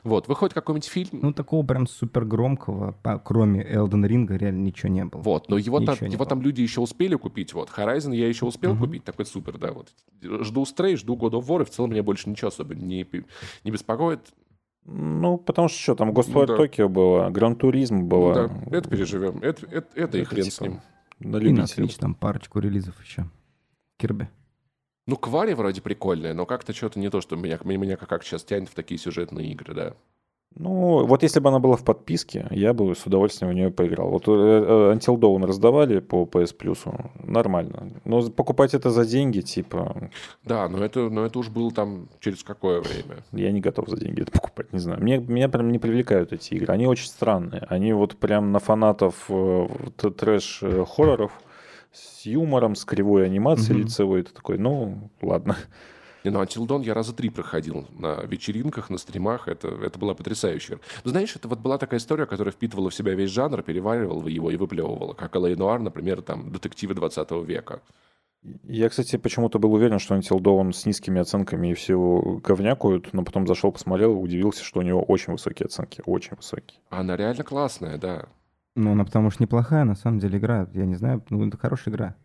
Вот, 0.03 0.27
выходит 0.27 0.53
какой-нибудь 0.53 0.87
фильм, 0.87 1.09
Ну, 1.23 1.33
такого 1.33 1.65
прям 1.65 1.87
супер 2.03 2.25
громкого, 2.25 2.95
кроме 3.23 3.63
Элден 3.63 4.05
Ринга, 4.05 4.35
реально 4.35 4.63
ничего 4.63 4.89
не 4.89 5.05
было. 5.05 5.21
Вот, 5.21 5.47
но 5.47 5.57
его, 5.57 5.79
там, 5.79 5.93
Ничего 5.95 6.07
не 6.07 6.13
его 6.13 6.25
было. 6.25 6.29
там 6.29 6.41
люди 6.41 6.61
еще 6.61 6.81
успели 6.81 7.15
купить. 7.15 7.53
Вот, 7.53 7.69
Horizon 7.69 8.13
я 8.13 8.27
еще 8.27 8.45
успел 8.45 8.75
купить, 8.77 9.05
такой 9.05 9.25
супер, 9.25 9.57
да. 9.57 9.71
Вот. 9.71 9.89
Жду 10.21 10.63
Stray, 10.63 10.97
жду 10.97 11.15
God 11.15 11.31
of 11.31 11.47
War, 11.47 11.61
и 11.61 11.65
в 11.65 11.69
целом 11.69 11.91
меня 11.91 12.03
больше 12.03 12.29
ничего 12.29 12.49
особо 12.49 12.75
не, 12.75 13.07
не 13.63 13.71
беспокоит. 13.71 14.19
Ну, 14.85 15.37
потому 15.37 15.69
что 15.69 15.79
что, 15.79 15.95
там 15.95 16.09
Ghostwire 16.11 16.47
да. 16.47 16.57
Tokyo 16.57 16.89
было, 16.89 17.29
Гран 17.29 17.55
Туризм 17.55 18.03
было. 18.03 18.33
Да, 18.33 18.77
это 18.77 18.89
переживем. 18.89 19.39
Это, 19.41 19.65
это, 19.67 19.87
это 19.95 20.17
и 20.17 20.21
Это 20.21 20.29
хрен 20.29 20.43
типа 20.43 20.55
с 20.55 20.61
ним. 20.61 20.81
На 21.19 21.37
И 21.37 21.51
на. 21.53 21.61
Switch 21.61 21.97
там 21.97 22.15
парочку 22.15 22.59
релизов 22.59 23.01
еще. 23.01 23.29
Кирби. 23.97 24.27
Ну, 25.07 25.15
Квари 25.15 25.53
вроде 25.53 25.81
прикольная, 25.81 26.33
но 26.33 26.45
как-то 26.45 26.73
что-то 26.73 26.99
не 26.99 27.09
то, 27.09 27.21
что 27.21 27.37
меня, 27.37 27.59
меня, 27.63 27.77
меня 27.77 27.97
как 27.97 28.23
сейчас 28.23 28.43
тянет 28.43 28.67
в 28.67 28.73
такие 28.73 28.97
сюжетные 28.97 29.51
игры, 29.51 29.73
да. 29.73 29.93
Ну, 30.55 31.05
вот 31.07 31.23
если 31.23 31.39
бы 31.39 31.49
она 31.49 31.59
была 31.59 31.75
в 31.75 31.83
подписке, 31.83 32.45
я 32.51 32.73
бы 32.73 32.95
с 32.95 33.05
удовольствием 33.07 33.51
в 33.51 33.55
нее 33.55 33.71
поиграл. 33.71 34.09
Вот 34.09 34.27
э, 34.27 34.31
э, 34.31 34.93
Until 34.95 35.17
Dawn 35.17 35.45
раздавали 35.45 35.99
по 35.99 36.23
PS 36.25 36.55
Plus, 36.55 37.09
нормально. 37.23 37.91
Но 38.05 38.21
покупать 38.29 38.73
это 38.75 38.91
за 38.91 39.03
деньги, 39.05 39.41
типа, 39.41 40.09
Да, 40.43 40.69
но 40.69 40.83
это, 40.85 41.09
но 41.09 41.25
это 41.25 41.39
уж 41.39 41.49
было 41.49 41.71
там 41.71 42.07
через 42.19 42.43
какое 42.43 42.81
время. 42.81 43.23
я 43.31 43.51
не 43.51 43.61
готов 43.61 43.89
за 43.89 43.97
деньги 43.97 44.21
это 44.21 44.31
покупать, 44.31 44.71
не 44.73 44.79
знаю. 44.79 45.01
Мне, 45.01 45.17
меня 45.17 45.49
прям 45.49 45.71
не 45.71 45.79
привлекают 45.79 46.33
эти 46.33 46.53
игры. 46.53 46.71
Они 46.73 46.85
очень 46.85 47.07
странные. 47.07 47.63
Они 47.69 47.91
вот 47.93 48.15
прям 48.17 48.51
на 48.51 48.59
фанатов 48.59 49.25
э, 49.29 49.67
трэш-хорроров 49.97 51.31
с 51.91 52.25
юмором, 52.25 52.75
с 52.75 52.85
кривой 52.85 53.25
анимацией 53.25 53.77
Мгм. 53.79 53.85
лицевой. 53.87 54.23
Ты 54.23 54.33
такой, 54.33 54.57
ну, 54.57 55.09
ладно. 55.21 55.55
Не, 56.23 56.31
ну, 56.31 56.41
Until 56.41 56.65
Dawn 56.65 56.83
я 56.83 56.93
раза 56.93 57.13
три 57.13 57.29
проходил 57.29 57.87
на 57.97 58.21
вечеринках, 58.23 58.89
на 58.89 58.97
стримах. 58.97 59.47
Это, 59.47 59.67
это 59.67 59.99
была 59.99 60.13
потрясающая. 60.13 60.79
Ну, 61.03 61.11
знаешь, 61.11 61.35
это 61.35 61.47
вот 61.47 61.59
была 61.59 61.77
такая 61.77 61.99
история, 61.99 62.25
которая 62.25 62.53
впитывала 62.53 62.89
в 62.89 62.95
себя 62.95 63.13
весь 63.13 63.29
жанр, 63.29 63.61
переваривала 63.61 64.27
его 64.27 64.49
и 64.49 64.55
выплевывала. 64.55 65.13
Как 65.13 65.35
Элэй 65.35 65.55
Нуар, 65.55 65.79
например, 65.79 66.21
там, 66.21 66.51
детективы 66.51 66.93
20 66.93 67.31
века. 67.45 67.81
Я, 68.63 68.89
кстати, 68.89 69.17
почему-то 69.17 69.57
был 69.57 69.73
уверен, 69.73 69.99
что 69.99 70.15
Until 70.15 70.39
Dawn 70.39 70.73
с 70.73 70.85
низкими 70.85 71.21
оценками 71.21 71.69
и 71.69 71.73
все 71.73 72.39
говнякают, 72.43 73.13
но 73.13 73.23
потом 73.23 73.47
зашел, 73.47 73.71
посмотрел 73.71 74.19
удивился, 74.19 74.63
что 74.63 74.79
у 74.79 74.83
него 74.83 75.01
очень 75.01 75.33
высокие 75.33 75.65
оценки. 75.65 76.01
Очень 76.05 76.35
высокие. 76.35 76.79
А 76.89 76.99
Она 76.99 77.15
реально 77.15 77.43
классная, 77.43 77.97
да. 77.97 78.27
Ну, 78.75 78.93
она 78.93 79.05
потому 79.05 79.29
что 79.29 79.43
неплохая, 79.43 79.83
на 79.85 79.95
самом 79.95 80.19
деле, 80.19 80.39
игра. 80.39 80.67
Я 80.73 80.85
не 80.85 80.95
знаю, 80.95 81.23
ну, 81.29 81.47
это 81.47 81.57
хорошая 81.57 81.93
игра. 81.93 82.15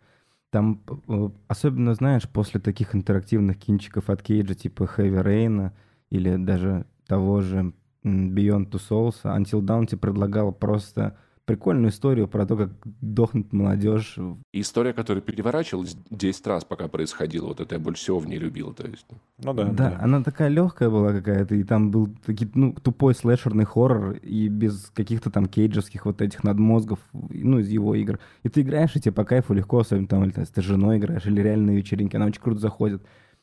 Там, 0.50 0.82
э, 1.08 1.28
особенно, 1.46 1.94
знаешь, 1.94 2.28
после 2.28 2.60
таких 2.60 2.94
интерактивных 2.94 3.58
кинчиков 3.58 4.08
от 4.08 4.22
Кейджа, 4.22 4.54
типа 4.54 4.84
Heavy 4.84 5.22
Rain 5.22 5.72
или 6.10 6.36
даже 6.36 6.86
того 7.06 7.42
же 7.42 7.72
Beyond 8.04 8.70
Two 8.70 8.80
Souls, 8.88 9.22
Until 9.24 9.60
Dawn 9.60 9.86
тебе 9.86 9.98
предлагал 9.98 10.52
просто 10.52 11.18
прикольную 11.48 11.88
историю 11.90 12.28
про 12.28 12.44
то, 12.44 12.56
как 12.58 12.70
дохнет 13.00 13.54
молодежь. 13.54 14.18
История, 14.52 14.92
которая 14.92 15.22
переворачивалась 15.22 15.96
10 16.10 16.46
раз, 16.46 16.62
пока 16.66 16.88
происходила, 16.88 17.46
вот 17.46 17.60
это 17.60 17.76
я 17.76 17.80
больше 17.80 18.02
всего 18.02 18.18
в 18.18 18.28
ней 18.28 18.36
любил. 18.38 18.74
То 18.74 18.86
есть, 18.86 19.06
Ну 19.42 19.54
да. 19.54 19.64
Да, 19.64 19.98
она 20.02 20.22
такая 20.22 20.48
легкая 20.48 20.90
была 20.90 21.10
какая-то, 21.12 21.54
и 21.54 21.64
там 21.64 21.90
был 21.90 22.10
таки, 22.26 22.46
ну, 22.54 22.74
тупой 22.74 23.14
слэшерный 23.14 23.64
хоррор, 23.64 24.16
и 24.22 24.48
без 24.48 24.90
каких-то 24.94 25.30
там 25.30 25.46
кейджевских 25.46 26.04
вот 26.04 26.20
этих 26.20 26.44
надмозгов, 26.44 26.98
ну, 27.14 27.60
из 27.60 27.70
его 27.70 27.94
игр. 27.94 28.18
И 28.42 28.50
ты 28.50 28.60
играешь, 28.60 28.94
и 28.94 29.00
тебе 29.00 29.12
по 29.12 29.24
кайфу 29.24 29.54
легко, 29.54 29.78
особенно 29.78 30.06
там, 30.06 30.24
или, 30.24 30.32
ты 30.32 30.44
с 30.44 30.64
женой 30.64 30.98
играешь, 30.98 31.24
или 31.24 31.40
реально 31.40 31.72
на 31.72 31.76
вечеринке, 31.76 32.18
она 32.18 32.26
очень 32.26 32.42
круто 32.42 32.60
заходит. 32.60 33.02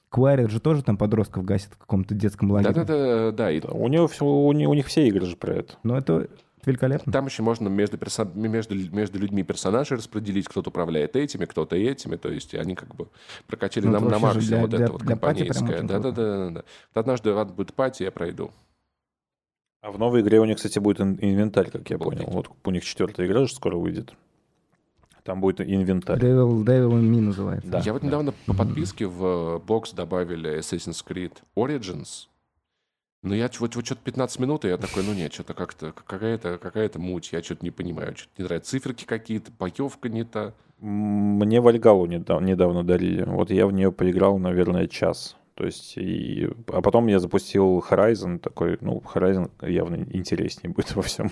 Квайрит 0.10 0.52
же 0.52 0.60
тоже 0.62 0.84
там 0.84 0.96
подростков 0.96 1.44
гасит 1.44 1.72
в 1.74 1.78
каком-то 1.78 2.14
детском 2.14 2.52
лагере. 2.52 2.72
Да-да-да, 2.72 3.32
да. 3.32 3.52
И 3.52 3.60
Да, 3.60 3.70
У, 3.70 3.88
него 3.88 4.08
все, 4.08 4.24
у, 4.24 4.52
не- 4.54 4.68
у 4.68 4.74
них 4.76 4.86
все 4.86 5.08
игры 5.08 5.26
же 5.26 5.36
про 5.36 5.56
это. 5.56 5.74
Но 5.84 5.98
это 5.98 6.30
великолепно. 6.66 7.12
там 7.12 7.26
еще 7.26 7.44
можно 7.44 7.68
между, 7.70 7.98
персо- 7.98 8.36
между, 8.36 8.76
между 8.76 9.20
людьми 9.20 9.44
персонажей 9.44 9.98
распределить, 9.98 10.48
кто-то 10.48 10.70
управляет 10.70 11.16
этими, 11.16 11.46
кто-то 11.46 11.76
этими. 11.76 12.16
То 12.16 12.30
есть 12.30 12.54
они 12.56 12.76
как 12.76 12.96
бы 12.96 13.08
прокачали 13.48 13.86
Ну, 13.86 13.92
на, 13.94 13.98
это 13.98 14.06
на 14.10 14.20
максимум 14.20 14.46
для- 14.48 14.62
вот 14.62 14.70
для- 14.70 14.80
это 14.84 14.92
вот 14.94 15.02
для 15.02 15.10
компанейское. 15.12 15.78
очень 15.78 15.88
Да-да-да. 15.88 16.50
да. 16.50 16.54
Вот 16.56 16.66
Однажды 17.00 17.34
ладно, 17.34 17.54
будет 17.54 17.74
пати, 17.74 18.04
я 18.04 18.12
пройду. 18.12 18.52
А 19.82 19.92
в 19.92 20.00
новой 20.00 20.22
игре 20.22 20.40
у 20.40 20.46
них, 20.46 20.58
кстати, 20.58 20.80
будет 20.80 21.00
ин- 21.00 21.18
инвентарь, 21.22 21.70
как 21.70 21.88
я 21.90 21.98
Обалдеть. 21.98 22.26
понял. 22.26 22.34
Вот 22.34 22.50
у 22.64 22.72
них 22.72 22.84
четвертая 22.84 23.28
игра 23.28 23.46
же 23.46 23.54
скоро 23.54 23.78
выйдет. 23.78 24.14
Там 25.24 25.42
будет 25.42 25.60
инвентарь. 25.62 26.20
Devil, 26.20 26.64
Devil 26.64 26.92
in 26.92 27.02
Me 27.12 27.20
называется. 27.22 27.68
Да, 27.70 27.80
я 27.86 27.94
вот 27.94 28.02
да. 28.02 28.08
недавно 28.08 28.34
по 28.46 28.54
подписке 28.54 29.08
в 29.08 29.60
бокс 29.66 29.92
добавили 29.92 30.60
Assassin's 30.60 31.04
Creed 31.08 31.34
Origins. 31.56 32.28
Но 33.26 33.34
я 33.34 33.50
вот, 33.60 33.76
вот 33.76 33.86
что-то 33.86 34.02
15 34.04 34.40
минут, 34.40 34.66
и 34.66 34.68
я 34.68 34.78
такой, 34.78 35.04
ну 35.04 35.14
нет, 35.14 35.34
что-то 35.34 35.56
как-то 35.56 35.92
какая-то 35.92 36.60
какая 36.60 36.92
муть, 36.96 37.30
я 37.34 37.42
что-то 37.42 37.66
не 37.66 37.72
понимаю, 37.72 38.16
что-то 38.16 38.34
не 38.38 38.44
нравится. 38.46 38.70
Циферки 38.70 39.06
какие-то, 39.06 39.52
боевка 39.58 40.10
не. 40.10 40.54
М, 40.80 41.40
Мне 41.40 41.60
Вальгалу 41.60 42.06
недавно, 42.06 42.46
недавно 42.46 42.84
дарили. 42.84 43.24
Вот 43.24 43.50
я 43.50 43.66
в 43.66 43.72
нее 43.72 43.92
поиграл, 43.92 44.38
наверное, 44.38 44.88
час. 44.88 45.36
То 45.56 45.64
есть, 45.66 45.94
и... 45.98 46.50
а 46.68 46.82
потом 46.82 47.08
я 47.08 47.18
запустил 47.20 47.80
Horizon, 47.90 48.40
такой, 48.40 48.78
ну, 48.82 49.02
Horizon 49.14 49.50
явно 49.66 49.96
интереснее 50.12 50.74
будет 50.74 50.94
во 50.96 51.02
всем. 51.02 51.32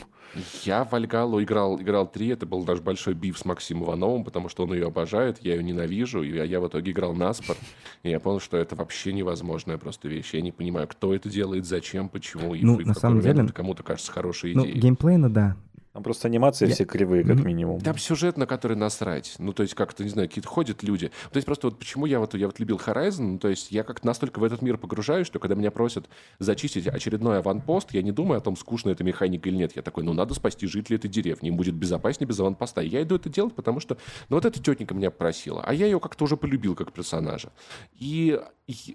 Я 0.64 0.86
в 0.86 0.94
Альгалу 0.96 1.44
играл, 1.44 1.80
играл 1.80 2.10
3, 2.10 2.30
это 2.30 2.46
был 2.46 2.64
наш 2.66 2.80
большой 2.80 3.16
биф 3.16 3.38
с 3.38 3.44
Максимом 3.44 3.84
Ивановым, 3.84 4.24
потому 4.24 4.48
что 4.48 4.64
он 4.64 4.74
ее 4.74 4.88
обожает, 4.88 5.40
я 5.42 5.56
ее 5.56 5.64
ненавижу, 5.64 6.24
и 6.24 6.34
я, 6.36 6.46
я 6.46 6.62
в 6.62 6.68
итоге 6.70 6.92
играл 6.94 7.14
на 7.14 7.34
спор, 7.34 7.58
и 8.04 8.10
я 8.10 8.20
понял, 8.22 8.40
что 8.40 8.56
это 8.56 8.76
вообще 8.78 9.12
невозможная 9.12 9.78
просто 9.78 10.08
вещь. 10.08 10.34
Я 10.34 10.42
не 10.42 10.54
понимаю, 10.54 10.88
кто 10.88 11.14
это 11.14 11.30
делает, 11.30 11.66
зачем, 11.66 12.08
почему, 12.08 12.56
и 12.56 12.64
Ну, 12.64 12.78
в, 12.78 12.80
и 12.80 12.84
в 12.86 12.88
на 12.88 12.94
самом 12.94 13.18
момент 13.18 13.36
деле- 13.36 13.46
это 13.48 13.54
кому-то 13.54 13.84
кажется 13.84 14.12
хорошей 14.12 14.54
Ну, 14.56 14.64
идеей. 14.64 14.80
геймплейно, 14.80 15.30
да. 15.30 15.58
Там 15.94 16.02
просто 16.02 16.28
анимации 16.28 16.68
Я- 16.68 16.74
все 16.74 16.86
кривые, 16.86 17.24
как 17.24 17.44
минимум. 17.44 17.80
Там 17.80 18.00
сюжет, 18.00 18.36
на 18.36 18.48
который 18.48 18.76
насрать. 18.76 19.36
Ну, 19.38 19.54
то 19.54 19.62
есть, 19.62 19.76
как-то, 19.76 20.04
не 20.04 20.10
знаю, 20.10 20.28
какие-то 20.28 20.48
ходят 20.48 20.82
люди. 20.82 21.10
То 21.32 21.38
есть, 21.38 21.46
просто 21.46 21.68
вот 21.68 21.78
почему 21.78 22.08
я 22.08 22.20
вот, 22.20 22.34
я 22.34 22.48
вот 22.48 22.60
любил 22.60 22.78
Horizon, 22.84 23.22
ну, 23.22 23.38
то 23.38 23.48
есть, 23.48 23.72
я 23.72 23.84
как-то 23.84 24.08
настолько 24.08 24.40
в 24.40 24.44
этот 24.44 24.64
мир 24.64 24.80
погружаюсь, 24.80 25.28
что 25.28 25.38
когда 25.38 25.54
меня 25.54 25.70
просят 25.70 26.10
зачистить 26.40 26.88
очередной 26.88 27.38
аванпост, 27.38 27.94
я 27.94 28.02
не 28.02 28.12
думаю 28.12 28.40
о 28.40 28.42
том, 28.42 28.58
скучно 28.58 28.90
эта 28.90 29.04
механика 29.04 29.48
или 29.50 29.56
нет. 29.56 29.76
Я 29.76 29.84
такой, 29.84 30.04
ну, 30.04 30.14
надо 30.14 30.34
спасти 30.34 30.66
жителей 30.66 30.98
этой 30.98 31.12
деревни, 31.12 31.50
им 31.50 31.58
будет 31.58 31.76
безопаснее 31.76 32.28
без 32.28 32.40
аванпоста. 32.40 32.82
И 32.82 32.88
я 32.88 33.04
иду 33.04 33.16
это 33.18 33.30
делать, 33.30 33.54
потому 33.54 33.80
что, 33.80 33.98
ну, 34.30 34.38
вот 34.38 34.46
эта 34.46 34.60
тетенька 34.60 34.96
меня 34.96 35.12
просила, 35.12 35.62
а 35.64 35.76
я 35.76 35.86
ее 35.86 36.00
как-то 36.00 36.24
уже 36.24 36.38
полюбил 36.38 36.74
как 36.74 36.92
персонажа. 36.92 37.52
И 38.00 38.40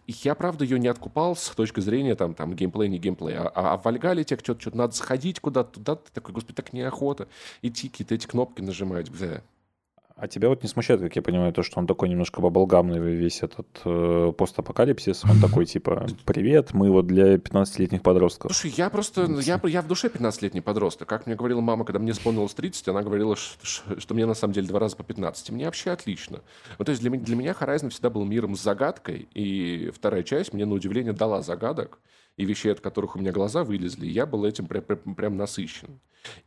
я, 0.07 0.34
правда, 0.34 0.64
ее 0.64 0.78
не 0.78 0.88
откупал 0.88 1.36
с 1.36 1.51
точки 1.51 1.80
зрения 1.80 2.14
там, 2.14 2.34
там 2.34 2.55
геймплей, 2.55 2.88
не 2.88 2.99
геймплей. 2.99 3.36
А, 3.36 3.53
а 3.55 3.76
в 3.76 3.84
Вальгале 3.84 4.24
тебе 4.24 4.38
что-то, 4.38 4.61
что-то 4.62 4.78
надо 4.78 4.94
сходить 4.94 5.40
куда-то 5.40 5.74
туда, 5.74 5.96
ты 5.96 6.11
такой, 6.12 6.34
господи, 6.34 6.57
так 6.57 6.72
неохота 6.89 7.28
идти, 7.62 7.89
какие-то 7.89 8.14
эти 8.14 8.26
кнопки 8.26 8.62
нажимать. 8.62 9.11
Бля. 9.11 9.43
А 10.20 10.26
тебя 10.26 10.49
вот 10.49 10.64
не 10.64 10.68
смущает, 10.68 11.01
как 11.01 11.14
я 11.14 11.22
понимаю, 11.22 11.53
то, 11.53 11.62
что 11.62 11.78
он 11.78 11.86
такой 11.86 12.09
немножко 12.09 12.41
баблгамный 12.41 12.99
весь 12.99 13.45
этот 13.45 13.68
э, 13.84 14.32
постапокалипсис? 14.36 15.24
Он 15.24 15.41
такой 15.41 15.64
типа, 15.64 16.09
привет, 16.24 16.74
мы 16.74 16.91
вот 16.91 17.07
для 17.07 17.36
15-летних 17.36 18.03
подростков. 18.03 18.53
Слушай, 18.53 18.74
я 18.76 18.91
просто, 18.91 19.26
я, 19.43 19.61
я 19.62 19.80
в 19.80 19.86
душе 19.86 20.09
15-летний 20.09 20.61
подросток. 20.61 21.09
Как 21.09 21.26
мне 21.26 21.36
говорила 21.36 21.61
мама, 21.61 21.84
когда 21.84 22.01
мне 22.01 22.11
исполнилось 22.11 22.53
30, 22.55 22.89
она 22.89 23.03
говорила, 23.03 23.36
что, 23.36 24.01
что 24.01 24.14
мне 24.14 24.26
на 24.26 24.34
самом 24.34 24.55
деле 24.55 24.66
два 24.66 24.80
раза 24.80 24.97
по 24.97 25.05
15. 25.05 25.51
Мне 25.51 25.66
вообще 25.66 25.93
отлично. 25.93 26.41
Ну, 26.80 26.84
то 26.84 26.91
есть 26.91 27.01
для, 27.01 27.12
для 27.12 27.36
меня 27.36 27.53
Horizon 27.53 27.91
всегда 27.91 28.11
был 28.11 28.24
миром 28.24 28.57
с 28.57 28.61
загадкой, 28.61 29.28
и 29.34 29.93
вторая 29.95 30.24
часть 30.24 30.53
мне 30.53 30.66
на 30.66 30.74
удивление 30.74 31.12
дала 31.12 31.43
загадок 31.43 32.01
и 32.39 32.45
вещей, 32.45 32.70
от 32.72 32.80
которых 32.80 33.16
у 33.16 33.18
меня 33.18 33.32
глаза 33.32 33.64
вылезли, 33.64 34.07
я 34.07 34.24
был 34.24 34.45
этим 34.45 34.66
прям, 34.66 34.84
прям, 34.84 35.14
прям 35.14 35.36
насыщен. 35.36 36.01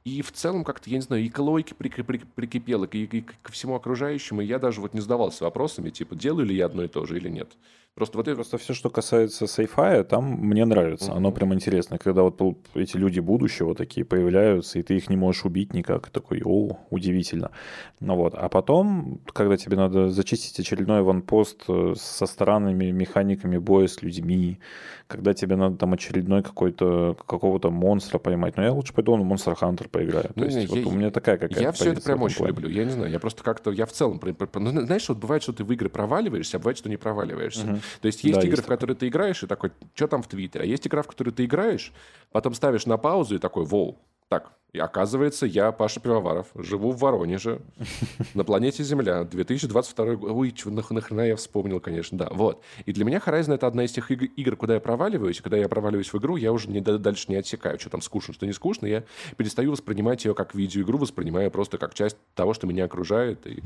И 0.06 0.22
в 0.22 0.32
целом 0.32 0.64
как-то, 0.64 0.89
я 0.89 0.98
не 0.98 1.02
знаю, 1.02 1.24
и 1.24 1.30
к 1.30 1.38
логике 1.38 1.76
прикипело, 1.76 2.86
и, 2.86 2.98
и, 2.98 3.18
и 3.18 3.22
ко 3.22 3.52
всему 3.52 3.76
окружающему, 3.76 4.42
и 4.42 4.46
я 4.46 4.58
даже 4.58 4.80
вот 4.80 4.94
не 4.94 5.02
задавался 5.02 5.44
вопросами, 5.44 5.89
типа, 5.89 6.16
делаю 6.16 6.46
ли 6.46 6.56
я 6.56 6.66
одно 6.66 6.84
и 6.84 6.88
то 6.88 7.06
же 7.06 7.18
или 7.18 7.30
нет. 7.30 7.52
Просто 7.96 8.18
вот 8.18 8.28
это... 8.28 8.36
Просто 8.36 8.58
все, 8.58 8.74
что 8.74 8.89
касается 8.89 9.48
сейфая, 9.48 10.04
там 10.04 10.24
мне 10.24 10.64
нравится. 10.64 11.12
Mm-hmm. 11.12 11.18
Оно 11.18 11.32
прям 11.32 11.54
интересно. 11.54 11.98
Когда 11.98 12.24
вот 12.24 12.42
эти 12.74 12.96
люди 12.96 13.20
будущего 13.20 13.76
такие 13.76 14.06
появляются, 14.06 14.80
и 14.80 14.84
ты 14.84 14.96
их 14.96 15.10
не 15.10 15.18
можешь 15.18 15.46
убить 15.46 15.74
никак. 15.74 16.10
Такой, 16.10 16.42
о, 16.44 16.80
удивительно. 16.89 17.52
Ну 18.00 18.16
вот. 18.16 18.34
А 18.34 18.48
потом, 18.48 19.20
когда 19.34 19.58
тебе 19.58 19.76
надо 19.76 20.10
зачистить 20.10 20.58
очередной 20.60 21.02
ванпост 21.02 21.64
э, 21.68 21.94
со 21.98 22.26
странными 22.26 22.92
механиками 22.92 23.58
боя 23.58 23.88
с 23.88 24.02
людьми, 24.02 24.60
когда 25.08 25.34
тебе 25.34 25.58
надо 25.58 25.76
там 25.76 25.92
очередной 25.92 26.42
какой-то 26.42 27.18
какого-то 27.28 27.70
монстра 27.70 28.18
поймать. 28.18 28.56
Но 28.56 28.64
я 28.64 28.72
лучше 28.72 28.94
пойду 28.94 29.18
на 29.18 29.24
Monster 29.24 29.58
Hunter 29.60 29.89
поиграю. 29.89 30.32
То 30.34 30.46
есть 30.46 30.58
я, 30.58 30.68
вот 30.68 30.92
у 30.92 30.96
меня 30.96 31.12
такая 31.12 31.38
какая-то 31.38 31.62
Я 31.62 31.72
все 31.74 31.92
это 31.92 32.02
прям 32.02 32.22
очень 32.24 32.38
плане. 32.38 32.54
люблю. 32.54 32.70
Я 32.70 32.86
не 32.86 32.92
знаю, 32.92 33.12
я 33.12 33.20
просто 33.20 33.44
как-то, 33.44 33.72
я 33.72 33.86
в 33.86 33.92
целом... 33.92 34.22
Ну, 34.24 34.86
знаешь, 34.86 35.10
вот 35.10 35.18
бывает, 35.18 35.44
что 35.44 35.52
ты 35.52 35.66
в 35.66 35.72
игры 35.74 35.89
проваливаешься, 35.89 36.58
а 36.58 36.60
бывает, 36.60 36.78
что 36.78 36.88
не 36.88 36.96
проваливаешься. 36.96 37.66
Угу. 37.66 37.80
То 38.01 38.07
есть 38.07 38.23
есть 38.23 38.39
да, 38.39 38.45
игры, 38.45 38.57
есть 38.57 38.63
в 38.63 38.67
которые 38.67 38.95
ты 38.95 39.07
играешь, 39.07 39.43
и 39.43 39.47
такой, 39.47 39.71
что 39.93 40.07
там 40.07 40.23
в 40.23 40.27
Твиттере? 40.27 40.63
А 40.63 40.67
есть 40.67 40.88
игра, 40.88 41.01
в 41.01 41.07
которую 41.07 41.34
ты 41.34 41.45
играешь, 41.45 41.91
потом 42.32 42.53
ставишь 42.53 42.86
на 42.86 42.97
паузу 42.97 43.36
и 43.36 43.39
такой, 43.39 43.65
воу, 43.65 43.97
так, 44.29 44.53
и 44.73 44.79
оказывается, 44.79 45.45
я 45.45 45.73
Паша 45.73 45.99
Пивоваров, 45.99 46.47
живу 46.55 46.91
в 46.91 46.99
Воронеже, 46.99 47.59
на 48.34 48.45
планете 48.45 48.84
Земля, 48.84 49.25
2022 49.25 50.15
год. 50.15 50.32
Ой, 50.32 50.55
нахрена 50.63 51.27
я 51.27 51.36
вспомнил, 51.36 51.82
конечно, 51.82 52.17
да. 52.17 52.29
Вот. 52.32 52.63
И 52.86 52.93
для 52.93 53.03
меня 53.03 53.17
Horizon— 53.17 53.53
это 53.55 53.67
одна 53.67 53.84
из 53.84 53.91
тех 53.91 54.09
игр, 54.09 54.55
куда 54.55 54.75
я 54.75 54.79
проваливаюсь. 54.79 55.41
Когда 55.41 55.57
я 55.57 55.67
проваливаюсь 55.67 56.13
в 56.13 56.17
игру, 56.17 56.38
я 56.38 56.53
уже 56.53 56.69
не, 56.69 56.79
дальше 56.79 57.25
не 57.27 57.36
отсекаю, 57.36 57.77
что 57.77 57.89
там 57.89 58.01
скучно, 58.01 58.34
что 58.34 58.45
не 58.45 58.53
скучно. 58.53 58.86
Я 58.86 59.03
перестаю 59.36 59.71
воспринимать 59.71 60.23
ее 60.23 60.34
как 60.34 60.55
видеоигру, 60.55 60.97
воспринимаю 60.97 61.51
просто 61.51 61.77
как 61.77 61.93
часть 61.93 62.15
того, 62.34 62.53
что 62.53 62.65
меня 62.65 62.86
окружает. 62.86 63.45
И 63.45 63.61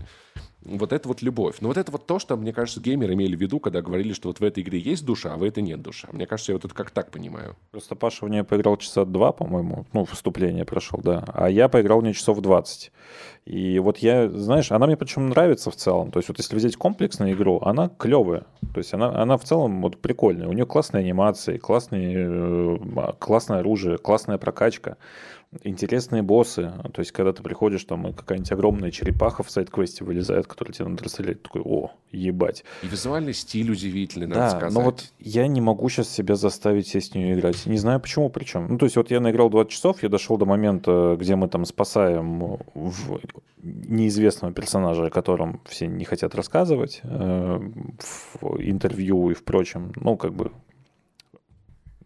вот 0.66 0.92
это 0.92 1.08
вот 1.08 1.22
любовь. 1.22 1.58
Но 1.62 1.68
вот 1.68 1.78
это 1.78 1.92
вот 1.92 2.06
то, 2.06 2.20
что, 2.20 2.36
мне 2.36 2.52
кажется, 2.52 2.82
геймеры 2.82 3.14
имели 3.14 3.36
в 3.36 3.42
виду, 3.42 3.60
когда 3.60 3.82
говорили, 3.82 4.14
что 4.14 4.30
вот 4.30 4.40
в 4.40 4.44
этой 4.44 4.64
игре 4.64 4.80
есть 4.80 5.06
душа, 5.06 5.34
а 5.34 5.38
в 5.38 5.44
этой 5.44 5.62
нет 5.64 5.82
душа. 5.82 6.10
Мне 6.12 6.26
кажется, 6.26 6.52
я 6.52 6.56
вот 6.58 6.66
это 6.66 6.74
как 6.74 6.92
так 6.92 7.12
понимаю. 7.12 7.56
Просто 7.72 7.96
Паша 7.96 8.26
в 8.26 8.30
нее 8.30 8.44
поиграл 8.44 8.78
часа 8.78 9.06
два, 9.06 9.32
по-моему, 9.32 9.86
ну, 9.94 10.06
вступление 10.06 10.66
прошел, 10.66 11.00
да. 11.04 11.24
А 11.28 11.50
я 11.50 11.70
поиграл 11.70 12.00
в 12.00 12.04
нее 12.04 12.14
часов 12.14 12.42
20. 12.42 12.92
И 13.46 13.78
вот 13.78 14.00
я, 14.00 14.28
знаешь, 14.30 14.72
она 14.72 14.88
мне 14.88 14.98
причем 14.98 15.30
нравится 15.30 15.70
в 15.70 15.76
целом. 15.76 16.12
То 16.12 16.18
есть 16.18 16.30
вот 16.30 16.40
если 16.40 16.56
взять 16.56 16.76
комплексную 16.76 17.34
игру, 17.34 17.60
она 17.62 17.90
клевая. 17.90 18.46
То 18.74 18.80
есть 18.80 18.94
она, 18.94 19.22
она 19.22 19.38
в 19.38 19.44
целом 19.44 19.82
вот 19.82 20.02
прикольная. 20.02 20.48
У 20.48 20.54
нее 20.54 20.66
классные 20.66 21.02
анимации, 21.02 21.58
классные, 21.58 22.16
э, 22.18 22.78
классное 23.20 23.60
оружие, 23.60 24.00
классная 24.00 24.40
прокачка 24.40 24.98
интересные 25.64 26.22
боссы. 26.22 26.72
То 26.94 27.00
есть, 27.00 27.12
когда 27.12 27.34
ты 27.34 27.44
приходишь, 27.44 27.84
там 27.84 28.14
какая-нибудь 28.14 28.52
огромная 28.52 28.92
черепаха 28.92 29.44
в 29.44 29.52
сайт-квесте 29.52 30.04
вылезает, 30.04 30.48
которая 30.48 30.74
тебе 30.74 30.88
надо 30.88 31.04
расстрелять, 31.04 31.42
такой, 31.42 31.62
о, 31.64 31.92
ебать. 32.12 32.64
И 32.84 32.88
визуальный 32.88 33.34
стиль 33.34 33.72
удивительный, 33.72 34.28
надо 34.28 34.40
да, 34.40 34.50
сказать. 34.50 34.74
но 34.74 34.82
вот 34.82 35.06
я 35.20 35.48
не 35.48 35.62
могу 35.62 35.90
сейчас 35.90 36.10
себя 36.10 36.36
заставить 36.36 36.88
сесть 36.88 37.14
в 37.14 37.16
нее 37.16 37.36
играть. 37.36 37.66
Не 37.66 37.78
знаю 37.78 38.00
почему, 38.00 38.30
причем. 38.30 38.68
Ну, 38.70 38.78
то 38.78 38.86
есть, 38.86 38.96
вот 38.96 39.12
я 39.12 39.20
наиграл 39.20 39.50
20 39.50 39.72
часов, 39.72 40.04
я 40.04 40.10
дошел 40.10 40.38
до 40.38 40.46
момента, 40.46 41.18
где 41.20 41.36
мы 41.36 41.48
там 41.48 41.66
спасаем 41.66 42.60
неизвестного 43.62 44.54
персонажа, 44.54 45.08
о 45.08 45.10
котором 45.10 45.62
все 45.66 45.88
не 45.88 46.06
хотят 46.06 46.36
рассказывать 46.36 47.02
э, 47.04 47.60
в 48.42 48.62
интервью 48.62 49.32
и 49.32 49.34
в 49.34 49.44
прочем. 49.44 49.92
Ну, 49.96 50.18
как 50.18 50.34
бы 50.34 50.52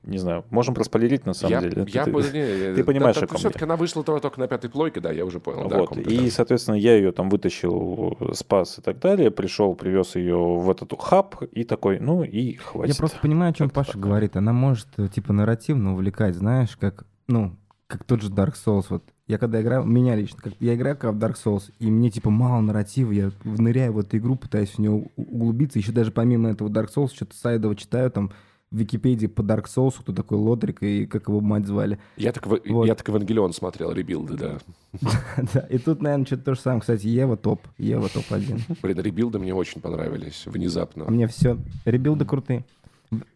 не 0.10 0.18
знаю, 0.18 0.46
можем 0.50 0.74
проспойлерить 0.74 1.26
на 1.26 1.34
самом 1.34 1.52
я, 1.52 1.62
деле. 1.62 1.86
Я, 1.88 2.06
ты, 2.06 2.12
не, 2.12 2.76
ты 2.76 2.84
понимаешь, 2.84 3.16
да, 3.16 3.24
о 3.24 3.28
ком 3.28 3.38
Все-таки 3.38 3.64
она 3.64 3.76
вышла 3.76 4.04
только 4.04 4.40
на 4.40 4.48
пятой 4.48 4.70
плойке, 4.70 5.00
да, 5.00 5.12
я 5.12 5.26
уже 5.26 5.40
понял. 5.40 5.70
Вот. 5.70 5.96
Да, 5.96 6.02
и, 6.02 6.30
соответственно, 6.30 6.76
я 6.76 6.96
ее 6.96 7.12
там 7.12 7.30
вытащил, 7.30 8.18
спас 8.34 8.80
и 8.80 8.82
так 8.82 9.00
далее, 9.00 9.32
пришел, 9.32 9.76
привез 9.76 10.16
ее 10.16 10.38
в 10.38 10.70
этот 10.70 10.94
хаб 11.00 11.42
и 11.44 11.64
такой, 11.64 12.00
ну 12.00 12.24
и 12.24 12.56
хватит. 12.56 12.96
Я 12.96 12.98
просто 12.98 13.20
понимаю, 13.20 13.52
о 13.52 13.54
чем 13.54 13.70
Паша 13.70 13.94
так. 13.94 14.02
говорит. 14.02 14.36
Она 14.36 14.54
может, 14.54 14.88
типа, 15.14 15.34
нарративно 15.34 15.94
увлекать, 15.94 16.36
знаешь, 16.36 16.76
как, 16.78 17.06
ну, 17.28 17.56
как 17.88 18.04
тот 18.04 18.22
же 18.22 18.30
Dark 18.30 18.54
Souls. 18.54 18.86
Вот 18.90 19.04
я 19.30 19.38
когда 19.38 19.62
играю, 19.62 19.84
меня 19.84 20.16
лично, 20.16 20.40
как 20.42 20.54
я 20.60 20.74
играю 20.74 20.98
как 20.98 21.14
в 21.14 21.18
Dark 21.18 21.36
Souls, 21.44 21.72
и 21.80 21.90
мне 21.90 22.10
типа 22.10 22.32
мало 22.32 22.62
нарратива, 22.62 23.12
я 23.12 23.32
ныряю 23.44 23.94
в 23.94 24.00
эту 24.00 24.18
игру, 24.18 24.36
пытаюсь 24.36 24.72
в 24.72 24.80
нее 24.80 25.06
углубиться, 25.16 25.78
еще 25.78 25.92
даже 25.92 26.12
помимо 26.12 26.50
этого 26.50 26.70
Dark 26.70 26.90
Souls 26.96 27.14
что-то 27.14 27.36
сайдово 27.36 27.76
читаю, 27.76 28.10
там 28.10 28.32
в 28.72 28.78
Википедии 28.78 29.28
по 29.28 29.42
Dark 29.42 29.66
Souls, 29.66 29.96
кто 30.00 30.14
такой 30.14 30.38
Лодрик 30.38 30.84
и 30.84 31.06
как 31.06 31.28
его 31.28 31.42
мать 31.42 31.66
звали. 31.66 32.00
Я 32.18 32.32
так, 32.32 32.46
вот. 32.46 32.64
я 32.86 32.96
так 32.96 33.08
Евангелион 33.08 33.54
смотрел, 33.54 33.92
ребилды, 33.92 34.36
да. 34.36 34.58
да, 35.54 35.62
и 35.62 35.78
тут, 35.80 36.02
наверное, 36.02 36.26
что-то 36.26 36.44
то 36.44 36.54
же 36.56 36.62
самое. 36.62 36.82
Кстати, 36.82 37.08
Ева 37.08 37.36
топ, 37.36 37.62
Ева 37.78 38.10
топ-1. 38.10 38.78
Блин, 38.82 39.00
ребилды 39.00 39.40
мне 39.40 39.54
очень 39.54 39.82
понравились, 39.82 40.44
внезапно. 40.46 41.06
Мне 41.06 41.28
все, 41.28 41.58
ребилды 41.86 42.26
крутые. 42.26 42.64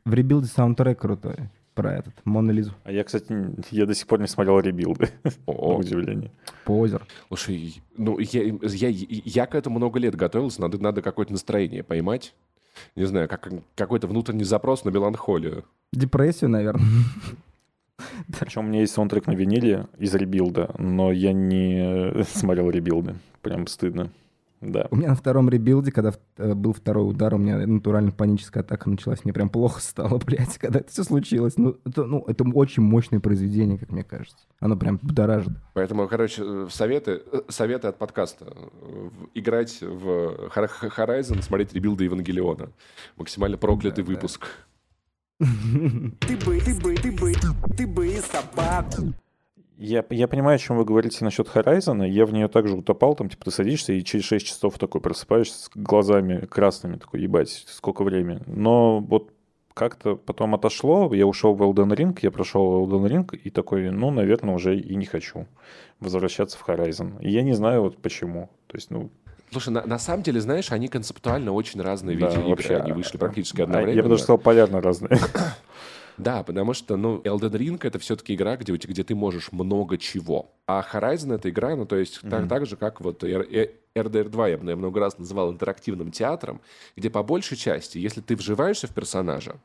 В 0.05 0.13
ребилде 0.13 0.47
саундтрек 0.47 0.99
крутой 0.99 1.35
про 1.73 1.93
этот, 1.93 2.13
Мона 2.25 2.51
Лизу. 2.51 2.71
А 2.83 2.91
я, 2.91 3.03
кстати, 3.03 3.33
я 3.71 3.87
до 3.87 3.95
сих 3.95 4.05
пор 4.05 4.19
не 4.19 4.27
смотрел 4.27 4.59
ребилды, 4.59 5.09
О, 5.47 5.77
удивление. 5.79 6.29
Позер. 6.65 7.03
Слушай, 7.29 7.81
ну, 7.97 8.19
я, 8.19 8.43
я, 8.61 8.87
я 8.89 9.45
к 9.47 9.55
этому 9.55 9.77
много 9.77 9.97
лет 9.97 10.15
готовился, 10.15 10.61
надо, 10.61 10.77
надо 10.77 11.01
какое-то 11.01 11.31
настроение 11.31 11.81
поймать 11.81 12.35
не 12.95 13.05
знаю, 13.05 13.27
как, 13.27 13.49
какой-то 13.75 14.07
внутренний 14.07 14.43
запрос 14.43 14.85
на 14.85 14.89
меланхолию. 14.89 15.65
Депрессию, 15.91 16.49
наверное. 16.49 16.85
Причем 18.39 18.65
у 18.65 18.67
меня 18.69 18.81
есть 18.81 18.93
саундтрек 18.93 19.27
на 19.27 19.33
виниле 19.33 19.87
из 19.97 20.13
ребилда, 20.15 20.73
но 20.77 21.11
я 21.11 21.33
не 21.33 22.23
смотрел 22.33 22.69
ребилды. 22.69 23.15
Прям 23.41 23.67
стыдно. 23.67 24.09
Да. 24.63 24.87
У 24.91 24.95
меня 24.95 25.09
на 25.09 25.15
втором 25.15 25.49
ребилде, 25.49 25.91
когда 25.91 26.13
э, 26.37 26.53
был 26.53 26.73
второй 26.73 27.09
удар, 27.09 27.33
у 27.33 27.37
меня 27.37 27.57
натурально 27.67 28.11
паническая 28.11 28.63
атака 28.63 28.89
началась. 28.89 29.23
Мне 29.25 29.33
прям 29.33 29.49
плохо 29.49 29.81
стало, 29.81 30.17
блядь, 30.25 30.57
когда 30.57 30.79
это 30.79 30.91
все 30.91 31.03
случилось. 31.03 31.57
Ну 31.57 31.77
это, 31.85 32.05
ну, 32.05 32.23
это 32.27 32.43
очень 32.53 32.83
мощное 32.83 33.19
произведение, 33.19 33.77
как 33.77 33.91
мне 33.91 34.03
кажется. 34.03 34.45
Оно 34.59 34.77
прям 34.77 34.99
будоражит. 35.01 35.53
Поэтому, 35.73 36.07
короче, 36.07 36.43
э, 36.45 36.67
советы, 36.69 37.21
э, 37.31 37.41
советы 37.49 37.89
от 37.89 37.97
подкаста. 37.97 38.55
Играть 39.33 39.81
в 39.81 40.49
Horizon, 40.55 41.41
смотреть 41.41 41.73
ребилды 41.73 42.05
Евангелиона. 42.05 42.69
Максимально 43.17 43.57
проклятый 43.57 44.03
да, 44.03 44.11
выпуск. 44.11 44.47
Ты 45.39 46.37
бы, 46.37 46.59
ты 46.61 46.73
бы, 46.75 46.95
ты 46.95 47.11
бы, 47.11 47.33
ты 47.75 47.87
бы 47.87 48.09
собаку. 48.21 49.13
Я, 49.77 50.05
я 50.09 50.27
понимаю, 50.27 50.55
о 50.55 50.59
чем 50.59 50.77
вы 50.77 50.85
говорите 50.85 51.23
насчет 51.23 51.47
Horizon. 51.47 52.07
Я 52.07 52.25
в 52.25 52.33
нее 52.33 52.47
также 52.47 52.75
утопал. 52.75 53.15
Там, 53.15 53.29
типа, 53.29 53.45
ты 53.45 53.51
садишься 53.51 53.93
и 53.93 54.03
через 54.03 54.25
6 54.25 54.45
часов 54.45 54.77
такой 54.77 55.01
просыпаешься 55.01 55.65
с 55.65 55.69
глазами 55.73 56.45
красными. 56.45 56.97
Такой, 56.97 57.21
ебать, 57.21 57.65
сколько 57.67 58.03
времени. 58.03 58.41
Но 58.45 58.99
вот 58.99 59.31
как-то 59.73 60.15
потом 60.15 60.55
отошло. 60.55 61.13
Я 61.13 61.25
ушел 61.25 61.55
в 61.55 61.61
Elden 61.61 61.95
Ring, 61.95 62.17
я 62.21 62.31
прошел 62.31 62.85
Elden 62.85 63.07
Ring 63.09 63.35
и 63.35 63.49
такой, 63.49 63.89
ну, 63.89 64.11
наверное, 64.11 64.55
уже 64.55 64.77
и 64.77 64.95
не 64.95 65.05
хочу 65.05 65.47
возвращаться 65.99 66.57
в 66.57 66.67
Horizon. 66.67 67.21
И 67.21 67.31
я 67.31 67.41
не 67.41 67.53
знаю 67.53 67.81
вот 67.81 67.97
почему. 67.97 68.49
То 68.67 68.77
есть, 68.77 68.91
ну, 68.91 69.09
Слушай, 69.51 69.69
на, 69.69 69.85
на 69.85 69.99
самом 69.99 70.23
деле, 70.23 70.41
знаешь, 70.41 70.71
они 70.71 70.87
концептуально 70.87 71.51
очень 71.51 71.79
разные 71.79 72.17
да, 72.17 72.27
видеоигры. 72.27 72.49
Вообще, 72.49 72.77
они 72.77 72.91
вышли 72.91 73.17
практически 73.17 73.61
одновременно. 73.61 73.95
Я 73.95 74.03
бы 74.03 74.09
даже 74.09 74.23
сказал, 74.23 74.39
полярно 74.39 74.81
разные. 74.81 75.19
Да, 76.17 76.43
потому 76.43 76.73
что, 76.73 76.97
ну, 76.97 77.19
Elden 77.21 77.51
Ring— 77.51 77.79
это 77.81 77.99
все-таки 77.99 78.35
игра, 78.35 78.57
где, 78.57 78.73
где 78.73 79.03
ты 79.03 79.15
можешь 79.15 79.51
много 79.51 79.97
чего. 79.97 80.51
А 80.67 80.85
Horizon— 80.91 81.33
это 81.35 81.49
игра, 81.49 81.75
ну, 81.75 81.85
то 81.85 81.95
есть 81.95 82.19
mm-hmm. 82.21 82.29
так, 82.29 82.49
так 82.49 82.65
же, 82.65 82.75
как 82.75 83.01
вот 83.01 83.23
RDR 83.23 84.29
2 84.29 84.47
я 84.47 84.57
бы, 84.57 84.63
наверное, 84.63 84.75
много 84.75 84.99
раз 84.99 85.17
называл 85.17 85.51
интерактивным 85.51 86.11
театром, 86.11 86.61
где 86.95 87.09
по 87.09 87.23
большей 87.23 87.57
части, 87.57 87.97
если 87.97 88.21
ты 88.21 88.35
вживаешься 88.35 88.87
в 88.87 88.93
персонажа, 88.93 89.55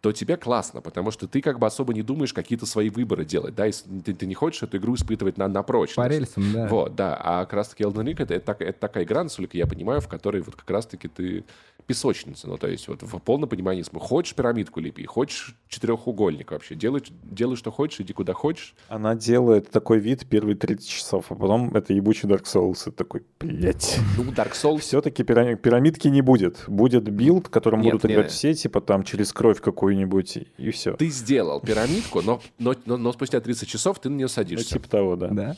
то 0.00 0.12
тебе 0.12 0.36
классно, 0.36 0.80
потому 0.80 1.10
что 1.10 1.26
ты 1.26 1.40
как 1.40 1.58
бы 1.58 1.66
особо 1.66 1.94
не 1.94 2.02
думаешь 2.02 2.32
какие-то 2.32 2.66
свои 2.66 2.90
выборы 2.90 3.24
делать, 3.24 3.54
да, 3.54 3.66
и 3.66 3.72
ты, 3.72 4.14
ты 4.14 4.26
не 4.26 4.34
хочешь 4.34 4.62
эту 4.62 4.76
игру 4.78 4.94
испытывать 4.94 5.38
на, 5.38 5.48
на 5.48 5.62
прочность. 5.62 5.96
По 5.96 6.08
рельсам, 6.08 6.52
да. 6.52 6.68
Вот, 6.68 6.94
да, 6.94 7.18
а 7.22 7.44
как 7.44 7.54
раз-таки 7.54 7.84
Elden 7.84 8.04
Ring 8.04 8.22
это, 8.22 8.34
это, 8.34 8.52
это 8.52 8.80
такая 8.80 9.04
игра, 9.04 9.24
насколько 9.24 9.56
я 9.56 9.66
понимаю, 9.66 10.00
в 10.00 10.08
которой 10.08 10.42
вот 10.42 10.56
как 10.56 10.70
раз-таки 10.70 11.08
ты 11.08 11.44
песочница. 11.86 12.48
Ну, 12.48 12.58
то 12.58 12.68
есть 12.68 12.88
вот 12.88 13.02
в 13.02 13.18
полном 13.18 13.48
понимании 13.48 13.82
смысла. 13.82 14.06
Хочешь 14.06 14.34
пирамидку 14.34 14.80
лепи, 14.80 15.04
хочешь 15.04 15.54
четырехугольник 15.68 16.50
вообще. 16.50 16.74
Делай, 16.74 17.02
делай, 17.22 17.56
что 17.56 17.70
хочешь, 17.70 18.00
иди 18.00 18.12
куда 18.12 18.32
хочешь. 18.32 18.74
Она 18.88 19.14
делает 19.14 19.70
такой 19.70 19.98
вид 19.98 20.26
первые 20.28 20.56
30 20.56 20.88
часов, 20.88 21.26
а 21.30 21.34
потом 21.34 21.74
это 21.74 21.92
ебучий 21.92 22.28
Dark 22.28 22.44
Souls. 22.44 22.88
И 22.88 22.90
такой, 22.90 23.22
блядь. 23.40 23.98
Ну, 24.16 24.24
Dark 24.32 24.52
Souls... 24.52 24.80
Все-таки 24.80 25.24
пирамидки 25.24 26.08
не 26.08 26.22
будет. 26.22 26.64
Будет 26.66 27.08
билд, 27.08 27.48
которым 27.48 27.80
Нет, 27.80 27.94
будут 27.94 28.10
играть 28.10 28.30
все, 28.30 28.54
типа 28.54 28.80
там 28.80 29.02
через 29.02 29.32
кровь 29.32 29.60
какую-нибудь, 29.72 30.38
и 30.58 30.70
все. 30.70 30.94
Ты 30.96 31.08
сделал 31.08 31.60
пирамидку, 31.60 32.22
но, 32.22 32.40
но, 32.58 32.74
но, 32.86 32.96
но 32.96 33.12
спустя 33.12 33.40
30 33.40 33.68
часов 33.68 33.98
ты 34.00 34.08
на 34.08 34.14
нее 34.14 34.24
Ну, 34.26 34.28
садишься. 34.28 34.74
типа 34.74 34.88
того, 34.88 35.16
да. 35.16 35.28
Да. 35.28 35.56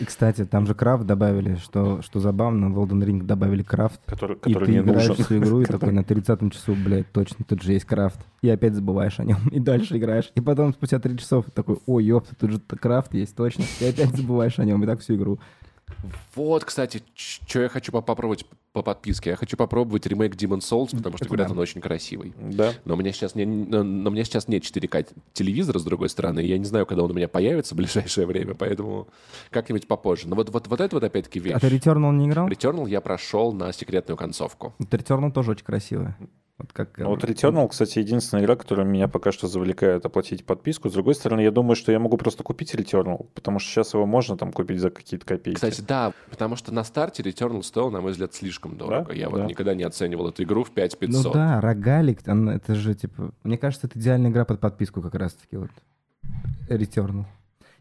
И, 0.00 0.04
кстати, 0.06 0.44
там 0.46 0.66
же 0.66 0.74
крафт 0.74 1.04
добавили, 1.04 1.56
что, 1.56 2.00
что 2.02 2.18
забавно, 2.18 2.70
в 2.70 2.78
Elden 2.78 3.04
Ring 3.04 3.22
добавили 3.22 3.62
крафт. 3.62 4.00
Который, 4.06 4.36
И 4.36 4.38
который 4.40 4.64
ты 4.66 4.72
не 4.72 4.78
играешь 4.78 5.08
нужен. 5.08 5.24
всю 5.24 5.38
игру 5.38 5.60
и 5.60 5.66
такой 5.66 5.92
на 5.92 6.02
30 6.02 6.52
часу, 6.52 6.74
блядь, 6.74 7.10
точно, 7.12 7.44
тут 7.46 7.62
же 7.62 7.72
есть 7.72 7.84
крафт. 7.84 8.18
И 8.40 8.48
опять 8.48 8.74
забываешь 8.74 9.20
о 9.20 9.24
нем, 9.24 9.38
и 9.50 9.60
дальше 9.60 9.96
играешь. 9.98 10.32
И 10.34 10.40
потом 10.40 10.72
спустя 10.72 10.98
3 10.98 11.18
часов 11.18 11.46
такой, 11.54 11.78
ой, 11.86 12.04
ёпта, 12.04 12.34
тут 12.34 12.50
же 12.52 12.60
крафт 12.60 13.12
есть, 13.14 13.36
точно. 13.36 13.64
И 13.80 13.84
опять 13.84 14.16
забываешь 14.16 14.58
о 14.58 14.64
нем, 14.64 14.82
и 14.82 14.86
так 14.86 15.00
всю 15.00 15.16
игру. 15.16 15.38
Вот, 16.34 16.64
кстати, 16.64 17.02
что 17.14 17.60
я 17.60 17.68
хочу 17.68 17.92
по- 17.92 18.00
попробовать 18.00 18.46
по 18.74 18.82
подписке. 18.82 19.30
Я 19.30 19.36
хочу 19.36 19.56
попробовать 19.56 20.04
ремейк 20.04 20.34
Demon 20.34 20.58
Souls, 20.58 20.96
потому 20.96 21.16
что, 21.16 21.24
Это 21.24 21.28
говорят, 21.28 21.46
да. 21.46 21.54
он 21.54 21.60
очень 21.60 21.80
красивый. 21.80 22.34
Да. 22.36 22.72
Но 22.84 22.94
у 22.94 22.96
меня 22.96 23.12
сейчас 23.12 23.36
не, 23.36 23.46
но, 23.46 23.84
но 23.84 24.10
у 24.10 24.12
меня 24.12 24.24
сейчас 24.24 24.48
нет 24.48 24.64
4К 24.64 25.06
телевизора, 25.32 25.78
с 25.78 25.84
другой 25.84 26.08
стороны. 26.08 26.40
Я 26.40 26.58
не 26.58 26.64
знаю, 26.64 26.84
когда 26.84 27.04
он 27.04 27.10
у 27.12 27.14
меня 27.14 27.28
появится 27.28 27.74
в 27.74 27.78
ближайшее 27.78 28.26
время, 28.26 28.54
поэтому 28.54 29.06
как-нибудь 29.50 29.86
попозже. 29.86 30.28
Но 30.28 30.34
вот, 30.34 30.50
вот, 30.50 30.66
вот 30.66 30.80
это 30.80 30.96
вот 30.96 31.04
опять-таки 31.04 31.38
вещь. 31.38 31.54
А 31.54 31.60
ты 31.60 31.68
Returnal 31.68 32.12
не 32.14 32.26
играл? 32.26 32.48
Returnal 32.48 32.90
я 32.90 33.00
прошел 33.00 33.52
на 33.52 33.72
секретную 33.72 34.16
концовку. 34.16 34.74
Вот 34.80 34.92
Returnal 34.92 35.30
тоже 35.30 35.52
очень 35.52 35.64
красивая. 35.64 36.18
Вот 36.58 36.72
как... 36.72 36.98
Ну, 36.98 37.08
Вот 37.08 37.24
э, 37.24 37.26
Returnal, 37.26 37.68
кстати, 37.68 37.98
единственная 37.98 38.44
игра, 38.44 38.54
которая 38.54 38.86
меня 38.86 39.08
пока 39.08 39.32
что 39.32 39.48
завлекает 39.48 40.06
оплатить 40.06 40.46
подписку. 40.46 40.88
С 40.88 40.92
другой 40.92 41.16
стороны, 41.16 41.40
я 41.40 41.50
думаю, 41.50 41.74
что 41.74 41.90
я 41.90 41.98
могу 41.98 42.16
просто 42.16 42.44
купить 42.44 42.74
Returnal, 42.74 43.26
потому 43.34 43.58
что 43.58 43.70
сейчас 43.70 43.94
его 43.94 44.06
можно 44.06 44.36
там 44.36 44.52
купить 44.52 44.78
за 44.78 44.90
какие-то 44.90 45.26
копейки. 45.26 45.56
Кстати, 45.56 45.80
да, 45.80 46.12
потому 46.30 46.54
что 46.54 46.72
на 46.72 46.84
старте 46.84 47.24
Returnal 47.24 47.62
стоил, 47.64 47.90
на 47.90 48.00
мой 48.00 48.12
взгляд, 48.12 48.34
слишком 48.34 48.76
дорого. 48.76 49.08
Да? 49.08 49.14
Я 49.14 49.30
вот 49.30 49.40
Да. 49.40 49.46
никогда 49.46 49.74
не 49.74 49.82
оценивал 49.82 50.28
эту 50.28 50.44
игру 50.44 50.62
в 50.62 50.68
Ну 50.68 50.74
5500. 50.74 51.32
да, 51.32 51.60
рогалик, 51.60 52.20
это 52.24 52.74
же 52.76 52.94
типа... 52.94 53.32
Мне 53.42 53.58
кажется, 53.58 53.88
это 53.88 53.98
идеальная 53.98 54.30
игра 54.30 54.44
под 54.44 54.60
подписку 54.60 55.02
как 55.02 55.14
раз-таки 55.16 55.56
вот. 55.56 55.70
Returnal. 56.68 57.24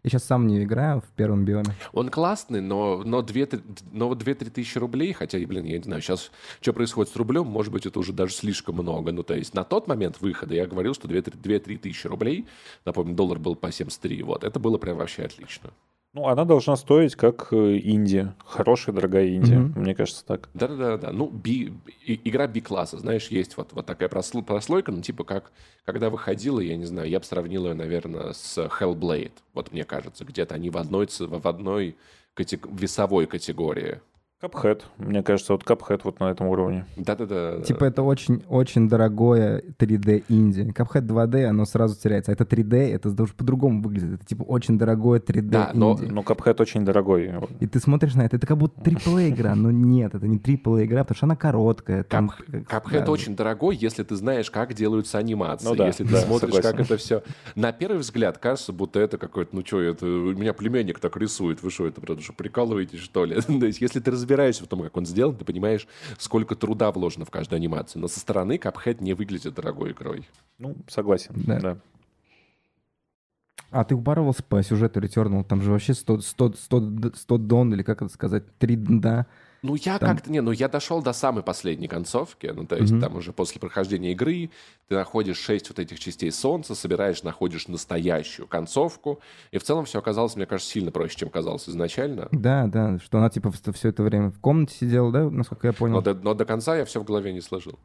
Я 0.04 0.10
сейчас 0.10 0.26
сам 0.26 0.48
не 0.48 0.62
играю 0.62 1.00
в 1.00 1.10
первом 1.16 1.46
биоме. 1.46 1.74
Он 1.94 2.10
классный, 2.10 2.60
но, 2.60 3.04
но 3.06 3.22
2-3 3.22 3.84
но 3.94 4.10
вот 4.10 4.22
2-3 4.22 4.50
тысячи 4.50 4.78
рублей, 4.78 5.14
хотя, 5.14 5.38
блин, 5.40 5.64
я 5.64 5.78
не 5.78 5.84
знаю, 5.84 6.02
сейчас 6.02 6.30
что 6.60 6.74
происходит 6.74 7.14
с 7.14 7.16
рублем, 7.16 7.48
может 7.48 7.72
быть, 7.72 7.86
это 7.86 8.00
уже 8.00 8.12
даже 8.12 8.34
слишком 8.34 8.76
много. 8.76 9.14
Ну, 9.14 9.24
то 9.24 9.34
есть 9.34 9.54
на 9.54 9.64
тот 9.64 9.88
момент 9.88 10.20
выхода 10.20 10.56
я 10.56 10.66
говорил, 10.66 10.94
что 10.94 11.08
2-3 11.08 11.78
тысячи 11.78 12.06
рублей, 12.08 12.48
напомню, 12.84 13.16
доллар 13.16 13.40
был 13.40 13.56
по 13.56 13.72
73, 13.72 14.24
вот, 14.24 14.44
это 14.44 14.60
было 14.60 14.78
прям 14.78 14.98
вообще 14.98 15.24
отлично. 15.24 15.72
Ну, 16.14 16.28
она 16.28 16.46
должна 16.46 16.76
стоить 16.76 17.16
как 17.16 17.48
э, 17.52 17.80
инди. 17.84 18.32
Хорошая, 18.46 18.94
дорогая 18.94 19.34
инди. 19.36 19.54
Мгм. 19.56 19.82
Мне 19.82 19.96
кажется, 19.96 20.24
так. 20.24 20.48
Да-да-да, 20.54 21.12
ну, 21.12 21.28
би, 21.28 21.74
игра 22.06 22.48
B-класса, 22.48 23.00
знаешь, 23.00 23.30
есть 23.30 23.58
вот, 23.58 23.74
вот 23.74 23.88
такая 23.88 24.10
просло- 24.10 24.44
прослойка, 24.44 24.92
ну, 24.92 25.02
типа 25.02 25.24
как, 25.24 25.52
когда 25.86 26.12
выходила, 26.12 26.60
я 26.60 26.78
не 26.78 26.86
знаю, 26.86 27.10
я 27.10 27.20
бы 27.20 27.26
сравнил 27.26 27.66
ее, 27.66 27.74
наверное, 27.74 28.34
с 28.34 28.60
Hellblade, 28.60 29.32
вот 29.56 29.72
мне 29.72 29.86
кажется, 29.86 30.24
где-то 30.24 30.54
они 30.54 30.70
в 30.70 30.78
одной, 30.78 31.08
в 31.20 31.48
одной 31.48 31.96
катег- 32.36 32.70
весовой 32.72 33.26
категории. 33.26 34.00
Капхэт. 34.48 34.84
Мне 34.98 35.24
кажется, 35.24 35.54
вот 35.54 35.64
Капхэт 35.64 36.04
вот 36.04 36.20
на 36.20 36.30
этом 36.30 36.48
уровне. 36.48 36.86
Да-да-да. 36.98 37.62
Типа 37.62 37.86
это 37.86 38.02
очень-очень 38.02 38.90
дорогое 38.90 39.64
3D 39.80 40.26
инди. 40.28 40.70
Cuphead 40.78 41.08
2D, 41.08 41.46
оно 41.46 41.64
сразу 41.64 41.98
теряется. 41.98 42.32
А 42.32 42.34
это 42.34 42.44
3D, 42.44 42.94
это 42.94 43.12
даже 43.12 43.34
по-другому 43.36 43.82
выглядит. 43.82 44.16
Это 44.16 44.26
типа 44.26 44.44
очень 44.44 44.78
дорогое 44.78 45.22
3D 45.22 45.44
Да, 45.44 45.72
но- 45.74 45.94
инди. 45.94 46.12
Ну, 46.12 46.24
Капхэт 46.24 46.60
очень 46.60 46.84
дорогой. 46.84 47.32
И 47.62 47.68
ты 47.68 47.80
смотришь 47.80 48.16
на 48.16 48.24
это, 48.24 48.36
это 48.36 48.46
как 48.46 48.58
будто 48.58 48.82
AAA 48.82 49.30
игра, 49.30 49.56
но 49.56 49.72
нет, 49.72 50.14
это 50.14 50.28
не 50.28 50.38
AAA 50.40 50.84
игра, 50.84 51.06
потому 51.06 51.16
что 51.16 51.26
она 51.26 51.38
короткая. 51.38 52.04
Там, 52.04 52.28
Кап- 52.28 52.46
как- 52.52 52.68
Капхэт 52.68 53.06
да. 53.06 53.12
очень 53.12 53.38
дорогой, 53.38 53.78
если 53.78 54.04
ты 54.04 54.18
знаешь, 54.18 54.52
как 54.52 54.74
делаются 54.74 55.20
анимации. 55.20 55.70
Ну 55.70 55.76
да, 55.76 55.88
если 55.88 56.04
ты 56.04 56.12
да, 56.12 56.20
смотришь, 56.20 56.54
согласен. 56.54 56.78
как 56.78 56.86
это 56.86 56.98
все. 56.98 57.24
На 57.56 57.72
первый 57.72 58.00
взгляд 58.00 58.40
кажется, 58.40 58.74
будто 58.74 59.00
это 59.00 59.18
какой-то, 59.18 59.56
ну 59.56 59.66
что, 59.66 59.80
это 59.80 60.06
у 60.06 60.34
меня 60.34 60.52
племянник 60.54 61.00
так 61.00 61.16
рисует. 61.16 61.64
Вы 61.64 61.72
что, 61.72 61.88
это 61.88 62.02
правда, 62.02 62.22
что 62.22 62.34
прикалываетесь, 62.34 63.00
что 63.00 63.24
ли? 63.24 63.40
То 63.64 63.66
есть, 63.66 63.80
если 63.80 64.02
ты 64.02 64.12
разбираешься 64.12 64.33
в 64.66 64.68
том, 64.68 64.82
как 64.82 64.96
он 64.98 65.06
сделан, 65.06 65.36
ты 65.36 65.46
понимаешь, 65.46 65.88
сколько 66.18 66.56
труда 66.56 66.92
вложено 66.92 67.26
в 67.26 67.32
каждую 67.32 67.58
анимацию. 67.58 68.02
Но 68.02 68.08
со 68.08 68.20
стороны 68.20 68.58
Капхэт 68.58 69.02
не 69.02 69.14
выглядит 69.14 69.54
дорогой 69.54 69.92
игрой. 69.92 70.28
Ну, 70.60 70.76
согласен. 70.88 71.34
Да. 71.36 71.60
Да. 71.60 71.78
А 73.72 73.84
ты 73.84 73.96
упарывался 73.96 74.44
по 74.44 74.62
сюжету 74.62 75.00
Returnal? 75.00 75.44
Там 75.44 75.62
же 75.62 75.72
вообще 75.72 75.94
100, 75.96 76.22
100, 76.22 76.54
100, 76.54 76.80
д- 76.80 77.12
100 77.16 77.38
дон, 77.40 77.74
или 77.74 77.82
как 77.82 78.04
это 78.04 78.14
сказать, 78.14 78.44
3 78.60 78.76
да. 78.76 79.26
Ну, 79.64 79.76
я 79.76 79.98
Там- 79.98 80.10
как-то... 80.16 80.30
Не, 80.30 80.42
ну, 80.42 80.52
я 80.52 80.68
дошел 80.68 81.02
до 81.02 81.14
самой 81.14 81.42
последней 81.42 81.88
концовки. 81.88 82.52
Ну, 82.54 82.66
то 82.66 82.76
есть, 82.76 82.92
Мгм. 82.92 83.02
там 83.02 83.16
уже 83.16 83.32
после 83.32 83.62
прохождения 83.62 84.12
игры 84.12 84.52
ты 84.90 84.96
находишь 84.96 85.38
шесть 85.38 85.70
вот 85.70 85.80
этих 85.80 86.00
частей 86.00 86.32
солнца, 86.32 86.76
собираешь, 86.76 87.24
находишь 87.24 87.70
настоящую 87.70 88.46
концовку. 88.48 89.22
И 89.52 89.58
в 89.58 89.64
целом 89.64 89.86
все 89.86 90.00
оказалось, 90.00 90.36
мне 90.36 90.46
кажется, 90.46 90.70
сильно 90.72 90.92
проще, 90.92 91.16
чем 91.16 91.30
казалось 91.30 91.70
изначально. 91.70 92.28
Да, 92.34 92.68
да, 92.68 93.00
что 93.00 93.18
она 93.20 93.30
типа 93.30 93.52
все 93.52 93.90
это 93.90 94.04
время 94.04 94.32
в 94.32 94.40
комнате 94.40 94.76
сидела, 94.76 95.12
да, 95.14 95.30
насколько 95.30 95.68
я 95.68 95.74
понял? 95.74 95.96
Но 95.96 96.02
до, 96.02 96.14
но 96.14 96.34
до 96.34 96.44
конца 96.44 96.76
я 96.76 96.84
все 96.84 97.00
в 97.00 97.06
голове 97.06 97.32
не 97.32 97.42
сложил. 97.42 97.80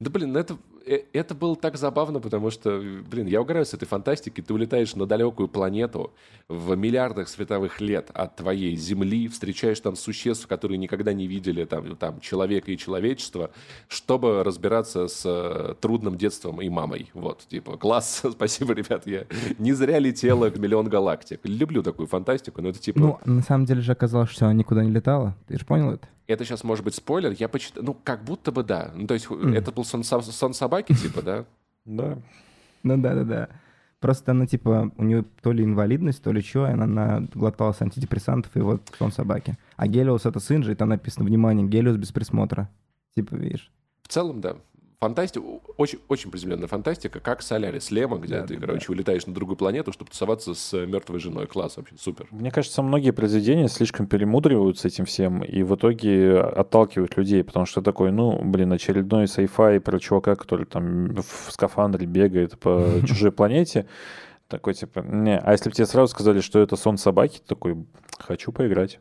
Да, 0.00 0.10
блин, 0.10 0.36
это, 0.36 0.56
э, 0.86 1.00
это 1.12 1.34
было 1.34 1.56
так 1.56 1.76
забавно, 1.76 2.20
потому 2.20 2.50
что, 2.50 2.80
блин, 3.10 3.26
я 3.26 3.40
угораю 3.40 3.66
с 3.66 3.74
этой 3.74 3.86
фантастики. 3.86 4.40
Ты 4.40 4.54
улетаешь 4.54 4.94
на 4.94 5.06
далекую 5.06 5.48
планету 5.48 6.12
в 6.48 6.76
миллиардах 6.76 7.28
световых 7.28 7.80
лет 7.80 8.08
от 8.14 8.36
твоей 8.36 8.76
Земли, 8.76 9.26
встречаешь 9.26 9.80
там 9.80 9.96
существ, 9.96 10.46
которые 10.46 10.78
никогда 10.78 11.12
не 11.12 11.26
видели 11.26 11.64
там, 11.64 11.96
там 11.96 12.20
человека 12.20 12.70
и 12.70 12.76
человечество, 12.76 13.50
чтобы 13.88 14.44
разбираться 14.44 15.08
с 15.08 15.22
э, 15.24 15.74
трудным 15.80 16.16
детством 16.16 16.62
и 16.62 16.68
мамой. 16.68 17.10
Вот, 17.12 17.48
типа, 17.48 17.76
класс, 17.76 18.22
спасибо, 18.30 18.74
ребят, 18.74 19.04
я 19.04 19.26
не 19.58 19.72
зря 19.72 19.98
летела 19.98 20.48
в 20.48 20.60
миллион 20.60 20.88
галактик. 20.88 21.40
Люблю 21.42 21.82
такую 21.82 22.06
фантастику, 22.06 22.62
но 22.62 22.68
это 22.68 22.78
типа... 22.78 23.00
Ну, 23.00 23.18
на 23.24 23.42
самом 23.42 23.64
деле 23.64 23.80
же 23.80 23.90
оказалось, 23.90 24.30
что 24.30 24.44
она 24.44 24.54
никуда 24.54 24.84
не 24.84 24.92
летала. 24.92 25.34
Ты 25.48 25.58
же 25.58 25.64
понял 25.64 25.90
это? 25.90 26.06
Это 26.28 26.44
сейчас 26.44 26.62
может 26.62 26.84
быть 26.84 26.94
спойлер, 26.94 27.34
я 27.38 27.48
почитал, 27.48 27.82
ну, 27.82 27.96
как 28.04 28.22
будто 28.22 28.52
бы 28.52 28.62
да. 28.62 28.92
Ну, 28.94 29.06
то 29.06 29.14
есть 29.14 29.28
Мгм. 29.30 29.54
это 29.54 29.72
был 29.72 29.84
сон, 29.84 30.04
со- 30.04 30.20
сон 30.20 30.52
собаки, 30.52 30.94
типа, 30.94 31.22
да? 31.22 31.44
Да. 31.86 32.18
Ну 32.82 32.98
да, 32.98 33.14
да, 33.14 33.24
да. 33.24 33.48
Просто 33.98 34.32
она 34.32 34.46
типа, 34.46 34.92
у 34.98 35.04
нее 35.04 35.24
то 35.42 35.52
ли 35.52 35.64
инвалидность, 35.64 36.22
то 36.22 36.30
ли 36.30 36.42
что, 36.42 36.68
и 36.68 36.70
она 36.72 36.86
наглоталась 36.86 37.80
антидепрессантов, 37.80 38.54
и 38.56 38.60
вот 38.60 38.82
сон 38.98 39.10
собаки. 39.10 39.56
А 39.76 39.88
Гелиос 39.88 40.26
это 40.26 40.38
сын 40.38 40.62
же, 40.62 40.72
и 40.72 40.74
там 40.74 40.90
написано, 40.90 41.24
внимание, 41.24 41.66
Гелиос 41.66 41.96
без 41.96 42.12
присмотра. 42.12 42.68
Типа, 43.16 43.34
видишь. 43.34 43.72
В 44.02 44.08
целом, 44.08 44.40
да. 44.42 44.56
Фантастика, 45.00 45.44
очень, 45.76 46.00
очень 46.08 46.32
приземленная 46.32 46.66
фантастика, 46.66 47.20
как 47.20 47.40
Солярис 47.40 47.92
Лема, 47.92 48.18
где 48.18 48.40
Да, 48.40 48.46
ты, 48.48 48.56
да, 48.56 48.66
короче, 48.66 48.90
улетаешь 48.90 49.26
на 49.26 49.32
другую 49.32 49.56
планету, 49.56 49.92
чтобы 49.92 50.10
тусоваться 50.10 50.54
с 50.54 50.72
мертвой 50.86 51.20
женой. 51.20 51.46
Класс 51.46 51.76
вообще, 51.76 51.94
супер. 51.96 52.26
Мне 52.32 52.50
кажется, 52.50 52.82
многие 52.82 53.12
произведения 53.12 53.68
слишком 53.68 54.08
перемудривают 54.08 54.80
с 54.80 54.84
этим 54.84 55.04
всем 55.04 55.44
и 55.44 55.62
в 55.62 55.76
итоге 55.76 56.40
отталкивают 56.40 57.16
людей, 57.16 57.44
потому 57.44 57.64
что 57.64 57.80
такой, 57.80 58.10
ну, 58.10 58.42
блин, 58.42 58.72
очередной 58.72 59.26
sci-fi 59.26 59.78
про 59.78 60.00
чувака, 60.00 60.34
который 60.34 60.66
там 60.66 61.14
в 61.14 61.52
скафандре 61.52 62.04
бегает 62.04 62.58
по 62.58 63.00
чужой 63.06 63.30
планете. 63.30 63.86
Такой, 64.48 64.74
типа, 64.74 65.00
не. 65.00 65.38
А 65.38 65.52
если 65.52 65.68
бы 65.68 65.76
тебе 65.76 65.86
сразу 65.86 66.10
сказали, 66.10 66.40
что 66.40 66.58
это 66.58 66.74
сон 66.74 66.98
собаки, 66.98 67.40
такой, 67.46 67.76
хочу 68.18 68.50
поиграть. 68.50 68.98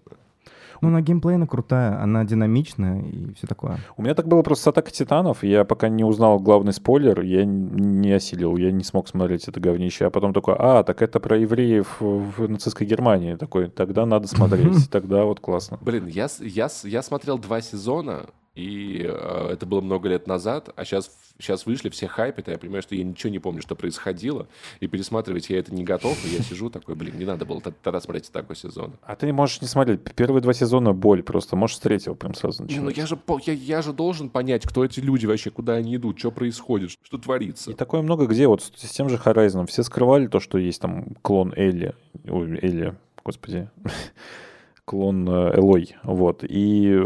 Ну, 0.82 0.90
она 0.90 1.02
геймплейно 1.02 1.48
крутая, 1.48 2.02
она 2.02 2.24
динамичная 2.24 3.02
и 3.02 3.34
все 3.34 3.48
такое. 3.48 3.78
У 3.98 4.02
меня 4.02 4.14
так 4.16 4.28
было 4.28 4.42
просто 4.42 4.64
с 4.66 4.68
Атакой 4.68 4.92
Титанов. 4.92 5.44
Я 5.44 5.64
пока 5.66 5.90
не 5.90 6.04
узнал 6.04 6.40
главный 6.40 6.74
спойлер, 6.74 7.22
я 7.22 7.46
не 7.46 8.12
осилил, 8.12 8.56
я 8.58 8.72
не 8.72 8.84
смог 8.84 9.08
смотреть 9.08 9.48
это 9.48 9.60
говнище. 9.60 10.06
А 10.06 10.10
потом 10.10 10.34
такой, 10.34 10.56
а, 10.58 10.84
так 10.84 11.02
это 11.02 11.20
про 11.20 11.38
евреев 11.38 11.98
в 12.00 12.48
нацистской 12.50 12.86
Германии. 12.88 13.36
Такой, 13.36 13.70
тогда 13.70 14.06
надо 14.06 14.28
смотреть, 14.28 14.90
тогда 14.92 15.24
вот 15.26 15.40
классно. 15.40 15.78
Блин, 15.82 16.08
я, 16.08 16.28
с- 16.28 16.42
я, 16.42 16.70
с- 16.70 16.86
я 16.86 17.02
смотрел 17.02 17.38
два 17.38 17.62
сезона, 17.62 18.26
и 18.58 19.04
э, 19.08 19.50
это 19.52 19.68
было 19.68 19.82
много 19.82 20.10
лет 20.10 20.26
назад, 20.26 20.70
а 20.76 20.84
сейчас, 20.84 21.12
сейчас 21.38 21.68
вышли, 21.68 21.90
все 21.90 22.08
хайпят, 22.08 22.48
и 22.48 22.52
я 22.52 22.58
понимаю, 22.58 22.82
что 22.82 22.96
я 22.96 23.04
ничего 23.04 23.30
не 23.30 23.38
помню, 23.38 23.62
что 23.62 23.76
происходило, 23.76 24.48
и 24.80 24.88
пересматривать 24.88 25.52
я 25.52 25.60
это 25.60 25.72
не 25.76 25.84
готов, 25.84 26.18
и 26.26 26.30
я 26.30 26.42
сижу 26.42 26.72
такой, 26.72 26.96
блин, 26.96 27.20
не 27.20 27.26
надо 27.26 27.46
было 27.46 27.62
тогда 27.62 28.02
смотреть 28.02 28.32
такой 28.32 28.56
сезон. 28.56 28.94
А 29.04 29.16
ты 29.16 29.32
можешь 29.32 29.62
не 29.62 29.68
смотреть. 29.68 30.02
Первые 30.16 30.42
два 30.42 30.54
сезона 30.54 30.94
боль 30.94 31.22
просто. 31.22 31.56
Можешь 31.56 31.78
с 31.78 31.80
третьего 31.80 32.16
прям 32.16 32.34
сразу 32.34 32.64
Не, 32.64 32.80
ну 32.80 32.86
начинать. 32.86 32.98
я 32.98 33.06
же, 33.06 33.20
я, 33.46 33.54
я 33.54 33.82
же 33.84 33.94
должен 33.94 34.32
понять, 34.32 34.64
кто 34.66 34.84
эти 34.84 35.02
люди 35.02 35.28
вообще, 35.28 35.52
куда 35.52 35.74
они 35.74 35.96
идут, 35.96 36.18
что 36.18 36.32
происходит, 36.32 36.90
что 37.04 37.20
творится. 37.20 37.70
И 37.70 37.76
такое 37.76 38.02
много 38.02 38.26
где. 38.26 38.48
Вот 38.48 38.64
с 38.64 38.88
с 38.88 38.92
тем 38.92 39.08
же 39.08 39.18
Horizon. 39.18 39.68
Все 39.68 39.84
скрывали 39.84 40.26
то, 40.26 40.40
что 40.40 40.58
есть 40.58 40.82
там 40.82 41.16
клон 41.22 41.54
Элли. 41.56 41.94
Ой, 42.28 42.58
Элли, 42.60 42.96
господи. 43.24 43.70
клон 44.88 45.28
э, 45.28 45.52
Элой, 45.58 45.98
вот. 46.04 46.46
И 46.48 46.98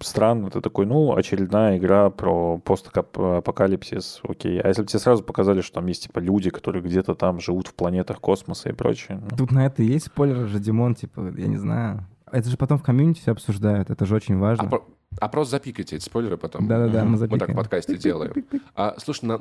странно, 0.00 0.50
ты 0.50 0.60
такой, 0.60 0.86
ну, 0.86 1.14
очередная 1.14 1.78
игра 1.78 2.10
про 2.10 2.58
постапокалипсис, 2.58 4.20
окей. 4.28 4.60
А 4.60 4.66
если 4.68 4.82
бы 4.82 4.88
тебе 4.88 4.98
сразу 4.98 5.22
показали, 5.22 5.60
что 5.60 5.74
там 5.74 5.86
есть, 5.86 6.02
типа, 6.04 6.18
люди, 6.18 6.50
которые 6.50 6.82
где-то 6.82 7.14
там 7.14 7.38
живут 7.38 7.68
в 7.68 7.74
планетах 7.74 8.20
космоса 8.20 8.70
и 8.70 8.72
прочее? 8.72 9.22
Ну... 9.30 9.36
Тут 9.36 9.52
на 9.52 9.66
это 9.66 9.84
и 9.84 9.86
есть 9.86 10.06
спойлер 10.06 10.48
же, 10.48 10.58
Димон, 10.58 10.96
типа, 10.96 11.32
я 11.36 11.46
не 11.46 11.56
знаю. 11.58 12.04
Это 12.30 12.50
же 12.50 12.56
потом 12.56 12.78
в 12.78 12.82
комьюнити 12.82 13.20
все 13.20 13.30
обсуждают, 13.30 13.88
это 13.88 14.04
же 14.04 14.16
очень 14.16 14.36
важно. 14.38 14.64
А, 14.64 14.68
про- 14.68 14.84
а 15.20 15.28
просто 15.28 15.52
запикайте 15.52 15.94
эти 15.96 16.04
спойлеры 16.04 16.36
потом. 16.38 16.66
Да-да-да, 16.66 17.04
мы 17.04 17.12
Мы 17.12 17.18
так 17.18 17.28
в 17.28 17.30
запикаем. 17.32 17.56
подкасте 17.56 17.96
делаем. 17.96 18.32
А, 18.74 18.96
слушай, 18.98 19.26
на- 19.26 19.38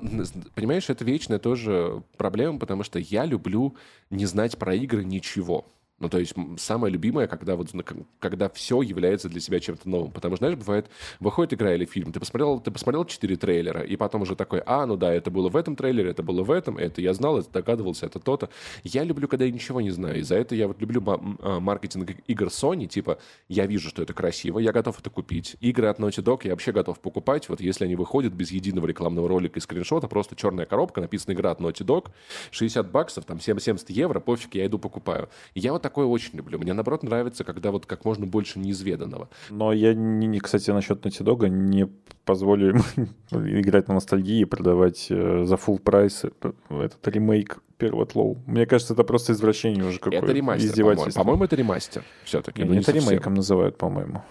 понимаешь, 0.53 0.87
это 0.91 1.03
вечная 1.03 1.39
тоже 1.39 2.03
проблема, 2.15 2.59
потому 2.59 2.83
что 2.83 2.99
я 2.99 3.25
люблю 3.25 3.75
не 4.11 4.25
знать 4.27 4.57
про 4.59 4.75
игры 4.75 5.03
ничего. 5.03 5.65
Ну, 5.99 6.09
то 6.09 6.19
есть 6.19 6.35
самое 6.57 6.93
любимое, 6.93 7.27
когда 7.27 7.55
вот 7.55 7.71
когда 8.19 8.49
все 8.49 8.81
является 8.83 9.29
для 9.29 9.39
себя 9.39 9.59
чем-то 9.59 9.89
новым. 9.89 10.11
Потому 10.11 10.35
что, 10.35 10.45
знаешь, 10.45 10.57
бывает, 10.57 10.89
выходит 11.19 11.53
игра 11.53 11.73
или 11.73 11.85
фильм, 11.85 12.11
ты 12.11 12.19
посмотрел, 12.19 12.59
ты 12.59 12.69
посмотрел 12.69 13.03
четыре 13.05 13.35
трейлера, 13.35 13.81
и 13.81 13.95
потом 13.95 14.21
уже 14.21 14.35
такой, 14.35 14.61
а, 14.65 14.85
ну 14.85 14.95
да, 14.95 15.11
это 15.11 15.31
было 15.31 15.49
в 15.49 15.55
этом 15.55 15.75
трейлере, 15.75 16.11
это 16.11 16.21
было 16.21 16.43
в 16.43 16.51
этом, 16.51 16.77
это 16.77 17.01
я 17.01 17.15
знал, 17.15 17.39
это 17.39 17.51
догадывался, 17.51 18.05
это 18.05 18.19
то-то. 18.19 18.49
Я 18.83 19.03
люблю, 19.03 19.27
когда 19.27 19.45
я 19.45 19.51
ничего 19.51 19.81
не 19.81 19.89
знаю. 19.89 20.19
И 20.19 20.21
за 20.21 20.35
это 20.35 20.53
я 20.53 20.67
вот 20.67 20.79
люблю 20.79 21.03
а, 21.07 21.59
маркетинг 21.59 22.11
игр 22.27 22.47
Sony, 22.47 22.85
типа, 22.85 23.17
я 23.47 23.65
вижу, 23.65 23.89
что 23.89 24.03
это 24.03 24.13
красиво, 24.13 24.59
я 24.59 24.71
готов 24.71 24.99
это 24.99 25.09
купить. 25.09 25.55
Игры 25.61 25.87
от 25.87 25.99
Naughty 25.99 26.23
Dog 26.23 26.41
я 26.43 26.51
вообще 26.51 26.71
готов 26.71 26.99
покупать, 26.99 27.49
вот 27.49 27.59
если 27.59 27.85
они 27.85 27.95
выходят 27.95 28.33
без 28.33 28.51
единого 28.51 28.85
рекламного 28.85 29.27
ролика 29.27 29.57
и 29.57 29.61
скриншота, 29.61 30.07
просто 30.07 30.35
черная 30.35 30.67
коробка, 30.67 31.01
написано 31.01 31.33
игра 31.33 31.49
от 31.49 31.59
Naughty 31.59 31.83
Dog, 31.83 32.09
60 32.51 32.91
баксов, 32.91 33.25
там 33.25 33.39
70 33.39 33.89
евро, 33.89 34.19
пофиг, 34.19 34.53
я 34.53 34.67
иду 34.67 34.77
покупаю. 34.77 35.29
И 35.55 35.59
я 35.59 35.73
вот 35.73 35.86
такое 35.87 36.05
очень 36.05 36.35
люблю. 36.35 36.59
Мне, 36.59 36.73
наоборот, 36.73 37.03
нравится, 37.03 37.45
когда 37.45 37.71
вот 37.71 37.85
как 37.85 38.03
можно 38.03 38.25
больше 38.25 38.59
неизведанного. 38.59 39.29
Но 39.49 39.71
я, 39.71 39.93
не, 39.93 40.39
кстати, 40.39 40.69
насчет 40.71 41.05
Naughty 41.05 41.23
Dog 41.23 41.47
не 41.47 41.87
позволю 42.25 42.69
им 42.71 43.07
играть 43.31 43.87
на 43.87 43.93
ностальгии 43.93 44.41
и 44.41 44.45
продавать 44.45 45.07
э, 45.09 45.45
за 45.45 45.55
full 45.55 45.79
прайс 45.79 46.25
э, 46.25 46.51
этот 46.69 47.07
ремейк 47.07 47.59
первого 47.77 48.05
Тлоу. 48.05 48.37
Мне 48.45 48.65
кажется, 48.65 48.93
это 48.93 49.05
просто 49.05 49.31
извращение 49.31 49.85
уже 49.85 49.99
какое-то. 49.99 50.25
это 50.25 50.33
ремастер, 50.33 50.75
по-моему. 50.75 51.11
По-моему, 51.13 51.43
это 51.45 51.55
ремастер 51.55 52.03
все-таки. 52.25 52.63
Не, 52.63 52.69
не 52.69 52.77
это 52.79 52.91
совсем. 52.91 53.09
ремейком 53.09 53.33
называют, 53.35 53.77
по-моему. 53.77 54.23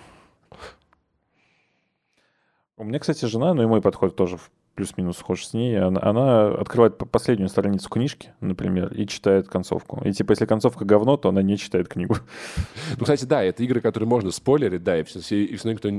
У 2.77 2.85
меня, 2.85 2.99
кстати, 2.99 3.25
жена, 3.25 3.55
ну 3.55 3.63
и 3.63 3.67
мой 3.67 3.81
подход 3.81 4.15
тоже 4.15 4.39
плюс-минус 4.77 5.19
схож 5.19 5.45
с 5.45 5.55
ней. 5.55 5.79
Она, 5.81 6.01
она 6.03 6.49
открывает 6.49 6.99
по- 6.99 7.07
последнюю 7.07 7.49
страницу 7.49 7.89
книжки, 7.89 8.33
например, 8.41 8.93
и 8.93 9.07
читает 9.07 9.49
концовку. 9.49 10.03
И 10.05 10.13
типа, 10.13 10.33
если 10.33 10.47
концовка 10.47 10.85
говно, 10.85 11.17
то 11.17 11.31
она 11.31 11.43
не 11.43 11.57
читает 11.57 11.89
книгу. 11.89 12.17
Ну, 12.99 13.05
кстати, 13.05 13.25
да, 13.25 13.43
это 13.43 13.65
игры, 13.65 13.81
которые 13.81 14.09
можно 14.09 14.31
спойлерить, 14.31 14.85
да, 14.85 15.01
и 15.01 15.03
все, 15.03 15.45
и 15.45 15.57
все 15.57 15.73
никто, 15.73 15.91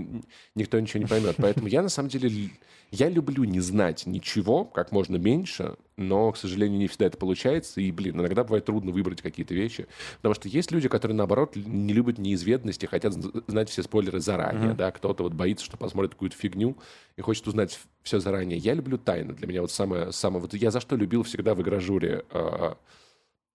никто 0.56 0.80
ничего 0.80 1.02
не 1.02 1.08
поймет. 1.08 1.36
Поэтому 1.38 1.68
я, 1.68 1.82
на 1.82 1.90
самом 1.90 2.10
деле, 2.10 2.52
я 2.92 3.10
люблю 3.10 3.44
не 3.44 3.60
знать 3.60 4.06
ничего, 4.06 4.66
как 4.66 4.92
можно 4.92 5.18
меньше, 5.18 5.76
но, 5.98 6.32
к 6.32 6.38
сожалению, 6.38 6.80
не 6.80 6.88
всегда 6.88 7.08
это 7.08 7.18
получается. 7.18 7.82
И, 7.82 7.92
блин, 7.92 8.20
иногда 8.20 8.44
бывает 8.44 8.66
трудно 8.66 8.92
выбрать 8.92 9.22
какие-то 9.22 9.54
вещи. 9.54 9.88
Потому 10.18 10.36
что 10.36 10.48
есть 10.48 10.72
люди, 10.72 10.88
которые, 10.88 11.16
наоборот, 11.16 11.56
не 11.56 11.94
любят 11.94 12.18
неизведанности, 12.18 12.86
хотят 12.86 13.14
знать 13.48 13.70
все 13.70 13.84
спойлеры 13.84 14.20
заранее, 14.20 14.74
да. 14.74 14.92
Кто-то 14.92 15.24
вот 15.24 15.34
боится, 15.34 15.66
что 15.66 15.76
посмотрит 15.78 16.12
какую-то 16.14 16.38
фигню 16.38 16.78
и 17.16 17.22
хочет 17.22 17.48
узнать 17.48 17.80
все 18.04 18.20
заранее. 18.20 18.58
Я 18.58 18.74
люблю 18.74 18.98
тайны. 18.98 19.34
Для 19.34 19.48
меня 19.48 19.62
вот 19.62 19.72
самое... 19.72 20.12
самое 20.12 20.42
вот 20.42 20.54
я 20.54 20.72
за 20.72 20.80
что 20.80 20.96
любил 20.96 21.24
всегда 21.24 21.56
в 21.56 21.62
игражуре 21.62 22.24
э, 22.30 22.76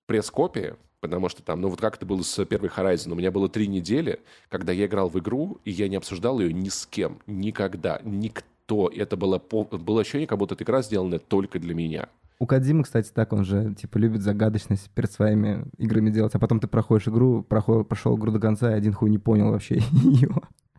пресс-копии, 0.06 0.74
потому 1.00 1.28
что 1.28 1.42
там, 1.42 1.60
ну 1.60 1.68
вот 1.68 1.80
как 1.80 1.96
это 1.96 2.06
было 2.06 2.22
с 2.22 2.44
первой 2.44 2.68
Horizon, 2.68 3.12
у 3.12 3.14
меня 3.14 3.30
было 3.30 3.48
три 3.48 3.66
недели, 3.66 4.20
когда 4.48 4.72
я 4.72 4.86
играл 4.86 5.08
в 5.08 5.18
игру, 5.18 5.60
и 5.64 5.70
я 5.70 5.88
не 5.88 5.96
обсуждал 5.96 6.40
ее 6.40 6.52
ни 6.52 6.68
с 6.68 6.86
кем, 6.86 7.20
никогда, 7.26 8.00
никто. 8.04 8.46
Это 8.88 9.16
было, 9.16 9.40
было 9.40 10.00
ощущение, 10.00 10.26
как 10.26 10.38
будто 10.38 10.54
эта 10.54 10.64
игра 10.64 10.82
сделана 10.82 11.18
только 11.18 11.58
для 11.58 11.74
меня. 11.74 12.08
У 12.38 12.46
Кадима, 12.46 12.82
кстати, 12.82 13.10
так, 13.14 13.32
он 13.32 13.44
же, 13.44 13.72
типа, 13.74 13.98
любит 13.98 14.22
загадочность 14.22 14.90
перед 14.90 15.12
своими 15.12 15.64
играми 15.78 16.10
делать, 16.10 16.34
а 16.34 16.40
потом 16.40 16.58
ты 16.58 16.66
проходишь 16.66 17.06
игру, 17.06 17.44
проход- 17.48 17.84
прошел 17.84 18.16
игру 18.18 18.32
до 18.32 18.40
конца, 18.40 18.72
и 18.72 18.74
один 18.74 18.94
хуй 18.94 19.10
не 19.10 19.18
понял 19.18 19.50
вообще 19.52 19.76
ее. 20.02 20.30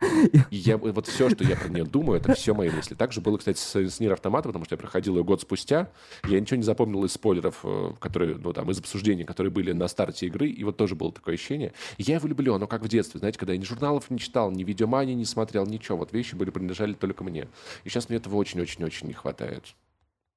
Я, 0.50 0.76
вот 0.76 1.06
все, 1.06 1.28
что 1.30 1.44
я 1.44 1.56
про 1.56 1.68
нее 1.68 1.84
думаю, 1.84 2.20
это 2.20 2.34
все 2.34 2.54
мои 2.54 2.70
мысли. 2.70 2.94
Так 2.94 3.12
же 3.12 3.20
было, 3.20 3.36
кстати, 3.38 3.58
с, 3.58 3.74
с 3.76 4.00
Нир 4.00 4.12
Автомата, 4.12 4.48
потому 4.48 4.64
что 4.64 4.74
я 4.74 4.78
проходил 4.78 5.16
ее 5.16 5.24
год 5.24 5.40
спустя. 5.40 5.88
Я 6.28 6.40
ничего 6.40 6.56
не 6.56 6.62
запомнил 6.62 7.04
из 7.04 7.12
спойлеров, 7.12 7.60
э, 7.64 7.92
которые, 8.00 8.36
ну, 8.36 8.52
там, 8.52 8.70
из 8.70 8.78
обсуждений, 8.78 9.24
которые 9.24 9.50
были 9.50 9.72
на 9.72 9.88
старте 9.88 10.26
игры. 10.26 10.48
И 10.48 10.64
вот 10.64 10.76
тоже 10.76 10.94
было 10.94 11.12
такое 11.12 11.34
ощущение. 11.34 11.72
Я 11.98 12.16
его 12.16 12.28
люблю, 12.28 12.54
оно 12.54 12.66
как 12.66 12.82
в 12.82 12.88
детстве, 12.88 13.18
знаете, 13.18 13.38
когда 13.38 13.52
я 13.52 13.58
ни 13.58 13.64
журналов 13.64 14.10
не 14.10 14.18
читал, 14.18 14.50
ни 14.50 14.64
видеомании 14.64 15.14
не 15.14 15.24
смотрел, 15.24 15.66
ничего. 15.66 15.98
Вот 15.98 16.12
вещи 16.12 16.34
были, 16.34 16.50
принадлежали 16.50 16.92
только 16.94 17.24
мне. 17.24 17.48
И 17.84 17.88
сейчас 17.88 18.08
мне 18.08 18.18
этого 18.18 18.36
очень-очень-очень 18.36 19.08
не 19.08 19.14
хватает. 19.14 19.74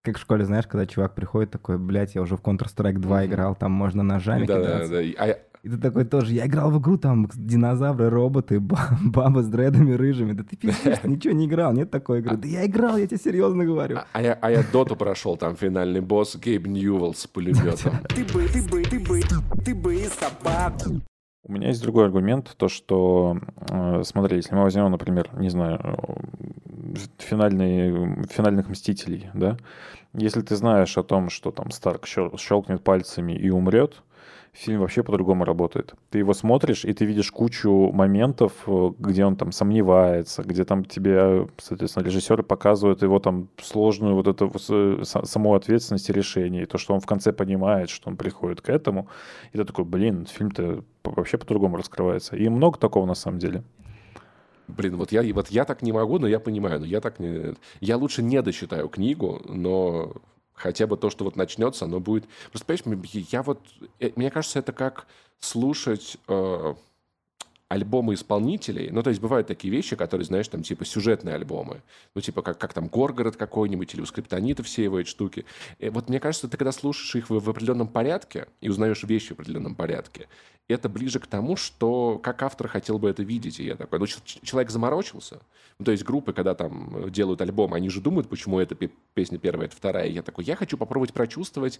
Как 0.03 0.17
в 0.17 0.21
школе, 0.21 0.45
знаешь, 0.45 0.65
когда 0.67 0.85
чувак 0.85 1.15
приходит 1.15 1.51
такой, 1.51 1.77
блядь, 1.77 2.15
я 2.15 2.21
уже 2.21 2.37
в 2.37 2.41
Counter-Strike 2.41 2.93
2 2.99 3.17
Мгм. 3.23 3.25
играл, 3.25 3.55
там 3.55 3.71
можно 3.73 4.03
ножами 4.03 4.45
Да, 4.45 4.55
да, 4.55 4.61
кидаться. 4.61 4.91
да. 4.93 5.01
И- 5.01 5.15
а 5.15 5.27
я- 5.27 5.39
И 5.63 5.69
ты 5.69 5.77
такой 5.77 6.05
тоже, 6.05 6.33
я 6.33 6.45
играл 6.45 6.71
в 6.71 6.79
игру, 6.79 6.97
там 6.97 7.27
динозавры, 7.33 8.09
роботы, 8.09 8.59
ба- 8.61 8.97
баба 9.01 9.41
с 9.43 9.47
дредами 9.47 9.93
рыжими. 9.93 10.33
Да 10.33 10.43
ты 10.43 10.55
пиздец, 10.55 10.99
ты 10.99 11.09
ничего 11.09 11.33
не 11.33 11.45
играл, 11.47 11.73
нет 11.73 11.91
такой 11.91 12.19
игры. 12.19 12.37
Да 12.37 12.47
я 12.47 12.65
играл, 12.65 12.97
я 12.97 13.07
тебе 13.07 13.17
серьезно 13.17 13.65
говорю. 13.65 13.97
А, 13.97 14.05
а 14.13 14.21
я, 14.21 14.33
а 14.41 14.51
я 14.51 14.63
доту 14.71 14.95
прошел, 14.95 15.35
там 15.37 15.55
финальный 15.55 16.01
босс 16.01 16.35
Гейб 16.35 16.67
Ньюэлл 16.67 17.13
с 17.13 17.27
пулеметом. 17.27 17.93
Ты 18.09 18.23
бы, 18.25 18.47
ты 18.47 18.61
бы, 18.63 18.83
ты 18.83 18.99
бы, 18.99 19.21
ты 19.65 19.75
бы 19.75 19.95
и 19.95 20.05
собаку. 20.07 21.01
У 21.43 21.51
меня 21.53 21.69
есть 21.69 21.81
другой 21.81 22.05
аргумент, 22.05 22.53
то 22.57 22.67
что, 22.67 23.39
э, 23.69 24.01
смотри, 24.03 24.35
если 24.37 24.53
мы 24.53 24.63
возьмем, 24.63 24.91
например, 24.91 25.29
не 25.39 25.49
знаю, 25.49 25.79
э, 25.81 26.95
финальные, 27.19 28.23
финальных 28.29 28.69
Мстителей, 28.69 29.29
да, 29.33 29.57
если 30.13 30.41
ты 30.41 30.55
знаешь 30.55 30.97
о 30.97 31.03
том, 31.03 31.29
что 31.29 31.51
там 31.51 31.71
Старк 31.71 32.05
щел- 32.05 32.37
щелкнет 32.37 32.83
пальцами 32.83 33.33
и 33.33 33.49
умрет, 33.49 34.03
фильм 34.57 34.81
вообще 34.81 35.03
по-другому 35.03 35.45
работает. 35.45 35.93
Ты 36.09 36.17
его 36.19 36.33
смотришь, 36.33 36.83
и 36.83 36.93
ты 36.93 37.05
видишь 37.05 37.31
кучу 37.31 37.91
моментов, 37.93 38.51
э, 38.65 38.91
где 38.97 39.23
он 39.23 39.35
там 39.35 39.51
сомневается, 39.51 40.43
где 40.43 40.65
там 40.65 40.83
тебе, 40.83 41.47
соответственно, 41.57 42.03
режиссеры 42.03 42.43
показывают 42.43 43.03
его 43.03 43.19
там 43.19 43.49
сложную 43.61 44.15
вот 44.15 44.27
эту 44.27 44.47
э, 44.47 45.01
са- 45.03 45.25
саму 45.25 45.53
ответственность 45.53 46.09
и 46.09 46.13
решение, 46.13 46.63
и 46.63 46.65
то, 46.65 46.77
что 46.79 46.95
он 46.95 46.99
в 46.99 47.05
конце 47.05 47.31
понимает, 47.31 47.89
что 47.89 48.09
он 48.09 48.17
приходит 48.17 48.61
к 48.61 48.69
этому, 48.69 49.07
и 49.53 49.57
ты 49.57 49.63
такой, 49.63 49.85
блин, 49.85 50.25
фильм-то 50.25 50.83
вообще 51.03 51.37
по-другому 51.37 51.77
раскрывается. 51.77 52.35
И 52.35 52.49
много 52.49 52.79
такого 52.79 53.05
на 53.05 53.15
самом 53.15 53.37
деле. 53.39 53.63
Блин, 54.67 54.97
вот 54.97 55.11
я, 55.11 55.21
вот 55.33 55.49
я 55.49 55.65
так 55.65 55.81
не 55.81 55.93
могу, 55.93 56.19
но 56.19 56.27
я 56.27 56.39
понимаю, 56.39 56.79
но 56.79 56.85
я 56.85 56.99
так 56.99 57.19
не... 57.19 57.53
Я 57.79 57.95
лучше 57.95 58.23
не 58.23 58.41
дочитаю 58.41 58.89
книгу, 58.89 59.41
но 59.45 60.13
хотя 60.57 60.87
бы 60.87 60.97
то, 60.97 61.09
что 61.09 61.23
вот 61.23 61.37
начнется, 61.37 61.85
оно 61.85 62.01
будет... 62.01 62.25
Просто, 62.51 62.65
понимаешь, 62.65 63.09
я 63.31 63.43
вот... 63.43 63.61
э, 63.99 64.11
Мне 64.17 64.29
кажется, 64.31 64.59
это 64.59 64.73
как 64.73 65.07
слушать 65.39 66.17
э, 66.27 66.75
альбомы 67.69 68.13
исполнителей. 68.13 68.89
Ну, 68.91 69.03
то 69.03 69.09
есть 69.09 69.21
бывают 69.21 69.47
такие 69.47 69.71
вещи, 69.71 69.95
которые, 69.95 70.25
знаешь, 70.25 70.47
там 70.47 70.63
типа 70.63 70.85
сюжетные 70.85 71.35
альбомы. 71.35 71.81
Ну, 72.15 72.21
типа 72.21 72.41
как, 72.41 72.57
как 72.57 72.73
там 72.73 72.87
Горгород 72.87 73.35
какой-нибудь 73.35 73.93
или 73.93 74.01
у 74.01 74.05
Скриптонита 74.05 74.63
все 74.63 74.83
его 74.83 74.99
эти 74.99 75.09
штуки. 75.09 75.45
И 75.79 75.89
вот 75.89 76.07
мне 76.09 76.19
кажется, 76.19 76.47
ты 76.47 76.55
когда 76.55 76.71
слушаешь 76.71 77.15
их 77.15 77.29
в, 77.29 77.39
в 77.39 77.49
определенном 77.49 77.87
порядке 77.87 78.47
и 78.61 78.69
узнаешь 78.69 79.03
вещи 79.03 79.29
в 79.29 79.31
определенном 79.33 79.75
порядке, 79.75 80.27
это 80.69 80.89
ближе 80.89 81.19
к 81.19 81.27
тому, 81.27 81.55
что 81.55 82.19
как 82.19 82.41
автор 82.43 82.67
хотел 82.67 82.99
бы 82.99 83.09
это 83.09 83.23
видеть. 83.23 83.59
И 83.59 83.65
я 83.65 83.75
такой, 83.75 83.99
ну, 83.99 84.05
человек 84.05 84.69
заморочился. 84.69 85.41
Ну, 85.79 85.85
то 85.85 85.91
есть 85.91 86.03
группы, 86.03 86.33
когда 86.33 86.55
там 86.55 87.05
э, 87.05 87.09
делают 87.09 87.41
альбом, 87.41 87.73
они 87.73 87.89
же 87.89 88.01
думают, 88.01 88.29
почему 88.29 88.59
эта 88.59 88.75
пе- 88.75 88.91
песня 89.13 89.37
первая, 89.37 89.67
это 89.67 89.75
вторая. 89.75 90.07
И 90.07 90.13
я 90.13 90.23
такой, 90.23 90.43
я 90.43 90.55
хочу 90.55 90.77
попробовать 90.77 91.13
прочувствовать, 91.13 91.79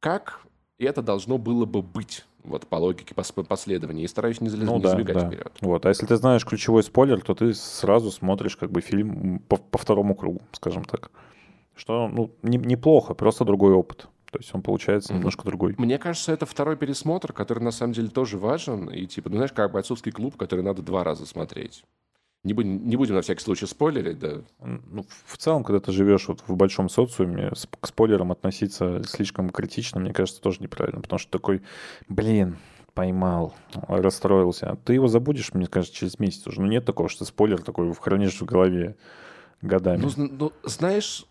как 0.00 0.42
это 0.84 1.02
должно 1.02 1.38
было 1.38 1.64
бы 1.64 1.82
быть, 1.82 2.24
вот 2.44 2.66
по 2.66 2.76
логике 2.76 3.14
пос- 3.14 3.44
последования. 3.44 4.04
И 4.04 4.08
стараюсь 4.08 4.40
не, 4.40 4.48
залез- 4.48 4.64
Ну 4.66 4.76
не 4.76 4.82
да, 4.82 4.90
забегать 4.90 5.16
да. 5.16 5.26
вперед. 5.26 5.52
Вот. 5.60 5.84
А 5.86 5.88
если 5.88 6.06
ты 6.06 6.16
знаешь 6.16 6.44
ключевой 6.44 6.82
спойлер, 6.82 7.20
то 7.20 7.34
ты 7.34 7.52
сразу 7.54 8.10
смотришь 8.10 8.56
как 8.56 8.70
бы 8.70 8.80
фильм 8.80 9.40
по, 9.48 9.56
по 9.56 9.78
второму 9.78 10.14
кругу, 10.14 10.40
скажем 10.52 10.84
так. 10.84 11.10
Что, 11.74 12.08
ну, 12.08 12.30
не- 12.42 12.58
неплохо, 12.58 13.14
просто 13.14 13.44
другой 13.44 13.72
опыт. 13.72 14.08
То 14.30 14.38
есть 14.38 14.54
он 14.54 14.60
получается 14.62 15.14
немножко 15.14 15.44
другой. 15.44 15.74
Мне 15.78 15.96
кажется, 15.98 16.32
это 16.32 16.44
второй 16.44 16.76
пересмотр, 16.76 17.32
который 17.32 17.62
на 17.62 17.70
самом 17.70 17.94
деле 17.94 18.08
тоже 18.08 18.36
важен. 18.36 18.90
И 18.90 19.06
типа, 19.06 19.30
ну 19.30 19.36
знаешь, 19.36 19.52
как 19.52 19.72
бойцовский 19.72 20.12
клуб, 20.12 20.36
который 20.36 20.62
надо 20.62 20.82
два 20.82 21.02
раза 21.02 21.24
смотреть. 21.24 21.82
Не 22.44 22.52
будем, 22.54 22.88
не 22.88 22.96
будем 22.96 23.14
на 23.16 23.22
всякий 23.22 23.42
случай 23.42 23.66
спойлерить, 23.66 24.18
да. 24.20 24.42
Ну, 24.60 25.04
в 25.26 25.36
целом, 25.36 25.64
когда 25.64 25.80
ты 25.80 25.90
живешь 25.92 26.28
вот 26.28 26.42
в 26.46 26.54
большом 26.56 26.88
социуме, 26.88 27.50
с- 27.54 27.66
к 27.80 27.86
спойлерам 27.86 28.30
относиться 28.30 29.02
слишком 29.04 29.50
критично, 29.50 30.00
мне 30.00 30.12
кажется, 30.12 30.40
тоже 30.40 30.58
неправильно. 30.60 31.00
Потому 31.00 31.18
что 31.18 31.30
такой, 31.32 31.62
блин, 32.08 32.56
поймал, 32.94 33.54
расстроился. 33.88 34.70
А 34.70 34.76
Ты 34.76 34.94
его 34.94 35.08
забудешь, 35.08 35.52
мне 35.52 35.66
кажется, 35.66 35.94
через 35.96 36.18
месяц 36.20 36.46
уже. 36.46 36.60
Ну, 36.60 36.68
нет 36.68 36.84
такого, 36.84 37.08
что 37.08 37.24
спойлер 37.24 37.60
такой 37.60 37.92
хранишь 37.94 38.40
в 38.40 38.44
голове 38.44 38.96
годами. 39.60 40.02
Ну, 40.16 40.28
ну, 40.30 40.52
знаешь, 40.62 41.24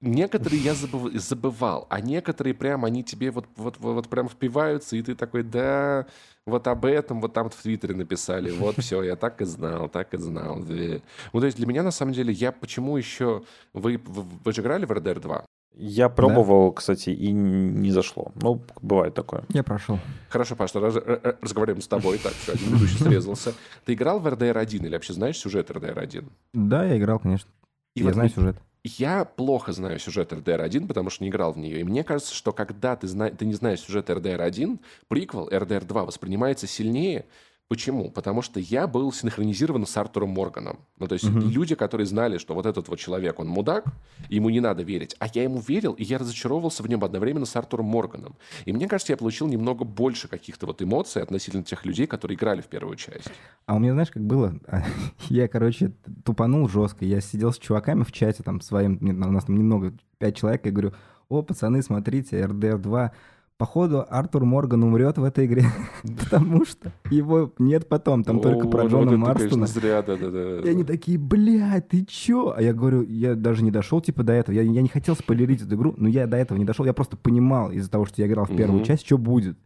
некоторые 0.00 0.60
я 0.62 0.72
забыв- 0.74 1.16
забывал, 1.18 1.86
а 1.90 2.00
некоторые 2.00 2.54
прям, 2.54 2.84
они 2.84 3.02
тебе 3.02 3.30
вот, 3.30 3.46
вот, 3.56 3.76
вот, 3.78 3.94
вот 3.94 4.08
прям 4.08 4.28
впиваются, 4.28 4.96
и 4.96 5.02
ты 5.02 5.14
такой, 5.14 5.42
да, 5.42 6.06
вот 6.46 6.66
об 6.68 6.84
этом 6.84 7.20
вот 7.20 7.32
там 7.32 7.50
в 7.50 7.54
Твиттере 7.54 7.94
написали, 7.94 8.50
вот 8.50 8.76
все, 8.80 9.02
я 9.02 9.16
так 9.16 9.40
и 9.40 9.44
знал, 9.44 9.88
так 9.88 10.14
и 10.14 10.18
знал. 10.18 10.56
Ну, 10.56 11.40
то 11.40 11.46
есть 11.46 11.56
для 11.56 11.66
меня, 11.66 11.82
на 11.82 11.90
самом 11.90 12.12
деле, 12.12 12.32
я 12.32 12.52
почему 12.52 12.96
еще... 12.96 13.42
Вы, 13.72 14.00
вы, 14.04 14.24
вы 14.44 14.52
же 14.52 14.62
играли 14.62 14.84
в 14.86 14.92
RDR 14.92 15.20
2? 15.20 15.44
Я 15.78 16.08
пробовал, 16.08 16.72
кстати, 16.72 17.10
и 17.10 17.30
не 17.32 17.90
зашло. 17.90 18.32
Ну, 18.36 18.62
бывает 18.80 19.12
такое. 19.12 19.44
Я 19.50 19.62
прошел. 19.62 19.98
Хорошо, 20.30 20.56
Паш, 20.56 20.74
раз, 20.74 20.96
разговариваем 21.42 21.82
с 21.82 21.86
тобой. 21.88 22.16
Так, 22.16 22.32
все, 22.32 22.52
один 22.52 22.74
ведущий 22.76 22.96
срезался. 22.96 23.52
Ты 23.84 23.92
играл 23.92 24.18
в 24.18 24.26
RDR 24.26 24.56
1 24.56 24.86
или 24.86 24.94
вообще 24.94 25.12
знаешь 25.12 25.36
сюжет 25.36 25.70
RDR 25.70 25.98
1? 25.98 26.30
Да, 26.54 26.86
я 26.86 26.96
играл, 26.96 27.18
конечно. 27.18 27.50
И 27.94 28.00
я 28.00 28.06
вот 28.06 28.14
знаю 28.14 28.30
сюжет. 28.30 28.56
Я 28.86 29.24
плохо 29.24 29.72
знаю 29.72 29.98
сюжет 29.98 30.32
RDR 30.32 30.62
1, 30.62 30.86
потому 30.86 31.10
что 31.10 31.24
не 31.24 31.30
играл 31.30 31.52
в 31.52 31.58
нее. 31.58 31.80
И 31.80 31.84
мне 31.84 32.04
кажется, 32.04 32.32
что 32.32 32.52
когда 32.52 32.94
ты, 32.94 33.08
зна... 33.08 33.30
ты 33.30 33.44
не 33.44 33.54
знаешь 33.54 33.80
сюжет 33.80 34.10
RDR 34.10 34.40
1, 34.40 34.78
приквел 35.08 35.48
RDR 35.48 35.84
2 35.84 36.04
воспринимается 36.04 36.68
сильнее, 36.68 37.26
Почему? 37.68 38.10
Потому 38.12 38.42
что 38.42 38.60
я 38.60 38.86
был 38.86 39.12
синхронизирован 39.12 39.86
с 39.86 39.96
Артуром 39.96 40.28
Морганом. 40.30 40.78
Ну, 40.98 41.08
то 41.08 41.14
есть 41.14 41.28
Мгм. 41.28 41.48
люди, 41.50 41.74
которые 41.74 42.06
знали, 42.06 42.38
что 42.38 42.54
вот 42.54 42.64
этот 42.64 42.88
вот 42.88 42.98
человек, 43.00 43.40
он 43.40 43.48
мудак, 43.48 43.86
ему 44.28 44.50
не 44.50 44.60
надо 44.60 44.84
верить. 44.84 45.16
А 45.18 45.26
я 45.34 45.42
ему 45.42 45.58
верил, 45.58 45.92
и 45.94 46.04
я 46.04 46.18
разочаровывался 46.18 46.84
в 46.84 46.88
нем 46.88 47.02
одновременно 47.02 47.44
с 47.44 47.56
Артуром 47.56 47.86
Морганом. 47.86 48.36
И 48.66 48.72
мне 48.72 48.86
кажется, 48.86 49.12
я 49.12 49.16
получил 49.16 49.48
немного 49.48 49.84
больше 49.84 50.28
каких-то 50.28 50.66
вот 50.66 50.80
эмоций 50.80 51.22
относительно 51.22 51.64
тех 51.64 51.84
людей, 51.84 52.06
которые 52.06 52.36
играли 52.36 52.60
в 52.60 52.66
первую 52.68 52.94
часть. 52.96 53.30
А 53.66 53.74
у 53.74 53.80
меня, 53.80 53.94
знаешь, 53.94 54.10
как 54.10 54.22
было? 54.24 54.54
Я, 55.28 55.48
короче, 55.48 55.92
тупанул 56.24 56.68
жестко. 56.68 57.04
Я 57.04 57.20
сидел 57.20 57.52
с 57.52 57.58
чуваками 57.58 58.04
в 58.04 58.12
чате, 58.12 58.44
там, 58.44 58.60
своим, 58.60 58.98
у 59.00 59.30
нас 59.32 59.44
там 59.44 59.56
немного, 59.56 59.92
пять 60.18 60.36
человек, 60.36 60.64
я 60.66 60.70
говорю, 60.70 60.92
о, 61.28 61.42
пацаны, 61.42 61.82
смотрите, 61.82 62.40
RDR 62.40 62.78
2, 62.78 63.12
походу 63.58 64.04
Артур 64.08 64.44
Морган 64.44 64.82
умрет 64.82 65.18
в 65.18 65.24
этой 65.24 65.46
игре, 65.46 65.64
потому 66.02 66.64
что 66.64 66.92
его 67.10 67.52
нет 67.58 67.88
потом, 67.88 68.24
там 68.24 68.40
только 68.40 68.68
про 68.68 68.86
Джона 68.86 69.16
Марстона. 69.16 69.66
зря, 69.66 70.02
да-да-да. 70.02 70.60
И 70.60 70.68
они 70.68 70.84
такие, 70.84 71.18
блядь, 71.18 71.88
ты 71.88 72.04
чё? 72.04 72.54
А 72.56 72.62
я 72.62 72.72
говорю, 72.72 73.02
я 73.02 73.34
даже 73.34 73.64
не 73.64 73.70
дошел 73.70 74.00
типа 74.00 74.22
до 74.22 74.32
этого. 74.32 74.54
Я, 74.54 74.62
я 74.62 74.82
не 74.82 74.88
хотел 74.88 75.16
спойлерить 75.16 75.62
эту 75.62 75.74
игру, 75.76 75.94
но 75.96 76.08
я 76.08 76.26
до 76.26 76.36
этого 76.36 76.58
не 76.58 76.64
дошел. 76.64 76.84
Я 76.84 76.92
просто 76.92 77.16
понимал 77.16 77.70
из-за 77.70 77.90
того, 77.90 78.04
что 78.06 78.20
я 78.20 78.28
играл 78.28 78.44
в 78.44 78.56
первую 78.56 78.84
часть, 78.84 79.06
что 79.06 79.18
будет. 79.18 79.58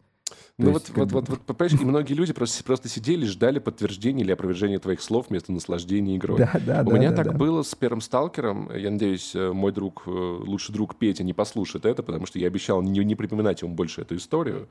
Ну 0.61 0.71
вот, 0.71 0.89
вот, 0.89 1.11
вот, 1.11 1.29
вот, 1.29 1.41
понимаешь, 1.41 1.81
и 1.81 1.85
многие 1.85 2.13
люди 2.13 2.33
просто, 2.33 2.63
просто 2.63 2.87
сидели, 2.89 3.25
ждали 3.25 3.59
подтверждения 3.59 4.23
или 4.23 4.31
опровержения 4.31 4.79
твоих 4.79 5.01
слов 5.01 5.27
вместо 5.29 5.51
наслаждения 5.51 6.17
игрой. 6.17 6.37
Да, 6.37 6.51
да, 6.65 6.81
У 6.81 6.91
да. 6.91 6.97
меня 6.97 7.09
да, 7.09 7.17
так 7.17 7.31
да. 7.31 7.37
было 7.37 7.63
с 7.63 7.73
первым 7.75 8.01
сталкером. 8.01 8.71
Я 8.75 8.91
надеюсь, 8.91 9.35
э, 9.35 9.51
мой 9.51 9.71
друг, 9.71 10.03
э, 10.05 10.09
лучший 10.09 10.73
друг 10.73 10.95
Петя 10.95 11.23
не 11.23 11.33
послушает 11.33 11.85
это, 11.85 12.03
потому 12.03 12.25
что 12.25 12.39
я 12.39 12.47
обещал 12.47 12.81
не, 12.81 13.03
не 13.03 13.15
припоминать 13.15 13.61
ему 13.61 13.73
больше 13.73 14.01
эту 14.01 14.15
историю. 14.15 14.67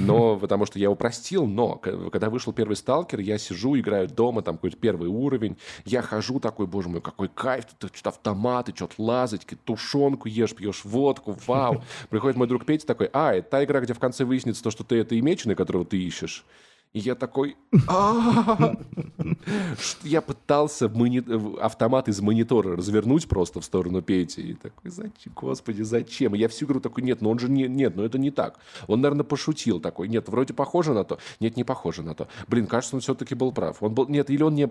Но 0.00 0.36
потому 0.40 0.66
что 0.66 0.78
я 0.78 0.84
его 0.84 0.96
простил, 0.96 1.46
но 1.46 1.76
когда 1.76 2.30
вышел 2.30 2.52
первый 2.52 2.74
сталкер, 2.74 3.20
я 3.20 3.38
сижу, 3.38 3.78
играю 3.78 4.08
дома, 4.08 4.42
там 4.42 4.56
какой-то 4.56 4.76
первый 4.76 5.08
уровень. 5.08 5.56
Я 5.84 6.02
хожу 6.02 6.40
такой, 6.40 6.66
боже 6.66 6.88
мой, 6.88 7.00
какой 7.00 7.28
кайф, 7.28 7.66
тут 7.78 7.94
что-то 7.94 8.10
автоматы, 8.10 8.72
что-то 8.74 8.94
лазать, 8.98 9.46
тушенку 9.64 10.28
ешь, 10.28 10.54
пьешь 10.54 10.84
водку, 10.84 11.36
вау. 11.46 11.82
Приходит 12.10 12.36
мой 12.36 12.48
друг 12.48 12.64
Петя 12.64 12.86
такой, 12.86 13.08
а, 13.12 13.34
это 13.34 13.50
та 13.50 13.64
игра, 13.64 13.80
где 13.80 13.92
в 13.92 13.98
конце 13.98 14.24
выяснится 14.24 14.62
то, 14.62 14.70
что 14.70 14.84
ты 14.84 14.96
это 14.96 15.18
имеченный, 15.20 15.54
которого 15.54 15.84
ты 15.84 15.96
ищешь. 15.98 16.44
И 16.92 16.98
я 16.98 17.14
такой. 17.14 17.56
Что 17.86 18.76
я 20.02 20.20
пытался 20.20 20.90
автомат 21.60 22.08
из 22.08 22.20
монитора 22.20 22.76
развернуть 22.76 23.28
просто 23.28 23.60
в 23.60 23.64
сторону 23.64 24.02
Пети. 24.02 24.40
И 24.40 24.54
такой, 24.54 24.90
зачем, 24.90 25.32
господи, 25.36 25.82
зачем? 25.82 26.34
Я 26.34 26.48
всю 26.48 26.66
игру 26.66 26.80
такой, 26.80 27.04
нет, 27.04 27.20
ну 27.20 27.30
он 27.30 27.38
же 27.38 27.48
не, 27.48 27.68
нет, 27.68 27.94
ну 27.94 28.02
это 28.02 28.18
не 28.18 28.32
так. 28.32 28.58
Он, 28.88 29.00
наверное, 29.00 29.22
пошутил 29.22 29.78
такой, 29.78 30.08
нет, 30.08 30.28
вроде 30.28 30.52
похоже 30.52 30.92
на 30.92 31.04
то. 31.04 31.20
Нет, 31.38 31.56
не 31.56 31.62
похоже 31.62 32.02
на 32.02 32.16
то. 32.16 32.26
Блин, 32.48 32.66
кажется, 32.66 32.96
он 32.96 33.02
все-таки 33.02 33.36
был 33.36 33.52
прав. 33.52 33.80
Он 33.82 33.94
был, 33.94 34.08
нет, 34.08 34.28
или 34.28 34.42
он 34.42 34.56
не... 34.56 34.66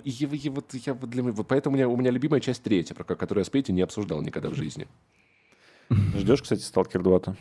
Вот 0.50 0.74
я 0.74 0.94
для 0.94 1.24
поэтому 1.44 1.76
у 1.76 1.78
меня, 1.78 1.88
у 1.88 1.96
меня 1.96 2.12
любимая 2.12 2.42
часть 2.42 2.64
третья, 2.64 2.96
про 2.96 3.06
ко- 3.06 3.16
которую 3.16 3.44
я 3.44 3.46
с 3.46 3.50
Петей 3.50 3.72
не 3.74 3.82
обсуждал 3.82 4.22
никогда 4.22 4.50
в 4.50 4.56
жизни. 4.56 4.88
Ждешь, 5.90 6.42
кстати, 6.42 6.64
Сталкер 6.64 7.02
2-то? 7.02 7.38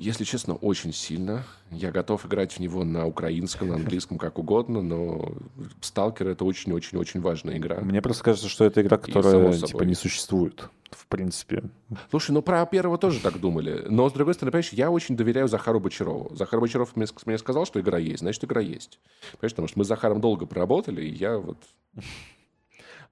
Если 0.00 0.24
честно, 0.24 0.54
очень 0.54 0.94
сильно. 0.94 1.44
Я 1.70 1.90
готов 1.90 2.24
играть 2.24 2.54
в 2.54 2.58
него 2.58 2.84
на 2.84 3.06
украинском, 3.06 3.68
на 3.68 3.74
английском, 3.74 4.16
как 4.16 4.38
угодно, 4.38 4.80
но 4.80 5.34
Сталкер 5.82 6.28
это 6.28 6.46
очень-очень-очень 6.46 7.20
важная 7.20 7.58
игра. 7.58 7.80
Мне 7.80 8.00
просто 8.00 8.24
кажется, 8.24 8.48
что 8.48 8.64
это 8.64 8.80
игра, 8.80 8.96
которая 8.96 9.52
типа 9.52 9.82
не 9.82 9.94
существует. 9.94 10.70
В 10.90 11.06
принципе. 11.06 11.64
Слушай, 12.08 12.30
ну 12.30 12.40
про 12.40 12.64
первого 12.64 12.96
тоже 12.96 13.20
так 13.20 13.38
думали. 13.38 13.84
Но, 13.90 14.08
с 14.08 14.12
другой 14.14 14.32
стороны, 14.32 14.52
понимаешь, 14.52 14.72
я 14.72 14.90
очень 14.90 15.16
доверяю 15.16 15.48
Захару 15.48 15.80
Бочарову. 15.80 16.34
Захар 16.34 16.60
Бочаров 16.60 16.96
мне 16.96 17.38
сказал, 17.38 17.66
что 17.66 17.78
игра 17.78 17.98
есть, 17.98 18.20
значит, 18.20 18.42
игра 18.42 18.62
есть. 18.62 18.98
Понимаешь, 19.32 19.52
потому 19.52 19.68
что 19.68 19.78
мы 19.78 19.84
с 19.84 19.88
Захаром 19.88 20.22
долго 20.22 20.46
проработали, 20.46 21.02
и 21.02 21.14
я 21.14 21.36
вот... 21.36 21.58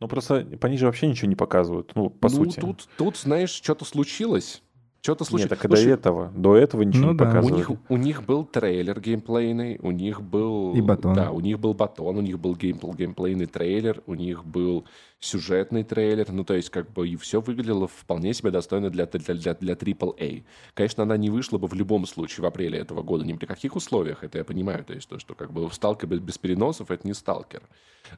Ну, 0.00 0.08
просто 0.08 0.46
пониже 0.60 0.86
вообще 0.86 1.06
ничего 1.06 1.28
не 1.28 1.36
показывают, 1.36 1.92
ну, 1.94 2.08
по 2.08 2.28
ну, 2.28 2.34
сути. 2.34 2.60
Тут, 2.60 2.88
тут, 2.96 3.16
знаешь, 3.16 3.50
что-то 3.50 3.84
случилось. 3.84 4.62
Что-то 5.00 5.22
Нет, 5.22 5.28
случилось. 5.28 5.48
так 5.50 5.64
и 5.64 5.68
до 5.68 5.76
Слушай, 5.76 5.92
этого. 5.92 6.32
До 6.34 6.56
этого 6.56 6.82
ничего 6.82 7.06
Ну 7.06 7.12
не 7.12 7.18
да. 7.18 7.24
У 7.24 7.28
У 7.28 7.30
показывали. 7.30 7.56
них, 7.56 7.70
у 7.88 7.96
них 7.96 8.22
был 8.26 8.44
трейлер 8.44 9.00
геймплейный, 9.00 9.78
у 9.80 9.90
них 9.92 10.20
был... 10.20 10.74
И 10.74 10.80
батон. 10.80 11.14
Да, 11.14 11.30
у 11.30 11.40
них 11.40 11.60
был 11.60 11.72
батон, 11.72 12.16
у 12.16 12.20
них 12.20 12.38
был 12.38 12.56
геймпл, 12.56 12.92
геймплейный 12.92 13.46
трейлер, 13.46 14.02
у 14.06 14.14
них 14.14 14.44
был 14.44 14.84
сюжетный 15.20 15.84
трейлер. 15.84 16.26
Ну, 16.32 16.44
то 16.44 16.54
есть, 16.54 16.70
как 16.70 16.92
бы, 16.92 17.08
и 17.08 17.16
все 17.16 17.40
выглядело 17.40 17.86
вполне 17.86 18.34
себе 18.34 18.50
достойно 18.50 18.90
для, 18.90 19.06
для, 19.06 19.34
для, 19.34 19.54
для 19.54 19.74
AAA. 19.74 20.44
Конечно, 20.74 21.04
она 21.04 21.16
не 21.16 21.30
вышла 21.30 21.58
бы 21.58 21.68
в 21.68 21.74
любом 21.74 22.04
случае 22.06 22.42
в 22.42 22.46
апреле 22.46 22.78
этого 22.80 23.02
года, 23.02 23.24
ни 23.24 23.32
при 23.34 23.46
каких 23.46 23.76
условиях, 23.76 24.24
это 24.24 24.38
я 24.38 24.44
понимаю. 24.44 24.84
То 24.84 24.94
есть, 24.94 25.08
то, 25.08 25.18
что, 25.20 25.34
как 25.34 25.52
бы, 25.52 25.70
сталкер 25.72 26.08
без, 26.08 26.18
без 26.18 26.38
переносов, 26.38 26.90
это 26.90 27.06
не 27.06 27.14
сталкер. 27.14 27.62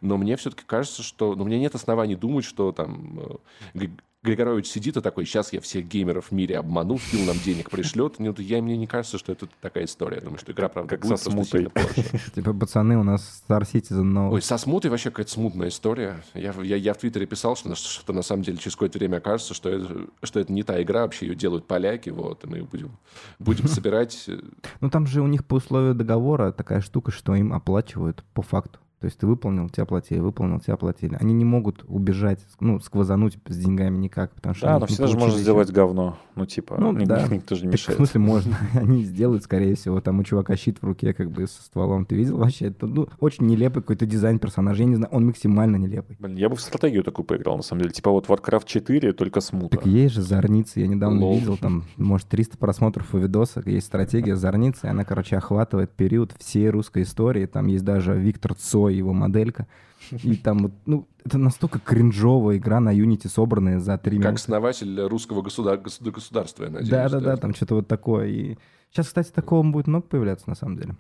Но 0.01 0.17
мне 0.17 0.37
все-таки 0.37 0.63
кажется, 0.67 1.03
что... 1.03 1.35
Ну, 1.35 1.45
у 1.45 1.47
меня 1.47 1.59
нет 1.59 1.75
оснований 1.75 2.17
думать, 2.17 2.45
что 2.45 2.73
там... 2.73 3.21
Григорович 4.23 4.67
сидит 4.67 4.99
и 4.99 5.01
такой, 5.01 5.25
сейчас 5.25 5.51
я 5.55 5.63
всех 5.63 5.89
геймеров 5.89 6.27
в 6.27 6.33
мире 6.33 6.59
обману, 6.59 6.99
Фил 6.99 7.25
нам 7.25 7.39
денег 7.39 7.71
пришлет. 7.71 8.19
Нет, 8.19 8.39
я, 8.39 8.61
мне 8.61 8.77
не 8.77 8.87
кажется, 8.87 9.17
что 9.17 9.33
это 9.33 9.49
такая 9.63 9.85
история. 9.87 10.17
Я 10.17 10.23
думаю, 10.23 10.39
что 10.39 10.53
игра, 10.53 10.69
правда, 10.69 10.91
Как 10.91 11.01
будет 11.07 11.19
со 11.19 11.31
смутой. 11.31 11.69
Типа, 12.35 12.53
пацаны, 12.53 12.99
у 12.99 13.03
нас 13.03 13.43
Star 13.49 13.63
Citizen 13.63 14.03
новый. 14.03 14.35
Ой, 14.35 14.43
со 14.43 14.59
смутой 14.59 14.91
вообще 14.91 15.09
какая-то 15.09 15.33
смутная 15.33 15.69
история. 15.69 16.23
Я, 16.35 16.53
я, 16.63 16.77
я 16.77 16.93
в 16.93 16.99
Твиттере 16.99 17.25
писал, 17.25 17.57
что, 17.57 17.71
на- 17.71 17.77
что 17.77 18.13
на 18.13 18.21
самом 18.21 18.43
деле 18.43 18.59
через 18.59 18.77
какое-то 18.77 18.99
время 18.99 19.17
окажется, 19.17 19.55
что 19.55 19.71
это, 19.71 20.07
что 20.23 20.39
это 20.39 20.53
не 20.53 20.65
та 20.65 20.83
игра, 20.83 21.03
вообще 21.03 21.27
ее 21.27 21.35
делают 21.35 21.67
поляки, 21.67 22.11
вот, 22.11 22.45
и 22.45 22.47
мы 22.47 22.63
будем, 22.65 22.91
будем 23.39 23.69
собирать... 23.69 24.29
Ну 24.83 24.91
там 24.91 25.07
же 25.07 25.23
у 25.23 25.27
них 25.29 25.47
по 25.47 25.55
условию 25.55 25.95
договора 25.95 26.53
такая 26.53 26.83
штука, 26.83 27.11
что 27.11 27.35
им 27.35 27.55
оплачивают 27.55 28.23
по 28.35 28.43
факту. 28.43 28.81
То 29.01 29.07
есть 29.07 29.17
ты 29.19 29.27
выполнил, 29.27 29.71
тебя 29.71 29.85
оплатили, 29.85 30.19
выполнил, 30.19 30.61
тебя 30.61 30.75
оплатили. 30.75 31.17
Они 31.19 31.33
не 31.33 31.47
могут 31.47 31.85
убежать, 31.89 32.41
ну, 32.61 32.81
сквозануть 32.81 33.39
с 33.49 33.57
деньгами 33.57 33.97
никак, 33.97 34.35
потому 34.35 34.55
что 34.55 34.67
Да, 34.67 34.79
но 34.79 34.85
всегда 34.87 35.07
же 35.07 35.17
можно 35.17 35.39
сделать 35.39 35.71
говно. 35.71 36.19
Ну, 36.37 36.45
типа, 36.45 36.77
Ну, 36.79 36.93
ни- 36.93 37.07
да. 37.07 37.27
никто 37.31 37.55
же 37.55 37.65
не. 37.65 37.73
Так, 37.73 37.81
в 37.81 37.97
смысле, 37.97 38.21
можно. 38.21 38.59
Они 38.75 39.03
сделают, 39.03 39.43
скорее 39.45 39.75
всего. 39.75 40.03
Там 40.03 40.19
у 40.19 40.23
чувака 40.23 40.55
щит 40.55 40.83
в 40.83 40.85
руке, 40.85 41.15
как 41.15 41.31
бы, 41.31 41.47
со 41.47 41.63
стволом. 41.63 42.05
Ты 42.05 42.15
видел 42.15 42.37
вообще? 42.37 42.67
Это, 42.67 42.87
ну, 42.87 43.09
очень 43.21 43.47
нелепый 43.47 43.81
какой-то 43.83 44.05
дизайн 44.05 44.39
персонажа. 44.39 44.83
Я 44.83 44.89
не 44.91 44.97
знаю, 44.97 45.11
он 45.13 45.25
максимально 45.27 45.77
нелепый. 45.77 46.17
Блин, 46.21 46.37
я 46.37 46.51
бы 46.51 46.57
в 46.57 46.61
стратегию 46.61 47.03
такую 47.03 47.25
поиграл, 47.25 47.57
на 47.57 47.63
самом 47.63 47.81
деле. 47.81 47.95
Типа 47.95 48.11
вот 48.11 48.27
Warcraft 48.27 48.67
4, 48.67 49.15
только 49.15 49.41
смута. 49.41 49.79
Так 49.79 49.87
есть 49.87 50.15
же 50.15 50.21
Зорница, 50.21 50.79
я 50.79 50.87
недавно 50.87 51.21
Лол. 51.25 51.37
видел, 51.39 51.57
там, 51.57 51.85
может, 51.97 52.29
300 52.29 52.59
просмотров 52.59 53.15
у 53.15 53.19
видоса, 53.19 53.63
есть 53.65 53.87
стратегия 53.87 54.37
Зорницы, 54.37 54.85
она, 54.85 55.05
короче, 55.05 55.39
охватывает 55.39 55.91
период 55.91 56.35
всей 56.39 56.69
русской 56.69 57.05
истории, 57.05 57.47
там 57.47 57.67
есть 57.67 57.85
даже 57.85 58.15
Виктор 58.19 58.55
Цой, 58.55 58.90
его 58.97 59.13
моделька, 59.13 59.67
и 60.11 60.35
там, 60.37 60.59
вот, 60.59 60.73
ну, 60.87 61.07
это 61.25 61.39
настолько 61.39 61.79
кринжовая 61.79 62.57
игра 62.57 62.81
на 62.81 62.95
Unity, 62.95 63.29
собранная 63.29 63.79
за 63.81 63.99
три 63.99 64.17
Как 64.19 64.27
минуты. 64.27 64.41
основатель 64.43 65.01
русского 65.03 65.43
государ- 65.43 65.81
государ- 65.81 66.13
государства, 66.13 66.65
я 66.65 66.71
надеюсь. 66.71 66.89
Да-да-да, 66.91 67.37
там 67.37 67.55
что-то 67.55 67.77
вот 67.77 67.89
такое. 67.89 68.27
И 68.29 68.57
сейчас, 68.91 69.07
кстати, 69.09 69.31
такого 69.31 69.63
будет 69.71 69.87
много 69.87 70.07
появляться, 70.07 70.49
на 70.49 70.55
самом 70.55 70.77
деле. 70.77 70.97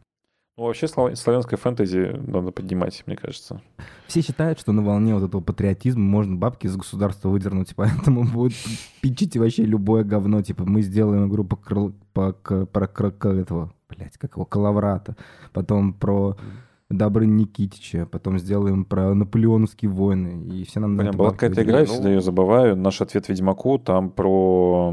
Ну, 0.58 0.64
вообще 0.66 0.88
слав- 0.88 1.16
славянское 1.16 1.56
фэнтези 1.56 2.20
надо 2.26 2.50
поднимать, 2.50 3.02
мне 3.06 3.16
кажется. 3.16 3.62
Все 4.08 4.20
считают, 4.20 4.60
что 4.60 4.72
на 4.72 4.82
волне 4.82 5.14
вот 5.14 5.24
этого 5.26 5.40
патриотизма 5.40 6.02
можно 6.02 6.36
бабки 6.36 6.66
из 6.66 6.76
государства 6.76 7.30
выдернуть, 7.30 7.72
поэтому 7.76 8.24
будет 8.24 8.52
печите 9.00 9.38
вообще 9.40 9.64
любое 9.64 10.04
говно. 10.04 10.42
Типа 10.42 10.64
мы 10.66 10.82
сделаем 10.82 11.28
игру 11.28 11.44
по, 11.44 11.56
крыл- 11.56 11.94
по 12.12 12.32
про 12.32 12.86
к- 12.86 13.24
этого, 13.30 13.72
блядь, 13.88 14.18
как 14.18 14.32
его, 14.36 14.44
Калаврата. 14.44 15.16
Потом 15.54 15.94
про 15.94 16.36
Добрын 16.90 17.36
Никитича, 17.36 18.04
потом 18.10 18.40
сделаем 18.40 18.84
про 18.84 19.14
наполеоновские 19.14 19.92
войны, 19.92 20.44
и 20.52 20.64
все 20.64 20.80
нам 20.80 20.98
это 20.98 21.16
была 21.16 21.30
какая-то 21.30 21.62
игра, 21.62 21.80
я 21.80 21.84
всегда 21.86 22.08
ее 22.08 22.20
забываю. 22.20 22.74
Наш 22.76 23.00
ответ 23.00 23.28
Ведьмаку, 23.28 23.78
там 23.78 24.10
про 24.10 24.92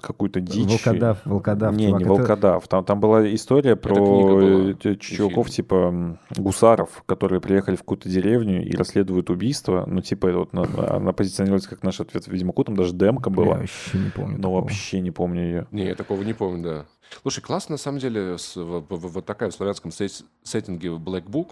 какую-то 0.00 0.40
дичь. 0.40 0.84
Волкодав, 0.84 1.18
волкодав, 1.24 1.76
Не, 1.76 1.86
чувак. 1.86 2.00
не 2.00 2.04
это- 2.06 2.12
волкодав. 2.14 2.66
Там, 2.66 2.84
там 2.84 2.98
была 2.98 3.32
история 3.32 3.76
про 3.76 4.74
э, 4.74 4.96
чуваков 4.96 5.50
типа 5.50 6.18
гусаров, 6.36 7.04
которые 7.06 7.40
приехали 7.40 7.76
в 7.76 7.80
какую-то 7.80 8.08
деревню 8.08 8.66
и 8.66 8.74
расследуют 8.74 9.30
убийство. 9.30 9.84
Ну, 9.86 10.00
типа, 10.00 10.26
это 10.26 10.38
вот 10.38 10.52
на- 10.52 10.96
она 10.96 11.12
позиционируется 11.12 11.70
как 11.70 11.84
наш 11.84 12.00
ответ 12.00 12.26
Ведьмаку. 12.26 12.64
Там 12.64 12.74
даже 12.74 12.92
демка 12.92 13.30
Я 13.30 13.36
была. 13.36 13.58
вообще 13.58 13.98
не 13.98 14.10
помню 14.10 14.36
Но 14.36 14.42
такого. 14.42 14.60
вообще 14.62 15.00
не 15.00 15.12
помню 15.12 15.42
ее. 15.42 15.66
Не, 15.70 15.84
я 15.86 15.94
такого 15.94 16.22
не 16.22 16.32
помню, 16.34 16.62
да. 16.64 16.86
Слушай, 17.22 17.40
классно, 17.40 17.74
на 17.74 17.78
самом 17.78 17.98
деле, 17.98 18.38
с- 18.38 18.56
в- 18.56 18.80
в- 18.88 19.08
вот 19.12 19.26
такая 19.26 19.50
в 19.50 19.54
славянском 19.54 19.90
сет- 19.90 20.24
сеттинге 20.42 20.88
Black 20.90 21.24
Book, 21.26 21.50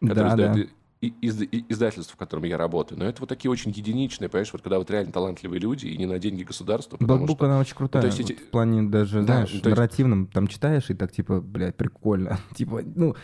который 0.00 0.14
Да, 0.14 0.28
издает 0.28 0.54
да. 0.56 1.06
из- 1.20 1.42
и- 1.42 1.64
издательство, 1.68 2.14
в 2.14 2.18
котором 2.18 2.44
я 2.44 2.56
работаю. 2.56 2.98
Но 2.98 3.04
это 3.04 3.20
вот 3.20 3.28
такие 3.28 3.50
очень 3.50 3.70
единичные, 3.72 4.28
понимаешь, 4.28 4.52
вот 4.52 4.62
когда 4.62 4.78
вот 4.78 4.90
реально 4.90 5.12
талантливые 5.12 5.60
люди 5.60 5.86
и 5.86 5.96
не 5.98 6.06
на 6.06 6.18
деньги 6.18 6.44
государства, 6.44 6.96
потому 6.96 7.26
Blackbook, 7.26 7.36
что... 7.36 7.44
она 7.46 7.58
очень 7.58 7.76
крутая. 7.76 8.02
то 8.02 8.06
есть 8.06 8.20
эти- 8.20 8.32
вот 8.32 8.40
в 8.42 8.50
плане 8.50 8.82
даже, 8.88 9.20
Да, 9.20 9.24
знаешь, 9.26 9.48
ну, 9.50 9.54
есть- 9.56 9.64
нарративным, 9.66 10.26
там 10.28 10.46
читаешь 10.46 10.88
и 10.90 10.94
так, 10.94 11.12
типа, 11.12 11.40
блядь, 11.40 11.76
прикольно. 11.76 12.38
типа, 12.56 12.82
ну, 12.84 13.14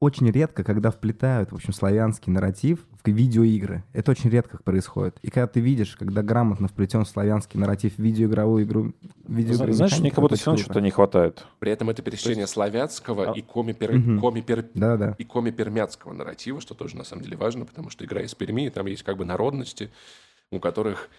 очень 0.00 0.30
редко, 0.30 0.64
когда 0.64 0.90
вплетают, 0.90 1.52
в 1.52 1.54
общем, 1.54 1.74
славянский 1.74 2.32
нарратив 2.32 2.80
в 3.04 3.08
видеоигры. 3.08 3.84
Это 3.92 4.10
очень 4.12 4.30
редко 4.30 4.58
происходит. 4.62 5.18
И 5.20 5.28
когда 5.30 5.46
ты 5.46 5.60
видишь, 5.60 5.94
когда 5.96 6.22
грамотно 6.22 6.68
вплетен 6.68 7.04
славянский 7.04 7.60
нарратив 7.60 7.96
в 7.96 7.98
видеоигровую 7.98 8.64
игру, 8.64 8.92
видеоигры, 9.28 9.74
Знаешь, 9.74 9.98
мне 10.00 10.10
как 10.10 10.20
будто 10.20 10.36
все 10.36 10.46
равно 10.46 10.62
что-то 10.64 10.80
не 10.80 10.90
хватает. 10.90 11.44
При 11.58 11.70
этом 11.70 11.90
это 11.90 12.00
пересечение 12.00 12.46
славянского 12.46 13.30
А- 13.32 13.38
и 13.38 13.42
коми-пер- 13.42 13.92
Мгм. 13.92 14.20
коми-пер- 14.20 14.70
Да-да. 14.74 15.14
и 15.18 15.24
коми-пермяцкого 15.24 16.14
нарратива, 16.14 16.62
что 16.62 16.74
тоже 16.74 16.96
на 16.96 17.04
самом 17.04 17.22
деле 17.22 17.36
важно, 17.36 17.66
потому 17.66 17.90
что 17.90 18.04
игра 18.06 18.22
из 18.22 18.34
Перми, 18.34 18.66
и 18.66 18.70
там 18.70 18.86
есть 18.86 19.02
как 19.02 19.18
бы 19.18 19.26
народности, 19.26 19.90
у 20.50 20.58
которых... 20.60 21.10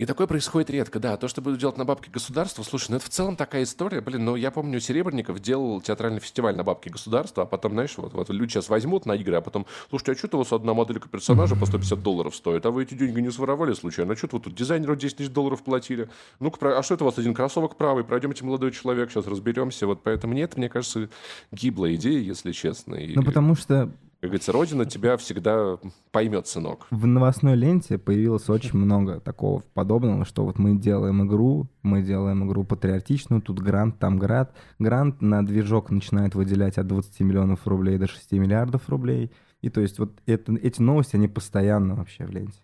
И 0.00 0.06
такое 0.06 0.26
происходит 0.26 0.70
редко, 0.70 0.98
да. 0.98 1.18
То, 1.18 1.28
что 1.28 1.42
будут 1.42 1.60
делать 1.60 1.76
на 1.76 1.84
бабки 1.84 2.08
государства, 2.08 2.62
слушай, 2.62 2.86
ну 2.88 2.96
это 2.96 3.04
в 3.04 3.10
целом 3.10 3.36
такая 3.36 3.64
история, 3.64 4.00
блин, 4.00 4.24
ну 4.24 4.34
я 4.34 4.50
помню, 4.50 4.80
Серебренников 4.80 5.40
делал 5.40 5.82
театральный 5.82 6.20
фестиваль 6.20 6.56
на 6.56 6.64
бабки 6.64 6.88
государства, 6.88 7.42
а 7.42 7.46
потом, 7.46 7.72
знаешь, 7.72 7.92
вот, 7.98 8.14
вот 8.14 8.30
люди 8.30 8.52
сейчас 8.52 8.70
возьмут 8.70 9.04
на 9.04 9.12
игры, 9.12 9.36
а 9.36 9.42
потом, 9.42 9.66
слушайте, 9.90 10.12
а 10.12 10.14
что-то 10.16 10.38
у 10.38 10.40
вас 10.40 10.54
одна 10.54 10.72
моделька 10.72 11.06
персонажа 11.10 11.54
по 11.54 11.66
150 11.66 12.02
долларов 12.02 12.34
стоит, 12.34 12.64
а 12.64 12.70
вы 12.70 12.84
эти 12.84 12.94
деньги 12.94 13.20
не 13.20 13.30
своровали 13.30 13.74
случайно, 13.74 14.14
а 14.14 14.16
что 14.16 14.28
вы 14.32 14.40
тут 14.40 14.54
дизайнеру 14.54 14.96
10 14.96 15.18
тысяч 15.18 15.28
долларов 15.28 15.62
платили? 15.62 16.08
Ну-ка, 16.38 16.78
а 16.78 16.82
что 16.82 16.94
это 16.94 17.04
у 17.04 17.06
вас 17.06 17.18
один 17.18 17.34
кроссовок 17.34 17.76
правый, 17.76 18.02
пройдемте, 18.02 18.42
молодой 18.42 18.72
человек, 18.72 19.10
сейчас 19.10 19.26
разберемся, 19.26 19.86
вот 19.86 20.02
поэтому 20.02 20.32
нет, 20.32 20.56
мне 20.56 20.70
кажется, 20.70 21.10
гиблая 21.52 21.96
идея, 21.96 22.20
если 22.20 22.52
честно. 22.52 22.94
И, 22.94 23.14
Ну, 23.14 23.22
потому 23.22 23.54
что 23.54 23.90
как 24.20 24.28
говорится, 24.28 24.52
Родина 24.52 24.84
тебя 24.84 25.16
всегда 25.16 25.78
поймет, 26.12 26.46
сынок. 26.46 26.86
в 26.90 27.06
новостной 27.06 27.56
ленте 27.56 27.96
появилось 27.96 28.50
очень 28.50 28.78
много 28.78 29.18
такого 29.18 29.62
подобного, 29.72 30.26
что 30.26 30.44
вот 30.44 30.58
мы 30.58 30.76
делаем 30.78 31.26
игру, 31.26 31.68
мы 31.82 32.02
делаем 32.02 32.46
игру 32.46 32.64
патриотичную, 32.64 33.40
тут 33.40 33.60
грант, 33.60 33.98
там 33.98 34.18
грант. 34.18 34.50
Грант 34.78 35.22
на 35.22 35.44
движок 35.44 35.90
начинает 35.90 36.34
выделять 36.34 36.76
от 36.76 36.86
20 36.86 37.20
миллионов 37.20 37.66
рублей 37.66 37.96
до 37.96 38.08
6 38.08 38.32
миллиардов 38.32 38.88
рублей. 38.90 39.32
И 39.62 39.70
то 39.70 39.80
есть 39.80 39.98
вот 39.98 40.12
это, 40.26 40.52
эти 40.52 40.82
новости, 40.82 41.16
они 41.16 41.28
постоянно 41.28 41.94
вообще 41.94 42.26
в 42.26 42.30
ленте. 42.30 42.58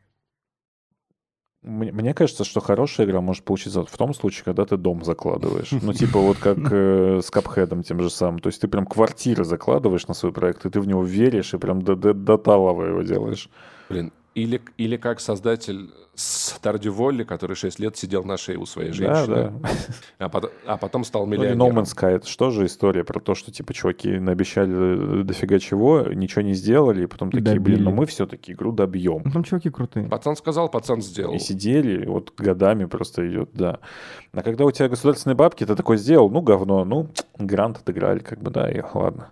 Мне, 1.66 2.14
кажется, 2.14 2.44
что 2.44 2.60
хорошая 2.60 3.06
игра 3.06 3.20
может 3.20 3.42
получиться 3.42 3.84
в 3.84 3.98
том 3.98 4.14
случае, 4.14 4.44
когда 4.44 4.64
ты 4.64 4.76
дом 4.76 5.02
закладываешь. 5.04 5.72
Ну, 5.72 5.92
типа 5.92 6.20
вот 6.20 6.38
как 6.38 6.58
э, 6.70 7.20
с 7.20 7.28
Капхедом 7.30 7.82
тем 7.82 8.00
же 8.00 8.08
самым. 8.08 8.38
То 8.38 8.46
есть 8.48 8.60
ты 8.60 8.68
прям 8.68 8.86
квартиры 8.86 9.44
закладываешь 9.44 10.06
на 10.06 10.14
свой 10.14 10.32
проект, 10.32 10.64
и 10.64 10.70
ты 10.70 10.80
в 10.80 10.86
него 10.86 11.02
веришь, 11.02 11.54
и 11.54 11.58
прям 11.58 11.82
до, 11.82 11.96
до, 11.96 12.14
до 12.14 12.38
талого 12.38 12.84
его 12.84 13.02
делаешь. 13.02 13.50
Блин, 13.88 14.12
или, 14.36 14.60
или 14.76 14.96
как 14.98 15.20
создатель 15.20 15.90
Стардю 16.14 16.92
Волли, 16.92 17.24
который 17.24 17.56
6 17.56 17.78
лет 17.78 17.96
сидел 17.96 18.24
на 18.24 18.36
шее 18.36 18.58
у 18.58 18.66
своей 18.66 18.92
женщины, 18.92 19.26
Да, 19.26 19.50
да. 19.50 19.68
А, 20.18 20.28
потом, 20.28 20.50
а 20.66 20.76
потом 20.76 21.04
стал 21.04 21.26
Ну, 21.26 21.32
миллионером. 21.32 21.58
No 21.58 21.82
Man's 21.82 21.94
Sky. 21.94 22.16
Это 22.16 22.26
что 22.26 22.50
же 22.50 22.64
история 22.66 23.04
про 23.04 23.18
то, 23.20 23.34
что, 23.34 23.50
типа, 23.50 23.74
чуваки 23.74 24.18
наобещали 24.18 25.22
дофига 25.22 25.58
чего, 25.58 26.02
ничего 26.12 26.42
не 26.42 26.54
сделали, 26.54 27.04
и 27.04 27.06
потом 27.06 27.28
И 27.30 27.32
такие, 27.40 27.60
блин, 27.60 27.78
ну 27.80 27.84
добили. 27.86 27.98
мы 28.00 28.06
все-таки 28.06 28.52
игру 28.52 28.72
добьем. 28.72 29.22
Ну, 29.24 29.30
там 29.30 29.44
чуваки 29.44 29.70
крутые. 29.70 30.08
Пацан 30.08 30.36
сказал, 30.36 30.70
пацан 30.70 31.02
сделал. 31.02 31.34
И 31.34 31.38
сидели, 31.38 32.06
вот 32.06 32.32
годами 32.36 32.84
просто 32.86 33.28
идет, 33.28 33.50
да. 33.52 33.80
А 34.32 34.42
когда 34.42 34.64
у 34.64 34.70
тебя 34.70 34.88
государственные 34.88 35.36
бабки, 35.36 35.64
ты 35.64 35.74
такой 35.76 35.96
сделал, 35.98 36.30
ну, 36.30 36.40
говно, 36.40 36.84
ну, 36.84 37.08
грант 37.38 37.78
отыграли, 37.78 38.20
как 38.20 38.40
бы, 38.40 38.50
да, 38.50 38.70
и 38.70 38.82
ладно. 38.94 39.30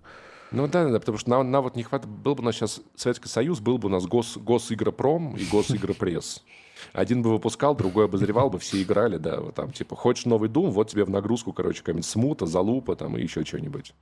Ну 0.55 0.69
да, 0.69 0.89
да, 0.89 1.01
потому 1.01 1.19
что 1.19 1.31
нам, 1.31 1.51
нам 1.51 1.65
вот 1.65 1.75
не 1.75 1.83
хватает... 1.83 2.15
Был 2.15 2.37
бы 2.37 2.43
у 2.43 2.45
нас 2.45 2.55
сейчас 2.55 2.81
Советский 2.95 3.29
Союз, 3.29 3.61
был 3.61 3.79
бы 3.79 3.89
у 3.89 3.91
нас 3.91 4.07
гос, 4.07 4.37
Госигропром 4.37 5.37
и 5.37 5.45
Госигропресс. 5.47 6.45
Один 6.93 7.23
бы 7.23 7.31
выпускал, 7.31 7.75
другой 7.75 8.05
обозревал 8.05 8.51
бы, 8.51 8.59
все 8.59 8.83
играли, 8.83 9.17
да, 9.17 9.41
вот 9.41 9.55
там, 9.55 9.73
типа, 9.73 9.97
хочешь 9.97 10.27
новый 10.27 10.49
Дум, 10.49 10.71
вот 10.71 10.91
тебе 10.91 11.05
в 11.05 11.11
нагрузку, 11.11 11.53
короче, 11.53 11.81
какая-нибудь 11.81 12.07
смута, 12.07 12.47
залупа 12.47 12.95
там 12.95 13.17
и 13.17 13.23
еще 13.23 13.45
что-нибудь. 13.45 13.95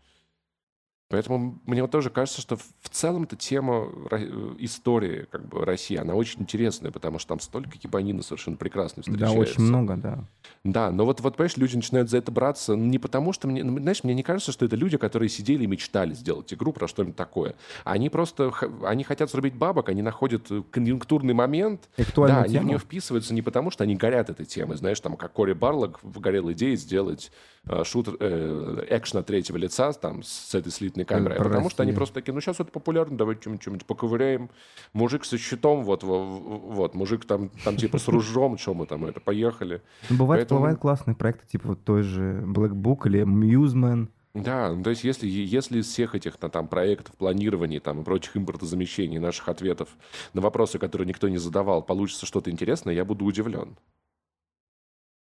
Поэтому 1.12 1.60
мне 1.66 1.82
вот 1.82 1.90
тоже 1.92 2.10
кажется, 2.10 2.40
что 2.40 2.56
в 2.56 2.64
в 2.82 2.88
целом 2.88 3.22
эта 3.22 3.36
тема 3.36 3.88
э, 4.10 4.54
истории 4.58 5.26
как 5.30 5.48
бы 5.48 5.64
России, 5.64 5.96
она 5.96 6.14
очень 6.14 6.40
интересная, 6.42 6.90
потому 6.90 7.18
что 7.18 7.28
там 7.28 7.40
столько 7.40 7.70
ебанины 7.80 8.22
совершенно 8.22 8.56
прекрасно 8.56 9.02
Да, 9.06 9.12
встречается. 9.12 9.40
очень 9.40 9.62
много, 9.62 9.96
да. 9.96 10.24
Да, 10.64 10.90
но 10.90 11.04
вот, 11.04 11.20
вот, 11.20 11.36
понимаешь, 11.36 11.56
люди 11.56 11.76
начинают 11.76 12.10
за 12.10 12.18
это 12.18 12.32
браться 12.32 12.74
не 12.74 12.98
потому, 12.98 13.32
что 13.32 13.46
мне, 13.46 13.62
ну, 13.62 13.78
знаешь, 13.78 14.02
мне 14.04 14.14
не 14.14 14.22
кажется, 14.24 14.50
что 14.50 14.66
это 14.66 14.74
люди, 14.74 14.96
которые 14.98 15.28
сидели 15.28 15.62
и 15.62 15.66
мечтали 15.66 16.12
сделать 16.12 16.52
игру 16.52 16.72
про 16.72 16.88
что-нибудь 16.88 17.16
такое. 17.16 17.54
Они 17.84 18.10
просто, 18.10 18.52
они 18.84 19.04
хотят 19.04 19.30
срубить 19.30 19.54
бабок, 19.54 19.88
они 19.88 20.02
находят 20.02 20.50
э, 20.50 20.62
конъюнктурный 20.70 21.34
момент, 21.34 21.88
да, 21.96 22.02
Актуальную 22.02 22.40
они 22.42 22.48
в 22.48 22.52
тему. 22.52 22.68
нее 22.68 22.78
вписываются 22.78 23.32
не 23.32 23.42
потому, 23.42 23.70
что 23.70 23.84
они 23.84 23.94
горят 23.94 24.28
этой 24.28 24.44
темой, 24.44 24.76
знаешь, 24.76 24.98
там, 25.00 25.16
как 25.16 25.32
Кори 25.32 25.52
Барлок 25.52 26.00
горел 26.02 26.50
идеей 26.52 26.76
сделать 26.76 27.30
э, 27.64 27.84
шутер, 27.84 28.16
э, 28.18 28.86
экшен 28.90 29.20
от 29.20 29.26
третьего 29.26 29.56
лица 29.56 29.92
там, 29.92 30.22
с 30.22 30.54
этой 30.54 30.72
слитной 30.72 31.01
камерой, 31.04 31.36
а 31.36 31.38
про 31.40 31.48
потому 31.48 31.70
что 31.70 31.82
они 31.82 31.92
просто 31.92 32.14
такие, 32.14 32.32
ну, 32.34 32.40
сейчас 32.40 32.60
это 32.60 32.70
популярно, 32.70 33.16
давайте 33.16 33.42
что-нибудь, 33.42 33.62
что-нибудь 33.62 33.86
поковыряем. 33.86 34.50
Мужик 34.92 35.24
со 35.24 35.38
щитом, 35.38 35.84
вот, 35.84 36.02
во- 36.02 36.24
вот, 36.24 36.94
мужик 36.94 37.24
там, 37.24 37.50
там 37.64 37.76
типа 37.76 37.98
с 37.98 38.08
ружом, 38.08 38.58
что 38.58 38.74
мы 38.74 38.86
там, 38.86 39.04
это, 39.04 39.20
поехали. 39.20 39.82
Ну, 40.10 40.16
бывают, 40.16 40.42
Поэтому- 40.42 40.60
бывают 40.60 40.80
классные 40.80 41.14
проекты, 41.14 41.46
типа 41.46 41.68
вот 41.68 41.84
той 41.84 42.02
же 42.02 42.42
Black 42.46 42.72
Book 42.72 43.06
или 43.06 43.22
Museman. 43.22 44.08
Да, 44.34 44.72
ну, 44.72 44.82
то 44.82 44.88
есть 44.88 45.04
если, 45.04 45.28
если 45.28 45.80
из 45.80 45.86
всех 45.88 46.14
этих 46.14 46.40
на, 46.40 46.48
там, 46.48 46.66
проектов, 46.66 47.14
планирований 47.16 47.80
там, 47.80 48.00
и 48.00 48.04
прочих 48.04 48.34
импортозамещений, 48.36 49.18
наших 49.18 49.46
ответов 49.48 49.90
на 50.32 50.40
вопросы, 50.40 50.78
которые 50.78 51.06
никто 51.06 51.28
не 51.28 51.36
задавал, 51.36 51.82
получится 51.82 52.24
что-то 52.24 52.50
интересное, 52.50 52.94
я 52.94 53.04
буду 53.04 53.26
удивлен. 53.26 53.76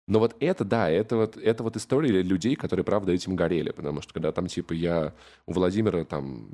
Но 0.08 0.20
вот 0.20 0.36
это, 0.40 0.64
да, 0.64 0.90
это 0.90 1.18
вот, 1.18 1.38
это 1.38 1.64
вот 1.64 1.76
история 1.76 2.22
людей, 2.22 2.56
которые, 2.56 2.84
правда, 2.84 3.12
этим 3.12 3.36
горели. 3.36 3.72
Потому 3.72 4.02
что 4.02 4.14
когда 4.14 4.32
там, 4.32 4.48
типа, 4.48 4.74
я 4.74 5.14
у 5.46 5.54
Владимира 5.54 6.06
там 6.06 6.48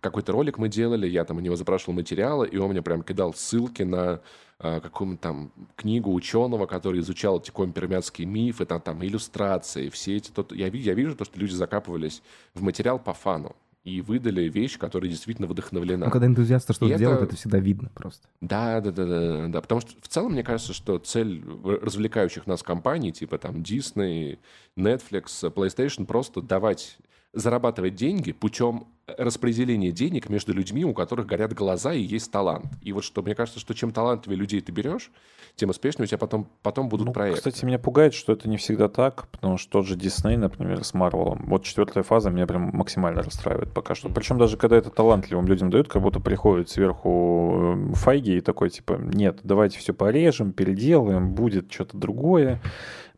какой-то 0.00 0.32
ролик 0.32 0.58
мы 0.58 0.68
делали, 0.68 1.08
я 1.08 1.24
там 1.24 1.38
у 1.38 1.40
него 1.40 1.56
запрашивал 1.56 1.94
материалы, 1.94 2.46
и 2.46 2.56
он 2.58 2.70
мне 2.70 2.82
прям 2.82 3.02
кидал 3.02 3.32
ссылки 3.32 3.82
на 3.82 4.20
а, 4.58 4.80
какую-то 4.80 5.20
там 5.20 5.52
книгу 5.76 6.12
ученого, 6.12 6.66
который 6.66 7.00
изучал 7.00 7.40
эти 7.40 7.50
компермятские 7.50 8.26
мифы, 8.26 8.66
там, 8.66 8.80
там 8.80 9.04
иллюстрации, 9.04 9.88
все 9.88 10.16
эти... 10.16 10.30
Тот, 10.30 10.52
я, 10.52 10.68
я 10.68 10.94
вижу 10.94 11.16
то, 11.16 11.24
что 11.24 11.38
люди 11.38 11.52
закапывались 11.52 12.22
в 12.54 12.62
материал 12.62 12.98
по 12.98 13.14
фану 13.14 13.56
и 13.84 14.00
выдали 14.00 14.48
вещь, 14.48 14.78
которая 14.78 15.10
действительно 15.10 15.46
вдохновлена. 15.46 16.06
Ну, 16.06 16.10
когда 16.10 16.26
энтузиасты 16.26 16.72
что-то 16.72 16.90
это- 16.90 16.98
делают, 16.98 17.22
это 17.22 17.36
всегда 17.36 17.58
видно 17.58 17.90
просто. 17.94 18.26
Да, 18.40 18.80
да, 18.80 18.90
да, 18.90 19.04
да, 19.04 19.46
да. 19.48 19.60
Потому 19.60 19.82
что 19.82 19.92
в 20.00 20.08
целом 20.08 20.32
мне 20.32 20.42
кажется, 20.42 20.72
что 20.72 20.98
цель 20.98 21.44
развлекающих 21.82 22.46
нас 22.46 22.62
компаний, 22.62 23.12
типа 23.12 23.36
там 23.36 23.56
Disney, 23.56 24.38
Netflix, 24.76 25.26
PlayStation, 25.52 26.06
просто 26.06 26.40
давать 26.40 26.96
зарабатывать 27.34 27.94
деньги 27.94 28.32
путем 28.32 28.86
распределения 29.06 29.90
денег 29.90 30.30
между 30.30 30.54
людьми, 30.54 30.84
у 30.84 30.94
которых 30.94 31.26
горят 31.26 31.52
глаза 31.52 31.92
и 31.92 32.00
есть 32.00 32.30
талант. 32.30 32.66
И 32.80 32.92
вот 32.92 33.04
что 33.04 33.22
мне 33.22 33.34
кажется, 33.34 33.60
что 33.60 33.74
чем 33.74 33.92
талантливее 33.92 34.38
людей 34.38 34.60
ты 34.60 34.72
берешь, 34.72 35.10
тем 35.56 35.70
успешнее 35.70 36.04
у 36.04 36.06
тебя 36.06 36.18
потом, 36.18 36.48
потом 36.62 36.88
будут 36.88 37.06
Ну, 37.06 37.12
проекты. 37.12 37.38
кстати, 37.38 37.64
меня 37.64 37.78
пугает, 37.78 38.12
что 38.12 38.32
это 38.32 38.48
не 38.48 38.56
всегда 38.56 38.88
так, 38.88 39.28
потому 39.28 39.56
что 39.56 39.70
тот 39.70 39.86
же 39.86 39.94
Дисней, 39.96 40.36
например, 40.36 40.82
с 40.84 40.94
Марвелом, 40.94 41.44
вот 41.46 41.62
четвертая 41.62 42.02
фаза 42.02 42.30
меня 42.30 42.46
прям 42.46 42.70
максимально 42.72 43.22
расстраивает 43.22 43.72
пока 43.72 43.94
что. 43.94 44.08
Причем 44.08 44.38
даже 44.38 44.56
когда 44.56 44.76
это 44.76 44.90
талантливым 44.90 45.46
людям 45.46 45.70
дают, 45.70 45.88
как 45.88 46.02
будто 46.02 46.18
приходит 46.20 46.70
сверху 46.70 47.76
э, 47.92 47.94
Файги 47.94 48.38
и 48.38 48.40
такой, 48.40 48.70
типа, 48.70 48.94
нет, 49.00 49.40
давайте 49.44 49.78
все 49.78 49.94
порежем, 49.94 50.52
переделаем, 50.52 51.34
будет 51.34 51.72
что-то 51.72 51.96
другое. 51.96 52.60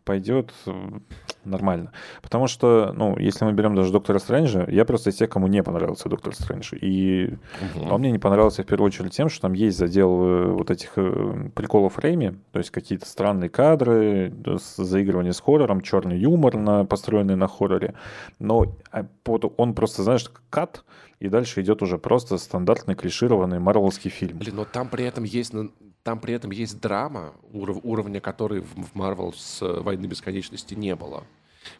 Пойдет 0.06 0.54
нормально. 1.44 1.92
Потому 2.22 2.46
что, 2.46 2.92
ну, 2.96 3.18
если 3.18 3.44
мы 3.44 3.52
берем 3.52 3.74
даже 3.74 3.92
Доктора 3.92 4.18
Стрэнджа, 4.18 4.64
я 4.68 4.84
просто 4.84 5.10
из 5.10 5.16
тех, 5.16 5.28
кому 5.28 5.48
не 5.48 5.62
понравился 5.62 6.08
Доктор 6.08 6.34
Стрэндж. 6.34 6.74
И 6.80 7.34
Мгм. 7.74 7.92
он 7.92 8.00
мне 8.00 8.12
не 8.12 8.18
понравился 8.18 8.62
в 8.62 8.66
первую 8.66 8.86
очередь 8.86 9.12
тем, 9.12 9.28
что 9.28 9.42
там 9.42 9.52
есть 9.52 9.76
задел 9.76 10.22
э, 10.22 10.46
вот 10.52 10.70
этих 10.70 10.92
э, 10.96 11.50
приколов 11.54 11.98
Рэйми, 11.98 12.32
то 12.52 12.58
есть 12.58 12.70
какие-то 12.70 13.06
странные 13.06 13.50
кадры, 13.50 14.32
заигрывание 14.76 15.32
с 15.32 15.40
хоррором, 15.40 15.80
черный 15.80 16.18
юмор, 16.18 16.56
на, 16.56 16.84
построенный 16.84 17.36
на 17.36 17.48
хорроре. 17.48 17.94
Но 18.38 18.66
а, 18.92 19.06
он 19.56 19.74
просто, 19.74 20.02
знаешь, 20.02 20.30
кат, 20.50 20.84
и 21.18 21.28
дальше 21.28 21.62
идет 21.62 21.82
уже 21.82 21.98
просто 21.98 22.38
стандартный 22.38 22.94
клишированный 22.94 23.58
марвелский 23.58 24.10
фильм. 24.10 24.38
Блин, 24.38 24.56
но 24.56 24.64
там 24.64 24.88
при 24.88 25.04
этом 25.04 25.24
есть, 25.24 25.52
ну, 25.52 25.70
там 26.06 26.20
при 26.20 26.34
этом 26.34 26.52
есть 26.52 26.80
драма, 26.80 27.32
уров- 27.52 27.80
уровня 27.82 28.20
которой 28.20 28.60
в 28.60 28.94
Marvel 28.94 29.34
с 29.36 29.60
э, 29.60 29.80
«Войны 29.80 30.06
бесконечности» 30.06 30.74
не 30.74 30.94
было. 30.94 31.24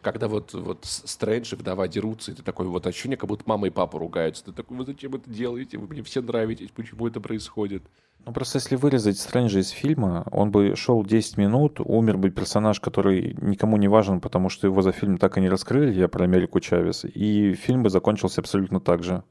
Когда 0.01 0.27
вот, 0.27 0.53
вот 0.53 0.79
Стрэндж 0.83 1.53
и 1.53 1.55
Вдова 1.55 1.87
дерутся, 1.87 2.31
и 2.31 2.35
ты 2.35 2.43
такой 2.43 2.67
вот 2.67 2.85
ощущение, 2.85 3.15
как 3.15 3.29
будто 3.29 3.43
мама 3.45 3.67
и 3.67 3.69
папа 3.69 3.97
ругаются. 3.97 4.43
Ты 4.43 4.51
такой, 4.51 4.75
вы 4.75 4.85
зачем 4.85 5.15
это 5.15 5.29
делаете? 5.29 5.77
Вы 5.77 5.87
мне 5.87 6.03
все 6.03 6.21
нравитесь, 6.21 6.71
почему 6.75 7.07
это 7.07 7.21
происходит? 7.21 7.83
Ну, 8.25 8.33
просто 8.33 8.57
если 8.57 8.75
вырезать 8.75 9.17
Стрэнджа 9.17 9.59
из 9.59 9.69
фильма, 9.69 10.25
он 10.29 10.51
бы 10.51 10.75
шел 10.75 11.05
10 11.05 11.37
минут, 11.37 11.79
умер 11.79 12.17
бы 12.17 12.29
персонаж, 12.29 12.81
который 12.81 13.33
никому 13.39 13.77
не 13.77 13.87
важен, 13.87 14.19
потому 14.19 14.49
что 14.49 14.67
его 14.67 14.81
за 14.81 14.91
фильм 14.91 15.17
так 15.17 15.37
и 15.37 15.41
не 15.41 15.47
раскрыли, 15.47 15.93
я 15.93 16.09
про 16.09 16.25
Америку 16.25 16.59
Чавес, 16.59 17.05
и 17.05 17.53
фильм 17.53 17.83
бы 17.83 17.89
закончился 17.89 18.41
абсолютно 18.41 18.81
так 18.81 19.03
же. 19.03 19.23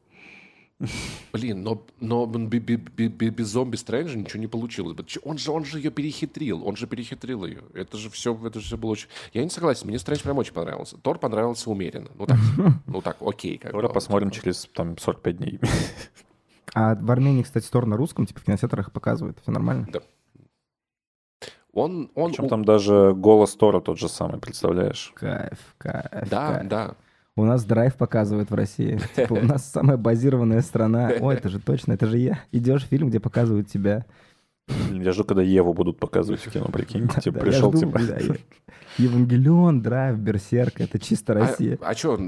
Блин, 1.33 1.63
но, 1.63 1.87
но 2.01 2.27
без 2.27 3.47
зомби 3.47 3.77
Стрэнджа 3.77 4.19
ничего 4.19 4.41
не 4.41 4.47
получилось. 4.47 4.97
Он 5.25 5.39
же, 5.39 5.51
он 5.51 5.65
же 5.65 5.79
ее 5.79 5.91
перехитрил, 5.91 6.67
он 6.67 6.77
же 6.77 6.87
перехитрил 6.87 7.47
ее. 7.47 7.63
Это 7.73 7.97
же 7.97 8.11
все, 8.11 8.39
это 8.47 8.61
же 8.61 8.67
все 8.67 8.77
было 8.77 8.91
очень... 8.91 9.09
Я 9.33 9.43
не 9.43 9.51
согласен, 9.51 9.89
мне 9.89 9.99
Стрэндж 9.99 10.23
прям 10.23 10.37
очень 10.39 10.53
понравился. 10.53 10.99
Тор 10.99 11.19
понравился 11.19 11.71
умеренно. 11.71 12.11
Ну 12.15 12.27
так, 12.27 12.39
ну 12.87 13.01
так, 13.01 13.17
окей. 13.21 13.57
Как 13.59 13.73
бы. 13.73 13.89
посмотрим 13.89 14.31
через 14.31 14.67
там 14.75 14.99
45 14.99 15.37
дней. 15.39 15.61
А 16.75 16.95
в 16.95 17.11
Армении, 17.11 17.43
кстати, 17.43 17.71
Тор 17.71 17.87
на 17.87 17.97
русском, 17.97 18.27
типа 18.27 18.41
в 18.41 18.45
кинотеатрах 18.45 18.93
показывают. 18.93 19.39
Все 19.41 19.51
нормально? 19.51 19.89
Он, 21.73 22.11
он, 22.15 22.31
Причем 22.31 22.45
у- 22.45 22.49
там 22.49 22.65
даже 22.65 23.15
голос 23.15 23.55
Тора 23.55 23.81
тот 23.81 23.99
же 23.99 24.09
самый, 24.09 24.41
представляешь? 24.41 25.13
Кайф, 25.15 25.75
кайф. 25.79 26.29
Да, 26.29 26.55
кайф. 26.55 26.69
да. 26.69 26.97
У 27.37 27.45
нас 27.45 27.65
драйв 27.65 27.95
показывают 27.97 28.51
в 28.51 28.55
России. 28.55 28.99
Типа, 29.17 29.35
у 29.35 29.43
нас 29.43 29.71
самая 29.71 29.97
базированная 29.99 30.63
страна. 30.63 31.13
Ой, 31.21 31.35
это 31.35 31.49
же 31.51 31.61
точно, 31.61 31.93
это 31.93 32.07
же 32.07 32.19
я. 32.19 32.41
Идешь 32.51 32.85
в 32.85 32.89
фильм, 32.89 33.11
где 33.11 33.21
показывают 33.21 33.69
тебя. 33.69 34.07
Я 34.91 35.13
жду, 35.13 35.23
когда 35.25 35.43
Еву 35.43 35.75
будут 35.75 35.99
показывать 36.01 36.41
в 36.41 36.51
кино, 36.51 36.67
прикинь. 36.73 37.07
Да, 37.07 37.21
Типа 37.21 37.39
да, 37.39 37.45
пришел, 37.45 37.71
жду, 37.71 37.81
типа... 37.81 37.99
бля, 37.99 38.19
я- 38.19 38.37
Евангелион, 38.99 39.83
драйв, 39.83 40.19
берсерк, 40.19 40.81
это 40.81 40.99
чисто 40.99 41.35
Россия. 41.35 41.79
А, 41.83 41.95
что, 41.95 42.19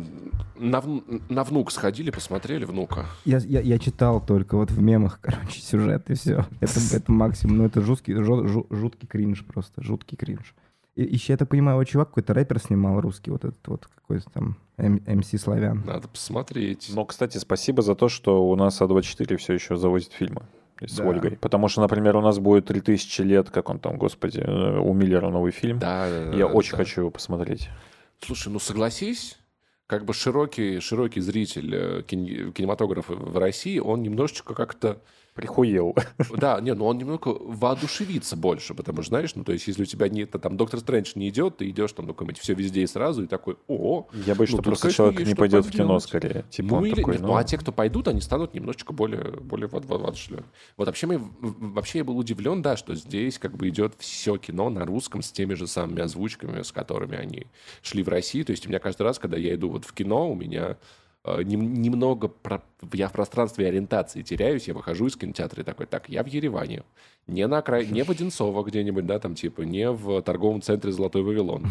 на, 0.58 0.82
на 1.28 1.42
внук 1.44 1.72
сходили, 1.72 2.10
посмотрели 2.10 2.64
внука? 2.64 3.06
Я, 3.24 3.38
я, 3.38 3.60
я 3.60 3.78
читал 3.78 4.24
только 4.24 4.56
вот 4.56 4.70
в 4.70 4.80
мемах, 4.80 5.18
короче, 5.22 5.60
сюжет 5.60 6.10
и 6.10 6.14
все. 6.14 6.44
Это, 6.60 6.78
это 6.92 7.10
максимум. 7.10 7.58
Ну, 7.58 7.64
это 7.64 7.80
жуткий, 7.80 8.14
жу- 8.14 8.44
жу- 8.46 8.66
жуткий 8.70 9.08
кринж 9.08 9.44
просто, 9.44 9.82
жуткий 9.82 10.16
кринж. 10.16 10.54
И 10.98 11.14
еще, 11.14 11.32
я 11.34 11.36
так 11.36 11.48
понимаю, 11.48 11.78
вот 11.78 11.84
чувак 11.84 12.08
какой-то 12.08 12.34
рэпер 12.34 12.58
снимал 12.58 13.00
русский, 13.00 13.30
вот 13.30 13.44
этот 13.44 13.66
вот 13.68 13.86
какой-то 13.86 14.28
там 14.30 14.56
МС 14.78 15.28
Славян. 15.40 15.84
Надо 15.86 16.08
посмотреть. 16.08 16.90
Но, 16.92 17.04
кстати, 17.04 17.38
спасибо 17.38 17.82
за 17.82 17.94
то, 17.94 18.08
что 18.08 18.48
у 18.48 18.56
нас 18.56 18.80
А24 18.80 19.36
все 19.36 19.52
еще 19.52 19.76
завозит 19.76 20.12
фильмы 20.12 20.42
с 20.80 20.96
Да. 20.96 21.04
Ольгой. 21.04 21.36
Потому 21.40 21.68
что, 21.68 21.82
например, 21.82 22.16
у 22.16 22.20
нас 22.20 22.40
будет 22.40 22.66
3000 22.66 23.22
лет, 23.22 23.48
как 23.50 23.68
он 23.70 23.78
там, 23.78 23.96
господи, 23.96 24.40
э, 24.40 24.78
у 24.80 24.92
Миллера 24.92 25.28
новый 25.30 25.52
фильм. 25.52 25.78
Да, 25.78 26.08
Я 26.34 26.46
очень 26.48 26.72
да. 26.72 26.78
хочу 26.78 27.02
его 27.02 27.10
посмотреть. 27.12 27.68
Слушай, 28.20 28.52
ну 28.52 28.58
согласись, 28.58 29.38
как 29.86 30.04
бы 30.04 30.12
широкий, 30.12 30.80
широкий 30.80 31.20
зритель 31.20 31.74
э, 31.74 32.02
кин- 32.02 32.52
кинематографа 32.52 33.14
в 33.14 33.38
России, 33.38 33.78
он 33.78 34.02
немножечко 34.02 34.52
как-то 34.54 35.00
Прихуел. 35.38 35.94
Да, 36.36 36.60
не, 36.60 36.74
ну 36.74 36.86
он 36.86 36.98
немного 36.98 37.28
воодушевится 37.28 38.36
больше, 38.36 38.74
потому 38.74 39.02
что, 39.02 39.10
знаешь, 39.10 39.34
ну, 39.36 39.44
то 39.44 39.52
есть, 39.52 39.68
если 39.68 39.82
у 39.82 39.86
тебя 39.86 40.08
нет, 40.08 40.30
там, 40.30 40.56
Доктор 40.56 40.80
Стрэндж 40.80 41.12
не 41.14 41.28
идет, 41.28 41.58
ты 41.58 41.70
идешь 41.70 41.92
там, 41.92 42.06
ну, 42.06 42.12
какой-нибудь 42.12 42.38
все 42.38 42.54
везде 42.54 42.82
и 42.82 42.86
сразу, 42.88 43.22
и 43.22 43.26
такой, 43.28 43.56
о, 43.68 44.08
Я 44.26 44.34
боюсь, 44.34 44.50
Ну, 44.50 44.56
что 44.56 44.62
просто 44.62 44.90
человек 44.90 45.26
не 45.26 45.34
пойдет 45.36 45.64
в 45.64 45.70
кино 45.70 46.00
скорее. 46.00 46.44
Типа 46.50 46.76
ну, 46.76 46.84
или, 46.84 46.96
такой, 46.96 47.14
нет, 47.14 47.22
ну, 47.22 47.36
а 47.36 47.44
те, 47.44 47.56
кто 47.56 47.70
пойдут, 47.70 48.08
они 48.08 48.20
станут 48.20 48.54
немножечко 48.54 48.92
более, 48.92 49.38
более 49.40 49.68
воодушевлены. 49.68 50.44
Вот 50.76 50.88
вообще, 50.88 51.06
мы, 51.06 51.20
вообще 51.40 51.98
я 51.98 52.04
был 52.04 52.18
удивлен, 52.18 52.60
да, 52.60 52.76
что 52.76 52.96
здесь 52.96 53.38
как 53.38 53.56
бы 53.56 53.68
идет 53.68 53.94
все 53.98 54.38
кино 54.38 54.70
на 54.70 54.84
русском 54.84 55.22
с 55.22 55.30
теми 55.30 55.54
же 55.54 55.68
самыми 55.68 56.02
озвучками, 56.02 56.62
с 56.62 56.72
которыми 56.72 57.16
они 57.16 57.46
шли 57.82 58.02
в 58.02 58.08
России. 58.08 58.42
То 58.42 58.50
есть 58.50 58.66
у 58.66 58.68
меня 58.68 58.80
каждый 58.80 59.02
раз, 59.02 59.20
когда 59.20 59.36
я 59.36 59.54
иду 59.54 59.70
вот 59.70 59.84
в 59.84 59.92
кино, 59.92 60.30
у 60.30 60.34
меня 60.34 60.78
немного 61.24 62.28
про- 62.28 62.62
я 62.92 63.08
в 63.08 63.12
пространстве 63.12 63.68
ориентации 63.68 64.22
теряюсь, 64.22 64.68
я 64.68 64.74
выхожу 64.74 65.06
из 65.06 65.16
кинотеатра 65.16 65.62
и 65.62 65.64
такой, 65.64 65.86
так, 65.86 66.08
я 66.08 66.22
в 66.22 66.26
Ереване, 66.26 66.84
не 67.26 67.46
на 67.46 67.58
окрай, 67.58 67.86
не 67.86 68.02
в 68.04 68.10
Одинцово 68.10 68.62
где-нибудь, 68.64 69.06
да, 69.06 69.18
там 69.18 69.34
типа, 69.34 69.62
не 69.62 69.90
в 69.90 70.22
торговом 70.22 70.62
центре 70.62 70.92
Золотой 70.92 71.22
Вавилон. 71.22 71.66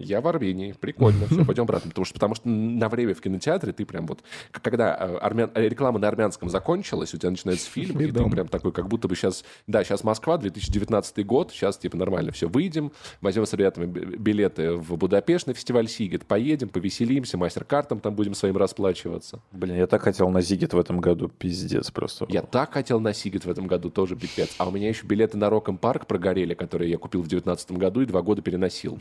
Я 0.00 0.20
в 0.20 0.28
Армении. 0.28 0.72
Прикольно. 0.72 1.26
Все, 1.26 1.44
пойдем 1.46 1.64
обратно. 1.64 1.90
Потому 1.90 2.04
что, 2.04 2.14
потому 2.14 2.34
что 2.34 2.48
на 2.48 2.88
время 2.88 3.14
в 3.14 3.20
кинотеатре 3.20 3.72
ты 3.72 3.84
прям 3.84 4.06
вот... 4.06 4.20
Когда 4.50 4.96
э, 4.98 5.18
армян- 5.18 5.50
э, 5.54 5.68
реклама 5.68 5.98
на 5.98 6.08
армянском 6.08 6.48
закончилась, 6.48 7.14
у 7.14 7.18
тебя 7.18 7.30
начинается 7.30 7.70
фильм, 7.70 8.00
И 8.00 8.04
и 8.04 8.12
ты 8.12 8.28
прям 8.30 8.48
такой, 8.48 8.72
как 8.72 8.88
будто 8.88 9.08
бы 9.08 9.14
сейчас... 9.14 9.44
Да, 9.66 9.84
сейчас 9.84 10.04
Москва, 10.04 10.38
2019 10.38 11.26
год, 11.26 11.50
сейчас 11.52 11.78
типа 11.78 11.96
нормально 11.96 12.32
все. 12.32 12.48
Выйдем, 12.48 12.92
возьмем 13.20 13.46
с 13.46 13.52
ребятами 13.52 13.86
билеты 13.86 14.72
в 14.72 14.96
Будапешт 14.96 15.46
на 15.46 15.54
фестиваль 15.54 15.88
Сигет, 15.88 16.26
поедем, 16.26 16.68
повеселимся, 16.68 17.36
мастер-картом 17.36 18.00
там 18.00 18.14
будем 18.14 18.34
своим 18.34 18.56
расплачиваться. 18.56 19.40
Блин, 19.52 19.76
я 19.76 19.86
так 19.86 20.02
хотел 20.02 20.30
на 20.30 20.40
Зигит 20.40 20.72
в 20.72 20.78
этом 20.78 21.00
году. 21.00 21.28
Пиздец 21.28 21.90
просто. 21.90 22.26
Я 22.28 22.42
так 22.42 22.72
хотел 22.72 23.00
на 23.00 23.12
Сигет 23.12 23.44
в 23.44 23.50
этом 23.50 23.66
году, 23.66 23.90
тоже 23.90 24.16
пипец. 24.16 24.54
А 24.58 24.68
у 24.68 24.70
меня 24.70 24.88
еще 24.88 25.06
билеты 25.06 25.36
на 25.36 25.50
Роком 25.50 25.78
Парк 25.78 26.06
прогорели, 26.06 26.54
которые 26.54 26.90
я 26.90 26.98
купил 26.98 27.20
в 27.20 27.28
2019 27.28 27.72
году 27.72 28.00
и 28.00 28.06
два 28.06 28.22
года 28.22 28.42
переносил. 28.42 28.98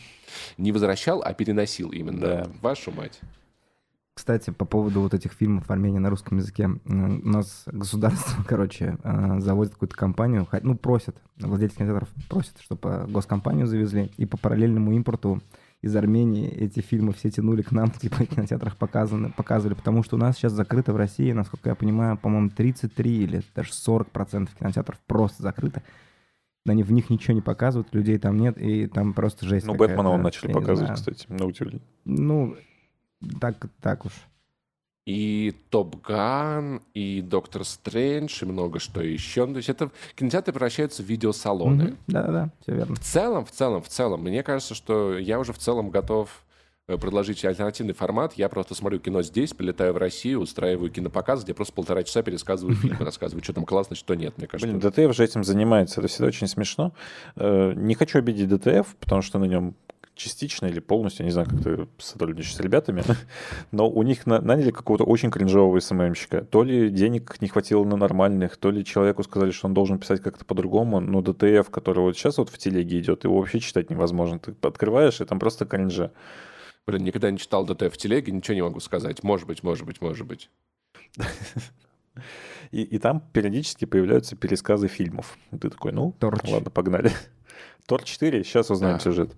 Не 0.58 0.72
возвращал, 0.90 1.22
а 1.24 1.34
переносил 1.34 1.90
именно. 1.90 2.20
Да. 2.20 2.48
Вашу 2.62 2.92
мать. 2.92 3.20
Кстати, 4.16 4.50
по 4.50 4.66
поводу 4.66 5.02
вот 5.02 5.14
этих 5.14 5.32
фильмов 5.32 5.68
в 5.68 5.72
Армении 5.72 6.00
на 6.00 6.10
русском 6.10 6.40
языке. 6.40 6.68
У 6.86 6.94
нас 6.94 7.64
государство, 7.68 8.44
короче, 8.48 8.98
э, 9.04 9.40
заводит 9.40 9.74
какую-то 9.74 9.96
компанию, 9.96 10.48
ну, 10.64 10.76
просят, 10.76 11.16
владельцы 11.38 11.78
кинотеатров 11.78 12.10
просят, 12.28 12.60
чтобы 12.60 13.06
госкомпанию 13.08 13.68
завезли, 13.68 14.12
и 14.18 14.26
по 14.26 14.38
параллельному 14.38 14.92
импорту 14.94 15.42
из 15.82 15.96
Армении 15.96 16.50
эти 16.50 16.82
фильмы 16.82 17.14
все 17.14 17.30
тянули 17.30 17.62
к 17.62 17.72
нам, 17.72 17.92
типа, 18.02 18.18
в 18.18 18.26
кинотеатрах 18.26 18.76
показаны, 18.76 19.32
показывали, 19.32 19.76
потому 19.76 20.04
что 20.04 20.18
у 20.18 20.20
нас 20.20 20.36
сейчас 20.36 20.52
закрыто 20.54 20.92
в 20.92 20.98
России, 20.98 21.32
насколько 21.32 21.70
я 21.70 21.76
понимаю, 21.76 22.18
по-моему, 22.18 22.50
33 22.50 23.24
или 23.24 23.42
даже 23.56 23.74
40 23.74 24.10
процентов 24.10 24.56
кинотеатров 24.56 25.00
просто 25.08 25.44
закрыто. 25.44 25.82
Они 26.72 26.84
в 26.84 26.91
них 26.91 27.09
ничего 27.09 27.34
не 27.34 27.41
показывают, 27.41 27.93
людей 27.93 28.17
там 28.17 28.38
нет, 28.38 28.57
и 28.57 28.88
там 28.88 29.13
просто 29.13 29.45
жесть 29.45 29.65
Ну, 29.65 29.76
Бэтмена 29.76 30.09
он 30.09 30.22
начали 30.22 30.51
показывать, 30.51 30.88
знаю. 30.88 30.95
кстати, 30.95 31.26
на 31.30 31.45
удивление. 31.45 31.82
Ну, 32.05 32.55
так, 33.39 33.57
так 33.82 34.05
уж. 34.05 34.13
И 35.05 35.55
Топ 35.72 36.01
Ган, 36.03 36.82
и 36.93 37.22
Доктор 37.22 37.65
Стрэндж, 37.65 38.43
и 38.43 38.45
много 38.45 38.80
что 38.80 39.01
еще. 39.01 39.45
Ну, 39.47 39.53
То 39.53 39.57
есть 39.57 39.70
это 39.70 39.89
кинотеатры 40.15 40.53
превращаются 40.53 41.01
в 41.01 41.07
видеосалоны. 41.07 41.95
Да-да-да, 42.05 42.51
все 42.61 42.76
верно. 42.76 42.95
В 42.95 42.99
целом, 42.99 43.45
в 43.45 43.51
целом, 43.51 43.82
в 43.82 43.88
целом, 43.88 44.22
мне 44.22 44.43
кажется, 44.43 44.76
что 44.76 45.17
я 45.17 45.39
уже 45.39 45.51
в 45.51 45.57
целом 45.57 45.89
готов 45.89 46.43
предложить 46.98 47.44
альтернативный 47.46 47.94
формат. 47.94 48.34
Я 48.34 48.50
просто 48.50 48.76
смотрю 48.76 49.00
кино 49.00 49.22
здесь, 49.22 49.54
прилетаю 49.54 49.94
в 49.94 49.98
Россию, 49.98 50.42
устраиваю 50.42 50.90
кинопоказ, 50.92 51.44
где 51.44 51.54
просто 51.54 51.74
полтора 51.74 52.04
часа 52.04 52.22
пересказываю 52.24 52.76
фильмы, 52.82 53.06
рассказываю, 53.06 53.44
что 53.44 53.54
там 53.54 53.66
классно, 53.66 53.96
что 53.96 54.16
нет. 54.16 54.38
Мне 54.38 54.48
кажется, 54.48 54.68
Блин, 54.76 54.80
DTF 54.80 55.16
же 55.16 55.24
этим 55.24 55.44
занимается. 55.44 56.02
Это 56.02 56.08
всегда 56.08 56.28
очень 56.28 56.48
смешно. 56.48 56.94
Э, 57.36 57.74
Не 57.76 57.96
хочу 57.96 58.20
обидеть 58.20 58.50
DTF, 58.49 58.95
потому 59.00 59.22
что 59.22 59.40
на 59.40 59.46
нем 59.46 59.76
частично 60.16 60.66
или 60.66 60.82
полностью, 60.82 61.24
не 61.26 61.32
знаю, 61.32 61.48
как 61.50 61.64
ты 61.64 61.88
сотрудничаешь 61.98 62.54
с 62.54 62.60
ребятами, 62.60 63.04
но 63.72 63.90
у 63.90 64.04
них 64.04 64.26
на- 64.26 64.42
наняли 64.42 64.70
какого-то 64.72 65.06
очень 65.06 65.32
кринжового 65.32 65.80
СММщика. 65.80 66.42
То 66.44 66.64
ли 66.64 66.90
денег 66.90 67.38
не 67.40 67.48
хватило 67.48 67.86
на 67.86 67.96
нормальных, 67.96 68.58
то 68.58 68.70
ли 68.70 68.84
человеку 68.84 69.24
сказали, 69.24 69.52
что 69.52 69.68
он 69.68 69.74
должен 69.74 69.98
писать 69.98 70.22
как-то 70.22 70.44
по-другому, 70.44 71.00
но 71.00 71.22
DTF, 71.22 71.70
который 71.70 72.00
вот 72.00 72.18
сейчас 72.18 72.38
вот 72.38 72.50
в 72.50 72.58
телеге 72.58 73.00
идет, 73.00 73.24
его 73.24 73.38
вообще 73.40 73.62
читать 73.62 73.90
невозможно. 73.90 74.40
Ты 74.40 74.54
открываешь, 74.62 75.22
и 75.22 75.26
там 75.26 75.40
просто 75.40 75.66
кринжа. 75.66 76.12
Блин, 76.90 77.04
никогда 77.04 77.32
не 77.32 77.38
читал 77.38 77.66
DTF 77.66 77.93
в 77.94 77.98
телеге, 77.98 78.32
ничего 78.32 78.56
не 78.56 78.62
могу 78.62 78.80
сказать. 78.80 79.24
Может 79.24 79.48
быть, 79.48 79.64
может 79.64 79.86
быть, 79.86 80.02
может 80.02 80.26
быть. 80.28 80.50
И, 82.72 82.82
и 82.84 83.00
там 83.00 83.22
периодически 83.34 83.86
появляются 83.86 84.36
пересказы 84.36 84.88
фильмов. 84.88 85.38
И 85.52 85.58
ты 85.58 85.70
такой, 85.70 85.92
ну, 85.92 86.14
Торч. 86.20 86.42
ладно, 86.52 86.70
погнали. 86.70 87.12
Тор 87.88 88.04
4, 88.04 88.44
сейчас 88.44 88.70
узнаем 88.70 88.98
Да. 88.98 89.00
сюжет. 89.04 89.36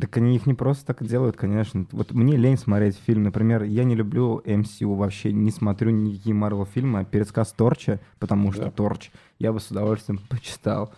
Так 0.00 0.16
они 0.18 0.36
их 0.36 0.46
не 0.46 0.54
просто 0.54 0.84
так 0.86 1.04
делают, 1.06 1.36
конечно. 1.36 1.86
Вот 1.92 2.12
мне 2.12 2.36
лень 2.36 2.58
смотреть 2.58 2.96
фильм. 2.96 3.22
Например, 3.22 3.62
я 3.62 3.84
не 3.84 3.94
люблю 3.94 4.40
MCU 4.44 4.94
вообще, 4.94 5.32
не 5.32 5.50
смотрю 5.50 5.90
никакие 5.90 6.34
Марвел 6.34 6.66
фильмы, 6.66 7.00
а 7.00 7.04
пересказ 7.04 7.52
Торча, 7.52 8.00
потому 8.18 8.52
что 8.52 8.64
Да. 8.64 8.70
Торч 8.70 9.10
я 9.38 9.52
бы 9.52 9.58
с 9.60 9.70
удовольствием 9.70 10.18
почитал. 10.28 10.92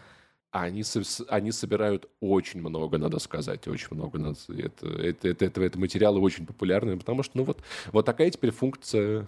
Они, 0.50 0.82
они 1.28 1.52
собирают 1.52 2.08
очень 2.20 2.60
много, 2.60 2.98
надо 2.98 3.18
сказать, 3.18 3.68
очень 3.68 3.88
много. 3.90 4.18
Надо, 4.18 4.38
это, 4.48 4.86
это, 4.86 5.28
это, 5.28 5.44
это, 5.44 5.62
это 5.62 5.78
материалы 5.78 6.20
очень 6.20 6.46
популярные, 6.46 6.96
потому 6.96 7.22
что, 7.22 7.36
ну 7.36 7.44
вот, 7.44 7.60
вот 7.92 8.06
такая 8.06 8.30
теперь 8.30 8.50
функция 8.50 9.26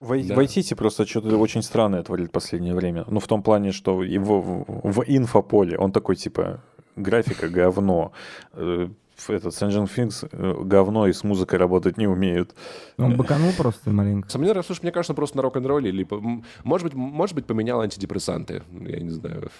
В, 0.00 0.08
Да. 0.26 0.34
в 0.34 0.38
IT 0.38 0.74
просто 0.76 1.06
что-то 1.06 1.36
очень 1.38 1.62
странное 1.62 2.02
творит 2.02 2.28
в 2.28 2.32
последнее 2.32 2.74
время. 2.74 3.04
Ну, 3.08 3.20
в 3.20 3.26
том 3.26 3.42
плане, 3.42 3.72
что 3.72 4.02
и 4.02 4.18
в, 4.18 4.64
в, 4.66 5.04
инфополе 5.06 5.78
он 5.78 5.92
такой, 5.92 6.16
типа, 6.16 6.60
графика 6.96 7.48
говно. 7.48 8.12
Э, 8.52 8.88
Этот 9.28 9.54
Sanjin 9.54 9.88
Things 9.88 10.28
э, 10.32 10.64
говно 10.64 11.06
и 11.06 11.12
с 11.12 11.22
музыкой 11.24 11.58
работать 11.58 11.96
не 11.96 12.08
умеют. 12.08 12.54
Он 12.98 13.16
быканул 13.16 13.52
просто 13.56 13.90
маленько. 13.90 14.28
Сомнительно, 14.28 14.62
слушай, 14.62 14.82
мне 14.82 14.92
кажется, 14.92 15.14
просто 15.14 15.36
на 15.36 15.42
рок-н-ролле, 15.42 15.90
или, 15.90 16.06
может 16.64 16.84
быть, 16.88 16.94
может 16.94 17.34
быть, 17.36 17.46
поменял 17.46 17.80
антидепрессанты, 17.80 18.62
я 18.70 19.00
не 19.00 19.10
знаю. 19.10 19.50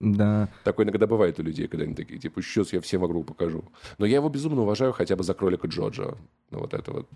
Да. 0.00 0.48
Такое 0.64 0.86
иногда 0.86 1.06
бывает 1.06 1.38
у 1.38 1.42
людей, 1.42 1.68
когда 1.68 1.84
они 1.84 1.94
такие, 1.94 2.18
типа, 2.18 2.40
сейчас 2.42 2.72
я 2.72 2.80
всем 2.80 3.02
вокруг 3.02 3.26
покажу. 3.26 3.64
Но 3.98 4.06
я 4.06 4.16
его 4.16 4.30
безумно 4.30 4.62
уважаю 4.62 4.92
хотя 4.92 5.14
бы 5.14 5.22
за 5.22 5.34
кролика 5.34 5.68
Джорджа. 5.68 6.16
Ну, 6.50 6.58
вот 6.58 6.72
это 6.72 6.90
вот 6.90 7.08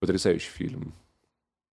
потрясающий 0.00 0.50
фильм. 0.50 0.92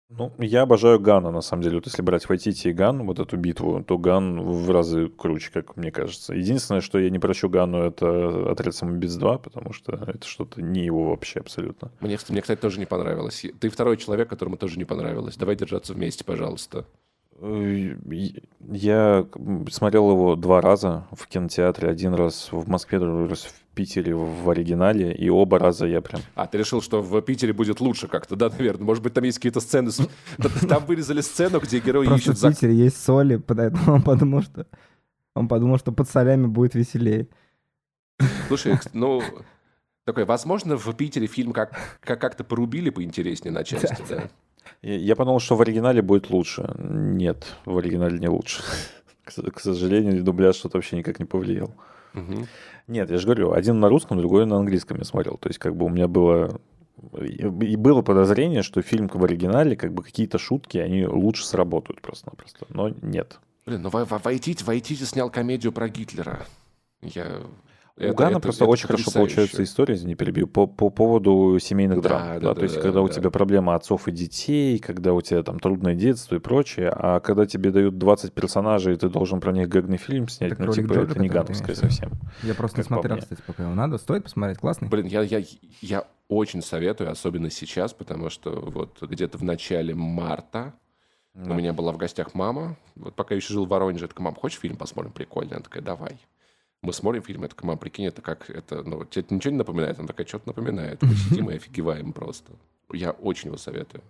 Ну, 0.09 0.33
я 0.39 0.63
обожаю 0.63 0.99
Гана, 0.99 1.31
на 1.31 1.41
самом 1.41 1.63
деле. 1.63 1.77
Вот 1.77 1.87
если 1.87 2.03
брать 2.03 2.29
Вайтити 2.29 2.69
и 2.69 2.73
Ган, 2.73 3.07
вот 3.07 3.21
эту 3.21 3.37
битву, 3.37 3.85
то 3.85 3.97
Ган 3.97 4.43
в 4.43 4.69
разы 4.71 5.09
круче, 5.09 5.53
как 5.53 5.77
мне 5.77 5.93
кажется. 5.93 6.35
Единственное, 6.35 6.81
что 6.81 6.99
я 6.99 7.11
не 7.11 7.21
прощу 7.21 7.49
Гану, 7.49 7.79
это 7.79 8.51
«Отряд 8.51 8.75
самоубийц 8.75 9.17
2», 9.17 9.39
потому 9.39 9.73
что 9.73 9.93
это 9.93 10.27
что-то 10.27 10.63
не 10.63 10.85
его 10.85 11.11
вообще 11.11 11.39
абсолютно. 11.39 11.93
Мне, 12.01 12.19
мне, 12.29 12.41
кстати, 12.41 12.59
тоже 12.59 12.81
не 12.81 12.87
понравилось. 12.87 13.47
Ты 13.61 13.69
второй 13.69 13.99
человек, 13.99 14.29
которому 14.29 14.57
тоже 14.57 14.79
не 14.79 14.85
понравилось. 14.85 15.37
Давай 15.37 15.55
держаться 15.55 15.95
вместе, 15.95 16.25
пожалуйста. 16.25 16.87
Э, 17.41 17.97
Я 18.71 19.27
смотрел 19.71 20.11
его 20.11 20.37
два 20.37 20.61
раза 20.61 21.07
в 21.13 21.27
кинотеатре. 21.27 21.89
Один 21.89 22.15
раз 22.15 22.49
в 22.53 22.69
Москве, 22.69 22.99
другой 22.99 23.29
раз 23.29 23.45
в 23.45 23.61
Питере 23.75 24.15
в 24.15 24.49
оригинале. 24.51 25.15
И 25.15 25.29
оба 25.31 25.59
раза 25.59 25.87
я 25.87 26.01
прям... 26.03 26.21
А, 26.35 26.47
ты 26.47 26.59
решил, 26.59 26.83
что 26.83 27.01
в 27.01 27.21
Питере 27.23 27.53
будет 27.53 27.81
лучше 27.81 28.09
как-то, 28.09 28.37
да, 28.37 28.51
наверное? 28.51 28.85
Может 28.85 29.03
быть, 29.03 29.15
там 29.15 29.25
есть 29.25 29.39
какие-то 29.39 29.61
сцены... 29.61 29.91
Там 30.69 30.85
вырезали 30.85 31.21
сцену, 31.23 31.61
где 31.61 31.81
герои 31.81 32.07
Просто 32.07 32.33
ищут... 32.33 32.43
в 32.43 32.49
Питере 32.51 32.75
есть 32.75 33.03
соли, 33.03 33.37
поэтому 33.37 33.95
он 33.95 34.03
подумал, 34.03 34.43
что 34.43 34.67
он 35.35 35.49
подумал, 35.49 35.79
что 35.79 35.93
под 35.93 36.09
солями 36.09 36.47
будет 36.47 36.75
веселее. 36.75 37.29
Слушай, 38.49 38.79
ну... 38.93 39.23
Такой, 40.07 40.25
возможно, 40.25 40.77
в 40.77 40.93
Питере 40.95 41.27
фильм 41.29 41.53
как, 41.53 41.79
как- 42.01 42.21
как-то 42.21 42.43
порубили 42.43 42.91
поинтереснее 42.91 43.53
на 43.53 43.63
части, 43.63 44.03
да? 44.09 44.29
Я 44.83 45.17
подумал, 45.17 45.41
что 45.41 45.57
в 45.57 45.61
оригинале 45.63 46.03
будет 46.03 46.31
лучше. 46.31 46.75
Нет, 46.79 47.55
в 47.65 47.77
оригинале 47.79 48.19
не 48.19 48.29
лучше. 48.29 48.63
К 49.25 49.61
сожалению, 49.61 50.23
дубляж 50.25 50.57
что-то 50.57 50.79
вообще 50.79 50.97
никак 50.97 51.19
не 51.19 51.25
повлиял. 51.27 51.73
Мгм. 52.15 52.47
Нет, 52.89 53.11
я 53.11 53.19
же 53.19 53.25
говорю, 53.27 53.53
один 53.53 53.79
на 53.79 53.89
русском, 53.89 54.19
другой 54.19 54.47
на 54.47 54.57
английском 54.57 54.99
я 54.99 55.05
смотрел. 55.05 55.37
То 55.37 55.49
есть 55.49 55.59
как 55.59 55.77
бы 55.77 55.87
у 55.87 55.89
меня 55.89 56.09
было... 56.09 56.61
И 57.21 57.77
было 57.77 58.03
подозрение, 58.03 58.63
что 58.63 58.83
фильм 58.83 59.09
в 59.09 59.25
оригинале, 59.25 59.75
как 59.77 59.95
бы 59.95 60.03
какие-то 60.03 60.39
шутки, 60.39 60.77
они 60.79 61.07
лучше 61.07 61.47
сработают 61.47 62.03
просто-напросто. 62.03 62.67
Но 62.69 62.91
нет. 63.01 63.39
Блин, 63.65 63.83
ну 63.83 63.89
Вай- 63.91 64.07
Вай- 64.07 64.21
Вайтити, 64.23 64.65
Вайтити 64.65 65.05
снял 65.05 65.31
комедию 65.31 65.73
про 65.73 65.89
Гитлера. 65.89 66.45
Я... 67.03 67.41
У 67.97 68.03
это- 68.03 68.15
Гана 68.15 68.31
это- 68.33 68.41
просто 68.41 68.65
это 68.65 68.71
очень 68.71 68.87
хорошо 68.87 69.05
потрясающе. 69.05 69.35
получается 69.37 69.63
история, 69.63 69.95
извини, 69.95 70.15
перебью, 70.15 70.47
по, 70.47 70.67
по 70.67 70.89
поводу 70.91 71.59
семейных 71.61 72.01
Да, 72.01 72.09
драм. 72.09 72.23
да, 72.23 72.35
Да, 72.35 72.41
да, 72.41 72.55
то 72.55 72.63
есть, 72.63 72.77
да, 72.77 72.81
когда 72.83 73.03
у 73.03 73.09
да. 73.09 73.15
тебя 73.15 73.31
проблема 73.31 73.75
отцов 73.75 74.09
и 74.09 74.13
детей, 74.13 74.79
когда 74.79 75.13
у 75.13 75.21
тебя 75.21 75.43
там 75.43 75.59
трудное 75.61 75.95
детство 75.95 76.37
и 76.37 76.39
прочее, 76.39 76.91
а 76.95 77.21
когда 77.21 77.45
тебе 77.47 77.71
дают 77.71 77.99
20 77.99 78.33
персонажей, 78.33 78.95
и 78.95 78.97
ты 78.97 79.09
должен 79.09 79.41
про 79.41 79.53
них 79.53 79.69
гэгный 79.69 79.99
фильм 79.99 80.29
снять, 80.29 80.51
Так 80.51 80.59
ну, 80.61 80.65
«Кролик 80.67 80.83
типа, 80.83 80.95
Джордж» 80.95 81.11
это 81.13 81.21
не 81.21 81.29
гановское 81.29 81.75
совсем. 81.77 82.13
Я 82.43 82.55
просто 82.55 82.79
не 82.79 82.83
по 82.85 82.87
смотрел, 82.89 83.15
мне. 83.17 83.23
кстати, 83.23 83.43
пока 83.47 83.65
его 83.65 83.75
надо. 83.75 83.99
Стоит 83.99 84.25
посмотреть, 84.25 84.59
классный. 84.59 84.89
Блин, 84.89 85.07
я, 85.07 85.23
я, 85.23 85.43
я 85.83 86.05
очень 86.29 86.63
советую, 86.63 87.11
особенно 87.11 87.51
сейчас, 87.51 87.93
потому 87.93 88.31
что 88.31 88.51
вот 88.53 89.03
где-то 89.03 89.37
в 89.37 89.43
начале 89.43 89.95
марта 89.95 90.73
Да. 91.35 91.53
у 91.53 91.55
меня 91.55 91.73
была 91.73 91.93
в 91.93 91.97
гостях 91.97 92.35
мама. 92.35 92.77
Вот 92.97 93.15
пока 93.15 93.35
я 93.35 93.37
еще 93.37 93.53
жил 93.53 93.67
в 93.67 93.69
Воронеже, 93.69 94.05
я 94.05 94.09
такая, 94.09 94.25
мам, 94.25 94.35
хочешь 94.35 94.59
фильм 94.61 94.77
посмотрим? 94.77 95.13
Прикольно. 95.13 95.57
Она 95.57 95.63
такая, 95.65 95.83
давай. 95.83 96.17
Мы 96.83 96.95
смотрим 96.95 97.23
фильм, 97.23 97.43
я 97.43 97.49
такая, 97.49 97.67
мам, 97.69 97.79
прикинь, 97.79 98.07
это 98.07 98.23
как, 98.23 98.49
это, 98.49 98.83
ну, 98.83 99.05
тебе 99.05 99.23
это 99.23 99.35
ничего 99.35 99.53
не 99.53 99.59
напоминает? 99.59 99.99
Она 99.99 100.09
такая, 100.09 100.27
что-то 100.27 100.49
напоминает. 100.49 101.03
Мы 101.03 101.15
сидим 101.15 101.51
и 101.51 101.57
офигеваем 101.57 102.13
просто. 102.13 102.53
Я 102.93 103.11
очень 103.11 103.49
его 103.49 103.59
советую. 103.59 104.03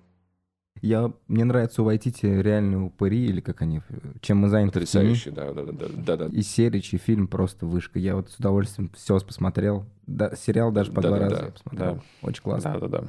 Я, 0.81 1.13
мне 1.27 1.45
нравится 1.45 1.83
у 1.83 1.85
Вайтити 1.85 2.27
реальные 2.27 2.79
упыри, 2.79 3.27
или 3.27 3.41
как 3.41 3.61
они, 3.61 3.83
чем 4.21 4.39
мы 4.39 4.49
заняты. 4.49 4.75
Потрясающий, 4.75 5.31
да, 5.31 5.53
да, 5.53 5.65
да, 5.65 5.87
да, 5.89 6.17
да. 6.17 6.27
И 6.27 6.43
Серич, 6.43 6.95
и 6.95 6.97
фильм 6.97 7.27
просто 7.27 7.67
вышка. 7.67 7.99
Я 7.99 8.15
вот 8.15 8.31
с 8.31 8.37
удовольствием 8.37 8.91
все 8.95 9.19
посмотрел. 9.19 9.85
Да, 10.07 10.35
сериал 10.37 10.71
даже 10.71 10.93
по 10.93 11.03
два 11.03 11.19
Да-да-да, 11.19 11.31
раза 11.31 11.45
я 11.47 11.51
посмотрел. 11.51 11.95
да. 11.97 12.03
Очень 12.23 12.43
классно. 12.43 12.73
Да-да-да. 12.75 13.05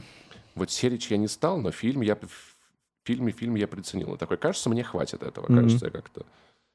Вот 0.56 0.72
Серич 0.72 1.12
я 1.12 1.18
не 1.18 1.28
стал, 1.28 1.60
но 1.60 1.72
фильм 1.72 2.02
я 2.02 2.16
в 2.16 2.58
фильме 3.06 3.32
фильм 3.32 3.56
я 3.56 3.68
приценил. 3.68 4.16
И 4.16 4.18
такой, 4.18 4.38
кажется, 4.38 4.70
мне 4.70 4.84
хватит 4.84 5.24
этого. 5.24 5.46
Мгм. 5.48 5.64
Кажется, 5.64 5.86
я 5.86 5.92
как-то. 5.92 6.26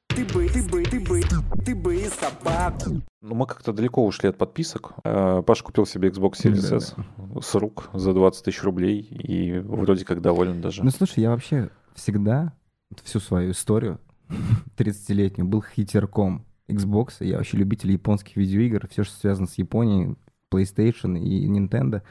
Ты 0.08 0.24
бы, 0.24 0.48
ты 0.48 0.62
бы, 0.62 0.82
ты 0.82 1.00
бы, 1.00 1.20
ты 1.64 1.74
бы 1.74 1.96
и 1.96 2.08
собаку. 2.08 3.02
Ну, 3.20 3.34
мы 3.34 3.46
как-то 3.46 3.72
далеко 3.72 4.04
ушли 4.04 4.28
от 4.28 4.38
подписок. 4.38 4.92
Э, 5.04 5.42
Паша 5.46 5.64
купил 5.64 5.84
себе 5.86 6.08
Xbox 6.08 6.34
Series 6.42 6.70
Да, 6.70 6.76
S 6.76 6.94
с 7.42 7.54
рук 7.54 7.90
за 7.92 8.12
20 8.12 8.44
тысяч 8.44 8.62
рублей 8.62 9.00
и 9.00 9.58
вроде 9.58 10.04
как 10.04 10.20
доволен 10.22 10.60
даже. 10.60 10.84
Ну, 10.84 10.90
слушай, 10.90 11.20
я 11.20 11.30
вообще 11.30 11.70
всегда 11.94 12.52
всю 13.02 13.20
свою 13.20 13.50
историю 13.50 14.00
30-летнюю 14.76 15.46
был 15.46 15.62
хитерком 15.62 16.46
Xbox. 16.68 17.14
Я 17.20 17.36
вообще 17.36 17.58
любитель 17.58 17.92
японских 17.92 18.36
видеоигр. 18.36 18.88
Все, 18.88 19.04
что 19.04 19.16
связано 19.16 19.46
с 19.46 19.58
Японией, 19.58 20.16
PlayStation 20.52 21.18
и 21.18 21.46
Nintendo. 21.48 22.02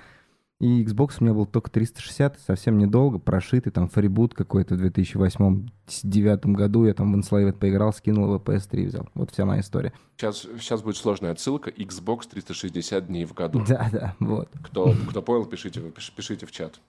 И 0.61 0.84
Xbox 0.86 1.18
у 1.19 1.26
меня 1.26 1.34
был 1.34 1.45
только 1.45 1.69
360, 1.69 2.40
совсем 2.40 2.77
недолго, 2.77 3.19
прошитый, 3.19 3.73
там, 3.73 3.90
фрибут 3.90 4.34
какой-то 4.34 4.76
в 4.76 4.82
2008-2009 4.86 6.52
году. 6.53 6.86
Я 6.86 6.94
там 6.94 7.11
в 7.11 7.18
Enslaved 7.18 7.53
поиграл, 7.53 7.91
скинул 7.91 8.26
его 8.26 8.38
PS3 8.38 8.86
взял. 8.86 9.10
Вот 9.15 9.32
вся 9.32 9.45
моя 9.45 9.60
история. 9.60 9.91
Сейчас, 10.15 10.48
сейчас 10.60 10.82
будет 10.82 10.95
сложная 10.95 11.32
отсылка. 11.32 11.69
Xbox 11.72 12.30
360 12.32 13.07
дней 13.07 13.26
в 13.26 13.34
году. 13.34 13.64
Да-да, 13.68 14.15
вот. 14.19 14.49
Кто, 14.64 14.94
кто 15.10 15.22
понял, 15.22 15.45
пишите, 15.45 15.82
пиш- 15.82 16.14
пишите 16.15 16.45
в 16.45 16.52
чат. 16.52 16.80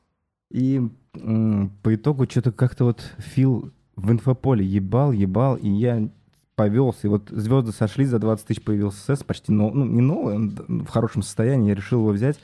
И 0.52 0.80
по 1.12 1.94
итогу 1.94 2.26
что-то 2.30 2.52
как-то 2.52 2.84
вот 2.84 3.00
Фил 3.18 3.72
в 3.96 4.12
инфополе 4.12 4.64
ебал, 4.64 5.10
ебал, 5.10 5.56
и 5.56 5.68
я 5.68 6.08
повелся. 6.54 7.08
И 7.08 7.10
вот 7.10 7.30
звезды 7.30 7.72
сошлись, 7.72 8.10
за 8.10 8.20
20 8.20 8.46
тысяч 8.46 8.62
появился 8.62 9.16
СС, 9.16 9.24
почти 9.24 9.50
нов- 9.50 9.74
ну, 9.74 9.84
не 9.84 10.00
новый, 10.02 10.36
он 10.36 10.50
в 10.84 10.86
хорошем 10.86 11.22
состоянии, 11.22 11.70
я 11.70 11.74
решил 11.74 11.98
его 12.00 12.10
взять. 12.10 12.38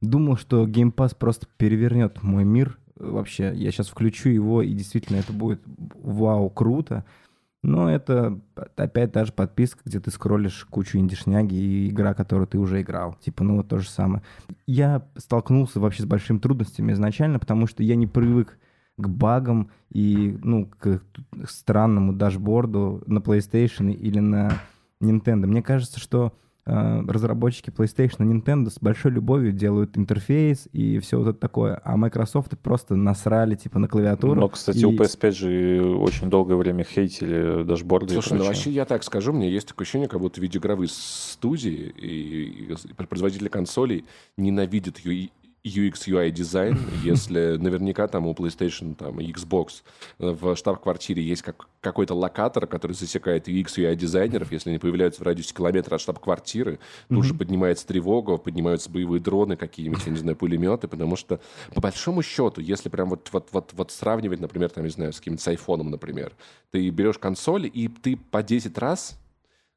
Думал, 0.00 0.36
что 0.36 0.66
Game 0.66 0.92
Pass 0.92 1.16
просто 1.18 1.46
перевернет 1.56 2.22
мой 2.22 2.44
мир. 2.44 2.78
Вообще, 2.96 3.52
я 3.54 3.70
сейчас 3.70 3.88
включу 3.88 4.28
его, 4.28 4.62
и 4.62 4.72
действительно 4.72 5.16
это 5.16 5.32
будет 5.32 5.60
вау, 6.02 6.50
круто. 6.50 7.04
Но 7.62 7.90
это 7.90 8.38
опять 8.76 9.12
та 9.12 9.24
же 9.24 9.32
подписка, 9.32 9.80
где 9.86 9.98
ты 9.98 10.10
скроллишь 10.10 10.66
кучу 10.68 10.98
индишняги 10.98 11.54
и 11.54 11.88
игра, 11.88 12.12
которую 12.12 12.46
ты 12.46 12.58
уже 12.58 12.82
играл. 12.82 13.16
Типа, 13.24 13.42
ну 13.42 13.56
вот 13.56 13.68
то 13.68 13.78
же 13.78 13.88
самое. 13.88 14.22
Я 14.66 15.06
столкнулся 15.16 15.80
вообще 15.80 16.02
с 16.02 16.06
большими 16.06 16.38
трудностями 16.38 16.92
изначально, 16.92 17.38
потому 17.38 17.66
что 17.66 17.82
я 17.82 17.96
не 17.96 18.06
привык 18.06 18.58
к 18.98 19.08
багам 19.08 19.70
и, 19.90 20.38
ну, 20.42 20.66
к 20.66 21.00
странному 21.48 22.12
дашборду 22.12 23.02
на 23.06 23.18
PlayStation 23.18 23.90
или 23.90 24.18
на 24.18 24.58
Nintendo. 25.00 25.46
Мне 25.46 25.62
кажется, 25.62 25.98
что 25.98 26.26
э, 26.26 26.43
разработчики 26.66 27.70
PlayStation 27.70 28.22
и 28.22 28.32
Nintendo 28.34 28.70
с 28.70 28.78
большой 28.80 29.12
любовью 29.12 29.52
делают 29.52 29.98
интерфейс 29.98 30.68
и 30.72 30.98
все 30.98 31.18
вот 31.18 31.28
это 31.28 31.38
такое, 31.38 31.80
а 31.84 31.96
Microsoft 31.96 32.58
просто 32.58 32.96
насрали, 32.96 33.54
типа, 33.54 33.78
на 33.78 33.86
клавиатуру. 33.88 34.40
Но, 34.40 34.48
кстати, 34.48 34.78
и- 34.78 34.84
у 34.84 34.92
PS5 34.92 35.30
же 35.32 35.82
очень 35.98 36.30
долгое 36.30 36.56
время 36.56 36.84
хейтили 36.84 37.64
дашборды 37.64 38.12
и 38.14 38.14
Слушай, 38.14 38.38
ну 38.38 38.44
вообще 38.44 38.70
я 38.70 38.84
так 38.86 39.02
скажу, 39.04 39.32
мне 39.32 39.50
есть 39.50 39.68
такое 39.68 39.84
ощущение, 39.84 40.08
как 40.08 40.20
будто 40.20 40.40
видеоигровые 40.40 40.88
студии 40.90 41.92
и, 41.98 42.66
и 42.70 42.92
производители 43.06 43.48
консолей 43.48 44.04
ненавидят 44.36 45.00
UI, 45.04 45.30
UX, 45.64 46.06
UI 46.06 46.30
дизайн, 46.30 46.78
если 47.02 47.56
наверняка 47.56 48.06
там 48.06 48.26
у 48.26 48.34
PlayStation 48.34 48.94
там, 48.94 49.18
Xbox 49.18 49.82
э, 50.18 50.30
в 50.30 50.54
штаб-квартире 50.56 51.22
есть 51.22 51.42
как, 51.42 51.68
какой-то 51.80 52.14
локатор, 52.14 52.66
который 52.66 52.92
засекает 52.92 53.48
UX, 53.48 53.76
UI 53.78 53.94
дизайнеров, 53.94 54.52
если 54.52 54.70
они 54.70 54.78
появляются 54.78 55.22
в 55.22 55.24
радиусе 55.24 55.54
километра 55.54 55.94
от 55.94 56.02
штаб-квартиры, 56.02 56.78
тут 57.08 57.24
же 57.24 57.34
поднимается 57.34 57.86
тревога, 57.86 58.36
поднимаются 58.36 58.90
боевые 58.90 59.20
дроны 59.20 59.56
какие-нибудь, 59.56 60.04
я 60.04 60.12
не 60.12 60.18
знаю, 60.18 60.36
пулеметы, 60.36 60.86
потому 60.86 61.16
что 61.16 61.40
по 61.74 61.80
большому 61.80 62.22
счету, 62.22 62.60
если 62.60 62.90
прям 62.90 63.08
вот, 63.08 63.30
вот, 63.32 63.48
вот, 63.52 63.70
вот 63.72 63.90
сравнивать, 63.90 64.40
например, 64.40 64.68
там, 64.68 64.84
не 64.84 64.90
знаю, 64.90 65.12
с 65.12 65.18
каким-нибудь 65.18 65.42
с 65.42 65.48
айфоном, 65.48 65.90
например, 65.90 66.32
ты 66.72 66.90
берешь 66.90 67.18
консоль, 67.18 67.70
и 67.72 67.88
ты 67.88 68.16
по 68.16 68.42
10 68.42 68.76
раз 68.76 69.18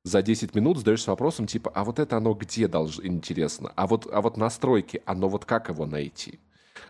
за 0.08 0.22
10 0.22 0.56
минут 0.56 0.78
задаешься 0.78 1.12
вопросом, 1.12 1.48
типа, 1.48 1.72
а 1.76 1.84
вот 1.84 2.00
это 2.00 2.18
оно 2.18 2.34
где 2.34 2.68
должно, 2.68 3.06
интересно? 3.06 3.72
А 3.76 3.88
вот, 3.88 4.08
а 4.12 4.22
вот 4.22 4.38
настройки, 4.38 5.02
оно 5.06 5.30
вот 5.30 5.46
как 5.46 5.70
его 5.70 5.86
найти? 5.86 6.40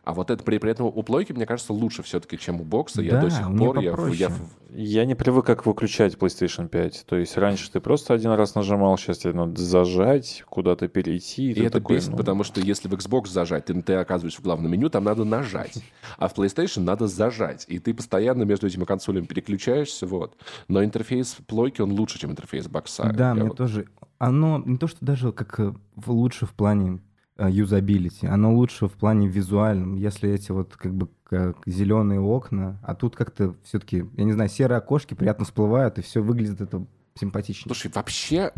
А 0.08 0.14
вот 0.14 0.32
это 0.32 0.42
при, 0.42 0.58
при 0.58 0.72
этом 0.72 0.86
у 0.86 1.04
плойки, 1.04 1.34
мне 1.34 1.46
кажется, 1.46 1.74
лучше 1.74 2.02
все-таки, 2.02 2.38
чем 2.38 2.62
у 2.62 2.64
бокса. 2.64 3.02
я 3.02 3.12
Да, 3.12 3.22
до 3.24 3.30
сих 3.30 3.46
пор, 3.58 3.80
я, 3.80 3.92
я, 4.14 4.32
Я 4.74 5.04
не 5.04 5.16
привык, 5.16 5.46
как 5.46 5.66
выключать 5.66 6.16
PlayStation 6.16 6.70
5. 6.70 7.04
То 7.06 7.18
есть 7.18 7.36
раньше 7.36 7.70
ты 7.70 7.82
просто 7.82 8.14
один 8.14 8.32
раз 8.32 8.56
нажимал, 8.56 8.98
сейчас 8.98 9.18
тебе 9.18 9.34
надо 9.34 9.62
зажать, 9.62 10.46
куда-то 10.48 10.88
перейти. 10.88 11.52
И 11.52 11.56
ты 11.56 11.66
это 11.66 11.82
такой, 11.82 11.98
бесит, 11.98 12.12
ну, 12.12 12.16
потому 12.16 12.46
что 12.46 12.62
если 12.62 12.88
в 12.88 12.94
Xbox 12.94 13.28
зажать, 13.28 13.66
ты, 13.66 13.82
ты 13.82 13.96
оказываешься 13.96 14.40
в 14.40 14.46
главном 14.46 14.72
меню, 14.72 14.90
там 14.90 15.04
надо 15.04 15.26
нажать. 15.26 15.84
А 16.18 16.30
в 16.30 16.36
PlayStation 16.38 16.84
надо 16.84 17.08
зажать. 17.08 17.66
И 17.68 17.78
ты 17.78 17.94
постоянно 17.94 18.44
между 18.44 18.66
этими 18.68 18.86
консолями 18.86 19.26
переключаешься. 19.26 20.08
Вот. 20.08 20.38
Но 20.70 20.86
интерфейс 20.86 21.36
плойки, 21.48 21.82
он 21.82 21.92
лучше, 21.92 22.18
чем 22.18 22.32
интерфейс 22.32 22.70
бокса. 22.70 23.12
Да, 23.14 23.28
Я 23.28 23.34
мне 23.34 23.44
вот- 23.44 23.58
тоже. 23.58 23.88
Оно 24.20 24.64
не 24.66 24.78
то, 24.78 24.88
что 24.88 25.04
даже 25.06 25.34
как 25.34 25.60
э, 25.60 25.74
в- 25.98 26.12
лучше 26.12 26.46
в 26.46 26.54
плане 26.54 27.00
юзабилити, 27.40 28.26
оно 28.28 28.54
лучше 28.54 28.88
в 28.88 28.94
плане 28.94 29.28
визуальном, 29.28 29.96
если 29.96 30.30
эти 30.30 30.52
вот 30.52 30.76
как 30.76 30.94
бы 30.94 31.10
как 31.24 31.58
зеленые 31.66 32.20
окна, 32.22 32.80
а 32.84 32.96
тут 32.96 33.16
как-то 33.16 33.56
все-таки, 33.64 34.06
я 34.16 34.24
не 34.24 34.32
знаю, 34.32 34.50
серые 34.50 34.78
окошки 34.78 35.14
приятно 35.14 35.46
всплывают, 35.46 35.98
и 36.00 36.02
все 36.02 36.22
выглядит 36.24 36.62
это 36.62 36.86
симпатично. 37.16 37.70
Слушай, 37.70 37.92
вообще 37.94 38.52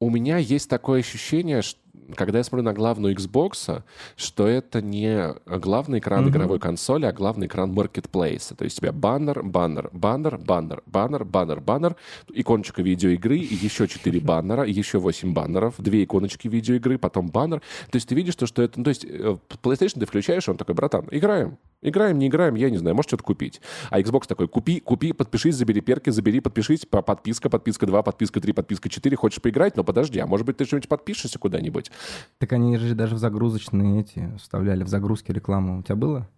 у 0.00 0.10
меня 0.10 0.36
есть 0.36 0.68
такое 0.68 1.00
ощущение, 1.00 1.62
ш- 1.62 1.76
когда 2.14 2.38
я 2.38 2.44
смотрю 2.44 2.64
на 2.64 2.72
главную 2.72 3.14
Xbox, 3.14 3.82
что 4.16 4.46
это 4.46 4.80
не 4.82 5.34
главный 5.46 5.98
экран 5.98 6.22
Мгм. 6.22 6.30
игровой 6.30 6.58
консоли, 6.58 7.06
а 7.06 7.12
главный 7.12 7.46
экран 7.46 7.72
маркетплейса. 7.72 8.54
То 8.54 8.64
есть 8.64 8.78
у 8.78 8.80
тебя 8.80 8.92
баннер, 8.92 9.42
баннер, 9.42 9.90
баннер, 9.92 10.38
баннер, 10.38 10.82
баннер, 10.86 11.24
баннер, 11.24 11.60
баннер, 11.60 11.96
иконочка 12.32 12.82
видеоигры, 12.82 13.36
еще 13.36 13.86
4 13.86 14.20
баннера, 14.20 14.64
еще 14.64 14.98
8 14.98 15.32
баннеров, 15.32 15.74
две 15.78 16.04
иконочки 16.04 16.48
видеоигры, 16.48 16.98
потом 16.98 17.28
баннер. 17.28 17.60
То 17.90 17.96
есть 17.96 18.08
ты 18.08 18.14
видишь, 18.14 18.36
то, 18.36 18.46
что 18.46 18.62
это... 18.62 18.78
ну, 18.78 18.84
то 18.84 18.90
есть 18.90 19.04
э, 19.04 19.36
PlayStation 19.62 20.00
ты 20.00 20.06
включаешь, 20.06 20.48
он 20.48 20.56
такой, 20.56 20.74
братан, 20.74 21.06
играем. 21.10 21.58
Играем, 21.80 22.18
не 22.18 22.26
играем, 22.26 22.56
я 22.56 22.70
не 22.70 22.76
знаю, 22.76 22.96
может 22.96 23.10
что-то 23.10 23.22
купить. 23.22 23.60
А 23.90 24.00
Xbox 24.00 24.26
такой, 24.26 24.48
купи, 24.48 24.80
купи, 24.80 25.12
подпишись, 25.12 25.54
забери 25.54 25.80
перки, 25.80 26.10
забери, 26.10 26.40
подпишись, 26.40 26.84
по- 26.84 27.02
подписка, 27.02 27.48
подписка 27.48 27.86
2, 27.86 28.02
подписка 28.02 28.40
3, 28.40 28.52
подписка 28.52 28.88
4. 28.88 29.16
Хочешь 29.16 29.40
поиграть? 29.40 29.76
Но 29.76 29.84
подожди, 29.84 30.18
а 30.18 30.26
может 30.26 30.44
быть 30.44 30.56
ты 30.56 30.64
что-нибудь 30.64 30.88
подпишешься 30.88 31.38
куда-нибудь? 31.38 31.92
Так 32.38 32.52
они 32.52 32.76
же 32.78 32.96
даже 32.96 33.14
в 33.14 33.18
загрузочные 33.18 34.00
эти 34.00 34.32
вставляли, 34.38 34.82
в 34.82 34.88
загрузки 34.88 35.30
рекламу. 35.30 35.78
У 35.78 35.82
тебя 35.82 35.94
было? 35.94 36.28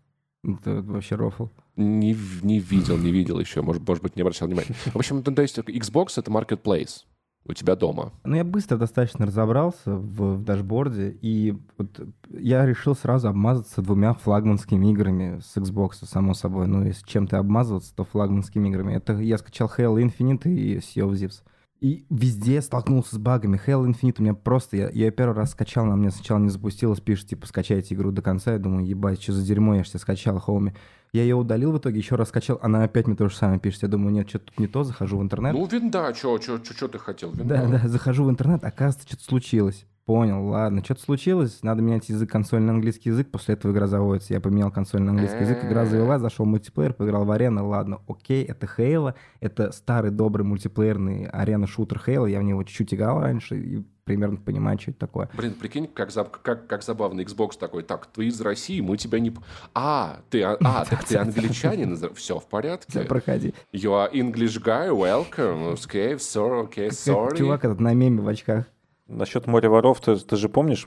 Это 0.44 0.82
вообще 0.82 1.16
рофл. 1.16 1.48
Не, 1.76 2.14
не 2.42 2.58
видел, 2.58 2.98
не 2.98 3.10
видел 3.10 3.40
еще, 3.40 3.62
может, 3.62 3.86
может 3.86 4.02
быть, 4.02 4.16
не 4.16 4.22
обращал 4.22 4.46
внимания. 4.48 4.74
В 4.86 4.96
общем, 4.96 5.22
то 5.22 5.40
есть 5.40 5.58
Xbox— 5.58 6.08
это 6.16 6.30
marketplace 6.30 7.04
у 7.50 7.54
тебя 7.54 7.76
дома. 7.76 8.12
Ну, 8.24 8.36
я 8.36 8.44
быстро 8.44 8.76
достаточно 8.76 9.26
разобрался 9.26 9.94
в, 9.94 10.36
в 10.36 10.44
дашборде, 10.44 11.16
и 11.20 11.56
вот 11.76 12.00
я 12.30 12.64
решил 12.64 12.94
сразу 12.94 13.28
обмазаться 13.28 13.82
двумя 13.82 14.14
флагманскими 14.14 14.90
играми 14.90 15.40
с 15.40 15.56
Xbox, 15.56 16.04
само 16.04 16.34
собой. 16.34 16.66
Ну, 16.66 16.84
если 16.84 17.06
чем-то 17.06 17.38
обмазываться, 17.38 17.94
то 17.94 18.04
флагманскими 18.04 18.68
играми. 18.68 18.94
Это 18.94 19.14
я 19.14 19.38
скачал 19.38 19.70
Halo 19.76 20.02
Infinite 20.02 20.48
и 20.48 20.78
Sea 20.78 21.06
of 21.06 21.12
Thieves. 21.12 21.42
И 21.80 22.04
везде 22.10 22.60
столкнулся 22.60 23.14
с 23.14 23.18
багами. 23.18 23.60
Halo 23.66 23.86
Infinite 23.86 24.16
у 24.18 24.22
меня 24.22 24.34
просто... 24.34 24.76
Я, 24.76 24.90
я 24.90 25.10
первый 25.10 25.34
раз 25.34 25.52
скачал, 25.52 25.86
она 25.86 25.96
мне 25.96 26.10
сначала 26.10 26.38
не 26.38 26.50
запустилась, 26.50 27.00
пишет, 27.00 27.28
типа, 27.28 27.46
скачайте 27.46 27.94
игру 27.94 28.12
до 28.12 28.20
конца. 28.20 28.52
Я 28.52 28.58
думаю, 28.58 28.86
ебать, 28.86 29.22
что 29.22 29.32
за 29.32 29.42
дерьмо, 29.42 29.76
я 29.76 29.82
же 29.82 29.88
себе 29.88 30.00
скачал 30.00 30.38
Хоуми. 30.38 30.74
Я 31.12 31.22
ее 31.22 31.34
удалил 31.34 31.72
в 31.72 31.78
итоге, 31.78 31.98
еще 31.98 32.14
раз 32.14 32.28
скачал, 32.28 32.58
она 32.62 32.84
опять 32.84 33.06
мне 33.08 33.16
то 33.16 33.28
же 33.28 33.34
самое 33.34 33.58
пишет. 33.58 33.82
Я 33.82 33.88
думаю, 33.88 34.12
нет, 34.12 34.28
что-то 34.28 34.52
не 34.58 34.68
то, 34.68 34.84
захожу 34.84 35.18
в 35.18 35.22
интернет. 35.22 35.52
Ну, 35.54 35.66
винда, 35.66 36.14
что 36.14 36.38
ты 36.38 36.98
хотел? 36.98 37.32
Винда. 37.32 37.56
Да, 37.56 37.66
да, 37.66 37.88
захожу 37.88 38.24
в 38.24 38.30
интернет, 38.30 38.62
оказывается, 38.62 39.08
что-то 39.08 39.24
случилось. 39.24 39.86
Понял, 40.10 40.44
ладно, 40.44 40.82
что-то 40.84 41.02
случилось, 41.02 41.62
надо 41.62 41.82
менять 41.82 42.08
язык 42.08 42.28
консоль 42.28 42.62
на 42.62 42.72
английский 42.72 43.10
язык, 43.10 43.30
после 43.30 43.54
этого 43.54 43.70
игра 43.70 43.86
заводится. 43.86 44.34
Я 44.34 44.40
поменял 44.40 44.72
консоль 44.72 45.02
на 45.02 45.12
английский 45.12 45.42
язык, 45.42 45.64
игра 45.64 45.86
завелась, 45.86 46.20
зашел 46.20 46.46
мультиплеер, 46.46 46.94
поиграл 46.94 47.24
в 47.24 47.30
арену, 47.30 47.68
ладно, 47.68 48.00
окей, 48.08 48.42
это 48.42 48.66
Хейла, 48.66 49.14
это 49.38 49.70
старый 49.70 50.10
добрый 50.10 50.44
мультиплеерный 50.44 51.26
арена-шутер 51.26 52.02
Хейла, 52.04 52.26
я 52.26 52.40
в 52.40 52.42
него 52.42 52.64
чуть-чуть 52.64 52.92
играл 52.92 53.20
раньше 53.20 53.56
и 53.56 53.84
примерно 54.02 54.38
понимаю, 54.38 54.80
что 54.80 54.90
это 54.90 54.98
такое. 54.98 55.30
Блин, 55.34 55.54
прикинь, 55.54 55.86
как, 55.86 56.08
заб- 56.08 56.38
как, 56.42 56.66
как 56.66 56.82
забавно 56.82 57.20
Xbox 57.20 57.56
такой, 57.56 57.84
так, 57.84 58.06
ты 58.06 58.26
из 58.26 58.40
России, 58.40 58.80
мы 58.80 58.96
тебя 58.96 59.20
не... 59.20 59.32
А, 59.76 60.22
ты, 60.28 60.42
а, 60.42 60.56
а, 60.64 60.84
так 60.90 61.04
ты 61.04 61.18
англичанин? 61.18 61.96
Все 62.16 62.40
в 62.40 62.48
порядке? 62.48 62.90
Всё, 62.90 63.04
проходи. 63.04 63.54
You 63.72 63.92
are 63.92 64.12
English 64.12 64.60
guy, 64.60 64.88
welcome. 64.90 65.74
Okay, 65.74 66.16
sorry, 66.16 66.68
okay, 66.68 66.88
sorry. 66.90 67.38
чувак 67.38 67.64
этот 67.64 67.78
на 67.78 67.94
меме 67.94 68.20
в 68.20 68.26
очках. 68.26 68.64
Насчет 69.10 69.48
моря 69.48 69.68
воров, 69.68 70.00
ты, 70.00 70.16
ты 70.16 70.36
же 70.36 70.48
помнишь, 70.48 70.84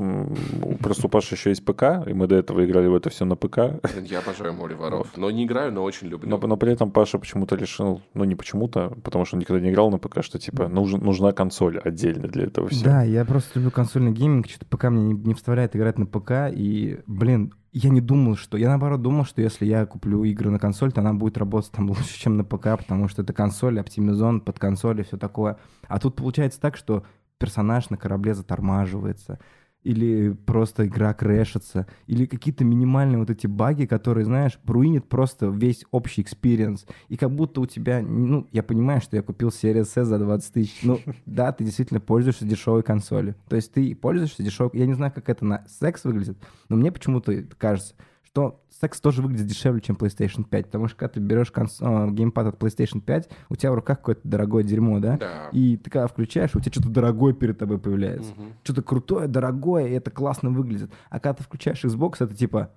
просто 0.79 1.07
у 1.07 1.09
Паши 1.09 1.35
еще 1.35 1.49
есть 1.49 1.65
ПК, 1.65 2.07
и 2.07 2.13
мы 2.13 2.27
до 2.27 2.35
этого 2.35 2.65
играли 2.65 2.87
в 2.87 2.95
это 2.95 3.09
все 3.09 3.25
на 3.25 3.35
ПК. 3.35 3.57
Я 4.01 4.19
обожаю 4.19 4.53
море 4.53 4.75
воров. 4.75 5.07
Но 5.17 5.29
не 5.29 5.43
играю, 5.43 5.73
но 5.73 5.83
очень 5.83 6.07
люблю. 6.07 6.29
Но, 6.29 6.37
но 6.37 6.55
при 6.55 6.71
этом 6.71 6.89
Паша 6.91 7.19
почему-то 7.19 7.55
решил, 7.55 8.01
ну 8.13 8.23
не 8.23 8.35
почему-то, 8.35 8.93
потому 9.03 9.25
что 9.25 9.35
он 9.35 9.41
никогда 9.41 9.61
не 9.61 9.71
играл 9.71 9.91
на 9.91 9.97
ПК, 9.97 10.23
что 10.23 10.39
типа 10.39 10.69
нужен, 10.69 11.01
нужна 11.01 11.33
консоль 11.33 11.79
отдельно 11.79 12.27
для 12.29 12.45
этого 12.45 12.69
всего. 12.69 12.85
Да, 12.85 13.03
я 13.03 13.25
просто 13.25 13.59
люблю 13.59 13.71
консольный 13.71 14.13
гейминг, 14.13 14.47
что-то 14.47 14.65
пока 14.67 14.89
мне 14.89 15.13
не, 15.13 15.13
не 15.13 15.33
вставляет 15.33 15.75
играть 15.75 15.97
на 15.99 16.05
ПК, 16.05 16.49
и, 16.49 16.99
блин, 17.05 17.53
я 17.73 17.89
не 17.89 18.01
думал, 18.01 18.37
что... 18.37 18.55
Я, 18.55 18.69
наоборот, 18.69 19.01
думал, 19.01 19.25
что 19.25 19.41
если 19.41 19.65
я 19.65 19.85
куплю 19.85 20.23
игры 20.23 20.51
на 20.51 20.59
консоль, 20.59 20.91
то 20.91 21.01
она 21.01 21.13
будет 21.13 21.37
работать 21.37 21.71
там 21.71 21.87
лучше, 21.89 22.19
чем 22.19 22.37
на 22.37 22.45
ПК, 22.45 22.77
потому 22.77 23.09
что 23.09 23.23
это 23.23 23.33
консоль, 23.33 23.79
оптимизон 23.79 24.41
под 24.41 24.59
консоль 24.59 25.01
и 25.01 25.03
все 25.03 25.17
такое. 25.17 25.57
А 25.87 25.99
тут 25.99 26.15
получается 26.15 26.61
так, 26.61 26.77
что 26.77 27.03
персонаж 27.43 27.89
на 27.89 27.97
корабле 27.97 28.33
затормаживается, 28.33 29.37
или 29.83 30.29
просто 30.31 30.87
игра 30.87 31.13
крэшится, 31.13 31.87
или 32.07 32.25
какие-то 32.25 32.63
минимальные 32.63 33.19
вот 33.19 33.29
эти 33.29 33.47
баги, 33.47 33.85
которые, 33.85 34.23
знаешь, 34.23 34.57
руинит 34.63 35.09
просто 35.09 35.47
весь 35.47 35.83
общий 35.91 36.21
experience. 36.21 36.85
И 37.09 37.17
как 37.17 37.35
будто 37.35 37.59
у 37.59 37.65
тебя, 37.65 38.01
ну, 38.01 38.47
я 38.53 38.63
понимаю, 38.63 39.01
что 39.01 39.17
я 39.17 39.21
купил 39.21 39.49
Series 39.49 39.91
S 39.93 40.07
за 40.07 40.19
20 40.19 40.53
тысяч. 40.53 40.79
Ну, 40.83 41.01
да, 41.25 41.51
ты 41.51 41.65
действительно 41.65 41.99
пользуешься 41.99 42.45
дешевой 42.45 42.81
консолью. 42.81 43.35
То 43.49 43.57
есть 43.57 43.73
ты 43.73 43.93
пользуешься 43.93 44.41
дешевой... 44.41 44.71
Я 44.73 44.85
не 44.85 44.93
знаю, 44.93 45.11
как 45.13 45.27
это 45.27 45.43
на 45.43 45.65
Series 45.67 46.00
X 46.00 46.05
выглядит, 46.05 46.37
но 46.69 46.77
мне 46.77 46.93
почему-то 46.93 47.43
кажется, 47.57 47.93
что 48.33 48.59
секс 48.81 48.99
тоже 48.99 49.21
выглядит 49.21 49.45
дешевле, 49.45 49.79
чем 49.79 49.95
PlayStation 49.95 50.43
5. 50.43 50.65
Потому 50.65 50.87
что 50.87 50.97
когда 50.97 51.13
ты 51.13 51.19
берешь 51.19 51.51
конс... 51.51 51.77
э, 51.79 52.09
геймпад 52.09 52.47
от 52.47 52.57
PlayStation 52.57 52.99
5, 52.99 53.29
у 53.49 53.55
тебя 53.55 53.71
в 53.71 53.75
руках 53.75 53.99
какое-то 53.99 54.21
дорогое 54.23 54.63
дерьмо, 54.63 54.99
да? 54.99 55.17
Да. 55.17 55.49
И 55.51 55.77
ты 55.77 55.91
когда 55.91 56.07
включаешь, 56.07 56.55
у 56.55 56.59
тебя 56.59 56.71
что-то 56.71 56.89
дорогое 56.89 57.33
перед 57.33 57.59
тобой 57.59 57.77
появляется. 57.77 58.33
Мгм. 58.33 58.53
Что-то 58.63 58.81
крутое, 58.81 59.27
дорогое, 59.27 59.87
и 59.87 59.91
это 59.91 60.09
классно 60.09 60.49
выглядит. 60.49 60.91
А 61.11 61.19
когда 61.19 61.35
ты 61.35 61.43
включаешь 61.43 61.85
Xbox, 61.85 62.15
это 62.21 62.33
типа, 62.33 62.71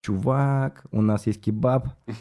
чувак, 0.00 0.86
у 0.92 1.02
нас 1.02 1.26
есть 1.26 1.42
кебаб. 1.42 1.88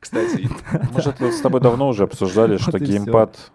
Кстати, 0.00 0.50
Мы 0.92 1.00
же 1.00 1.32
с 1.32 1.40
тобой 1.40 1.62
давно 1.62 1.88
уже 1.88 2.04
обсуждали, 2.04 2.56
что 2.58 2.78
геймпад, 2.78 3.52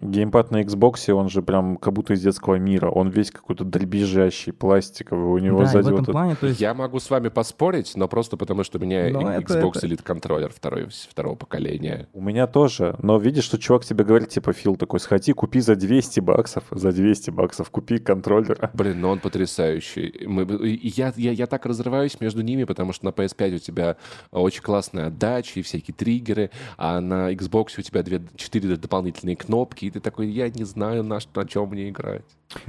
геймпад 0.00 0.50
на 0.50 0.62
Xbox, 0.62 1.10
он 1.12 1.28
же 1.28 1.42
прям 1.42 1.76
как 1.76 1.92
будто 1.92 2.14
из 2.14 2.22
детского 2.22 2.56
мира. 2.56 2.88
Он 2.90 3.08
весь 3.08 3.30
какой-то 3.30 3.64
дребезжащий, 3.64 4.52
пластиковый. 4.52 5.24
У 5.26 5.38
него 5.38 5.58
да, 5.58 5.64
и 5.64 5.66
в 5.66 5.70
сзади 5.70 5.84
этом 5.86 5.94
вот 5.96 6.02
это- 6.02 6.12
плане, 6.12 6.34
то 6.36 6.46
есть... 6.46 6.60
я 6.60 6.74
могу 6.74 6.98
с 7.00 7.10
вами 7.10 7.28
поспорить, 7.28 7.92
но 7.96 8.08
просто 8.08 8.36
потому, 8.36 8.64
что 8.64 8.78
у 8.78 8.80
меня 8.80 9.08
Ну, 9.10 9.20
и- 9.20 9.34
это- 9.34 9.58
Xbox 9.58 9.78
это- 9.78 9.86
Elite 9.86 10.02
контроллер 10.02 10.52
второй, 10.52 10.88
второго 10.88 11.34
поколения. 11.34 12.08
У 12.12 12.20
меня 12.20 12.46
тоже. 12.46 12.96
Но 13.02 13.18
видишь, 13.18 13.44
что 13.44 13.58
чувак 13.58 13.84
тебе 13.84 14.04
говорит, 14.04 14.28
типа, 14.30 14.52
Фил 14.52 14.76
такой, 14.76 15.00
сходи, 15.00 15.32
купи 15.32 15.60
за 15.60 15.76
200 15.76 16.20
баксов, 16.20 16.64
за 16.70 16.92
200 16.92 17.30
баксов 17.30 17.70
купи 17.70 17.98
контроллер. 17.98 18.70
Блин, 18.74 19.00
ну 19.00 19.08
он 19.10 19.18
потрясающий. 19.20 20.26
Мы- 20.26 20.78
я, 20.82 21.12
я, 21.16 21.32
я 21.32 21.46
так 21.46 21.66
разрываюсь 21.66 22.20
между 22.20 22.42
ними, 22.42 22.64
потому 22.64 22.92
что 22.92 23.06
на 23.06 23.10
PS5 23.10 23.56
у 23.56 23.58
тебя 23.58 23.96
очень 24.30 24.62
классная 24.62 25.06
отдача 25.08 25.60
и 25.60 25.62
всякие 25.62 25.94
триггеры, 25.94 26.50
а 26.76 27.00
на 27.00 27.32
Xbox 27.32 27.78
у 27.78 27.82
тебя 27.82 28.02
две, 28.02 28.20
четыре 28.36 28.76
дополнительные 28.76 29.36
кнопки, 29.36 29.87
и 29.88 29.90
ты 29.90 30.00
такой, 30.00 30.28
я 30.28 30.48
не 30.48 30.64
знаю, 30.64 31.02
на, 31.02 31.20
что, 31.20 31.40
на 31.42 31.48
чем 31.48 31.68
мне 31.70 31.88
играть. 31.88 32.24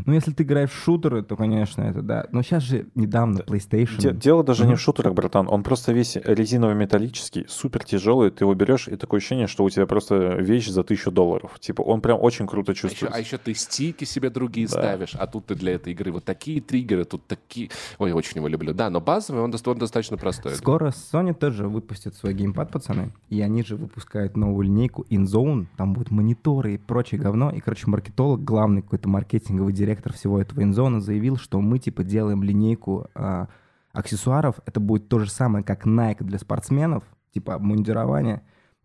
Ну, 0.06 0.14
если 0.14 0.32
ты 0.34 0.44
играешь 0.44 0.72
в 0.72 0.76
шутеры, 0.84 1.22
то, 1.24 1.36
конечно, 1.38 1.82
это 1.84 2.02
да. 2.02 2.26
Но 2.32 2.42
сейчас 2.42 2.64
же 2.64 2.88
недавно 2.96 3.40
PlayStation... 3.40 3.98
Де- 4.00 4.12
дело 4.14 4.44
даже 4.44 4.64
не 4.64 4.70
Мгм. 4.72 4.78
в 4.78 4.82
шутерах, 4.82 5.14
братан. 5.14 5.48
Он 5.50 5.64
просто 5.64 5.94
весь 5.94 6.18
резиново-металлический, 6.64 7.46
супер 7.48 7.84
тяжелый. 7.86 8.30
Ты 8.30 8.44
его 8.44 8.54
берешь, 8.56 8.88
и 8.88 8.96
такое 8.98 9.20
ощущение, 9.20 9.48
что 9.48 9.64
у 9.64 9.70
тебя 9.70 9.86
просто 9.86 10.36
вещь 10.36 10.68
за 10.70 10.84
тысячу 10.84 11.12
долларов. 11.12 11.58
Типа, 11.60 11.82
он 11.82 12.02
прям 12.02 12.20
очень 12.22 12.46
круто 12.46 12.72
А 12.72 12.74
еще, 12.74 12.82
чувствуется. 12.90 13.16
а 13.18 13.20
еще 13.20 13.38
ты 13.38 13.54
стики 13.54 14.04
себе 14.04 14.30
другие 14.30 14.68
Да. 14.68 14.74
ставишь, 14.74 15.16
а 15.16 15.28
тут 15.28 15.46
ты 15.46 15.56
для 15.56 15.74
этой 15.76 15.94
игры 15.94 16.12
вот 16.12 16.26
такие 16.26 16.60
триггеры, 16.60 17.06
тут 17.06 17.26
такие... 17.28 17.70
Ой, 18.00 18.12
очень 18.12 18.38
его 18.38 18.48
люблю. 18.50 18.74
Да, 18.74 18.90
но 18.90 19.00
базовый 19.00 19.42
он, 19.42 19.54
он 19.66 19.78
достаточно 19.78 20.18
простой. 20.18 20.56
Скоро 20.56 20.90
Sony 20.90 21.34
тоже 21.34 21.70
выпустит 21.70 22.16
свой 22.16 22.34
геймпад, 22.34 22.70
пацаны. 22.72 23.14
И 23.30 23.40
они 23.42 23.64
же 23.64 23.78
выпускают 23.78 24.36
новую 24.36 24.66
линейку 24.66 25.06
InZone. 25.10 25.68
Там 25.78 25.94
будут 25.94 26.12
мониторы 26.12 26.74
и 26.74 26.78
прочее 26.78 27.09
говно. 27.18 27.52
И, 27.52 27.60
короче, 27.60 27.88
маркетолог, 27.90 28.44
главный 28.44 28.82
какой-то 28.82 29.10
маркетинговый 29.10 29.74
директор 29.74 30.14
всего 30.14 30.40
этого 30.42 30.62
InZone 30.62 31.00
заявил, 31.00 31.38
что 31.38 31.60
мы, 31.62 31.80
типа, 31.80 32.04
делаем 32.04 32.44
линейку 32.44 33.08
а, 33.16 33.48
аксессуаров. 33.94 34.60
Это 34.66 34.80
будет 34.80 35.08
то 35.10 35.20
же 35.20 35.30
самое, 35.30 35.64
как 35.64 35.86
Nike 35.86 36.24
для 36.24 36.40
спортсменов, 36.40 37.04
типа, 37.34 37.56
обмундирование. 37.56 38.42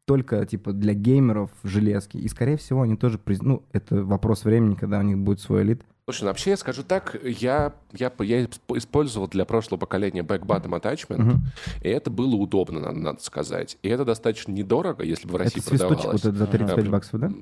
Только, 0.06 0.44
типа, 0.44 0.72
для 0.72 0.92
геймеров 0.94 1.50
железки. 1.62 2.18
И, 2.18 2.28
скорее 2.28 2.56
всего, 2.58 2.82
они 2.82 2.96
тоже... 2.96 3.18
приз- 3.18 3.38
Ну, 3.42 3.62
это 3.72 4.04
вопрос 4.04 4.44
времени, 4.44 4.74
когда 4.74 4.98
у 4.98 5.02
них 5.02 5.18
будет 5.18 5.40
свой 5.40 5.62
элит. 5.62 5.82
Слушай, 6.06 6.24
ну 6.24 6.28
вообще 6.28 6.50
я 6.50 6.56
скажу 6.58 6.82
так, 6.82 7.16
я, 7.24 7.72
я, 7.92 8.12
я 8.18 8.44
использовал 8.44 9.26
для 9.26 9.46
прошлого 9.46 9.80
поколения 9.80 10.20
back-bottom 10.20 10.78
attachment, 10.78 11.16
Мгм. 11.22 11.42
и 11.82 11.88
это 11.88 12.10
было 12.10 12.34
удобно, 12.36 12.78
надо, 12.80 12.98
надо 12.98 13.22
сказать. 13.22 13.78
И 13.82 13.88
это 13.88 14.04
достаточно 14.04 14.52
недорого, 14.52 15.02
если 15.02 15.26
бы 15.26 15.32
в 15.32 15.36
России 15.36 15.60
Это 15.62 15.70
продавалось. 15.70 16.04
вот 16.04 16.14
этот 16.16 16.36
за 16.36 16.46
35 16.46 16.84
Да. 16.84 16.90
баксов, 16.90 17.20
да? 17.20 17.32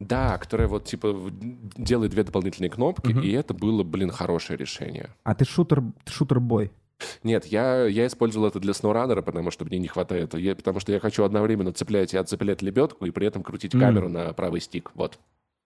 Да, 0.00 0.38
которая 0.38 0.68
вот 0.68 0.84
типа 0.84 1.14
делает 1.76 2.12
две 2.12 2.22
дополнительные 2.22 2.70
кнопки, 2.70 3.10
Мгм. 3.10 3.20
и 3.22 3.30
это 3.32 3.52
было, 3.52 3.82
блин, 3.82 4.10
хорошее 4.10 4.56
решение. 4.56 5.10
А 5.24 5.34
ты 5.34 5.44
шутер, 5.44 5.82
ты 6.04 6.12
шутер-бой. 6.12 6.70
Нет, 7.22 7.46
я, 7.46 7.84
я 7.86 8.06
использовал 8.06 8.46
это 8.48 8.60
для 8.60 8.72
SnowRunner, 8.72 9.22
потому 9.22 9.50
что 9.50 9.64
мне 9.64 9.78
не 9.78 9.88
хватает. 9.88 10.34
Я, 10.34 10.54
потому 10.54 10.80
что 10.80 10.92
я 10.92 11.00
хочу 11.00 11.24
одновременно 11.24 11.72
цеплять 11.72 12.14
и 12.14 12.16
отцеплять 12.16 12.62
лебедку, 12.62 13.06
и 13.06 13.10
при 13.10 13.26
этом 13.26 13.42
крутить 13.42 13.74
Мгм. 13.74 13.80
камеру 13.84 14.08
на 14.08 14.32
правый 14.32 14.60
стик. 14.60 14.92
Вот. 14.94 15.18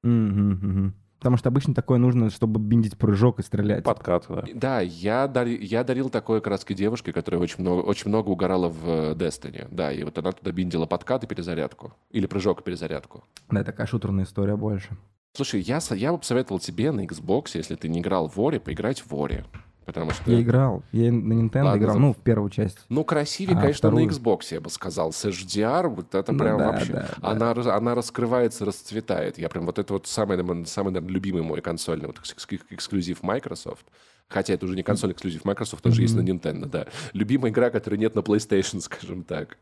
Мгм, 0.02 0.50
мгм. 0.50 0.94
Потому 1.22 1.36
что 1.36 1.50
обычно 1.50 1.72
такое 1.72 1.98
нужно, 1.98 2.30
чтобы 2.30 2.58
биндить 2.58 2.98
прыжок 2.98 3.38
и 3.38 3.44
стрелять. 3.44 3.84
Подкат, 3.84 4.24
да. 4.28 4.44
Да, 4.54 4.80
я, 4.80 5.28
дари- 5.28 5.56
я 5.62 5.84
дарил 5.84 6.10
такое 6.10 6.40
краски 6.40 6.72
девушке, 6.74 7.12
которая 7.12 7.40
очень 7.40 7.60
много, 7.60 7.82
очень 7.82 8.08
много 8.08 8.30
угорала 8.30 8.68
в 8.68 8.88
э, 8.88 9.14
Destiny. 9.14 9.68
Да, 9.70 9.92
и 9.92 10.02
вот 10.02 10.18
она 10.18 10.32
туда 10.32 10.50
биндила 10.50 10.84
подкат 10.86 11.22
и 11.22 11.28
перезарядку. 11.28 11.94
Или 12.10 12.26
прыжок 12.26 12.62
и 12.62 12.64
перезарядку. 12.64 13.22
Да, 13.52 13.62
такая 13.62 13.86
шутерная 13.86 14.24
история 14.24 14.56
больше. 14.56 14.96
Слушай, 15.34 15.60
я, 15.60 15.78
я 15.92 16.10
бы 16.10 16.18
посоветовал 16.18 16.58
тебе 16.58 16.90
на 16.90 17.06
Xbox, 17.06 17.50
если 17.54 17.76
ты 17.76 17.88
не 17.88 18.00
играл 18.00 18.26
в 18.26 18.36
Ори, 18.40 18.58
поиграть 18.58 19.04
в 19.06 19.14
Ори. 19.14 19.44
Потому 19.84 20.12
что... 20.12 20.30
Я 20.30 20.40
играл. 20.40 20.82
Я 20.92 21.10
на 21.10 21.32
Nintendo 21.32 21.64
Ладно, 21.64 21.78
играл, 21.80 21.94
за- 21.94 22.00
ну, 22.00 22.12
в 22.12 22.18
первую 22.18 22.50
часть. 22.50 22.78
Ну, 22.88 23.04
красивее, 23.04 23.56
А, 23.56 23.60
конечно, 23.60 23.90
на 23.90 23.96
вторую? 23.96 24.10
Xbox, 24.10 24.40
я 24.54 24.60
бы 24.60 24.70
сказал. 24.70 25.12
С 25.12 25.24
HDR, 25.24 25.88
вот 25.88 26.14
это 26.14 26.32
Ну 26.32 26.38
прям 26.38 26.58
да, 26.58 26.70
вообще... 26.72 26.92
да, 26.92 27.08
да. 27.20 27.28
Она, 27.28 27.54
раз- 27.54 27.66
она 27.66 27.94
раскрывается, 27.94 28.64
расцветает. 28.64 29.38
Я 29.38 29.48
прям 29.48 29.66
вот 29.66 29.78
это 29.78 29.92
вот 29.92 30.06
самый, 30.06 30.36
самый 30.66 30.92
наверное, 30.92 31.12
любимый 31.12 31.42
мой 31.42 31.60
консольный 31.60 32.06
вот 32.06 32.18
экс- 32.20 32.32
экс- 32.32 32.64
эксклюзив 32.70 33.22
Microsoft. 33.22 33.86
Хотя 34.32 34.54
это 34.54 34.64
уже 34.64 34.74
не 34.74 34.82
консоль 34.82 35.12
эксклюзив 35.12 35.44
Microsoft, 35.44 35.82
тоже 35.82 36.02
есть 36.02 36.16
на 36.16 36.20
Nintendo, 36.20 36.66
да. 36.66 36.86
Любимая 37.12 37.50
игра, 37.50 37.70
которой 37.70 37.96
нет 37.96 38.14
на 38.14 38.20
PlayStation, 38.20 38.80
скажем 38.80 39.24
так. 39.24 39.58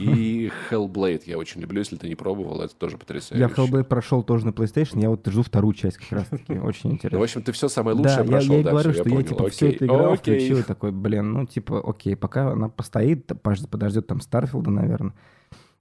И 0.00 0.50
Hellblade 0.70 1.22
я 1.26 1.38
очень 1.38 1.60
люблю, 1.60 1.80
если 1.80 1.96
ты 1.96 2.08
не 2.08 2.14
пробовал, 2.14 2.60
это 2.62 2.74
тоже 2.74 2.96
потрясающе. 2.96 3.44
Я 3.44 3.48
Hellblade 3.48 3.84
прошел 3.84 4.22
тоже 4.22 4.46
на 4.46 4.50
PlayStation, 4.50 5.00
я 5.00 5.10
вот 5.10 5.26
жду 5.26 5.42
вторую 5.42 5.74
часть 5.74 5.98
как 5.98 6.12
раз-таки. 6.12 6.52
Очень 6.64 6.80
Ну, 6.84 6.90
в 6.90 6.94
интересно. 6.94 7.22
общем, 7.22 7.42
ты 7.42 7.52
все 7.52 7.68
самое 7.68 7.96
лучшее 7.96 8.18
я, 8.18 8.24
прошел, 8.24 8.56
я 8.56 8.62
да, 8.62 8.70
говорю, 8.70 8.92
всё, 8.92 9.00
что 9.02 9.10
я, 9.10 9.22
типа 9.22 9.48
все 9.50 9.70
это 9.70 9.86
играл, 9.86 10.16
включил 10.16 10.62
такой, 10.62 10.92
блин, 10.92 11.32
ну 11.32 11.46
типа, 11.46 11.82
окей, 11.84 12.16
пока 12.16 12.52
она 12.52 12.68
постоит, 12.68 13.26
подождет 13.42 14.06
там 14.06 14.20
Старфилда, 14.20 14.70
наверное, 14.70 15.14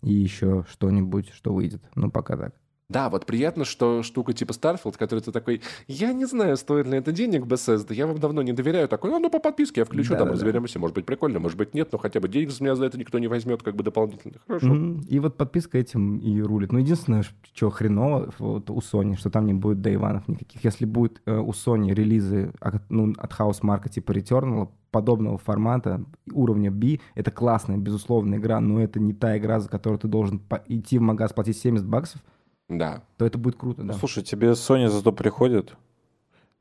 и 0.02 0.12
еще 0.12 0.66
что-нибудь, 0.70 1.30
что 1.34 1.54
выйдет. 1.54 1.82
Ну, 1.96 2.12
пока 2.12 2.36
так. 2.38 2.56
Да, 2.90 3.10
вот 3.10 3.26
приятно, 3.26 3.66
что 3.66 4.04
штука 4.04 4.34
типа 4.34 4.52
Starfield, 4.52 4.98
который 4.98 5.22
ты 5.22 5.32
такой, 5.32 5.62
я 5.88 6.14
не 6.14 6.26
знаю, 6.26 6.58
стоит 6.58 6.88
ли 6.88 6.98
это 6.98 7.12
денег 7.12 7.44
Bethesda, 7.44 7.94
я 7.94 8.08
вам 8.08 8.20
давно 8.20 8.42
не 8.42 8.54
доверяю. 8.54 8.88
Такой, 8.88 9.10
ну, 9.10 9.20
ну 9.20 9.30
по 9.30 9.40
подписке 9.40 9.82
я 9.82 9.86
включу, 9.86 10.10
там 10.10 10.20
Да-да-да. 10.20 10.34
разберемся, 10.34 10.80
может 10.80 10.96
быть 10.96 11.06
прикольно, 11.06 11.40
может 11.40 11.58
быть 11.58 11.74
нет, 11.74 11.90
но 11.92 11.98
хотя 11.98 12.20
бы 12.20 12.28
денег 12.28 12.52
с 12.52 12.60
меня 12.60 12.76
за 12.76 12.86
это 12.86 12.98
никто 13.00 13.20
не 13.20 13.28
возьмет, 13.28 13.64
как 13.64 13.76
бы 13.76 13.84
дополнительно. 13.84 14.36
Хорошо. 14.48 14.68
Мгм. 14.68 15.02
И 15.08 15.20
вот 15.20 15.38
подписка 15.38 15.78
этим 15.78 16.18
и 16.18 16.42
рулит. 16.42 16.72
Ну, 16.72 16.80
единственное, 16.80 17.24
что 17.54 17.70
хреново 17.70 18.34
вот 18.38 18.70
у 18.70 18.80
Sony, 18.80 19.16
что 19.16 19.30
там 19.30 19.46
не 19.46 19.54
будет 19.54 19.82
дейванов 19.82 20.28
никаких. 20.28 20.64
Если 20.64 20.86
будет 20.86 21.22
э, 21.26 21.38
у 21.38 21.52
Sony 21.52 21.94
релизы 21.94 22.52
от, 22.60 22.82
ну, 22.90 23.14
от 23.18 23.34
хаус-марка 23.34 23.90
типа 23.90 24.12
Returnal, 24.12 24.70
подобного 24.92 25.38
формата, 25.40 26.06
уровня 26.32 26.72
B, 26.72 27.00
это 27.16 27.32
классная, 27.32 27.78
безусловно, 27.78 28.36
игра, 28.36 28.60
но 28.60 28.82
это 28.82 29.00
не 29.00 29.14
та 29.14 29.38
игра, 29.38 29.60
за 29.60 29.68
которую 29.68 30.00
ты 30.00 30.08
должен 30.08 30.42
идти 30.68 31.00
в 31.00 31.02
магаз, 31.02 31.34
платить 31.34 31.58
70 31.58 31.86
баксов, 31.86 32.22
Да. 32.70 33.04
то 33.18 33.26
это 33.26 33.38
будет 33.38 33.56
круто, 33.58 33.82
да. 33.84 33.94
Ну, 33.94 34.00
Слушай, 34.00 34.24
тебе 34.24 34.52
Sony 34.52 34.88
зато 34.88 35.12
приходит. 35.12 35.76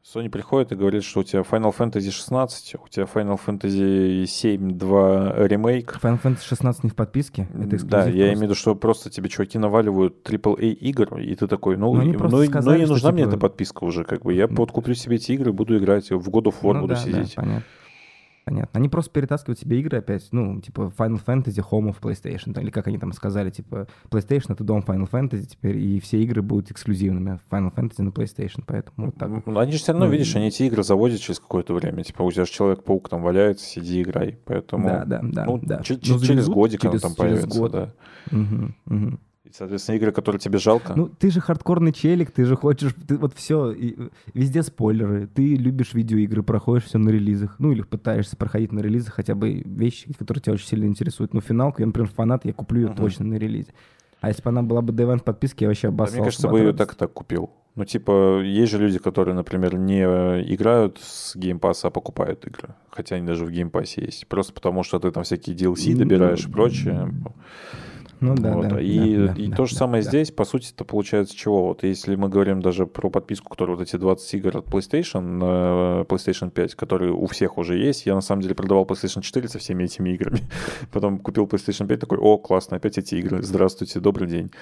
Sony 0.04 0.28
приходит 0.28 0.72
и 0.72 0.74
говорит, 0.74 1.04
что 1.04 1.20
у 1.20 1.22
тебя 1.22 1.42
Final 1.42 1.72
Fantasy 1.72 2.10
16, 2.10 2.74
у 2.84 2.88
тебя 2.88 3.04
Final 3.04 3.38
Fantasy 3.46 4.26
7 4.26 4.76
2 4.76 5.46
ремейк. 5.46 5.96
Final 6.02 6.20
Fantasy 6.20 6.42
16 6.44 6.82
не 6.84 6.90
в 6.90 6.96
подписке, 6.96 7.48
это 7.54 7.86
Да, 7.86 8.06
я 8.06 8.24
имею 8.26 8.38
в 8.38 8.42
виду, 8.42 8.54
что 8.56 8.74
просто 8.74 9.10
тебе 9.10 9.28
чуваки 9.28 9.58
наваливают 9.58 10.28
AAA 10.28 10.72
игр, 10.72 11.18
и 11.18 11.32
ты 11.36 11.46
такой, 11.46 11.76
ну, 11.76 11.94
Ну, 11.94 12.02
ну, 12.02 12.44
сказали, 12.46 12.78
ну, 12.78 12.82
и 12.82 12.84
что, 12.86 12.92
нужна 12.94 13.12
мне 13.12 13.22
типа, 13.22 13.28
эта 13.30 13.38
подписка 13.38 13.84
уже, 13.84 14.02
как 14.02 14.22
бы. 14.22 14.34
Я 14.34 14.46
м, 14.46 14.56
вот 14.56 14.72
куплю 14.72 14.94
себе 14.94 15.16
эти 15.16 15.30
игры, 15.32 15.50
и 15.50 15.52
буду 15.52 15.78
играть, 15.78 16.10
в 16.10 16.28
God 16.28 16.46
of 16.46 16.54
War 16.62 16.72
Ну 16.74 16.80
буду 16.80 16.94
да, 16.94 17.00
да, 17.00 17.00
сидеть. 17.00 17.36
понятно. 17.36 17.62
Понятно. 18.44 18.70
Они 18.78 18.88
просто 18.88 19.12
перетаскивают 19.12 19.60
себе 19.60 19.78
игры 19.78 19.98
опять, 19.98 20.26
ну, 20.32 20.60
типа 20.60 20.92
Final 20.98 21.24
Fantasy, 21.24 21.62
Home 21.70 21.94
of 21.94 22.00
PlayStation, 22.00 22.60
или 22.60 22.70
как 22.70 22.88
они 22.88 22.98
там 22.98 23.12
сказали, 23.12 23.50
типа 23.50 23.86
PlayStation— 24.10 24.46
это 24.52 24.64
дом 24.64 24.80
Final 24.80 25.08
Fantasy 25.08 25.44
теперь, 25.44 25.76
и 25.78 26.00
все 26.00 26.20
игры 26.22 26.42
будут 26.42 26.70
эксклюзивными 26.72 27.38
Final 27.50 27.72
Fantasy 27.72 28.02
на 28.02 28.08
PlayStation, 28.08 28.64
поэтому 28.66 29.06
вот 29.06 29.14
так. 29.16 29.30
Они 29.56 29.70
же 29.72 29.78
все 29.78 29.92
равно, 29.92 30.06
Ну, 30.06 30.12
видишь, 30.12 30.34
они 30.34 30.48
эти 30.48 30.64
игры 30.64 30.82
заводят 30.82 31.20
через 31.20 31.38
какое-то 31.38 31.72
время. 31.74 32.02
Типа, 32.02 32.22
у 32.22 32.32
тебя 32.32 32.44
же 32.44 32.50
Человек-паук 32.50 33.08
там 33.08 33.22
валяется, 33.22 33.64
сиди 33.64 34.02
играй. 34.02 34.38
Поэтому, 34.44 34.88
Да, 34.88 35.04
да, 35.04 35.20
да, 35.22 35.44
ну, 35.44 35.60
да. 35.62 35.80
ч- 35.82 35.94
Ну, 35.94 36.18
через 36.20 36.48
годик 36.48 36.80
через- 36.80 37.00
там 37.00 37.12
через 37.14 37.16
появится, 37.18 37.58
год. 37.60 37.70
да. 37.72 37.92
Мгм, 38.32 38.74
мгм. 38.86 39.20
И, 39.52 39.54
соответственно, 39.54 39.96
игры, 39.96 40.12
которые 40.12 40.40
тебе 40.40 40.58
жалко. 40.58 40.94
Ну, 40.96 41.08
ты 41.08 41.30
же 41.30 41.40
хардкорный 41.40 41.92
челик, 41.92 42.30
ты 42.30 42.44
же 42.46 42.56
хочешь, 42.56 42.94
ты 43.06 43.18
вот 43.18 43.34
все, 43.34 43.74
везде 44.32 44.62
спойлеры, 44.62 45.26
ты 45.26 45.56
любишь 45.56 45.92
видеоигры, 45.92 46.42
проходишь 46.42 46.84
все 46.84 46.96
на 46.98 47.10
релизах, 47.10 47.56
ну 47.58 47.70
или 47.72 47.82
пытаешься 47.82 48.36
проходить 48.36 48.72
на 48.72 48.80
релизах 48.80 49.12
хотя 49.14 49.34
бы 49.34 49.62
вещи, 49.64 50.12
которые 50.14 50.42
тебя 50.42 50.54
очень 50.54 50.66
сильно 50.66 50.86
интересуют. 50.86 51.34
Ну, 51.34 51.40
финалку, 51.42 51.82
я, 51.82 51.86
например, 51.86 52.08
фанат, 52.08 52.46
я 52.46 52.52
куплю 52.54 52.80
ее 52.82 52.88
Мгм. 52.88 52.96
точно 52.96 53.26
на 53.26 53.34
релизе. 53.34 53.74
А 54.22 54.28
если 54.28 54.42
бы 54.42 54.48
она 54.50 54.62
была 54.62 54.80
бы 54.80 54.92
One 54.94 55.18
в 55.18 55.24
подписке, 55.24 55.64
я 55.64 55.68
вообще 55.68 55.88
Да, 55.88 55.94
обоссался 55.94 56.16
мне 56.16 56.24
кажется, 56.24 56.48
бы 56.48 56.58
ее 56.58 56.66
радости. 56.66 56.78
так 56.86 56.94
и 56.94 56.98
так 56.98 57.12
купил. 57.12 57.50
Ну, 57.74 57.84
типа, 57.84 58.40
есть 58.42 58.70
же 58.72 58.78
люди, 58.78 58.98
которые, 58.98 59.34
например, 59.34 59.76
не 59.76 60.00
э, 60.06 60.44
играют 60.54 60.98
с 61.02 61.34
геймпасса, 61.36 61.88
а 61.88 61.90
покупают 61.90 62.46
игры. 62.46 62.74
Хотя 62.90 63.16
они 63.16 63.26
даже 63.26 63.44
в 63.44 63.50
геймпассе 63.50 64.02
есть. 64.04 64.26
Просто 64.28 64.52
потому, 64.52 64.82
что 64.82 64.98
ты 64.98 65.10
там 65.10 65.24
всякие 65.24 65.56
DLC 65.56 65.92
Ну, 65.92 65.98
добираешь 65.98 66.46
и 66.46 66.50
прочее. 66.50 67.10
Ну 68.22 68.36
да, 68.36 68.52
Вот, 68.52 68.68
да. 68.68 68.80
и 68.80 69.16
да, 69.16 69.32
и 69.32 69.48
да, 69.48 69.56
то 69.56 69.66
же 69.66 69.72
да, 69.72 69.78
самое 69.78 70.04
да. 70.04 70.08
здесь, 70.08 70.30
по 70.30 70.44
сути, 70.44 70.72
это 70.72 70.84
получается 70.84 71.36
чего? 71.36 71.66
Вот 71.66 71.82
если 71.82 72.14
мы 72.14 72.28
говорим 72.28 72.62
даже 72.62 72.86
про 72.86 73.10
подписку, 73.10 73.50
которая 73.50 73.76
вот 73.76 73.82
эти 73.82 73.96
20 73.96 74.34
игр 74.34 74.58
от 74.58 74.66
PlayStation, 74.66 75.20
на 75.20 76.02
PlayStation 76.02 76.50
5, 76.50 76.76
которые 76.76 77.12
у 77.12 77.26
всех 77.26 77.58
уже 77.58 77.76
есть, 77.76 78.06
я 78.06 78.14
на 78.14 78.20
самом 78.20 78.42
деле 78.42 78.54
продавал 78.54 78.84
PlayStation 78.84 79.22
4 79.22 79.48
со 79.48 79.58
всеми 79.58 79.84
этими 79.84 80.10
играми. 80.10 80.38
Потом 80.92 81.18
купил 81.18 81.46
PlayStation 81.46 81.88
5, 81.88 81.98
такой, 81.98 82.18
о, 82.18 82.38
классно, 82.38 82.76
опять 82.76 82.96
эти 82.96 83.16
игры, 83.16 83.42
здравствуйте, 83.42 83.98
добрый 83.98 84.28
день. 84.28 84.52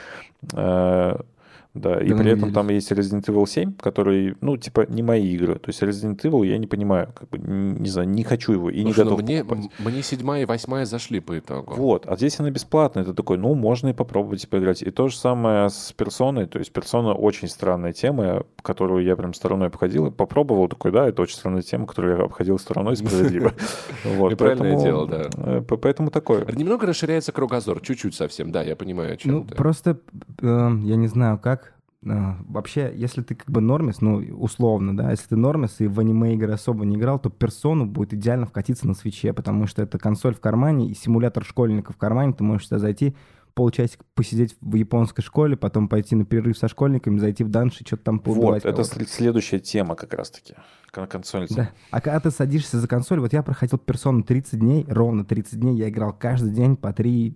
Э, 1.75 1.79
Да, 1.79 2.01
и 2.01 2.09
при 2.09 2.25
не 2.25 2.31
этом 2.31 2.53
там 2.53 2.69
есть 2.71 2.91
Resident 2.91 3.25
Evil 3.27 3.47
7, 3.47 3.75
который, 3.75 4.37
ну, 4.41 4.57
типа, 4.57 4.87
не 4.89 5.03
мои 5.03 5.29
игры. 5.35 5.55
То 5.55 5.69
есть 5.69 5.83
Resident 5.83 6.21
Evil 6.21 6.45
я 6.47 6.59
не 6.59 6.67
понимаю, 6.67 7.13
как 7.15 7.29
бы, 7.29 7.39
не, 7.39 7.81
не 7.81 7.89
знаю, 7.89 8.09
не 8.09 8.25
хочу 8.25 8.53
его 8.53 8.71
и 8.71 8.83
не 8.83 8.93
Слушай, 8.93 9.05
ну, 9.05 9.11
готов 9.13 9.23
мне, 9.25 9.45
покупать. 9.45 9.71
мне 9.79 10.03
седьмая 10.03 10.43
и 10.43 10.45
восьмая 10.45 10.85
зашли 10.85 11.21
по 11.21 11.39
итогу. 11.39 11.75
Вот, 11.75 12.07
а 12.07 12.17
здесь 12.17 12.41
она 12.41 12.51
бесплатная. 12.51 13.05
Ты 13.05 13.15
такой, 13.15 13.39
ну, 13.39 13.55
можно 13.55 13.89
и 13.89 13.93
попробовать 13.93 14.49
поиграть. 14.49 14.83
И 14.83 14.91
то 14.91 15.09
же 15.09 15.17
самое 15.17 15.69
с 15.71 15.93
персоной. 15.93 16.47
То 16.47 16.59
есть 16.59 16.73
персона 16.73 17.13
очень 17.13 17.49
странная 17.49 17.93
тема, 17.93 18.45
которую 18.63 19.05
я 19.05 19.17
прям 19.17 19.33
стороной 19.35 19.69
обходил. 19.69 20.07
И 20.07 20.11
попробовал 20.11 20.69
такой, 20.69 20.91
да, 20.93 21.09
это 21.09 21.23
очень 21.23 21.37
странная 21.37 21.63
тема, 21.63 21.87
которую 21.87 22.19
я 22.19 22.25
обходил 22.25 22.59
стороной 22.59 22.97
справедливо. 22.97 23.53
Вот, 24.05 24.33
И 24.33 24.35
правильное 24.35 24.75
поэтому, 24.75 24.85
дело, 24.85 25.07
да. 25.07 25.29
э, 25.37 25.63
Поэтому 25.63 26.11
такое. 26.11 26.45
Немного 26.53 26.87
расширяется 26.87 27.33
кругозор, 27.33 27.81
чуть-чуть 27.81 28.15
совсем, 28.15 28.51
да, 28.51 28.63
я 28.63 28.75
понимаю, 28.77 29.15
о 29.15 29.17
чем 29.17 29.33
Ну, 29.33 29.45
просто, 29.45 29.99
э, 30.41 30.71
я 30.83 30.97
не 30.97 31.07
знаю, 31.07 31.39
как... 31.39 31.70
э, 32.05 32.09
вообще, 32.49 32.93
если 32.95 33.23
ты 33.23 33.35
как 33.35 33.51
бы 33.51 33.61
нормис, 33.61 34.01
ну, 34.01 34.17
условно, 34.39 34.97
да, 34.97 35.11
если 35.11 35.29
ты 35.29 35.37
нормис 35.37 35.81
и 35.81 35.87
в 35.87 35.99
аниме-игры 36.01 36.53
особо 36.53 36.85
не 36.85 36.97
играл, 36.97 37.19
то 37.19 37.31
персону 37.31 37.87
будет 37.87 38.15
идеально 38.15 38.47
вкатиться 38.47 38.87
на 38.87 38.95
свече, 38.95 39.33
потому 39.33 39.67
что 39.67 39.83
это 39.83 39.99
консоль 39.99 40.35
в 40.35 40.41
кармане 40.41 40.89
и 40.91 40.95
симулятор 40.95 41.45
школьника 41.45 41.93
в 41.93 41.97
кармане. 41.97 42.33
Ты 42.33 42.45
можешь 42.45 42.67
сюда 42.69 42.79
зайти, 42.79 43.15
полчасика 43.55 44.05
посидеть 44.15 44.57
в 44.61 44.75
японской 44.77 45.23
школе, 45.23 45.57
потом 45.57 45.89
пойти 45.89 46.15
на 46.15 46.25
перерыв 46.25 46.57
со 46.57 46.69
школьниками, 46.69 47.19
зайти 47.19 47.45
в 47.45 47.49
данж 47.49 47.81
и 47.81 47.85
что-то 47.87 48.05
там 48.05 48.19
поубивать 48.21 48.65
Вот, 48.65 48.71
это 48.71 48.73
кого-то. 48.83 48.85
след- 48.95 49.09
следующая 49.09 49.59
тема 49.59 49.97
как 49.97 50.15
раз-таки. 50.15 50.55
Кон- 50.93 51.07
Консоль. 51.07 51.47
Да. 51.51 51.71
А 51.91 52.01
когда 52.01 52.19
ты 52.21 52.31
садишься 52.31 52.79
за 52.81 52.89
консоль, 52.89 53.21
вот 53.21 53.33
я 53.33 53.43
проходил 53.43 53.79
персону 53.79 54.23
30 54.23 54.59
дней, 54.61 54.87
ровно 54.89 55.25
30 55.25 55.61
дней, 55.61 55.77
я 55.77 55.89
играл 55.89 56.13
каждый 56.13 56.51
день 56.53 56.77
по 56.77 56.89
3-5 56.93 57.35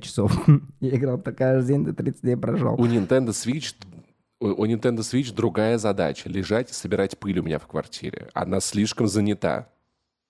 часов. 0.00 0.32
я 0.80 0.96
играл 0.96 1.18
так 1.18 1.36
каждый 1.38 1.68
день, 1.68 1.84
до 1.84 1.92
30 1.94 2.22
дней 2.22 2.36
прошел. 2.36 2.74
У 2.74 2.86
Nintendo 2.86 3.28
Switch 3.28 3.74
у 4.40 4.64
Nintendo 4.66 4.98
Switch 4.98 5.34
другая 5.34 5.78
задача. 5.78 6.28
Лежать 6.28 6.70
и 6.70 6.74
собирать 6.74 7.18
пыль 7.18 7.38
у 7.38 7.42
меня 7.42 7.58
в 7.58 7.66
квартире. 7.66 8.28
Она 8.34 8.60
слишком 8.60 9.06
занята. 9.06 9.68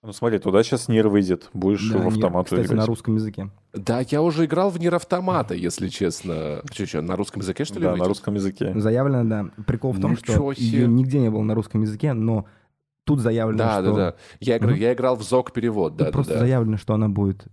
Ну 0.03 0.13
смотри, 0.13 0.39
туда 0.39 0.63
сейчас 0.63 0.89
Нир 0.89 1.09
выйдет. 1.09 1.51
Будешь 1.53 1.91
Да, 1.91 1.99
в 1.99 2.05
нет, 2.07 2.15
автомату 2.15 2.45
Кстати, 2.47 2.67
играть. 2.67 2.79
на 2.79 2.87
русском 2.87 3.15
языке. 3.17 3.51
Да, 3.75 4.01
я 4.09 4.23
уже 4.23 4.47
играл 4.47 4.71
в 4.71 4.79
Нир 4.81 4.95
Автомата, 4.95 5.55
если 5.55 5.89
честно. 5.89 6.63
Че, 6.71 6.87
че, 6.87 7.01
на 7.03 7.17
русском 7.17 7.43
языке, 7.43 7.65
что 7.67 7.75
ли, 7.75 7.83
Да, 7.83 7.89
на 7.89 7.93
выйдет? 7.93 8.09
русском 8.09 8.35
языке. 8.35 8.73
Заявлено, 8.81 9.25
да. 9.29 9.63
Прикол 9.67 9.93
в 9.93 10.01
том, 10.01 10.13
Ничего 10.13 10.53
что 10.55 10.63
себе. 10.63 10.79
ее 10.81 10.89
нигде 10.89 11.19
не 11.21 11.31
было 11.31 11.43
на 11.43 11.55
русском 11.55 11.83
языке, 11.83 12.15
но 12.15 12.47
тут 13.05 13.21
заявлено, 13.21 13.59
Да, 13.59 13.73
что... 13.83 13.83
да, 13.83 13.97
да. 14.13 14.17
Я, 14.41 14.57
играю, 14.57 14.73
Мгм. 14.77 14.83
я 14.83 14.93
играл 14.95 15.17
в 15.17 15.23
ЗОК 15.23 15.53
перевод, 15.53 15.93
Тут 15.93 15.99
да, 15.99 16.05
да, 16.07 16.13
просто 16.13 16.33
да. 16.33 16.39
заявлено, 16.41 16.79
что 16.79 16.95
она 16.95 17.11
будет 17.11 17.45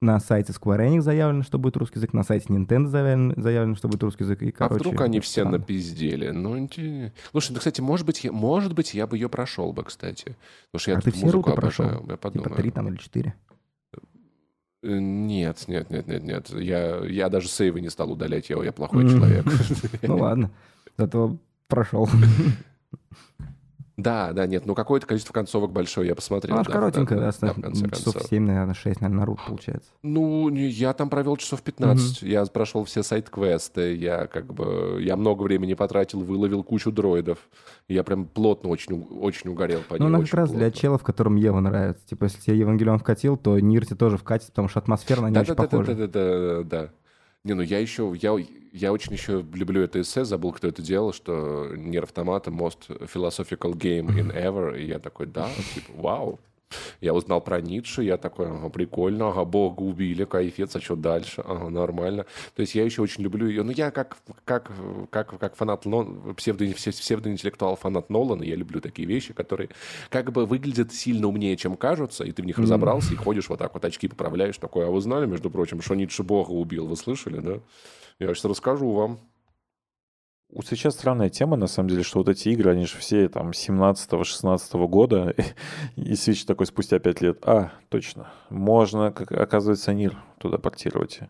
на 0.00 0.20
сайте 0.20 0.52
Square 0.52 0.78
Enix 0.88 1.00
заявлено, 1.02 1.42
что 1.42 1.58
будет 1.58 1.76
русский 1.76 1.96
язык, 1.98 2.12
на 2.12 2.22
сайте 2.22 2.46
Nintendo 2.52 2.86
заявлено, 2.86 3.34
заявлено 3.36 3.74
что 3.74 3.88
будет 3.88 4.02
русский 4.04 4.24
язык. 4.24 4.42
И, 4.42 4.50
А 4.50 4.52
короче, 4.52 4.84
вдруг 4.84 5.00
они 5.00 5.18
все 5.20 5.40
странно. 5.42 5.58
напиздели? 5.58 6.30
Ну, 6.30 6.56
инте- 6.56 7.12
Слушай, 7.32 7.52
ну, 7.52 7.58
кстати, 7.58 7.80
может 7.80 8.06
быть, 8.06 8.22
я, 8.22 8.30
может 8.32 8.74
быть, 8.74 8.94
я 8.94 9.06
бы 9.08 9.16
ее 9.16 9.28
прошел 9.28 9.72
бы, 9.72 9.82
кстати. 9.84 10.36
Потому 10.70 10.80
что 10.80 10.90
я 10.92 10.96
А 10.98 11.00
ты 11.00 11.10
все 11.10 11.28
руты 11.30 11.52
прошел? 11.52 11.86
Я 11.86 11.96
Типа 11.98 12.16
подумаю. 12.16 12.54
три 12.54 12.70
там 12.70 12.88
или 12.88 12.96
четыре. 12.96 13.34
Э, 14.84 14.98
Нет, 15.00 15.64
нет, 15.66 15.90
нет, 15.90 16.06
нет, 16.06 16.22
нет. 16.22 16.50
Я, 16.50 17.04
я 17.04 17.28
даже 17.28 17.48
сейвы 17.48 17.80
не 17.80 17.88
стал 17.90 18.12
удалять, 18.12 18.48
я, 18.50 18.62
я 18.62 18.70
плохой 18.72 19.08
человек. 19.08 19.44
Ну 20.02 20.18
ладно, 20.18 20.50
зато 20.96 21.36
прошел. 21.66 22.08
Да, 23.98 24.32
да, 24.32 24.46
нет, 24.46 24.64
ну 24.64 24.76
какое-то 24.76 25.08
количество 25.08 25.32
концовок 25.32 25.72
большое 25.72 26.06
я 26.06 26.14
посмотрел. 26.14 26.54
Ну, 26.54 26.60
аж 26.60 26.68
да, 26.68 26.72
коротенькая, 26.72 27.18
да, 27.18 27.30
да, 27.32 27.36
да, 27.48 27.52
в 27.52 27.60
конце 27.60 27.88
часов 27.90 28.14
концов. 28.14 28.30
7, 28.30 28.44
наверное, 28.44 28.74
6, 28.74 29.00
наверное, 29.00 29.18
Наруто 29.18 29.42
получается. 29.44 29.90
Ну, 30.04 30.48
я 30.54 30.92
там 30.92 31.10
провел 31.10 31.36
часов 31.36 31.62
15. 31.62 32.22
Я 32.22 32.46
прошел 32.46 32.84
все 32.84 33.02
сайт-квесты. 33.02 33.96
Я 33.96 34.28
как 34.28 34.54
бы... 34.54 34.98
Я 35.02 35.16
много 35.16 35.42
времени 35.42 35.74
потратил, 35.74 36.20
выловил 36.20 36.62
кучу 36.62 36.92
дроидов. 36.92 37.38
Я 37.88 38.04
прям 38.04 38.26
плотно 38.26 38.68
очень, 38.70 39.02
очень 39.20 39.50
угорел 39.50 39.80
по 39.88 39.94
Ну, 39.96 40.04
ней. 40.04 40.06
она 40.06 40.18
очень 40.20 40.30
как 40.30 40.38
раз 40.40 40.50
для 40.50 40.66
плотно. 40.66 40.80
челов, 40.80 41.02
которым 41.02 41.34
Ева 41.34 41.58
нравится. 41.58 42.06
Типа, 42.06 42.24
если 42.24 42.40
тебе 42.40 42.58
Евангелион 42.58 43.00
вкатил, 43.00 43.36
то 43.36 43.58
Нир 43.58 43.84
тебе 43.84 43.96
тоже 43.96 44.16
вкатит, 44.16 44.50
потому 44.50 44.68
что 44.68 44.78
атмосферно 44.78 45.26
они 45.26 45.34
да, 45.34 45.40
очень 45.40 45.54
да, 45.56 45.66
да, 45.66 45.78
да, 45.78 45.94
да, 45.94 46.06
да, 46.06 46.06
да, 46.06 46.62
да. 46.62 46.90
Не, 47.44 47.54
ну 47.54 47.62
я 47.62 47.78
еще, 47.78 48.14
я, 48.20 48.36
я 48.72 48.92
очень 48.92 49.12
еще 49.12 49.44
люблю 49.54 49.82
это 49.82 50.00
эссе, 50.00 50.24
забыл, 50.24 50.52
кто 50.52 50.68
это 50.68 50.82
делал, 50.82 51.12
что 51.12 51.68
Нир 51.74 52.02
Автомата 52.02 52.50
most 52.50 52.88
philosophical 53.12 53.72
game 53.72 54.08
in 54.08 54.32
ever, 54.34 54.78
и 54.78 54.86
я 54.86 54.98
такой, 54.98 55.26
да, 55.26 55.48
типа, 55.74 55.92
вау. 55.94 56.40
Я 57.00 57.14
узнал 57.14 57.40
про 57.40 57.60
Ницше, 57.60 58.02
я 58.02 58.16
такой, 58.16 58.48
ага, 58.48 58.68
прикольно, 58.68 59.28
ага, 59.28 59.44
Бога 59.44 59.82
убили, 59.82 60.24
кайфец, 60.24 60.76
а 60.76 60.80
что 60.80 60.96
дальше? 60.96 61.42
Ага, 61.46 61.70
нормально. 61.70 62.26
То 62.54 62.62
есть 62.62 62.74
я 62.74 62.84
еще 62.84 63.02
очень 63.02 63.22
люблю 63.22 63.46
ее. 63.46 63.62
Ну, 63.62 63.70
я 63.70 63.90
как, 63.90 64.18
как, 64.44 64.70
как, 65.10 65.38
как 65.38 65.56
фанат, 65.56 65.84
псевдо, 66.36 66.64
псевдоинтеллектуал 66.66 67.76
фанат 67.76 68.10
Нолана, 68.10 68.42
я 68.42 68.56
люблю 68.56 68.80
такие 68.80 69.06
вещи, 69.06 69.32
которые 69.32 69.70
как 70.10 70.32
бы 70.32 70.46
выглядят 70.46 70.92
сильно 70.92 71.28
умнее, 71.28 71.56
чем 71.56 71.76
кажутся, 71.76 72.24
и 72.24 72.32
ты 72.32 72.42
в 72.42 72.46
них 72.46 72.58
разобрался, 72.58 73.12
и 73.14 73.16
ходишь 73.16 73.48
вот 73.48 73.58
так 73.58 73.74
вот, 73.74 73.84
очки 73.84 74.08
поправляешь, 74.08 74.58
такой, 74.58 74.86
а 74.86 74.90
вы 74.90 75.00
знали, 75.00 75.26
между 75.26 75.50
прочим, 75.50 75.80
что 75.80 75.94
Ницше 75.94 76.22
Бога 76.22 76.50
убил? 76.50 76.86
Вы 76.86 76.96
слышали, 76.96 77.38
да? 77.38 77.60
Я 78.18 78.34
сейчас 78.34 78.46
расскажу 78.46 78.90
вам. 78.90 79.20
Вот 80.50 80.66
сейчас 80.66 80.94
странная 80.94 81.28
тема, 81.28 81.56
на 81.56 81.66
самом 81.66 81.90
деле, 81.90 82.02
что 82.02 82.20
вот 82.20 82.28
эти 82.30 82.48
игры, 82.48 82.70
они 82.72 82.86
же 82.86 82.96
все 82.96 83.28
там 83.28 83.50
17-16 83.50 84.86
года, 84.86 85.34
и 85.96 86.12
Switch 86.12 86.46
такой 86.46 86.66
спустя 86.66 86.98
5 86.98 87.20
лет. 87.20 87.38
А, 87.42 87.72
точно, 87.90 88.32
можно, 88.48 89.12
как 89.12 89.30
оказывается, 89.32 89.92
Нир 89.92 90.16
туда 90.38 90.56
портировать. 90.56 91.20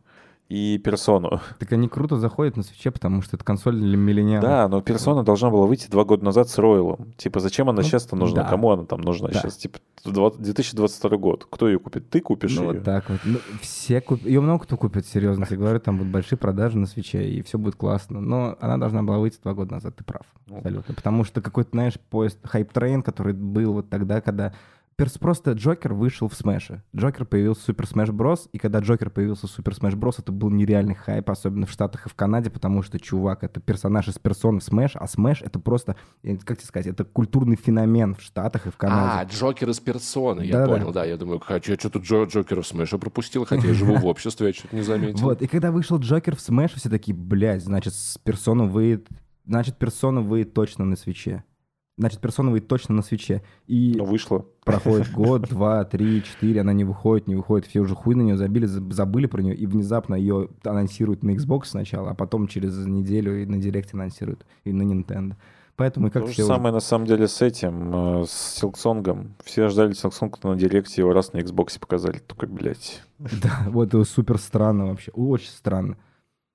И 0.48 0.78
Персону. 0.78 1.40
Так 1.58 1.72
они 1.72 1.88
круто 1.88 2.16
заходят 2.16 2.56
на 2.56 2.62
свече, 2.62 2.90
потому 2.90 3.20
что 3.20 3.36
это 3.36 3.44
консоль 3.44 3.76
для 3.78 3.96
миллениалов. 3.98 4.42
Да, 4.48 4.68
но 4.68 4.80
Персона 4.80 5.22
должна 5.22 5.50
была 5.50 5.66
выйти 5.66 5.90
два 5.90 6.04
года 6.04 6.24
назад 6.24 6.48
с 6.48 6.56
Ройлом. 6.56 7.12
Типа, 7.18 7.40
зачем 7.40 7.68
она 7.68 7.82
Ну, 7.82 7.82
сейчас-то 7.82 8.16
нужна? 8.16 8.44
да. 8.44 8.48
Кому 8.48 8.70
она 8.70 8.84
там 8.84 9.02
нужна 9.02 9.28
Да. 9.28 9.34
сейчас? 9.40 9.56
Типа, 9.58 9.78
в 10.04 10.10
два- 10.12 10.30
2022 10.30 11.16
год. 11.18 11.46
Кто 11.50 11.68
ее 11.68 11.78
купит? 11.78 12.08
Ты 12.08 12.20
купишь 12.20 12.56
Ну, 12.56 12.62
ее? 12.62 12.72
вот 12.78 12.84
так 12.84 13.10
вот. 13.10 13.20
Ну, 13.24 13.38
все 13.60 14.00
куп... 14.00 14.24
Ее 14.24 14.40
много 14.40 14.64
кто 14.64 14.78
купит, 14.78 15.06
серьезно 15.06 15.44
тебе 15.44 15.58
говорю. 15.58 15.80
Там 15.80 15.98
будут 15.98 16.12
большие 16.12 16.38
продажи 16.38 16.78
на 16.78 16.86
Switch 16.86 17.18
е, 17.18 17.28
и 17.28 17.42
все 17.42 17.58
будет 17.58 17.74
классно. 17.76 18.20
Но 18.22 18.56
она 18.60 18.78
должна 18.78 19.02
была 19.02 19.18
выйти 19.18 19.38
два 19.42 19.52
года 19.52 19.74
назад, 19.74 19.96
ты 19.96 20.04
прав. 20.04 20.22
Ну. 20.46 20.56
Абсолютно. 20.58 20.94
Потому 20.94 21.24
что 21.24 21.42
какой-то, 21.42 21.70
знаешь, 21.72 21.94
поезд, 22.08 22.38
hype 22.44 22.67
train, 22.67 23.02
который 23.02 23.34
был 23.34 23.74
вот 23.74 23.90
тогда, 23.90 24.22
когда... 24.22 24.54
Перс 24.98 25.16
просто 25.16 25.52
Джокер 25.52 25.94
вышел 25.94 26.28
в 26.28 26.34
Smash 26.34 26.69
е. 26.69 26.82
Джокер 26.94 27.24
появился 27.24 27.60
в 27.62 27.64
Super 27.66 27.86
Smash 27.86 28.10
Bros, 28.10 28.48
и 28.50 28.58
когда 28.58 28.80
Джокер 28.80 29.10
появился 29.10 29.46
в 29.46 29.50
Super 29.50 29.72
Smash 29.76 29.94
Bros, 29.94 30.18
это 30.18 30.32
был 30.32 30.50
нереальный 30.50 30.96
хайп, 30.96 31.30
особенно 31.30 31.66
в 31.66 31.70
Штатах 31.70 32.06
и 32.06 32.08
в 32.08 32.14
Канаде, 32.14 32.50
потому 32.50 32.82
что, 32.82 32.98
чувак, 32.98 33.44
это 33.44 33.60
персонаж 33.60 34.08
из 34.08 34.18
персоны 34.18 34.60
Smash, 34.60 34.96
а 34.96 35.06
Smash— 35.06 35.42
это 35.44 35.60
просто, 35.60 35.94
как 36.44 36.58
тебе 36.58 36.66
сказать, 36.66 36.88
это 36.88 37.04
культурный 37.04 37.54
феномен 37.54 38.16
в 38.16 38.22
Штатах 38.22 38.66
и 38.66 38.70
в 38.70 38.74
А, 38.74 38.76
Канаде. 38.78 39.32
Джокер 39.32 39.70
из 39.70 39.78
персоны, 39.78 40.40
я 40.42 40.54
Да-да. 40.54 40.72
понял, 40.72 40.90
да. 40.92 41.04
Я 41.04 41.16
думаю, 41.16 41.38
«Ха, 41.38 41.60
я 41.64 41.74
что-то 41.76 42.00
Джо, 42.00 42.24
Джокера 42.24 42.62
в 42.62 42.66
Smash 42.66 42.93
е 42.93 42.98
пропустил, 42.98 43.44
хотя 43.44 43.68
я 43.68 43.74
живу 43.74 43.94
в 43.98 44.06
обществе, 44.06 44.48
я 44.48 44.52
что-то 44.52 44.74
не 44.74 44.82
заметил. 44.82 45.20
Вот, 45.20 45.42
и 45.42 45.46
когда 45.46 45.70
вышел 45.70 45.98
Джокер 46.00 46.34
в 46.34 46.40
Smash, 46.40 46.72
все 46.74 46.90
такие, 46.90 47.14
блядь, 47.16 47.62
значит, 47.62 47.94
с 47.94 48.18
персону 48.18 48.66
выйдет... 48.66 49.06
Значит, 49.46 49.78
персона 49.78 50.22
выйдет 50.22 50.52
точно 50.54 50.84
на 50.84 50.96
Switch 50.96 51.31
е. 51.31 51.42
Значит, 51.98 52.20
персона 52.20 52.50
выйдет 52.52 52.68
точно 52.68 52.94
на 52.94 53.02
Switch 53.02 53.32
е. 53.32 53.42
И 53.66 53.94
Ну, 53.96 54.04
вышло. 54.04 54.46
проходит 54.64 55.10
год, 55.12 55.42
два, 55.48 55.84
три, 55.84 56.22
четыре, 56.22 56.60
она 56.60 56.72
не 56.72 56.84
выходит, 56.84 57.26
не 57.26 57.34
выходит, 57.34 57.66
все 57.66 57.80
уже 57.80 57.94
хуй 57.96 58.14
на 58.14 58.22
нее 58.22 58.36
забили, 58.36 58.66
заб- 58.68 58.92
забыли 58.92 59.26
про 59.26 59.42
нее, 59.42 59.54
и 59.56 59.66
внезапно 59.66 60.14
ее 60.14 60.48
анонсируют 60.64 61.22
на 61.24 61.32
Xbox 61.32 61.64
сначала, 61.66 62.10
а 62.10 62.14
потом 62.14 62.46
через 62.46 62.76
неделю 62.86 63.42
и 63.42 63.46
на 63.46 63.58
Direct 63.58 63.86
е 63.86 63.90
анонсируют, 63.94 64.46
и 64.64 64.72
на 64.72 64.82
Nintendo. 64.82 65.34
Поэтому 65.74 66.08
и 66.08 66.10
как 66.10 66.22
То 66.22 66.26
же 66.28 66.32
все 66.34 66.42
уже- 66.44 66.54
самое, 66.54 66.72
на 66.74 66.80
самом 66.80 67.06
деле, 67.06 67.28
с 67.28 67.40
этим, 67.42 68.22
э, 68.22 68.24
с 68.26 68.58
Силксонгом. 68.58 69.34
Все 69.44 69.68
ждали 69.68 69.92
Силксонг 69.92 70.42
на 70.44 70.56
Директе, 70.56 71.02
его 71.02 71.12
раз 71.12 71.32
на 71.32 71.38
Xbox 71.38 71.78
показали. 71.80 72.18
Только, 72.18 72.46
блядь. 72.46 73.02
Да, 73.42 73.66
вот 73.68 73.88
это 73.88 74.04
супер 74.04 74.38
странно 74.38 74.86
вообще, 74.86 75.10
очень 75.12 75.50
странно. 75.50 75.96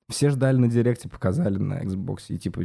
Все 0.09 0.29
ждали 0.29 0.57
на 0.57 0.67
Директе, 0.69 1.07
показали 1.09 1.57
на 1.57 1.81
Xbox, 1.83 2.23
и 2.29 2.37
типа, 2.37 2.61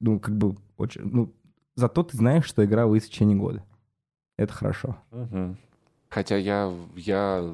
ну, 0.00 0.18
как 0.20 0.36
бы, 0.36 0.56
очень, 0.76 1.02
ну, 1.04 1.32
зато 1.74 2.02
ты 2.02 2.16
знаешь, 2.16 2.44
что 2.44 2.64
игра 2.64 2.86
выйдет 2.86 3.08
в 3.08 3.10
течение 3.10 3.36
года. 3.36 3.62
Это 4.36 4.52
хорошо. 4.52 4.96
Мгм. 5.10 5.56
Хотя 6.08 6.36
я, 6.36 6.72
я 6.96 7.44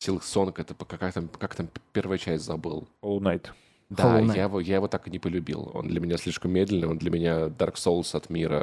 Силксонг, 0.00 0.58
это 0.58 0.74
по- 0.74 0.84
как 0.84 1.12
там, 1.12 1.28
как 1.28 1.54
там 1.54 1.68
первая 1.92 2.18
часть 2.18 2.44
забыл. 2.44 2.88
Hollow 3.02 3.20
Knight. 3.20 3.46
Да, 3.90 4.04
Hollow 4.18 4.26
Knight. 4.26 4.36
я 4.36 4.42
его, 4.44 4.60
я 4.60 4.74
его 4.76 4.88
так 4.88 5.06
и 5.08 5.10
не 5.10 5.18
полюбил. 5.18 5.70
Он 5.74 5.86
для 5.88 6.00
меня 6.00 6.16
слишком 6.16 6.50
медленный, 6.52 6.88
он 6.88 6.98
для 6.98 7.10
меня 7.10 7.46
Dark 7.46 7.74
Souls 7.74 8.14
от 8.16 8.28
мира, 8.30 8.60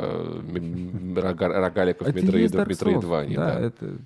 рогаликов, 1.15 2.07
Это 2.07 2.19
и 2.19 2.21
есть 2.21 2.25
метроидов, 2.27 2.55
Dark 2.61 2.65
Souls. 2.65 2.69
метроидваний. 2.69 3.35
Да, 3.35 3.53
Да, 3.53 3.59
это, 3.59 3.97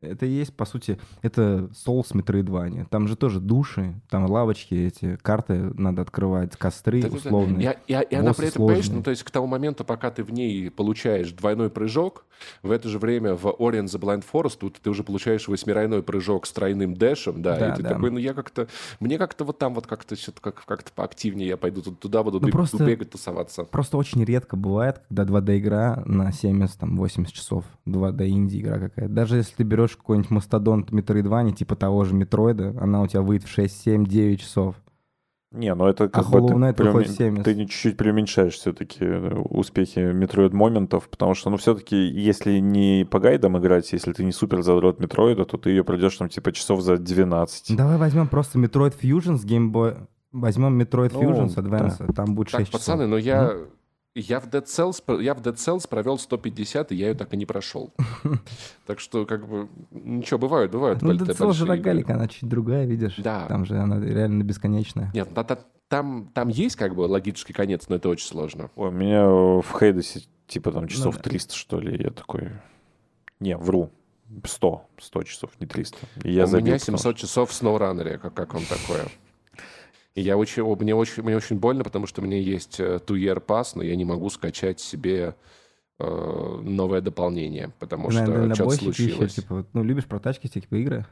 это 0.00 0.26
и 0.26 0.30
есть, 0.30 0.54
по 0.54 0.64
сути, 0.64 0.98
это 1.22 1.70
Souls 1.86 2.12
Metroidvania. 2.12 2.86
Там 2.90 3.08
же 3.08 3.16
тоже 3.16 3.40
души, 3.40 3.94
там 4.10 4.26
лавочки 4.30 4.74
эти, 4.74 5.16
карты 5.22 5.72
надо 5.74 6.02
открывать, 6.02 6.56
костры 6.56 7.02
Да-да-да. 7.02 7.16
условные. 7.18 7.62
Я- 7.62 7.76
я- 7.88 8.02
и 8.02 8.14
она 8.14 8.32
при 8.34 8.48
этом, 8.48 8.62
понимаешь, 8.62 8.84
сложные. 8.84 8.96
ну, 8.98 9.02
то 9.02 9.10
есть 9.10 9.22
к 9.24 9.30
тому 9.30 9.46
моменту, 9.46 9.84
пока 9.84 10.10
ты 10.10 10.22
в 10.22 10.32
ней 10.32 10.70
получаешь 10.70 11.32
двойной 11.32 11.70
прыжок, 11.70 12.24
в 12.62 12.70
это 12.70 12.88
же 12.88 12.98
время 13.00 13.34
в 13.34 13.46
Orient 13.46 13.86
the 13.86 13.98
Blind 13.98 14.24
Forest 14.32 14.58
тут 14.60 14.78
ты 14.80 14.90
уже 14.90 15.02
получаешь 15.02 15.48
восьмирайной 15.48 16.02
прыжок 16.04 16.46
с 16.46 16.52
тройным 16.52 16.94
дэшем, 16.94 17.42
да, 17.42 17.58
Да, 17.58 17.72
и 17.72 17.76
ты 17.76 17.82
да. 17.82 17.88
такой, 17.90 18.12
ну 18.12 18.18
я 18.18 18.32
как-то, 18.34 18.68
мне 19.00 19.18
как-то 19.18 19.44
вот 19.44 19.58
там 19.58 19.74
вот 19.74 19.86
как-то 19.88 20.14
что-то 20.14 20.40
как, 20.40 20.64
как-то 20.64 20.92
поактивнее 20.94 21.48
я 21.48 21.56
пойду 21.56 21.82
туда, 21.82 22.22
буду 22.22 22.38
Ну, 22.40 22.46
бег- 22.46 22.52
просто- 22.52 22.84
бегать, 22.84 23.10
тусоваться. 23.10 23.64
Просто 23.64 23.96
очень 23.96 24.24
редко 24.24 24.56
бывает, 24.56 25.00
когда 25.08 25.24
2D-игра 25.24 26.02
на 26.06 26.30
70-80 26.30 27.32
часов. 27.32 27.64
2D-инди-игра 27.86 28.78
какая-то. 28.78 29.12
Даже 29.12 29.36
если 29.38 29.54
ты 29.56 29.64
берешь 29.64 29.87
какой-нибудь 29.96 30.30
мастодонт 30.30 30.90
Metroidvania, 30.90 31.52
типа 31.52 31.76
того 31.76 32.04
же 32.04 32.14
Метроида, 32.14 32.74
она 32.80 33.02
у 33.02 33.06
тебя 33.06 33.22
выйдет 33.22 33.48
в 33.48 33.52
6, 33.52 33.82
7, 33.82 34.04
9 34.04 34.40
часов. 34.40 34.76
Не, 35.50 35.74
ну 35.74 35.86
это 35.86 36.10
как 36.10 36.26
А 36.26 36.30
бы 36.30 36.38
Hollow 36.40 36.48
ты, 36.48 36.54
Knight 36.54 37.04
в 37.04 37.08
70. 37.08 37.42
ты 37.44 37.54
чуть-чуть 37.56 37.96
преуменьшаешь 37.96 38.52
все-таки 38.54 39.02
успехи 39.06 39.98
Metroid 40.00 40.54
моментов, 40.54 41.08
потому 41.08 41.32
что, 41.34 41.48
ну, 41.48 41.56
все-таки, 41.56 41.96
если 41.96 42.58
не 42.58 43.06
по 43.10 43.18
гайдам 43.18 43.56
играть, 43.58 43.90
если 43.94 44.12
ты 44.12 44.24
не 44.24 44.32
супер 44.32 44.60
задрот 44.62 45.00
Метроида, 45.00 45.46
то 45.46 45.56
ты 45.56 45.70
ее 45.70 45.84
пройдешь 45.84 46.16
там 46.18 46.28
типа 46.28 46.52
часов 46.52 46.82
за 46.82 46.98
12. 46.98 47.74
Давай 47.76 47.96
возьмем 47.96 48.28
просто 48.28 48.58
Metroid 48.58 48.94
Fusion 49.00 49.38
с 49.38 49.46
Game 49.46 49.70
Boy. 49.72 49.96
Возьмем 50.32 50.78
Metroid 50.78 51.12
Ну, 51.14 51.22
Fusion 51.22 51.48
с 51.48 51.56
Advance, 51.56 52.12
там 52.12 52.34
будет 52.34 52.50
6 52.50 52.58
Так, 52.58 52.66
часов. 52.66 52.80
пацаны, 52.82 53.06
но 53.06 53.16
я, 53.16 53.54
я, 54.20 54.40
в 54.40 54.48
Dead 54.48 54.64
Cells, 54.64 55.22
я 55.22 55.34
в 55.34 55.40
Dead 55.40 55.54
Cells 55.54 55.88
провел 55.88 56.18
150, 56.18 56.92
и 56.92 56.96
я 56.96 57.08
ее 57.08 57.14
так 57.14 57.32
и 57.34 57.36
не 57.36 57.46
прошел. 57.46 57.92
Так 58.86 59.00
что, 59.00 59.26
как 59.26 59.46
бы, 59.46 59.68
ничего, 59.90 60.38
бывают, 60.38 60.72
бывают. 60.72 61.02
Ну, 61.02 61.12
Dead 61.12 61.26
Cells 61.36 61.52
же 61.52 61.66
рогалик, 61.66 62.08
она 62.10 62.26
чуть 62.28 62.48
другая, 62.48 62.86
видишь? 62.86 63.16
Да. 63.18 63.46
Там 63.46 63.64
же 63.66 63.76
она 63.78 64.00
реально 64.00 64.42
бесконечная. 64.44 65.10
Нет, 65.14 65.28
та- 65.34 65.58
там, 65.88 66.30
там 66.34 66.48
есть 66.48 66.76
как 66.76 66.94
бы 66.94 67.02
логический 67.02 67.52
конец, 67.52 67.88
но 67.88 67.96
это 67.96 68.08
очень 68.08 68.26
сложно. 68.26 68.70
У 68.76 68.90
меня 68.90 69.26
в 69.26 69.64
Хейдесе 69.78 70.22
типа 70.46 70.72
там 70.72 70.86
часов 70.88 71.16
Ну 71.16 71.22
да. 71.22 71.30
300, 71.30 71.54
что 71.54 71.80
ли, 71.80 72.02
я 72.02 72.10
такой... 72.10 72.50
Не, 73.40 73.56
вру. 73.56 73.90
100, 74.44 74.82
100 75.00 75.22
часов, 75.22 75.50
не 75.60 75.66
300. 75.66 75.96
И 76.24 76.32
я 76.32 76.44
У 76.44 76.46
забил, 76.46 76.66
меня 76.66 76.78
потому 76.78 76.98
700 76.98 77.16
часов 77.16 77.50
в 77.50 77.62
SnowRunner, 77.62 78.18
как, 78.18 78.34
как 78.34 78.52
вам 78.54 78.62
такое? 78.64 79.06
И 80.18 80.20
я 80.20 80.36
очень, 80.36 80.64
мне, 80.64 80.96
очень, 80.96 81.22
мне 81.22 81.36
очень 81.36 81.60
больно, 81.60 81.84
потому 81.84 82.08
что 82.08 82.20
у 82.20 82.24
меня 82.24 82.38
есть 82.38 82.80
э, 82.80 82.98
Two 83.06 83.16
Year 83.16 83.40
Pass, 83.40 83.72
но 83.76 83.84
я 83.84 83.94
не 83.94 84.04
могу 84.04 84.28
скачать 84.30 84.80
себе 84.80 85.36
э, 86.00 86.60
новое 86.60 87.00
дополнение, 87.00 87.72
потому 87.78 88.10
наверное, 88.10 88.52
что 88.52 88.64
что-то 88.64 88.78
дальнобойщик 88.78 88.88
ищешь, 88.88 88.96
случилось. 88.96 89.34
типа, 89.34 89.54
вот, 89.54 89.68
ну, 89.74 89.84
любишь 89.84 90.06
про 90.06 90.18
тачки, 90.18 90.48
типа, 90.48 90.74
игры? 90.74 91.06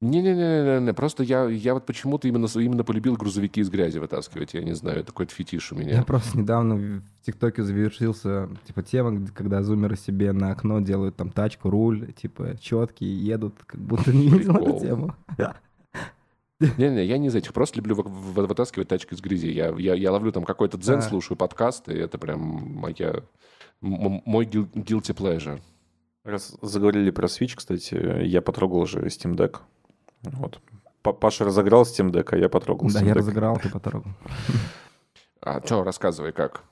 Не-не-не, 0.00 0.94
просто 0.94 1.24
я, 1.24 1.48
я 1.48 1.74
вот 1.74 1.86
почему-то 1.86 2.28
именно, 2.28 2.46
именно 2.54 2.84
полюбил 2.84 3.16
грузовики 3.16 3.60
из 3.60 3.68
грязи 3.68 3.98
вытаскивать. 3.98 4.54
Я 4.54 4.62
не 4.62 4.74
знаю, 4.74 4.98
это 4.98 5.08
какой-то 5.08 5.34
фетиш 5.34 5.72
у 5.72 5.74
меня. 5.74 5.94
Я 5.94 6.04
просто 6.04 6.38
недавно 6.38 6.76
в 6.76 7.02
ТикТоке 7.26 7.64
завершился, 7.64 8.48
типа, 8.64 8.84
тема, 8.84 9.26
когда 9.34 9.64
зумеры 9.64 9.96
себе 9.96 10.30
на 10.30 10.52
окно 10.52 10.78
делают 10.78 11.16
там 11.16 11.30
тачку, 11.30 11.68
руль, 11.68 12.12
типа, 12.12 12.56
четкие, 12.60 13.12
едут, 13.26 13.54
как 13.66 13.80
будто 13.80 14.12
не 14.12 14.28
видел 14.28 14.54
эту 14.54 14.78
тему. 14.78 15.16
Не-не, 16.78 17.04
я 17.04 17.18
не 17.18 17.28
из 17.28 17.34
этих. 17.34 17.52
Просто 17.52 17.76
люблю 17.78 17.94
вы- 17.96 18.02
вы- 18.04 18.46
вытаскивать 18.46 18.88
тачки 18.88 19.14
из 19.14 19.20
грязи. 19.20 19.48
Я, 19.50 19.74
я, 19.78 19.94
я 19.94 20.12
ловлю 20.12 20.32
там 20.32 20.44
какой-то 20.44 20.78
дзен, 20.78 20.98
А. 20.98 21.02
слушаю 21.02 21.36
подкасты, 21.36 21.92
и 21.94 21.98
это 21.98 22.18
прям 22.18 22.40
моя, 22.78 23.22
мой 23.80 24.46
guil- 24.46 24.70
guilty 24.72 25.14
pleasure. 25.14 25.60
Раз 26.24 26.56
заговорили 26.62 27.10
про 27.10 27.26
Switch, 27.26 27.54
кстати, 27.56 28.22
я 28.24 28.40
потрогал 28.42 28.78
уже 28.80 29.00
Steam 29.06 29.34
Deck. 29.34 29.56
Вот. 30.22 30.60
Па- 31.02 31.12
Паша 31.12 31.44
разыграл 31.44 31.82
Steam 31.82 32.10
Deck, 32.12 32.28
а 32.30 32.36
я 32.36 32.48
потрогал 32.48 32.88
Да, 32.88 33.00
Steam 33.00 33.06
я 33.06 33.12
Deck. 33.12 33.16
разыграл, 33.16 33.56
ты 33.58 33.68
потрогал. 33.70 34.12
А 35.40 35.60
что, 35.64 35.82
рассказывай, 35.82 36.32
как? 36.32 36.62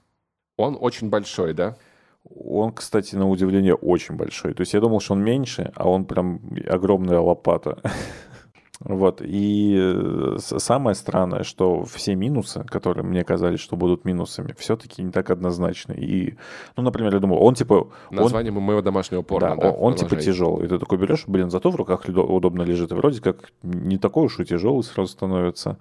Он 0.56 0.76
очень 0.80 1.08
большой, 1.08 1.54
да? 1.54 1.76
Он, 2.24 2.70
кстати, 2.72 3.16
на 3.16 3.28
удивление 3.28 3.74
очень 3.74 4.14
большой. 4.14 4.54
То 4.54 4.60
есть 4.60 4.74
я 4.74 4.80
думал, 4.80 5.00
что 5.00 5.14
он 5.14 5.24
меньше, 5.24 5.72
а 5.74 5.88
он 5.88 6.04
прям 6.04 6.40
огромная 6.68 7.18
лопата. 7.18 7.80
Вот. 8.80 9.20
И 9.22 9.76
э, 9.78 10.36
самое 10.38 10.94
странное, 10.94 11.42
что 11.42 11.84
все 11.84 12.14
минусы, 12.14 12.64
которые 12.64 13.04
мне 13.04 13.22
казались, 13.24 13.60
что 13.60 13.76
будут 13.76 14.06
минусами, 14.06 14.54
все-таки 14.58 15.02
не 15.02 15.12
так 15.12 15.28
однозначны. 15.30 15.92
И, 15.92 16.36
ну, 16.76 16.82
например, 16.82 17.12
я 17.14 17.20
думал, 17.20 17.42
он 17.42 17.54
типа... 17.54 17.74
он- 17.74 18.16
Название 18.16 18.52
моего 18.52 18.80
домашнего 18.80 19.20
порно, 19.22 19.56
да, 19.56 19.62
да? 19.62 19.70
он, 19.70 19.92
он 19.92 19.94
типа 19.96 20.16
тяжелый. 20.16 20.64
И 20.64 20.68
ты 20.68 20.78
такой 20.78 20.96
берешь, 20.96 21.24
блин, 21.26 21.50
зато 21.50 21.70
в 21.70 21.76
руках 21.76 22.04
удобно 22.08 22.62
лежит. 22.62 22.90
И 22.92 22.94
вроде 22.94 23.20
как 23.20 23.52
не 23.62 23.98
такой 23.98 24.26
уж 24.26 24.40
и 24.40 24.44
тяжелый 24.46 24.82
сразу 24.82 25.12
становится. 25.12 25.76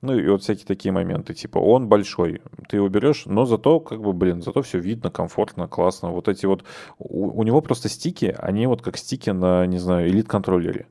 Ну 0.00 0.16
и 0.16 0.28
вот 0.28 0.42
всякие 0.42 0.66
такие 0.66 0.92
моменты. 0.92 1.34
Типа 1.34 1.58
он 1.58 1.88
большой, 1.88 2.40
ты 2.68 2.76
его 2.76 2.88
берешь, 2.88 3.26
но 3.26 3.46
зато, 3.46 3.80
как 3.80 4.00
бы, 4.00 4.12
блин, 4.12 4.42
зато 4.42 4.62
все 4.62 4.78
видно, 4.78 5.10
комфортно, 5.10 5.66
классно. 5.66 6.10
Вот 6.10 6.28
эти 6.28 6.46
вот... 6.46 6.64
У, 6.98 7.28
у 7.40 7.42
него 7.42 7.60
просто 7.60 7.88
стики, 7.88 8.34
они 8.38 8.66
вот 8.66 8.80
как 8.82 8.96
стики 8.96 9.30
на, 9.30 9.66
не 9.66 9.78
знаю, 9.78 10.08
элит-контроллере. 10.08 10.86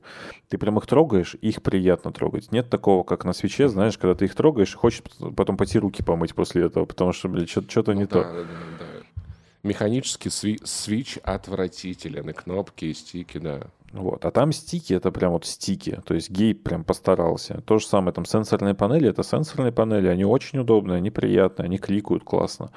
Ты 0.48 0.58
прям 0.58 0.78
их 0.78 0.86
трогаешь, 0.86 1.36
их 1.40 1.62
приятно 1.62 2.12
трогать. 2.12 2.52
Нет 2.52 2.68
такого, 2.68 3.02
как 3.02 3.24
на 3.24 3.32
свече, 3.32 3.68
знаешь, 3.68 3.96
когда 3.96 4.14
ты 4.14 4.26
их 4.26 4.34
трогаешь, 4.34 4.74
хочешь 4.74 5.02
потом 5.36 5.56
пойти 5.56 5.78
руки 5.78 6.02
помыть 6.02 6.34
после 6.34 6.66
этого, 6.66 6.84
потому 6.84 7.12
что, 7.12 7.28
блин, 7.28 7.46
что-то 7.46 7.94
не 7.94 8.02
Ну 8.02 8.06
то. 8.08 8.22
да, 8.22 8.32
да, 8.32 8.42
да, 8.42 8.44
да. 8.78 9.22
Механический 9.62 10.28
сви- 10.28 10.60
свич 10.64 11.18
отвратителен. 11.24 12.30
И 12.30 12.32
кнопки, 12.32 12.84
и 12.86 12.94
стики, 12.94 13.38
да. 13.38 13.62
Вот. 13.92 14.24
А 14.26 14.30
там 14.30 14.52
стики, 14.52 14.92
это 14.92 15.10
прям 15.10 15.32
вот 15.32 15.46
стики. 15.46 16.00
То 16.04 16.14
есть 16.14 16.30
гейб 16.30 16.62
прям 16.62 16.84
постарался. 16.84 17.62
То 17.62 17.78
же 17.78 17.86
самое, 17.86 18.12
там 18.12 18.26
сенсорные 18.26 18.74
панели, 18.74 19.08
это 19.08 19.22
сенсорные 19.22 19.72
панели, 19.72 20.08
они 20.08 20.24
очень 20.26 20.58
удобные, 20.58 20.98
они 20.98 21.10
приятные, 21.10 21.64
они 21.64 21.78
кликают 21.78 22.22
классно. 22.22 22.70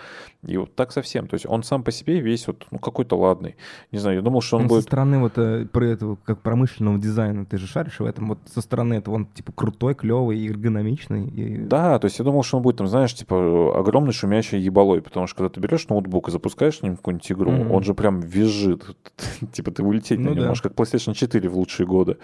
И 0.46 0.56
вот 0.58 0.74
так 0.76 0.92
совсем. 0.94 1.28
То 1.28 1.34
есть 1.36 1.46
он 1.46 1.64
сам 1.64 1.84
по 1.84 1.92
себе 1.92 2.20
весь 2.22 2.48
вот, 2.48 2.66
ну, 2.72 2.80
какой-то 2.80 3.18
ладный. 3.18 3.56
Не 3.92 4.00
знаю, 4.00 4.16
я 4.18 4.22
думал, 4.22 4.42
что 4.42 4.56
он 4.58 4.64
Он 4.64 4.70
со 4.70 4.76
будет... 4.76 4.84
стороны 4.86 5.20
вот 5.20 5.34
э, 5.38 5.66
про 5.66 5.86
этого, 5.86 6.18
как 6.24 6.42
промышленного 6.42 6.98
дизайна, 6.98 7.46
ты 7.46 7.58
же 7.58 7.68
шаришь 7.68 8.00
в 8.00 8.06
этом, 8.06 8.30
вот 8.30 8.40
со 8.54 8.62
стороны 8.62 8.94
это 8.96 9.12
он 9.12 9.26
типа 9.26 9.52
крутой, 9.52 9.96
клевый, 9.96 10.48
эргономичный. 10.48 11.28
И... 11.28 11.58
Да, 11.58 12.00
то 12.00 12.06
есть 12.06 12.20
я 12.20 12.26
думал, 12.26 12.44
что 12.44 12.58
он 12.58 12.64
будет 12.64 12.78
там, 12.78 12.88
знаешь, 12.88 13.14
типа 13.14 13.78
огромный 13.78 14.14
шумящий 14.14 14.60
ебалой, 14.60 15.02
потому 15.02 15.28
что 15.28 15.36
когда 15.38 15.50
ты 15.50 15.60
берешь 15.60 15.88
ноутбук 15.90 16.30
и 16.30 16.32
запускаешь 16.32 16.80
с 16.80 16.82
ним 16.84 16.96
какую-нибудь 16.96 17.32
игру, 17.34 17.52
Мгм. 17.52 17.72
он 17.72 17.84
же 17.84 17.94
прям 17.94 18.22
визжит. 18.22 18.96
Типа 19.52 19.72
ты 19.72 19.84
улететь 19.84 20.20
на 20.20 20.30
Ну 20.30 20.32
нем 20.36 20.42
да. 20.44 20.48
можешь, 20.50 20.62
как 20.62 20.74
PlayStation 20.74 21.01
4 21.14 21.50
в 21.50 21.58
лучшие 21.58 21.88
годы. 21.88 22.18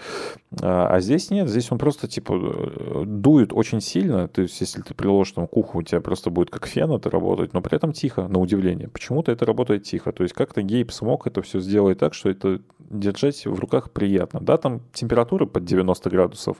А, 0.62 0.88
а 0.88 1.00
здесь 1.00 1.30
нет, 1.30 1.48
здесь 1.48 1.70
он 1.72 1.78
просто 1.78 2.08
типа 2.08 3.04
дует 3.06 3.52
очень 3.52 3.80
сильно, 3.80 4.28
то 4.28 4.42
есть 4.42 4.60
если 4.60 4.82
ты 4.82 4.94
приложишь 4.94 5.34
там 5.34 5.46
к 5.46 5.56
уху, 5.56 5.78
у 5.78 5.82
тебя 5.82 6.00
просто 6.00 6.30
будет 6.30 6.50
как 6.50 6.66
фен 6.66 6.92
это 6.92 7.10
работать, 7.10 7.52
но 7.52 7.60
при 7.60 7.76
этом 7.76 7.92
тихо, 7.92 8.28
на 8.28 8.38
удивление. 8.38 8.88
Почему-то 8.88 9.32
это 9.32 9.44
работает 9.44 9.84
тихо, 9.84 10.12
то 10.12 10.22
есть 10.22 10.34
как-то 10.34 10.62
Гейб 10.62 10.92
смог 10.92 11.26
это 11.26 11.42
все 11.42 11.60
сделать 11.60 11.98
так, 11.98 12.14
что 12.14 12.30
это 12.30 12.60
держать 12.90 13.46
в 13.46 13.58
руках 13.58 13.90
приятно. 13.90 14.40
Да, 14.40 14.56
там 14.56 14.80
температура 14.92 15.46
под 15.46 15.64
90 15.64 16.10
градусов, 16.10 16.56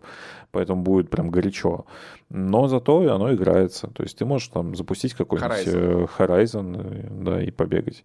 поэтому 0.51 0.83
будет 0.83 1.11
прям 1.11 1.31
горячо. 1.31 1.87
Но 2.31 2.69
зато 2.69 3.15
оно 3.15 3.33
играется. 3.35 3.89
То 3.89 4.03
есть 4.03 4.19
ты 4.19 4.25
можешь 4.25 4.49
там 4.49 4.75
запустить 4.75 5.15
какой-нибудь 5.15 5.67
э, 5.67 6.07
Horizon, 6.19 6.77
э, 6.79 7.09
да, 7.11 7.43
и 7.43 7.51
побегать. 7.51 8.05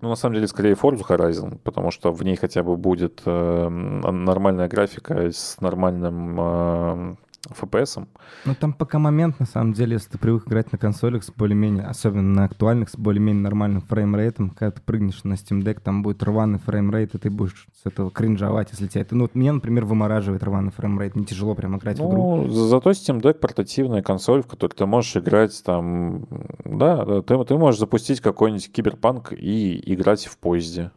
Ну, 0.00 0.08
на 0.08 0.16
самом 0.16 0.34
деле, 0.34 0.46
скорее 0.46 0.74
Forza 0.74 1.06
Horizon, 1.06 1.58
потому 1.62 1.90
что 1.90 2.10
в 2.12 2.22
ней 2.22 2.36
хотя 2.36 2.62
бы 2.62 2.76
будет 2.76 3.22
э, 3.26 3.68
нормальная 3.68 4.68
графика 4.68 5.30
с 5.30 5.60
нормальным 5.60 6.40
э, 6.40 7.16
FPS. 7.48 8.06
Ну 8.44 8.54
там 8.54 8.72
пока 8.72 8.98
момент, 8.98 9.40
на 9.40 9.46
самом 9.46 9.72
деле, 9.72 9.94
если 9.94 10.10
ты 10.10 10.18
привык 10.18 10.46
играть 10.46 10.72
на 10.72 10.78
консолях 10.78 11.24
с 11.24 11.30
более-менее, 11.30 11.84
особенно 11.84 12.22
на 12.22 12.44
актуальных, 12.44 12.90
с 12.90 12.96
более-менее 12.96 13.42
нормальным 13.42 13.80
фреймрейтом, 13.80 14.50
когда 14.50 14.70
ты 14.72 14.82
прыгнешь 14.82 15.24
на 15.24 15.34
Steam 15.34 15.62
Deck, 15.62 15.80
там 15.82 16.02
будет 16.02 16.22
рваный 16.22 16.58
фреймрейт, 16.58 17.14
и 17.14 17.18
ты 17.18 17.30
будешь 17.30 17.66
с 17.82 17.86
этого 17.86 18.10
кринжовать, 18.10 18.68
если 18.72 18.86
тебя 18.86 19.02
это... 19.02 19.14
Ну, 19.14 19.22
вот 19.22 19.34
меня, 19.34 19.54
например, 19.54 19.84
вымораживает 19.86 20.42
рваный 20.42 20.70
фреймрейт, 20.70 21.14
мне 21.14 21.24
тяжело 21.24 21.54
прям 21.54 21.76
играть 21.78 21.98
в 21.98 22.06
игру. 22.06 22.42
Ну, 22.42 22.48
за- 22.48 22.68
зато 22.68 22.90
Steam 22.90 23.20
Deck 23.20 23.34
портативная 23.34 24.02
консоль, 24.02 24.42
в 24.42 24.46
которой 24.46 24.72
ты 24.72 24.86
можешь 24.86 25.16
играть 25.16 25.62
там... 25.64 26.26
Да, 26.64 27.04
да, 27.04 27.22
ты, 27.22 27.42
ты 27.44 27.56
можешь 27.56 27.80
запустить 27.80 28.20
какой-нибудь 28.20 28.70
киберпанк 28.70 29.32
и 29.32 29.80
играть 29.92 30.26
в 30.26 30.36
поезде. 30.36 30.90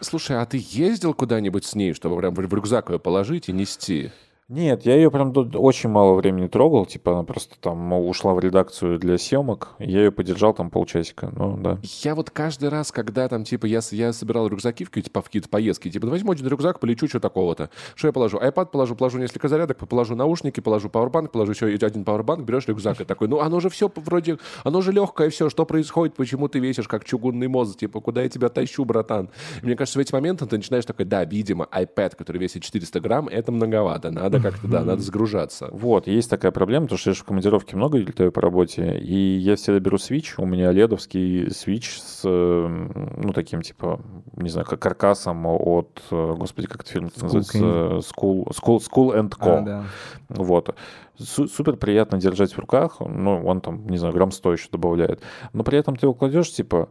Слушай, 0.00 0.40
а 0.40 0.46
ты 0.46 0.62
ездил 0.62 1.12
куда-нибудь 1.12 1.64
с 1.64 1.74
ней, 1.74 1.92
чтобы 1.92 2.16
прям 2.18 2.34
в 2.34 2.38
в 2.38 2.54
рюкзак 2.54 2.90
ее 2.90 3.00
положить 3.00 3.48
и 3.48 3.52
нести? 3.52 4.12
Нет, 4.48 4.86
я 4.86 4.94
ее 4.96 5.10
прям 5.10 5.34
тут 5.34 5.54
очень 5.54 5.90
мало 5.90 6.14
времени 6.14 6.46
трогал, 6.46 6.86
типа 6.86 7.12
она 7.12 7.22
просто 7.22 7.56
там 7.60 7.92
ушла 7.92 8.32
в 8.32 8.40
редакцию 8.40 8.98
для 8.98 9.18
съемок, 9.18 9.74
я 9.78 10.04
ее 10.04 10.10
подержал 10.10 10.54
там 10.54 10.70
полчасика, 10.70 11.30
ну 11.36 11.58
да. 11.58 11.78
Я 11.82 12.14
вот 12.14 12.30
каждый 12.30 12.70
раз, 12.70 12.90
когда 12.90 13.28
там, 13.28 13.44
типа, 13.44 13.66
я, 13.66 13.80
я 13.90 14.10
собирал 14.14 14.48
рюкзаки 14.48 14.84
в 14.86 14.90
по- 14.90 15.20
в 15.20 15.26
какие-то 15.26 15.50
поездки, 15.50 15.90
типа, 15.90 16.06
возьму 16.06 16.32
один 16.32 16.48
рюкзак, 16.48 16.80
полечу, 16.80 17.08
что 17.08 17.20
такого-то. 17.20 17.68
Что 17.94 18.08
я 18.08 18.12
положу? 18.12 18.38
iPad 18.38 18.70
положу, 18.70 18.96
положу 18.96 19.18
несколько 19.18 19.48
зарядок, 19.48 19.86
положу 19.86 20.14
наушники, 20.14 20.60
положу 20.60 20.88
пауэрбанк, 20.88 21.30
положу 21.30 21.52
еще 21.52 21.66
один 21.66 22.04
пауэрбанк, 22.04 22.46
берешь 22.46 22.66
рюкзак 22.68 23.02
и 23.02 23.04
такой, 23.04 23.28
ну, 23.28 23.40
оно 23.40 23.60
же 23.60 23.68
все 23.68 23.92
вроде, 23.96 24.38
оно 24.64 24.80
же 24.80 24.92
легкое 24.92 25.28
все, 25.28 25.50
что 25.50 25.66
происходит, 25.66 26.16
почему 26.16 26.48
ты 26.48 26.58
весишь 26.58 26.88
как 26.88 27.04
чугунный 27.04 27.48
мозг, 27.48 27.80
типа, 27.80 28.00
куда 28.00 28.22
я 28.22 28.30
тебя 28.30 28.48
тащу, 28.48 28.86
братан? 28.86 29.28
И 29.62 29.66
мне 29.66 29.76
кажется, 29.76 29.98
в 29.98 30.00
эти 30.00 30.14
моменты 30.14 30.46
ты 30.46 30.56
начинаешь 30.56 30.86
такой, 30.86 31.04
да, 31.04 31.22
видимо, 31.26 31.68
iPad, 31.70 32.16
который 32.16 32.38
весит 32.38 32.62
400 32.62 32.98
грамм, 33.00 33.28
это 33.28 33.52
многовато, 33.52 34.10
надо 34.10 34.37
как-то, 34.40 34.68
да, 34.68 34.84
надо 34.84 35.02
сгружаться. 35.02 35.68
Вот, 35.72 36.06
есть 36.06 36.30
такая 36.30 36.52
проблема, 36.52 36.86
потому 36.86 36.98
что 36.98 37.10
я 37.10 37.14
же 37.14 37.20
в 37.20 37.24
командировке 37.24 37.76
много 37.76 37.98
летаю 37.98 38.32
по 38.32 38.40
работе, 38.40 38.98
и 38.98 39.36
я 39.38 39.56
всегда 39.56 39.78
беру 39.80 39.96
Switch, 39.96 40.34
у 40.38 40.46
меня 40.46 40.72
ледовский 40.72 41.46
Switch 41.46 41.98
с, 42.00 42.22
ну, 42.24 43.32
таким, 43.32 43.62
типа, 43.62 44.00
не 44.36 44.48
знаю, 44.48 44.66
как 44.66 44.80
каркасом 44.80 45.46
от, 45.46 46.02
э, 46.10 46.34
господи, 46.36 46.66
как 46.68 46.82
это 46.82 46.98
School 46.98 47.12
называется? 47.22 47.58
School, 47.58 48.46
School, 48.48 48.78
School 48.78 49.18
and 49.18 49.30
Co. 49.38 49.58
А, 49.58 49.60
да. 49.60 49.84
Вот. 50.28 50.74
Су- 51.18 51.48
супер 51.48 51.76
приятно 51.76 52.18
держать 52.18 52.52
в 52.52 52.58
руках. 52.58 53.00
Ну, 53.00 53.44
он 53.44 53.60
там, 53.60 53.88
не 53.88 53.98
знаю, 53.98 54.14
грамм 54.14 54.30
100 54.30 54.52
еще 54.52 54.68
добавляет. 54.70 55.20
Но 55.52 55.64
при 55.64 55.76
этом 55.78 55.96
ты 55.96 56.06
его 56.06 56.14
кладешь, 56.14 56.52
типа, 56.52 56.90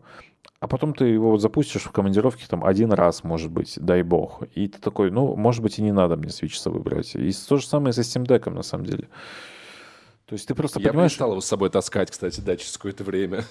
а 0.59 0.67
потом 0.67 0.93
ты 0.93 1.05
его 1.05 1.31
вот 1.31 1.41
запустишь 1.41 1.83
в 1.83 1.91
командировке 1.91 2.45
там 2.47 2.63
один 2.65 2.91
раз, 2.91 3.23
может 3.23 3.51
быть, 3.51 3.77
дай 3.79 4.01
бог. 4.01 4.41
И 4.55 4.67
ты 4.67 4.79
такой, 4.79 5.11
ну, 5.11 5.35
может 5.35 5.61
быть, 5.61 5.77
и 5.77 5.83
не 5.83 5.91
надо 5.91 6.15
мне 6.15 6.29
Switch 6.29 6.55
с 6.55 6.61
собой 6.61 6.81
брать. 6.81 7.15
И 7.15 7.31
то 7.31 7.57
же 7.57 7.67
самое 7.67 7.93
со 7.93 8.01
Steam 8.01 8.25
Deck, 8.25 8.49
на 8.49 8.63
самом 8.63 8.85
деле. 8.85 9.07
То 10.25 10.33
есть 10.33 10.47
ты 10.47 10.55
просто 10.55 10.79
Я 10.79 10.89
понимаешь... 10.89 11.11
перестал 11.11 11.31
его 11.31 11.41
с 11.41 11.45
собой 11.45 11.69
таскать, 11.69 12.11
кстати, 12.11 12.41
да, 12.41 12.57
через 12.57 12.75
какое-то 12.77 13.03
время. 13.03 13.45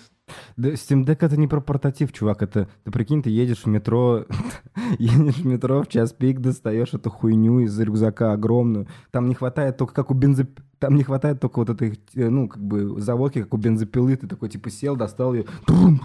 Да, 0.56 0.70
Steam 0.70 1.04
Deck 1.04 1.18
это 1.20 1.36
не 1.36 1.46
про 1.46 1.60
портатив, 1.60 2.12
чувак. 2.12 2.42
Это, 2.42 2.68
ты 2.84 2.90
прикинь, 2.90 3.22
ты 3.22 3.30
едешь 3.30 3.64
в 3.64 3.66
метро, 3.66 4.24
едешь 4.98 5.36
в 5.36 5.46
метро, 5.46 5.82
в 5.82 5.88
час 5.88 6.12
пик 6.12 6.40
достаешь 6.40 6.94
эту 6.94 7.10
хуйню 7.10 7.60
из 7.60 7.78
рюкзака 7.78 8.32
огромную. 8.32 8.86
Там 9.10 9.28
не 9.28 9.34
хватает 9.34 9.76
только 9.76 9.94
как 9.94 10.10
у 10.10 10.14
бензоп... 10.14 10.48
Там 10.78 10.94
не 10.94 11.04
хватает 11.04 11.40
только 11.40 11.60
вот 11.60 11.70
этой, 11.70 11.98
э, 12.14 12.28
ну, 12.28 12.48
как 12.48 12.62
бы, 12.62 13.00
заводки, 13.00 13.42
как 13.42 13.54
у 13.54 13.56
бензопилы. 13.56 14.14
Ты 14.16 14.26
такой, 14.26 14.50
типа, 14.50 14.68
сел, 14.68 14.94
достал 14.94 15.32
ее. 15.32 15.46
Он 15.68 15.98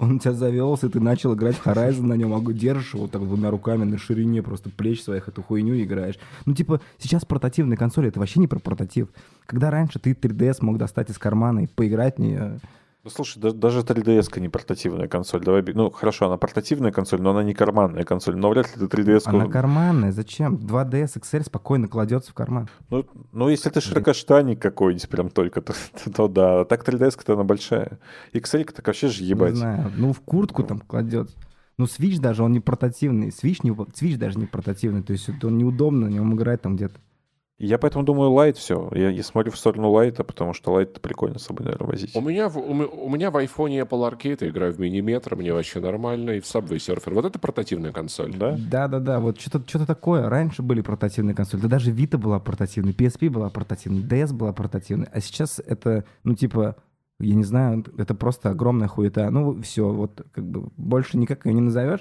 у 0.00 0.18
тебя 0.20 0.32
завелся, 0.32 0.88
ты 0.88 1.00
начал 1.00 1.34
играть 1.34 1.56
в 1.56 1.66
Horizon 1.66 2.02
на 2.02 2.14
нем, 2.14 2.32
а 2.32 2.52
держишь 2.52 2.94
его 2.94 3.08
так 3.08 3.22
двумя 3.22 3.50
руками 3.50 3.82
на 3.82 3.98
ширине 3.98 4.40
просто 4.40 4.70
плеч 4.70 5.02
своих 5.02 5.26
эту 5.26 5.42
хуйню 5.42 5.74
и 5.74 5.82
играешь. 5.82 6.16
Ну, 6.44 6.54
типа, 6.54 6.80
сейчас 6.98 7.24
портативные 7.24 7.76
консоли, 7.76 8.06
это 8.06 8.20
вообще 8.20 8.38
не 8.38 8.46
про 8.46 8.60
портатив. 8.60 9.08
Когда 9.46 9.70
раньше 9.70 9.98
ты 9.98 10.12
3DS 10.12 10.58
мог 10.60 10.78
достать 10.78 11.10
из 11.10 11.18
кармана 11.18 11.64
и 11.64 11.66
поиграть 11.66 12.18
в 12.18 12.20
нее, 12.26 12.60
Ну, 13.04 13.10
слушай, 13.10 13.38
да- 13.38 13.52
даже 13.52 13.80
3DS 13.82 14.40
не 14.40 14.48
портативная 14.48 15.06
консоль. 15.06 15.44
Давай, 15.44 15.62
ну, 15.62 15.90
хорошо, 15.90 16.26
она 16.26 16.36
портативная 16.38 16.90
консоль, 16.90 17.22
но 17.22 17.30
она 17.30 17.44
не 17.44 17.54
карманная 17.54 18.02
консоль. 18.02 18.36
Но 18.36 18.50
вряд 18.50 18.66
ли 18.76 18.86
ты 18.88 18.96
3DS... 18.96 19.22
Она 19.26 19.46
карманная, 19.46 20.10
зачем? 20.10 20.56
2DS 20.56 21.20
XL 21.20 21.44
спокойно 21.44 21.86
кладется 21.86 22.32
в 22.32 22.34
карман. 22.34 22.68
Ну, 22.90 23.06
ну, 23.32 23.48
если 23.48 23.70
ты 23.70 23.80
широкоштанник 23.80 24.60
какой-нибудь 24.60 25.08
прям 25.08 25.30
только, 25.30 25.60
то, 25.62 25.72
то, 26.04 26.10
то 26.10 26.28
да. 26.28 26.60
А 26.62 26.64
так 26.64 26.82
3DS-ка-то 26.88 27.34
она 27.34 27.44
большая. 27.44 28.00
XL-ка 28.32 28.74
так 28.74 28.86
вообще 28.86 29.06
же 29.06 29.22
ебать. 29.22 29.52
Не 29.52 29.58
знаю, 29.58 29.92
ну 29.96 30.12
в 30.12 30.20
куртку 30.20 30.64
там 30.64 30.80
кладется. 30.80 31.36
Ну, 31.78 31.84
Switch 31.84 32.18
даже, 32.20 32.42
он 32.42 32.52
не 32.52 32.60
портативный. 32.60 33.28
Switch, 33.28 33.60
не, 33.62 33.70
Switch 33.70 34.16
даже 34.16 34.38
не 34.38 34.46
портативный. 34.46 35.02
То 35.02 35.12
есть 35.12 35.28
он 35.44 35.58
неудобно 35.58 36.06
на 36.08 36.10
нем 36.10 36.34
играть 36.34 36.62
там 36.62 36.74
где-то. 36.74 36.98
Я 37.58 37.78
поэтому 37.78 38.04
думаю, 38.04 38.32
лайт 38.32 38.58
все. 38.58 38.90
Я, 38.94 39.08
я 39.08 39.22
смотрю 39.22 39.50
в 39.50 39.56
сторону 39.56 39.90
лайта, 39.90 40.24
потому 40.24 40.52
что 40.52 40.72
лайт 40.72 40.90
это 40.90 41.00
прикольно 41.00 41.38
с 41.38 41.44
собой, 41.44 41.64
наверное, 41.64 41.88
возить. 41.88 42.14
У 42.14 42.20
меня, 42.20 42.50
в- 42.50 42.58
у, 42.58 42.70
у 43.06 43.08
меня 43.08 43.30
в 43.30 43.36
айфоне 43.38 43.80
Apple 43.80 44.10
Arcade, 44.12 44.38
я 44.42 44.48
играю 44.50 44.74
в 44.74 44.78
мини-метро, 44.78 45.36
мне 45.38 45.54
вообще 45.54 45.80
нормально, 45.80 46.32
и 46.32 46.40
в 46.40 46.44
Subway 46.44 46.76
Surfer. 46.76 47.14
Вот 47.14 47.24
это 47.24 47.38
портативная 47.38 47.92
консоль. 47.92 48.34
Да? 48.36 48.58
Да-да-да, 48.58 49.20
вот 49.20 49.40
что-то 49.40 49.66
что 49.66 49.86
такое. 49.86 50.28
Раньше 50.28 50.62
были 50.62 50.82
портативные 50.82 51.34
консоли. 51.34 51.62
Да 51.62 51.68
даже 51.68 51.92
Vita 51.92 52.18
была 52.18 52.40
портативной, 52.40 52.92
PSP 52.92 53.30
была 53.30 53.48
портативной, 53.48 54.02
DS 54.02 54.34
была 54.34 54.52
портативной. 54.52 55.06
А 55.10 55.20
сейчас 55.22 55.58
это, 55.58 56.04
ну, 56.24 56.34
типа, 56.34 56.76
я 57.20 57.34
не 57.34 57.44
знаю, 57.44 57.86
это 57.96 58.14
просто 58.14 58.50
огромная 58.50 58.88
хуета. 58.88 59.30
Ну, 59.30 59.62
все, 59.62 59.88
вот 59.88 60.26
как 60.32 60.44
бы 60.44 60.68
больше 60.76 61.16
никак 61.16 61.46
ее 61.46 61.54
не 61.54 61.62
назовешь. 61.62 62.00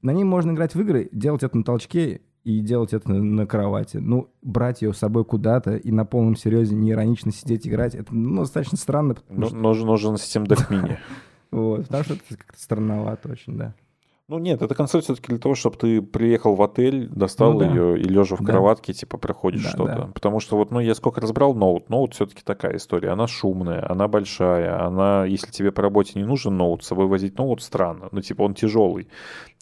На 0.00 0.14
ней 0.14 0.24
можно 0.24 0.52
играть 0.52 0.74
в 0.74 0.80
игры, 0.80 1.10
делать 1.12 1.42
это 1.42 1.56
на 1.58 1.62
толчке 1.64 2.22
и 2.44 2.60
делать 2.60 2.92
это 2.92 3.10
на, 3.10 3.22
на 3.22 3.46
кровати. 3.46 3.96
Ну, 3.96 4.30
брать 4.42 4.82
ее 4.82 4.92
с 4.92 4.98
собой 4.98 5.24
куда-то 5.24 5.76
и 5.76 5.90
на 5.90 6.04
полном 6.04 6.36
серьезе 6.36 6.74
не 6.74 6.90
иронично 6.92 7.32
сидеть 7.32 7.66
играть, 7.66 7.94
это 7.94 8.14
ну, 8.14 8.42
достаточно 8.42 8.78
странно, 8.78 9.14
потому 9.14 9.40
Ну, 9.40 9.46
что, 9.46 9.56
нужен, 9.56 9.86
нужен 9.86 10.16
систем 10.18 10.44
Mini. 10.44 10.98
вот, 11.50 11.86
потому 11.86 12.04
что 12.04 12.14
это 12.14 12.22
как-то 12.36 12.60
странновато 12.60 13.30
очень, 13.30 13.56
да. 13.56 13.74
Ну 14.26 14.38
нет, 14.38 14.62
это 14.62 14.74
консоль 14.74 15.02
все-таки 15.02 15.28
для 15.28 15.38
того, 15.38 15.54
чтобы 15.54 15.76
ты 15.76 16.00
приехал 16.00 16.54
в 16.54 16.62
отель, 16.62 17.08
достал 17.10 17.52
Ну 17.52 17.58
да. 17.58 17.66
ее 17.66 18.00
и 18.00 18.04
лежа 18.04 18.36
в 18.36 18.40
Да. 18.40 18.52
кроватке, 18.52 18.94
типа, 18.94 19.18
проходишь 19.18 19.64
Да, 19.64 19.68
что-то. 19.68 19.94
да. 19.94 20.06
Потому 20.14 20.40
что 20.40 20.56
вот, 20.56 20.70
ну, 20.70 20.80
я 20.80 20.94
сколько 20.94 21.20
разбрал 21.20 21.54
ноут, 21.54 21.90
ноут 21.90 22.14
все-таки 22.14 22.40
такая 22.42 22.76
история. 22.76 23.10
Она 23.10 23.26
шумная, 23.26 23.86
она 23.90 24.08
большая, 24.08 24.82
она, 24.82 25.26
если 25.26 25.50
тебе 25.50 25.72
по 25.72 25.82
работе 25.82 26.12
не 26.18 26.24
нужен 26.24 26.56
ноут, 26.56 26.84
с 26.84 26.86
собой 26.86 27.06
возить 27.06 27.36
ноут 27.36 27.60
странно. 27.62 28.08
Ну, 28.12 28.22
типа, 28.22 28.40
он 28.42 28.54
тяжелый. 28.54 29.08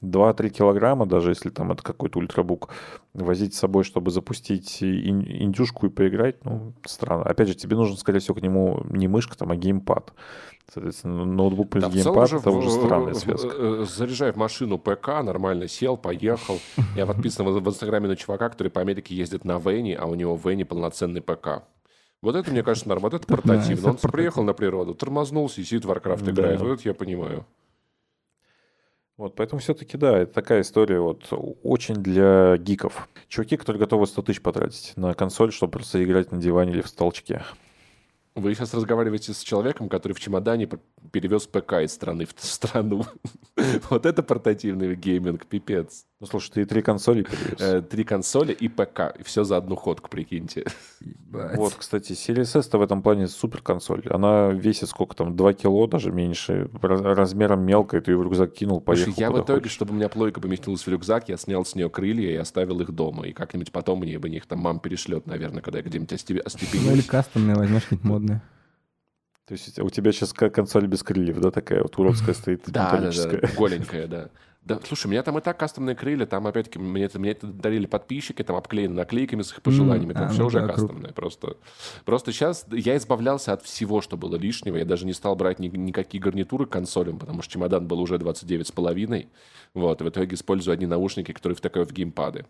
2-3 0.00 0.50
килограмма, 0.50 1.06
даже 1.06 1.30
если 1.32 1.50
там 1.50 1.72
это 1.72 1.82
какой-то 1.82 2.20
ультрабук, 2.20 2.68
возить 3.14 3.54
с 3.54 3.58
собой, 3.58 3.82
чтобы 3.82 4.12
запустить 4.12 4.78
ин- 4.80 5.26
индюшку 5.28 5.86
и 5.86 5.90
поиграть, 5.90 6.44
ну, 6.44 6.72
странно. 6.86 7.24
Опять 7.24 7.48
же, 7.48 7.54
тебе 7.56 7.74
нужен, 7.74 7.96
скорее 7.96 8.20
всего, 8.20 8.36
к 8.36 8.42
нему 8.42 8.84
не 8.90 9.08
мышка, 9.08 9.36
там, 9.36 9.50
а 9.50 9.56
геймпад. 9.56 10.12
Соответственно, 10.72 11.24
ноутбук 11.24 11.70
плюс 11.70 11.84
Да, 11.84 11.90
геймпад 11.90 12.30
же 12.30 12.36
это 12.38 12.50
в- 12.50 12.56
уже 12.56 12.70
странная 12.70 13.14
в- 13.14 13.18
связка. 13.18 13.48
э, 13.52 13.84
Заряжай 13.88 14.32
в 14.32 14.36
машину 14.36 14.78
ПК, 14.78 15.08
нормально 15.22 15.68
сел, 15.68 15.96
поехал. 15.96 16.58
Я 16.96 17.06
подписан 17.06 17.46
в 17.46 17.68
Инстаграме 17.68 18.08
на 18.08 18.16
чувака, 18.16 18.48
который 18.48 18.68
по 18.68 18.80
Америке 18.80 19.14
ездит 19.14 19.44
на 19.44 19.58
Вене, 19.58 19.96
а 19.96 20.06
у 20.06 20.14
него 20.14 20.36
в 20.36 20.48
Вене 20.48 20.64
полноценный 20.64 21.20
ПК. 21.20 21.64
Вот 22.22 22.36
это, 22.36 22.50
мне 22.50 22.62
кажется, 22.62 22.88
нормально. 22.88 23.16
Вот 23.16 23.22
это 23.22 23.26
портативно. 23.26 23.90
Он 23.90 23.96
приехал 23.96 24.44
на 24.44 24.52
природу, 24.54 24.94
тормознулся 24.94 25.60
и 25.60 25.64
сидит 25.64 25.84
в 25.84 25.90
Warcraft 25.90 26.30
играет. 26.30 26.60
Вот 26.60 26.78
это 26.78 26.88
я 26.88 26.94
понимаю. 26.94 27.44
Вот, 29.18 29.34
поэтому 29.36 29.60
все-таки, 29.60 29.98
да, 29.98 30.18
это 30.20 30.32
такая 30.32 30.62
история 30.62 30.98
вот 31.00 31.28
очень 31.62 31.96
для 31.96 32.56
гиков. 32.56 33.08
Чуваки, 33.28 33.56
которые 33.56 33.80
готовы 33.80 34.06
100 34.06 34.22
тысяч 34.22 34.40
потратить 34.40 34.92
на 34.96 35.12
консоль, 35.14 35.52
чтобы 35.52 35.72
просто 35.72 36.02
играть 36.02 36.32
на 36.32 36.38
диване 36.40 36.72
или 36.72 36.80
в 36.80 36.88
толчке. 36.88 37.42
Вы 38.34 38.54
сейчас 38.54 38.72
разговариваете 38.72 39.34
с 39.34 39.40
человеком, 39.42 39.88
который 39.88 40.12
в 40.12 40.20
чемодане 40.20 40.68
перевез 41.10 41.46
ПК 41.46 41.74
из 41.84 41.92
страны 41.92 42.24
в 42.24 42.34
страну. 42.36 43.04
Вот 43.90 44.06
это 44.06 44.22
портативный 44.22 44.94
гейминг, 44.94 45.46
пипец. 45.46 46.06
Ну, 46.22 46.28
слушай, 46.28 46.50
ты 46.52 46.60
и 46.62 46.64
три 46.64 46.82
консоли 46.82 47.22
перевез. 47.24 47.60
Э, 47.60 47.82
Три 47.82 48.04
консоли 48.04 48.52
и 48.52 48.68
ПК. 48.68 49.12
И 49.18 49.24
все 49.24 49.42
за 49.42 49.56
одну 49.56 49.74
ходку, 49.74 50.08
прикиньте. 50.08 50.64
Ебать. 51.00 51.56
Вот, 51.56 51.74
кстати, 51.74 52.12
Series 52.12 52.56
S-то 52.60 52.78
в 52.78 52.82
этом 52.82 53.02
плане 53.02 53.26
супер 53.26 53.60
консоль. 53.60 54.04
Она 54.08 54.50
весит 54.52 54.88
сколько 54.88 55.16
там, 55.16 55.34
2 55.34 55.52
кило, 55.54 55.88
даже 55.88 56.12
меньше. 56.12 56.70
Раз- 56.80 57.00
Размером 57.00 57.66
мелкая, 57.66 58.00
ты 58.02 58.12
ее 58.12 58.18
в 58.18 58.22
рюкзак 58.22 58.52
кинул, 58.52 58.80
Слушай, 58.86 59.06
поехал 59.06 59.20
я 59.20 59.30
в 59.32 59.44
итоге, 59.44 59.60
хочешь. 59.62 59.72
чтобы 59.72 59.94
у 59.94 59.96
меня 59.96 60.08
плойка 60.08 60.40
поместилась 60.40 60.86
в 60.86 60.88
рюкзак, 60.88 61.28
я 61.28 61.36
снял 61.36 61.64
с 61.64 61.74
нее 61.74 61.90
крылья 61.90 62.30
и 62.30 62.36
оставил 62.36 62.80
их 62.80 62.92
дома. 62.92 63.26
И 63.26 63.32
как-нибудь 63.32 63.72
потом 63.72 63.98
мне 63.98 64.16
бы 64.20 64.28
их 64.28 64.46
там 64.46 64.60
мам 64.60 64.78
перешлет, 64.78 65.26
наверное, 65.26 65.60
когда 65.60 65.80
я 65.80 65.84
где-нибудь 65.84 66.12
остепе- 66.12 66.34
Ну 66.34 66.38
или 66.38 66.46
остепенюсь. 66.46 67.06
кастомные 67.06 67.56
возьмешь 67.56 67.82
какие-нибудь 67.82 68.08
модные. 68.08 68.42
То 69.48 69.54
есть 69.54 69.76
у 69.80 69.90
тебя 69.90 70.12
сейчас 70.12 70.32
консоль 70.32 70.86
без 70.86 71.02
крыльев, 71.02 71.40
да, 71.40 71.50
такая 71.50 71.82
вот 71.82 71.98
уродская 71.98 72.32
стоит, 72.32 72.62
Да, 72.68 72.90
да, 72.92 72.96
металлическая. 72.98 73.40
да, 73.40 73.48
голенькая, 73.56 74.06
да. 74.06 74.28
Да, 74.64 74.78
слушай, 74.84 75.08
у 75.08 75.10
меня 75.10 75.24
там 75.24 75.36
и 75.38 75.40
так 75.40 75.58
кастомные 75.58 75.96
крылья, 75.96 76.24
там 76.24 76.46
опять-таки 76.46 76.78
мне 76.78 77.04
это, 77.04 77.18
мне 77.18 77.32
это 77.32 77.48
дарили 77.48 77.86
подписчики, 77.86 78.42
там 78.44 78.54
обклеены 78.54 78.94
наклейками 78.94 79.42
с 79.42 79.50
их 79.50 79.60
пожеланиями, 79.60 80.12
там 80.12 80.26
а, 80.26 80.28
все 80.28 80.42
ну 80.42 80.46
уже 80.46 80.60
да, 80.60 80.66
круто. 80.66 80.80
кастомное. 80.80 81.12
Просто, 81.12 81.56
просто 82.04 82.32
сейчас 82.32 82.64
я 82.70 82.96
избавлялся 82.96 83.54
от 83.54 83.62
всего, 83.62 84.00
что 84.00 84.16
было 84.16 84.36
лишнего. 84.36 84.76
Я 84.76 84.84
даже 84.84 85.04
не 85.04 85.14
стал 85.14 85.34
брать 85.34 85.58
ни- 85.58 85.66
никакие 85.66 86.22
гарнитуры 86.22 86.66
к 86.66 86.70
консолям, 86.70 87.18
потому 87.18 87.42
что 87.42 87.52
чемодан 87.52 87.88
был 87.88 88.00
уже 88.00 88.16
29,5. 88.18 89.26
Вот, 89.74 90.00
и 90.00 90.04
в 90.04 90.08
итоге 90.08 90.34
использую 90.34 90.74
одни 90.74 90.86
наушники, 90.86 91.32
которые 91.32 91.56
втыкаю 91.56 91.84
в 91.84 91.92
геймпады. 91.92 92.46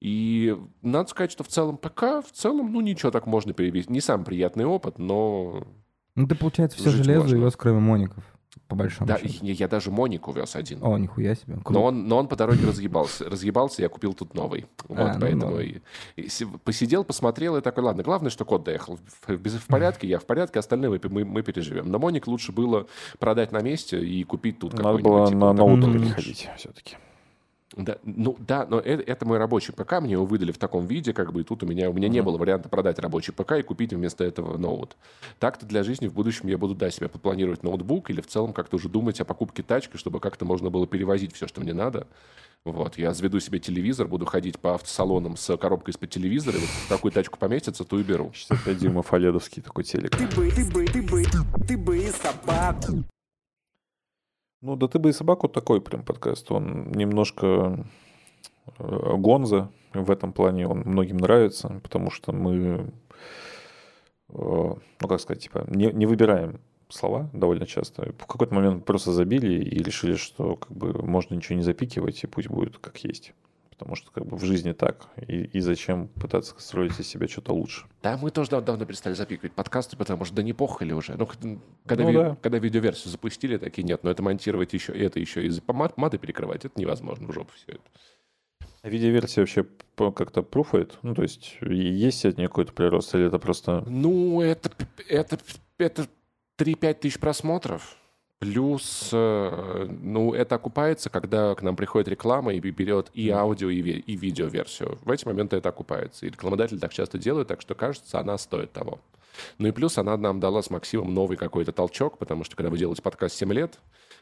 И 0.00 0.56
надо 0.82 1.08
сказать, 1.08 1.30
что 1.30 1.44
в 1.44 1.48
целом 1.48 1.76
ПК, 1.76 2.24
в 2.26 2.32
целом, 2.32 2.72
ну 2.72 2.80
ничего, 2.80 3.10
так 3.10 3.26
можно 3.26 3.52
перевести. 3.52 3.92
Не 3.92 4.00
самый 4.00 4.24
приятный 4.24 4.64
опыт, 4.64 4.98
но... 4.98 5.66
Ну 6.14 6.26
ты, 6.26 6.34
получается, 6.34 6.78
все 6.78 6.90
железо 6.90 7.20
можно. 7.20 7.36
вез, 7.36 7.56
кроме 7.56 7.80
моников, 7.80 8.24
по 8.68 8.76
большому 8.76 9.06
Да, 9.06 9.18
счету. 9.18 9.44
и 9.44 9.52
я, 9.52 9.68
даже 9.68 9.90
Монику 9.90 10.32
вез 10.32 10.56
один. 10.56 10.78
О, 10.82 10.96
нихуя 10.98 11.34
себе. 11.34 11.54
Круто. 11.56 11.72
Но 11.72 11.84
он, 11.84 12.08
но 12.08 12.18
он 12.18 12.28
по 12.28 12.36
дороге 12.36 12.66
разъебался. 12.66 13.28
Разъебался, 13.28 13.82
я 13.82 13.88
купил 13.88 14.14
тут 14.14 14.34
новый. 14.34 14.66
Вот, 14.88 14.98
А, 14.98 15.14
ну 15.14 15.20
поэтому 15.20 15.46
ладно. 15.52 15.60
и- 15.60 15.80
и 16.16 16.28
си- 16.28 16.46
посидел, 16.64 17.04
посмотрел 17.04 17.56
и 17.56 17.60
такой, 17.60 17.84
ладно, 17.84 18.02
главное, 18.02 18.30
что 18.30 18.44
кот 18.44 18.64
доехал. 18.64 18.98
В, 19.26 19.36
без- 19.36 19.54
в 19.54 19.66
порядке, 19.66 20.06
я 20.08 20.18
в 20.18 20.24
порядке, 20.26 20.58
остальные 20.58 20.90
мы, 20.90 21.00
мы, 21.10 21.24
мы 21.24 21.42
переживем. 21.42 21.90
Но 21.90 21.98
Моник 21.98 22.26
лучше 22.26 22.52
было 22.52 22.86
продать 23.18 23.52
на 23.52 23.60
месте 23.60 24.00
и 24.04 24.24
купить 24.24 24.58
тут 24.58 24.72
Надо 24.72 24.82
какой-нибудь. 24.84 25.04
было 25.12 25.26
типа, 25.26 25.38
на 25.38 25.46
вот 25.46 25.56
такой 25.56 25.76
ноут 25.76 25.84
вот. 25.84 26.02
переходить 26.02 26.48
все-таки. 26.56 26.96
Да, 27.76 27.98
ну 28.04 28.36
да, 28.38 28.66
но 28.66 28.78
это, 28.78 29.02
это 29.02 29.26
мой 29.26 29.38
рабочий 29.38 29.72
ПК, 29.72 30.00
мне 30.00 30.12
его 30.12 30.24
выдали 30.24 30.52
в 30.52 30.58
таком 30.58 30.86
виде, 30.86 31.12
как 31.12 31.32
бы, 31.32 31.40
и 31.40 31.44
тут 31.44 31.62
у 31.64 31.66
меня, 31.66 31.90
у 31.90 31.92
меня 31.92 32.08
не 32.08 32.20
Мгм. 32.20 32.26
было 32.26 32.38
варианта 32.38 32.68
продать 32.68 32.98
рабочий 33.00 33.32
ПК 33.32 33.52
и 33.52 33.62
купить 33.62 33.92
вместо 33.92 34.22
этого 34.22 34.56
ноут. 34.56 34.96
Так-то 35.40 35.66
для 35.66 35.82
жизни 35.82 36.06
в 36.06 36.14
будущем 36.14 36.48
я 36.48 36.56
буду, 36.56 36.74
да, 36.74 36.90
себе 36.90 37.08
подпланировать 37.08 37.62
ноутбук 37.64 38.10
или 38.10 38.20
в 38.20 38.26
целом 38.28 38.52
как-то 38.52 38.76
уже 38.76 38.88
думать 38.88 39.20
о 39.20 39.24
покупке 39.24 39.62
тачки, 39.62 39.96
чтобы 39.96 40.20
как-то 40.20 40.44
можно 40.44 40.70
было 40.70 40.86
перевозить 40.86 41.34
все, 41.34 41.48
что 41.48 41.60
мне 41.60 41.72
надо. 41.72 42.06
Вот, 42.64 42.96
я 42.96 43.12
заведу 43.12 43.40
себе 43.40 43.58
телевизор, 43.58 44.06
буду 44.08 44.24
ходить 44.24 44.58
по 44.58 44.74
автосалонам 44.74 45.36
с 45.36 45.54
коробкой 45.56 45.92
из-под 45.92 46.10
телевизора, 46.10 46.56
и 46.56 46.60
вот 46.60 46.68
в 46.68 46.88
какую 46.88 47.12
тачку 47.12 47.38
поместится, 47.38 47.84
ту 47.84 47.98
и 47.98 48.02
беру. 48.02 48.30
65 48.32 48.78
дюймов 48.78 49.12
оледовский 49.12 49.60
такой 49.60 49.84
телек. 49.84 50.16
Ты 50.16 50.26
бы, 50.28 50.50
ты 50.50 50.64
бы, 50.64 50.86
ты 50.86 51.02
бы, 51.02 51.24
ты 51.66 51.76
бы 51.76 51.98
и 51.98 52.10
собаку. 52.10 53.04
Ну, 54.64 54.76
да 54.76 54.88
ты 54.88 54.98
бы 54.98 55.10
и 55.10 55.12
собаку 55.12 55.46
такой 55.46 55.82
прям 55.82 56.02
подкаст. 56.02 56.50
Он 56.50 56.90
немножко 56.92 57.84
э, 58.78 59.16
гонза 59.18 59.70
в 59.92 60.10
этом 60.10 60.32
плане. 60.32 60.66
Он 60.66 60.78
многим 60.86 61.18
нравится, 61.18 61.68
потому 61.82 62.10
что 62.10 62.32
мы, 62.32 62.90
э, 64.30 64.32
ну, 64.32 64.78
как 65.06 65.20
сказать, 65.20 65.42
типа, 65.42 65.66
не, 65.68 65.92
не 65.92 66.06
выбираем 66.06 66.60
слова 66.88 67.28
довольно 67.34 67.66
часто. 67.66 68.14
В 68.18 68.26
какой-то 68.26 68.54
момент 68.54 68.86
просто 68.86 69.12
забили 69.12 69.52
и 69.62 69.82
решили, 69.82 70.14
что 70.14 70.56
как 70.56 70.72
бы 70.74 70.94
можно 70.94 71.34
ничего 71.34 71.56
не 71.56 71.62
запикивать, 71.62 72.24
и 72.24 72.26
пусть 72.26 72.48
будет 72.48 72.78
как 72.78 72.96
есть. 73.04 73.34
Потому 73.76 73.96
что 73.96 74.10
как 74.12 74.24
бы 74.26 74.36
в 74.36 74.44
жизни 74.44 74.72
так. 74.72 75.08
И, 75.26 75.42
и 75.44 75.60
зачем 75.60 76.08
пытаться 76.08 76.54
строить 76.58 76.98
из 77.00 77.08
себя 77.08 77.26
что-то 77.28 77.52
лучше. 77.52 77.86
Да, 78.02 78.16
мы 78.16 78.30
тоже 78.30 78.50
дав- 78.50 78.64
давно 78.64 78.84
перестали 78.86 79.14
запикивать 79.14 79.52
подкасты, 79.52 79.96
потому 79.96 80.24
что 80.24 80.34
да 80.36 80.42
не 80.42 80.52
похали 80.52 80.92
уже. 80.92 81.16
Ну, 81.16 81.26
когда, 81.86 82.04
Ну 82.04 82.10
ви- 82.10 82.14
да. 82.16 82.36
когда 82.40 82.58
видеоверсию 82.58 83.10
запустили, 83.10 83.56
такие 83.58 83.82
нет, 83.82 84.04
но 84.04 84.10
это 84.10 84.22
монтировать 84.22 84.72
еще, 84.72 84.92
это 84.92 85.18
еще 85.18 85.46
и 85.46 85.50
мат, 85.66 85.96
маты 85.96 86.18
перекрывать, 86.18 86.64
это 86.64 86.80
невозможно 86.80 87.26
в 87.26 87.32
жопу 87.32 87.50
все 87.56 87.72
это. 87.72 87.82
А 88.82 88.88
видеоверсия 88.88 89.42
вообще 89.42 89.66
как-то 89.96 90.42
пруфает? 90.42 90.98
Ну, 91.02 91.14
то 91.14 91.22
есть 91.22 91.56
есть 91.62 92.24
от 92.26 92.36
нее 92.36 92.48
какой-то 92.48 92.72
прирост, 92.72 93.14
или 93.14 93.26
это 93.26 93.38
просто... 93.38 93.82
Ну, 93.86 94.40
это, 94.42 94.70
это, 95.08 95.38
это 95.78 96.06
3-5 96.58 96.94
тысяч 96.94 97.18
просмотров. 97.18 97.96
Плюс, 98.40 99.08
э, 99.12 99.86
ну, 99.88 100.34
это 100.34 100.56
окупается, 100.56 101.08
когда 101.08 101.54
к 101.54 101.62
нам 101.62 101.76
приходит 101.76 102.08
реклама 102.08 102.52
и 102.52 102.60
берет 102.60 103.10
и 103.14 103.30
аудио, 103.30 103.70
и, 103.70 103.80
ви- 103.80 104.00
и 104.06 104.16
видеоверсию. 104.16 104.98
В 105.02 105.10
эти 105.10 105.24
моменты 105.24 105.56
это 105.56 105.70
окупается. 105.70 106.26
И 106.26 106.30
рекламодатель 106.30 106.78
так 106.78 106.92
часто 106.92 107.16
делает, 107.16 107.48
так 107.48 107.62
что, 107.62 107.74
кажется, 107.74 108.18
она 108.18 108.36
стоит 108.36 108.72
того. 108.72 109.00
Ну 109.58 109.68
и 109.68 109.72
плюс 109.72 109.98
она 109.98 110.16
нам 110.16 110.40
дала 110.40 110.62
с 110.62 110.70
Максимом 110.70 111.14
новый 111.14 111.36
какой-то 111.36 111.72
толчок, 111.72 112.18
потому 112.18 112.44
что, 112.44 112.54
когда 112.54 112.70
вы 112.70 112.78
делаете 112.78 113.02
подкаст 113.02 113.34
7 113.36 113.52
лет, 113.52 113.78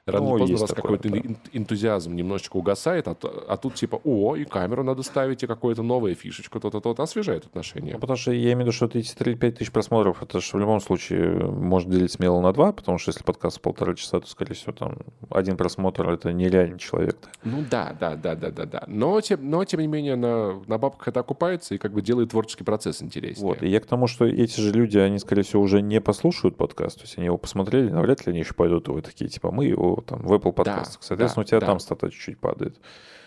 рано 0.06 0.26
Ну, 0.26 0.32
или 0.36 0.40
поздно 0.40 0.56
у 0.56 0.60
вас 0.60 0.72
какой-то 0.72 1.08
да. 1.08 1.16
эн- 1.18 1.36
энтузиазм 1.52 2.14
немножечко 2.16 2.56
угасает, 2.56 3.06
а, 3.08 3.14
то- 3.14 3.44
а 3.48 3.56
тут 3.56 3.74
типа, 3.74 4.00
о, 4.04 4.34
и 4.36 4.44
камеру 4.44 4.82
надо 4.82 5.02
ставить, 5.02 5.42
и 5.42 5.46
какую-то 5.46 5.82
новую 5.82 6.14
фишечку, 6.14 6.58
то-то, 6.60 6.80
то-то, 6.80 7.02
освежает 7.02 7.46
отношения. 7.46 7.92
Ну, 7.94 7.98
потому 8.00 8.16
что 8.16 8.32
я 8.32 8.52
имею 8.52 8.56
в 8.56 8.60
виду, 8.60 8.72
что 8.72 8.86
эти 8.86 9.14
3-5 9.14 9.52
тысяч 9.58 9.70
просмотров, 9.70 10.22
это 10.22 10.40
же 10.40 10.46
в 10.52 10.58
любом 10.58 10.80
случае 10.80 11.44
можно 11.46 11.92
делить 11.92 12.10
смело 12.12 12.40
на 12.40 12.52
два, 12.52 12.72
потому 12.72 12.98
что 12.98 13.10
если 13.10 13.22
подкаст 13.22 13.60
полтора 13.60 13.94
часа, 13.94 14.20
то, 14.20 14.26
скорее 14.26 14.54
всего, 14.54 14.72
там 14.72 14.98
один 15.30 15.56
просмотр— 15.56 16.08
это 16.10 16.32
нереальный 16.32 16.78
человек. 16.78 17.16
Ну 17.44 17.64
да, 17.70 17.96
да, 17.98 18.16
да, 18.16 18.34
да, 18.34 18.50
да, 18.50 18.66
да. 18.66 18.84
Но 18.88 19.20
тем, 19.20 19.48
но 19.48 19.64
тем 19.64 19.80
не 19.80 19.86
менее 19.86 20.16
на, 20.16 20.60
на 20.66 20.78
бабках 20.78 21.08
это 21.08 21.20
окупается 21.20 21.74
и 21.74 21.78
как 21.78 21.92
бы 21.92 22.02
делает 22.02 22.30
творческий 22.30 22.64
процесс 22.64 23.02
интереснее. 23.02 23.46
Вот. 23.46 23.62
И 23.62 23.68
я 23.68 23.78
к 23.80 23.86
тому, 23.86 24.06
что 24.08 24.24
эти 24.26 24.60
же 24.60 24.72
люди, 24.72 24.98
они, 24.98 25.18
скорее 25.18 25.42
всего, 25.42 25.62
уже 25.62 25.80
не 25.80 26.00
послушают 26.00 26.56
подкаст, 26.56 26.96
то 26.98 27.02
есть 27.04 27.16
они 27.18 27.26
его 27.26 27.38
посмотрели, 27.38 27.88
навряд 27.90 28.26
ли 28.26 28.30
они 28.30 28.40
еще 28.40 28.54
пойдут 28.54 28.88
и 28.88 28.90
вы 28.90 29.02
такие, 29.02 29.28
типа, 29.30 29.50
мы 29.52 29.66
его 29.66 29.91
там 30.00 30.20
в 30.22 30.32
Apple 30.32 30.52
подкастах. 30.52 31.00
Да, 31.00 31.06
Соответственно, 31.06 31.44
да, 31.44 31.46
у 31.46 31.48
тебя 31.48 31.60
да. 31.60 31.66
там 31.66 31.78
стата 31.80 32.10
чуть-чуть 32.10 32.38
падает. 32.38 32.80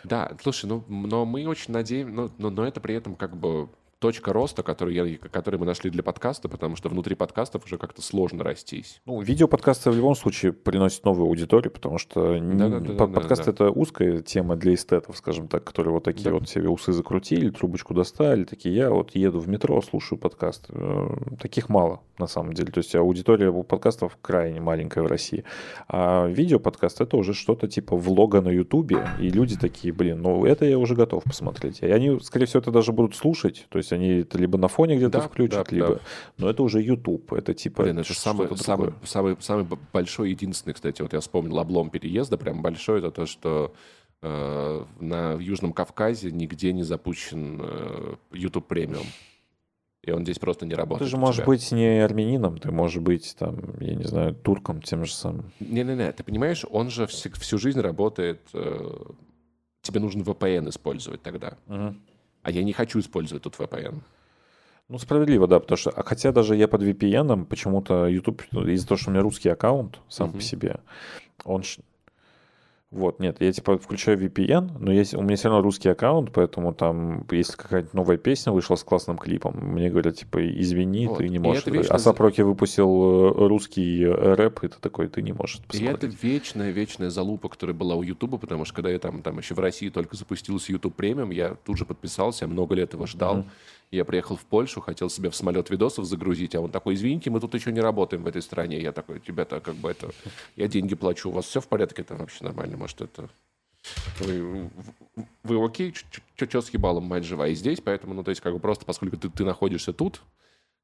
Да, 0.03 0.31
слушай, 0.41 0.65
ну, 0.65 0.83
но 0.87 1.25
мы 1.25 1.47
очень 1.47 1.73
надеемся, 1.73 2.13
но, 2.13 2.31
но, 2.37 2.49
но 2.49 2.65
это 2.65 2.79
при 2.79 2.95
этом 2.95 3.15
как 3.15 3.35
бы 3.35 3.69
точка 4.05 4.33
роста, 4.33 4.61
которую, 4.61 4.93
я, 4.93 5.17
которую 5.17 5.59
мы 5.61 5.65
нашли 5.65 5.89
для 5.89 6.03
подкаста, 6.03 6.47
потому 6.47 6.75
что 6.75 6.89
внутри 6.89 7.15
подкастов 7.15 7.65
уже 7.65 7.79
как-то 7.79 8.03
сложно 8.03 8.43
растись. 8.43 9.01
Ну, 9.07 9.19
видеоподкасты 9.19 9.89
в 9.89 9.95
любом 9.95 10.13
случае 10.15 10.53
приносят 10.53 11.05
новую 11.05 11.25
аудиторию, 11.27 11.71
потому 11.71 11.97
что 11.97 12.35
н- 12.35 12.55
Да-да-да-да-да, 12.55 12.97
под- 12.99 13.13
подкаст 13.15 13.45
да. 13.45 13.51
это 13.51 13.71
узкая 13.71 14.19
тема 14.21 14.55
для 14.57 14.75
эстетов, 14.75 15.17
скажем 15.17 15.47
так, 15.47 15.63
которые 15.63 15.91
вот 15.93 16.03
такие 16.03 16.25
Да. 16.25 16.33
вот 16.33 16.47
себе 16.47 16.69
усы 16.69 16.93
закрутили, 16.93 17.49
трубочку 17.49 17.95
достали, 17.95 18.43
такие, 18.43 18.75
я 18.75 18.91
вот 18.91 19.15
еду 19.15 19.39
в 19.39 19.49
метро, 19.49 19.81
слушаю 19.81 20.19
подкаст. 20.19 20.65
Э, 20.69 21.07
Таких 21.41 21.69
мало, 21.69 22.01
на 22.19 22.27
самом 22.27 22.53
деле. 22.53 22.71
То 22.71 22.77
есть 22.77 22.93
аудитория 22.95 23.49
у 23.49 23.63
подкастов 23.63 24.17
крайне 24.21 24.61
маленькая 24.61 25.01
в 25.03 25.07
России. 25.07 25.43
А 25.87 26.27
видеоподкаст 26.27 27.01
это 27.01 27.17
уже 27.17 27.33
что-то 27.33 27.67
типа 27.67 27.95
влога 27.97 28.41
на 28.41 28.49
Ютубе, 28.49 29.07
и 29.19 29.29
люди 29.29 29.57
такие, 29.57 29.91
блин, 29.93 30.21
ну 30.21 30.45
это 30.45 30.65
я 30.65 30.77
уже 30.77 30.93
готов 30.95 31.23
посмотреть. 31.23 31.79
И 31.81 31.87
они, 31.87 32.19
скорее 32.21 32.45
всего, 32.45 32.59
это 32.59 32.69
даже 32.71 32.91
будут 32.91 33.15
слушать, 33.15 33.65
то 33.69 33.79
есть 33.79 33.91
они 33.95 34.19
это 34.19 34.37
либо 34.37 34.57
на 34.57 34.67
фоне 34.67 34.97
где-то 34.97 35.19
Да, 35.19 35.27
включат, 35.27 35.67
да, 35.69 35.75
либо... 35.75 35.95
да. 35.95 35.99
Но 36.37 36.49
это 36.49 36.63
уже 36.63 36.81
YouTube, 36.81 37.33
это 37.33 37.53
типа 37.53 37.83
Блин, 37.83 37.99
это 37.99 38.13
что-то 38.13 38.19
самый, 38.19 38.57
самый, 38.57 38.93
самый, 39.03 39.37
самый 39.39 39.67
большой, 39.93 40.31
единственный, 40.31 40.73
кстати, 40.73 41.01
вот 41.01 41.13
я 41.13 41.19
вспомнил 41.19 41.59
облом 41.59 41.89
переезда, 41.89 42.37
прям 42.37 42.61
большой, 42.61 42.99
это 42.99 43.11
то, 43.11 43.25
что 43.25 43.73
э, 44.21 44.85
на 44.99 45.33
Южном 45.33 45.73
Кавказе 45.73 46.31
нигде 46.31 46.73
не 46.73 46.83
запущен 46.83 47.59
э, 47.61 48.15
YouTube 48.31 48.67
премиум. 48.67 49.05
И 50.03 50.11
он 50.11 50.21
здесь 50.23 50.37
просто 50.37 50.67
не 50.67 50.75
работает. 50.75 51.07
Ты 51.07 51.09
же 51.09 51.17
можешь 51.17 51.43
быть 51.43 51.71
не 51.71 52.03
армянином, 52.03 52.59
ты 52.59 52.71
можешь 52.71 53.01
быть 53.01 53.35
там, 53.39 53.79
я 53.79 53.95
не 53.95 54.03
знаю, 54.03 54.35
турком 54.35 54.81
тем 54.81 55.03
же 55.03 55.11
самым. 55.11 55.51
Не-не-не, 55.59 56.11
ты 56.11 56.23
понимаешь, 56.23 56.63
он 56.69 56.91
же 56.91 57.07
всю, 57.07 57.31
всю 57.31 57.57
жизнь 57.57 57.79
работает... 57.81 58.41
э, 58.53 59.03
тебе 59.81 59.99
нужно 59.99 60.21
VPN 60.21 60.69
использовать 60.69 61.21
тогда. 61.21 61.57
А 62.45 62.51
я 62.51 62.63
не 62.63 62.73
хочу 62.73 62.99
использовать 62.99 63.41
тут 63.41 63.55
VPN. 63.55 64.01
Ну, 64.87 64.99
справедливо, 64.99 65.47
да, 65.47 65.59
потому 65.59 65.77
что, 65.77 65.89
а 65.89 66.03
хотя 66.03 66.31
даже 66.31 66.55
я 66.55 66.67
под 66.67 66.83
VPN, 66.83 67.45
почему-то 67.45 68.05
YouTube, 68.05 68.43
из-за 68.53 68.87
того, 68.87 68.99
что 68.99 69.09
у 69.09 69.13
меня 69.13 69.23
русский 69.23 69.49
аккаунт 69.49 69.99
сам 70.09 70.29
по 70.29 70.35
Мгм. 70.37 70.41
себе, 70.43 70.79
он... 71.43 71.63
Вот, 72.95 73.19
нет, 73.19 73.37
я 73.41 73.51
типа 73.51 73.77
включаю 73.77 74.17
VPN, 74.17 74.77
но 74.79 74.91
есть, 74.91 75.13
у 75.13 75.21
меня 75.21 75.35
все 75.35 75.49
равно 75.49 75.61
русский 75.61 75.89
аккаунт, 75.89 76.31
поэтому 76.31 76.73
там, 76.73 77.25
если 77.29 77.55
какая-то 77.57 77.89
новая 77.93 78.17
песня 78.17 78.53
вышла 78.53 78.75
с 78.75 78.83
классным 78.83 79.17
клипом, 79.17 79.53
мне 79.59 79.89
говорят, 79.89 80.15
типа, 80.15 80.39
извини, 80.61 81.07
Вот, 81.07 81.17
ты 81.17 81.27
не 81.27 81.37
можешь. 81.39 81.65
вечно 81.65 81.93
А 81.93 81.97
за- 81.97 82.05
Сапроки 82.05 82.39
выпустил 82.41 82.87
э, 83.35 83.47
русский 83.47 84.03
э, 84.03 84.33
рэп, 84.35 84.63
и 84.63 84.67
ты 84.69 84.75
такой, 84.79 85.07
ты 85.09 85.21
не 85.21 85.33
можешь 85.33 85.57
это 85.67 85.77
И 85.77 85.83
это 85.83 85.93
посмотреть. 86.07 86.23
вечная-вечная 86.23 87.09
залупа, 87.09 87.49
которая 87.49 87.75
была 87.75 87.95
у 87.95 88.01
Ютуба, 88.01 88.37
потому 88.37 88.63
что 88.65 88.73
когда 88.75 88.89
я 88.89 88.99
там, 88.99 89.21
там 89.21 89.37
еще 89.37 89.53
в 89.55 89.59
России 89.59 89.89
только 89.89 90.15
запустился 90.15 90.71
YouTube 90.71 90.95
премиум, 90.95 91.31
я 91.31 91.55
тут 91.65 91.77
же 91.77 91.85
подписался, 91.85 92.47
много 92.47 92.75
лет 92.75 92.93
его 92.93 93.05
ждал. 93.05 93.35
Мгм. 93.37 93.49
Я 93.95 94.05
приехал 94.05 94.35
в 94.35 94.45
Польшу, 94.45 94.81
хотел 94.81 95.09
себе 95.09 95.29
в 95.29 95.35
самолет 95.35 95.69
видосов 95.69 96.05
загрузить, 96.05 96.53
а 96.55 96.61
он 96.61 96.71
такой, 96.71 96.95
извините, 96.95 97.29
мы 97.29 97.39
тут 97.39 97.53
еще 97.53 97.71
не 97.71 97.79
работаем 97.79 98.23
в 98.23 98.27
этой 98.27 98.41
стране. 98.41 98.81
Я 98.81 98.91
такой, 98.91 99.21
ребята, 99.25 99.61
как 99.61 99.75
бы 99.75 99.89
это, 99.89 100.11
я 100.55 100.67
деньги 100.67 100.95
плачу, 100.95 101.29
у 101.29 101.31
вас 101.31 101.45
все 101.45 101.61
в 101.61 101.67
порядке, 101.67 102.01
это 102.01 102.15
вообще 102.15 102.43
нормально, 102.43 102.77
может 102.77 103.01
это... 103.01 103.29
Вы, 104.19 104.69
вы 105.43 105.63
окей, 105.63 105.93
что 106.35 106.61
с 106.61 106.69
ебалом 106.71 107.05
мать 107.05 107.23
жива 107.23 107.47
и 107.47 107.53
здесь, 107.53 107.79
поэтому, 107.79 108.13
ну, 108.15 108.23
то 108.23 108.29
есть, 108.29 108.41
как 108.41 108.53
бы 108.53 108.59
просто, 108.59 108.83
поскольку 108.83 109.17
ты, 109.17 109.29
ты 109.29 109.45
находишься 109.45 109.93
тут, 109.93 110.21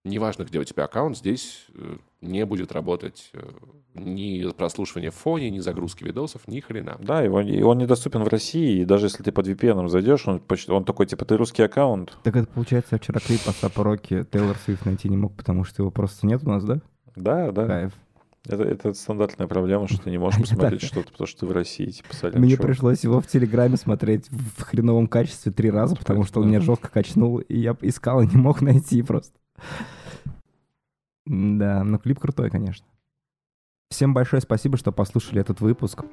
неважно, 0.03 0.43
где 0.43 0.59
у 0.59 0.63
тебя 0.63 0.85
аккаунт, 0.85 1.17
здесь 1.17 1.67
э, 1.75 1.97
не 2.21 2.45
будет 2.45 2.71
работать 2.71 3.29
э, 3.33 3.41
ни 3.93 4.49
прослушивание 4.51 5.11
в 5.11 5.15
фоне, 5.15 5.49
ни 5.49 5.59
загрузки 5.59 6.03
видосов, 6.03 6.47
ни 6.47 6.59
хрена. 6.59 6.97
Да, 6.99 7.21
его, 7.21 7.41
и 7.41 7.61
он 7.61 7.77
недоступен 7.77 8.23
в 8.23 8.27
России, 8.27 8.81
и 8.81 8.85
даже 8.85 9.07
если 9.07 9.23
ты 9.23 9.31
под 9.31 9.47
VPN 9.47 9.87
зайдешь, 9.87 10.27
он, 10.27 10.39
почти- 10.39 10.71
он 10.71 10.85
такой, 10.85 11.05
типа, 11.05 11.25
ты 11.25 11.37
русский 11.37 11.63
аккаунт? 11.63 12.17
Так 12.23 12.35
это 12.35 12.47
получается, 12.47 12.97
вчера 12.97 13.19
клип 13.19 13.41
по 13.41 13.51
Сапа 13.51 13.83
Роки 13.83 14.25
Тейлор 14.31 14.57
Свифт 14.57 14.85
найти 14.85 15.09
не 15.09 15.17
мог, 15.17 15.35
потому 15.35 15.63
что 15.63 15.83
его 15.83 15.91
просто 15.91 16.25
нет 16.25 16.41
у 16.43 16.49
нас, 16.49 16.63
да? 16.63 16.81
Да, 17.15 17.51
да. 17.51 17.67
Кайф. 17.67 17.93
Это, 18.47 18.63
это 18.63 18.93
стандартная 18.93 19.45
проблема, 19.47 19.87
что 19.87 20.01
ты 20.01 20.09
не 20.09 20.17
можешь 20.17 20.39
посмотреть 20.49 20.81
что-то, 20.81 21.11
потому 21.11 21.27
что 21.27 21.41
ты 21.41 21.45
в 21.45 21.51
России, 21.51 21.85
типа, 21.91 22.15
сорян, 22.15 22.41
Мне 22.41 22.55
чувак. 22.55 22.67
пришлось 22.67 23.03
его 23.03 23.21
в 23.21 23.27
Телеграме 23.27 23.77
смотреть 23.77 24.29
в 24.31 24.63
хреновом 24.63 25.07
качестве 25.07 25.51
три 25.51 25.69
раза, 25.69 25.95
потому 25.95 26.23
что 26.23 26.39
он 26.41 26.47
меня 26.47 26.59
жестко 26.59 26.89
качнул, 26.89 27.37
и 27.37 27.57
я 27.59 27.77
искал 27.81 28.21
и 28.21 28.27
не 28.27 28.37
мог 28.37 28.61
найти 28.61 29.03
просто. 29.03 29.33
Да, 31.25 31.83
но 31.83 31.97
клип 31.97 32.19
крутой, 32.19 32.49
конечно. 32.49 32.85
Всем 33.89 34.13
большое 34.13 34.41
спасибо, 34.41 34.77
что 34.77 34.91
послушали 34.91 35.41
этот 35.41 35.61
выпуск 35.61 36.03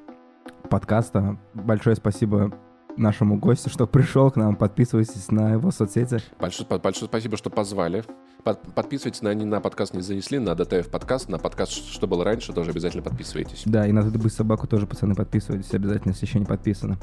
подкаста. 0.70 1.38
Большое 1.54 1.96
спасибо 1.96 2.52
нашему 2.96 3.38
гостю, 3.38 3.70
что 3.70 3.86
пришел 3.86 4.30
к 4.30 4.36
нам. 4.36 4.56
Подписывайтесь 4.56 5.30
на 5.30 5.52
его 5.52 5.70
соцсети. 5.70 6.18
Большое, 6.40 6.68
большое 6.80 7.08
спасибо, 7.08 7.36
что 7.36 7.50
позвали. 7.50 8.04
Под- 8.44 8.74
подписывайтесь 8.74 9.22
на, 9.22 9.32
не 9.34 9.44
на 9.44 9.60
подкаст 9.60 9.94
не 9.94 10.00
занесли, 10.02 10.38
на 10.38 10.54
ДТФ 10.54 10.90
подкаст, 10.90 11.28
на 11.28 11.38
подкаст, 11.38 11.72
что 11.72 12.06
было 12.06 12.24
раньше, 12.24 12.52
тоже 12.52 12.70
обязательно 12.70 13.02
подписывайтесь. 13.02 13.62
Да, 13.64 13.86
и 13.86 13.92
на 13.92 14.08
«Ты 14.10 14.30
собаку» 14.30 14.66
тоже, 14.66 14.86
пацаны, 14.86 15.14
подписывайтесь 15.14 15.72
обязательно, 15.72 16.12
если 16.12 16.26
еще 16.26 16.38
не 16.38 16.44
подписаны. 16.46 16.98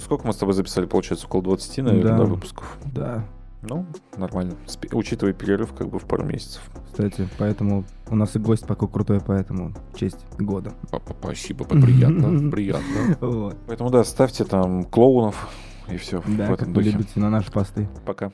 Сколько 0.00 0.26
мы 0.26 0.32
с 0.32 0.36
тобой 0.36 0.54
записали, 0.54 0.86
получается, 0.86 1.26
около 1.26 1.42
20, 1.42 1.78
наверное, 1.84 2.12
Да. 2.12 2.18
да, 2.18 2.24
выпусков? 2.24 2.78
Да, 2.84 3.24
ну, 3.62 3.86
нормально. 4.16 4.56
Спи- 4.66 4.88
учитывая 4.92 5.32
перерыв 5.32 5.72
как 5.72 5.88
бы 5.88 5.98
в 6.00 6.04
пару 6.04 6.24
месяцев. 6.24 6.62
Кстати, 6.86 7.28
поэтому 7.38 7.84
у 8.08 8.16
нас 8.16 8.34
и 8.34 8.38
гость 8.40 8.66
такой 8.66 8.88
крутой, 8.88 9.20
поэтому 9.24 9.72
честь 9.94 10.18
года. 10.38 10.72
Спасибо, 11.20 11.64
приятно, 11.64 12.50
приятно. 12.50 13.54
Поэтому 13.66 13.90
да, 13.90 14.02
ставьте 14.04 14.44
там 14.44 14.84
клоунов 14.84 15.48
и 15.88 15.96
все 15.96 16.22
да, 16.26 16.46
в 16.48 16.54
этом 16.54 16.72
духе. 16.72 16.90
любите 16.90 17.20
на 17.20 17.30
наши 17.30 17.52
посты. 17.52 17.88
Пока. 18.04 18.32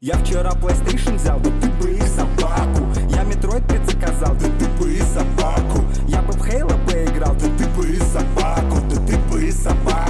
Я 0.00 0.14
вчера 0.16 0.50
PlayStation 0.52 1.14
взял, 1.16 1.38
да 1.40 1.50
ты 1.60 1.68
бы 1.82 1.92
и 1.92 2.00
собаку. 2.00 2.84
Я 3.10 3.22
Metroid 3.24 3.68
5 3.68 3.90
заказал, 3.90 4.34
да 4.34 4.46
ты 4.58 4.66
бы 4.82 4.92
и 4.92 4.98
собаку. 5.00 5.84
Я 6.08 6.22
бы 6.22 6.32
в 6.32 6.42
Halo 6.48 6.74
поиграл, 6.86 7.34
да 7.34 7.46
ты 7.58 7.68
бы 7.76 7.86
и 7.86 7.96
собаку, 7.96 8.76
да 8.90 8.96
ты 9.06 9.18
бы 9.30 9.44
и 9.44 9.50
собаку. 9.50 10.09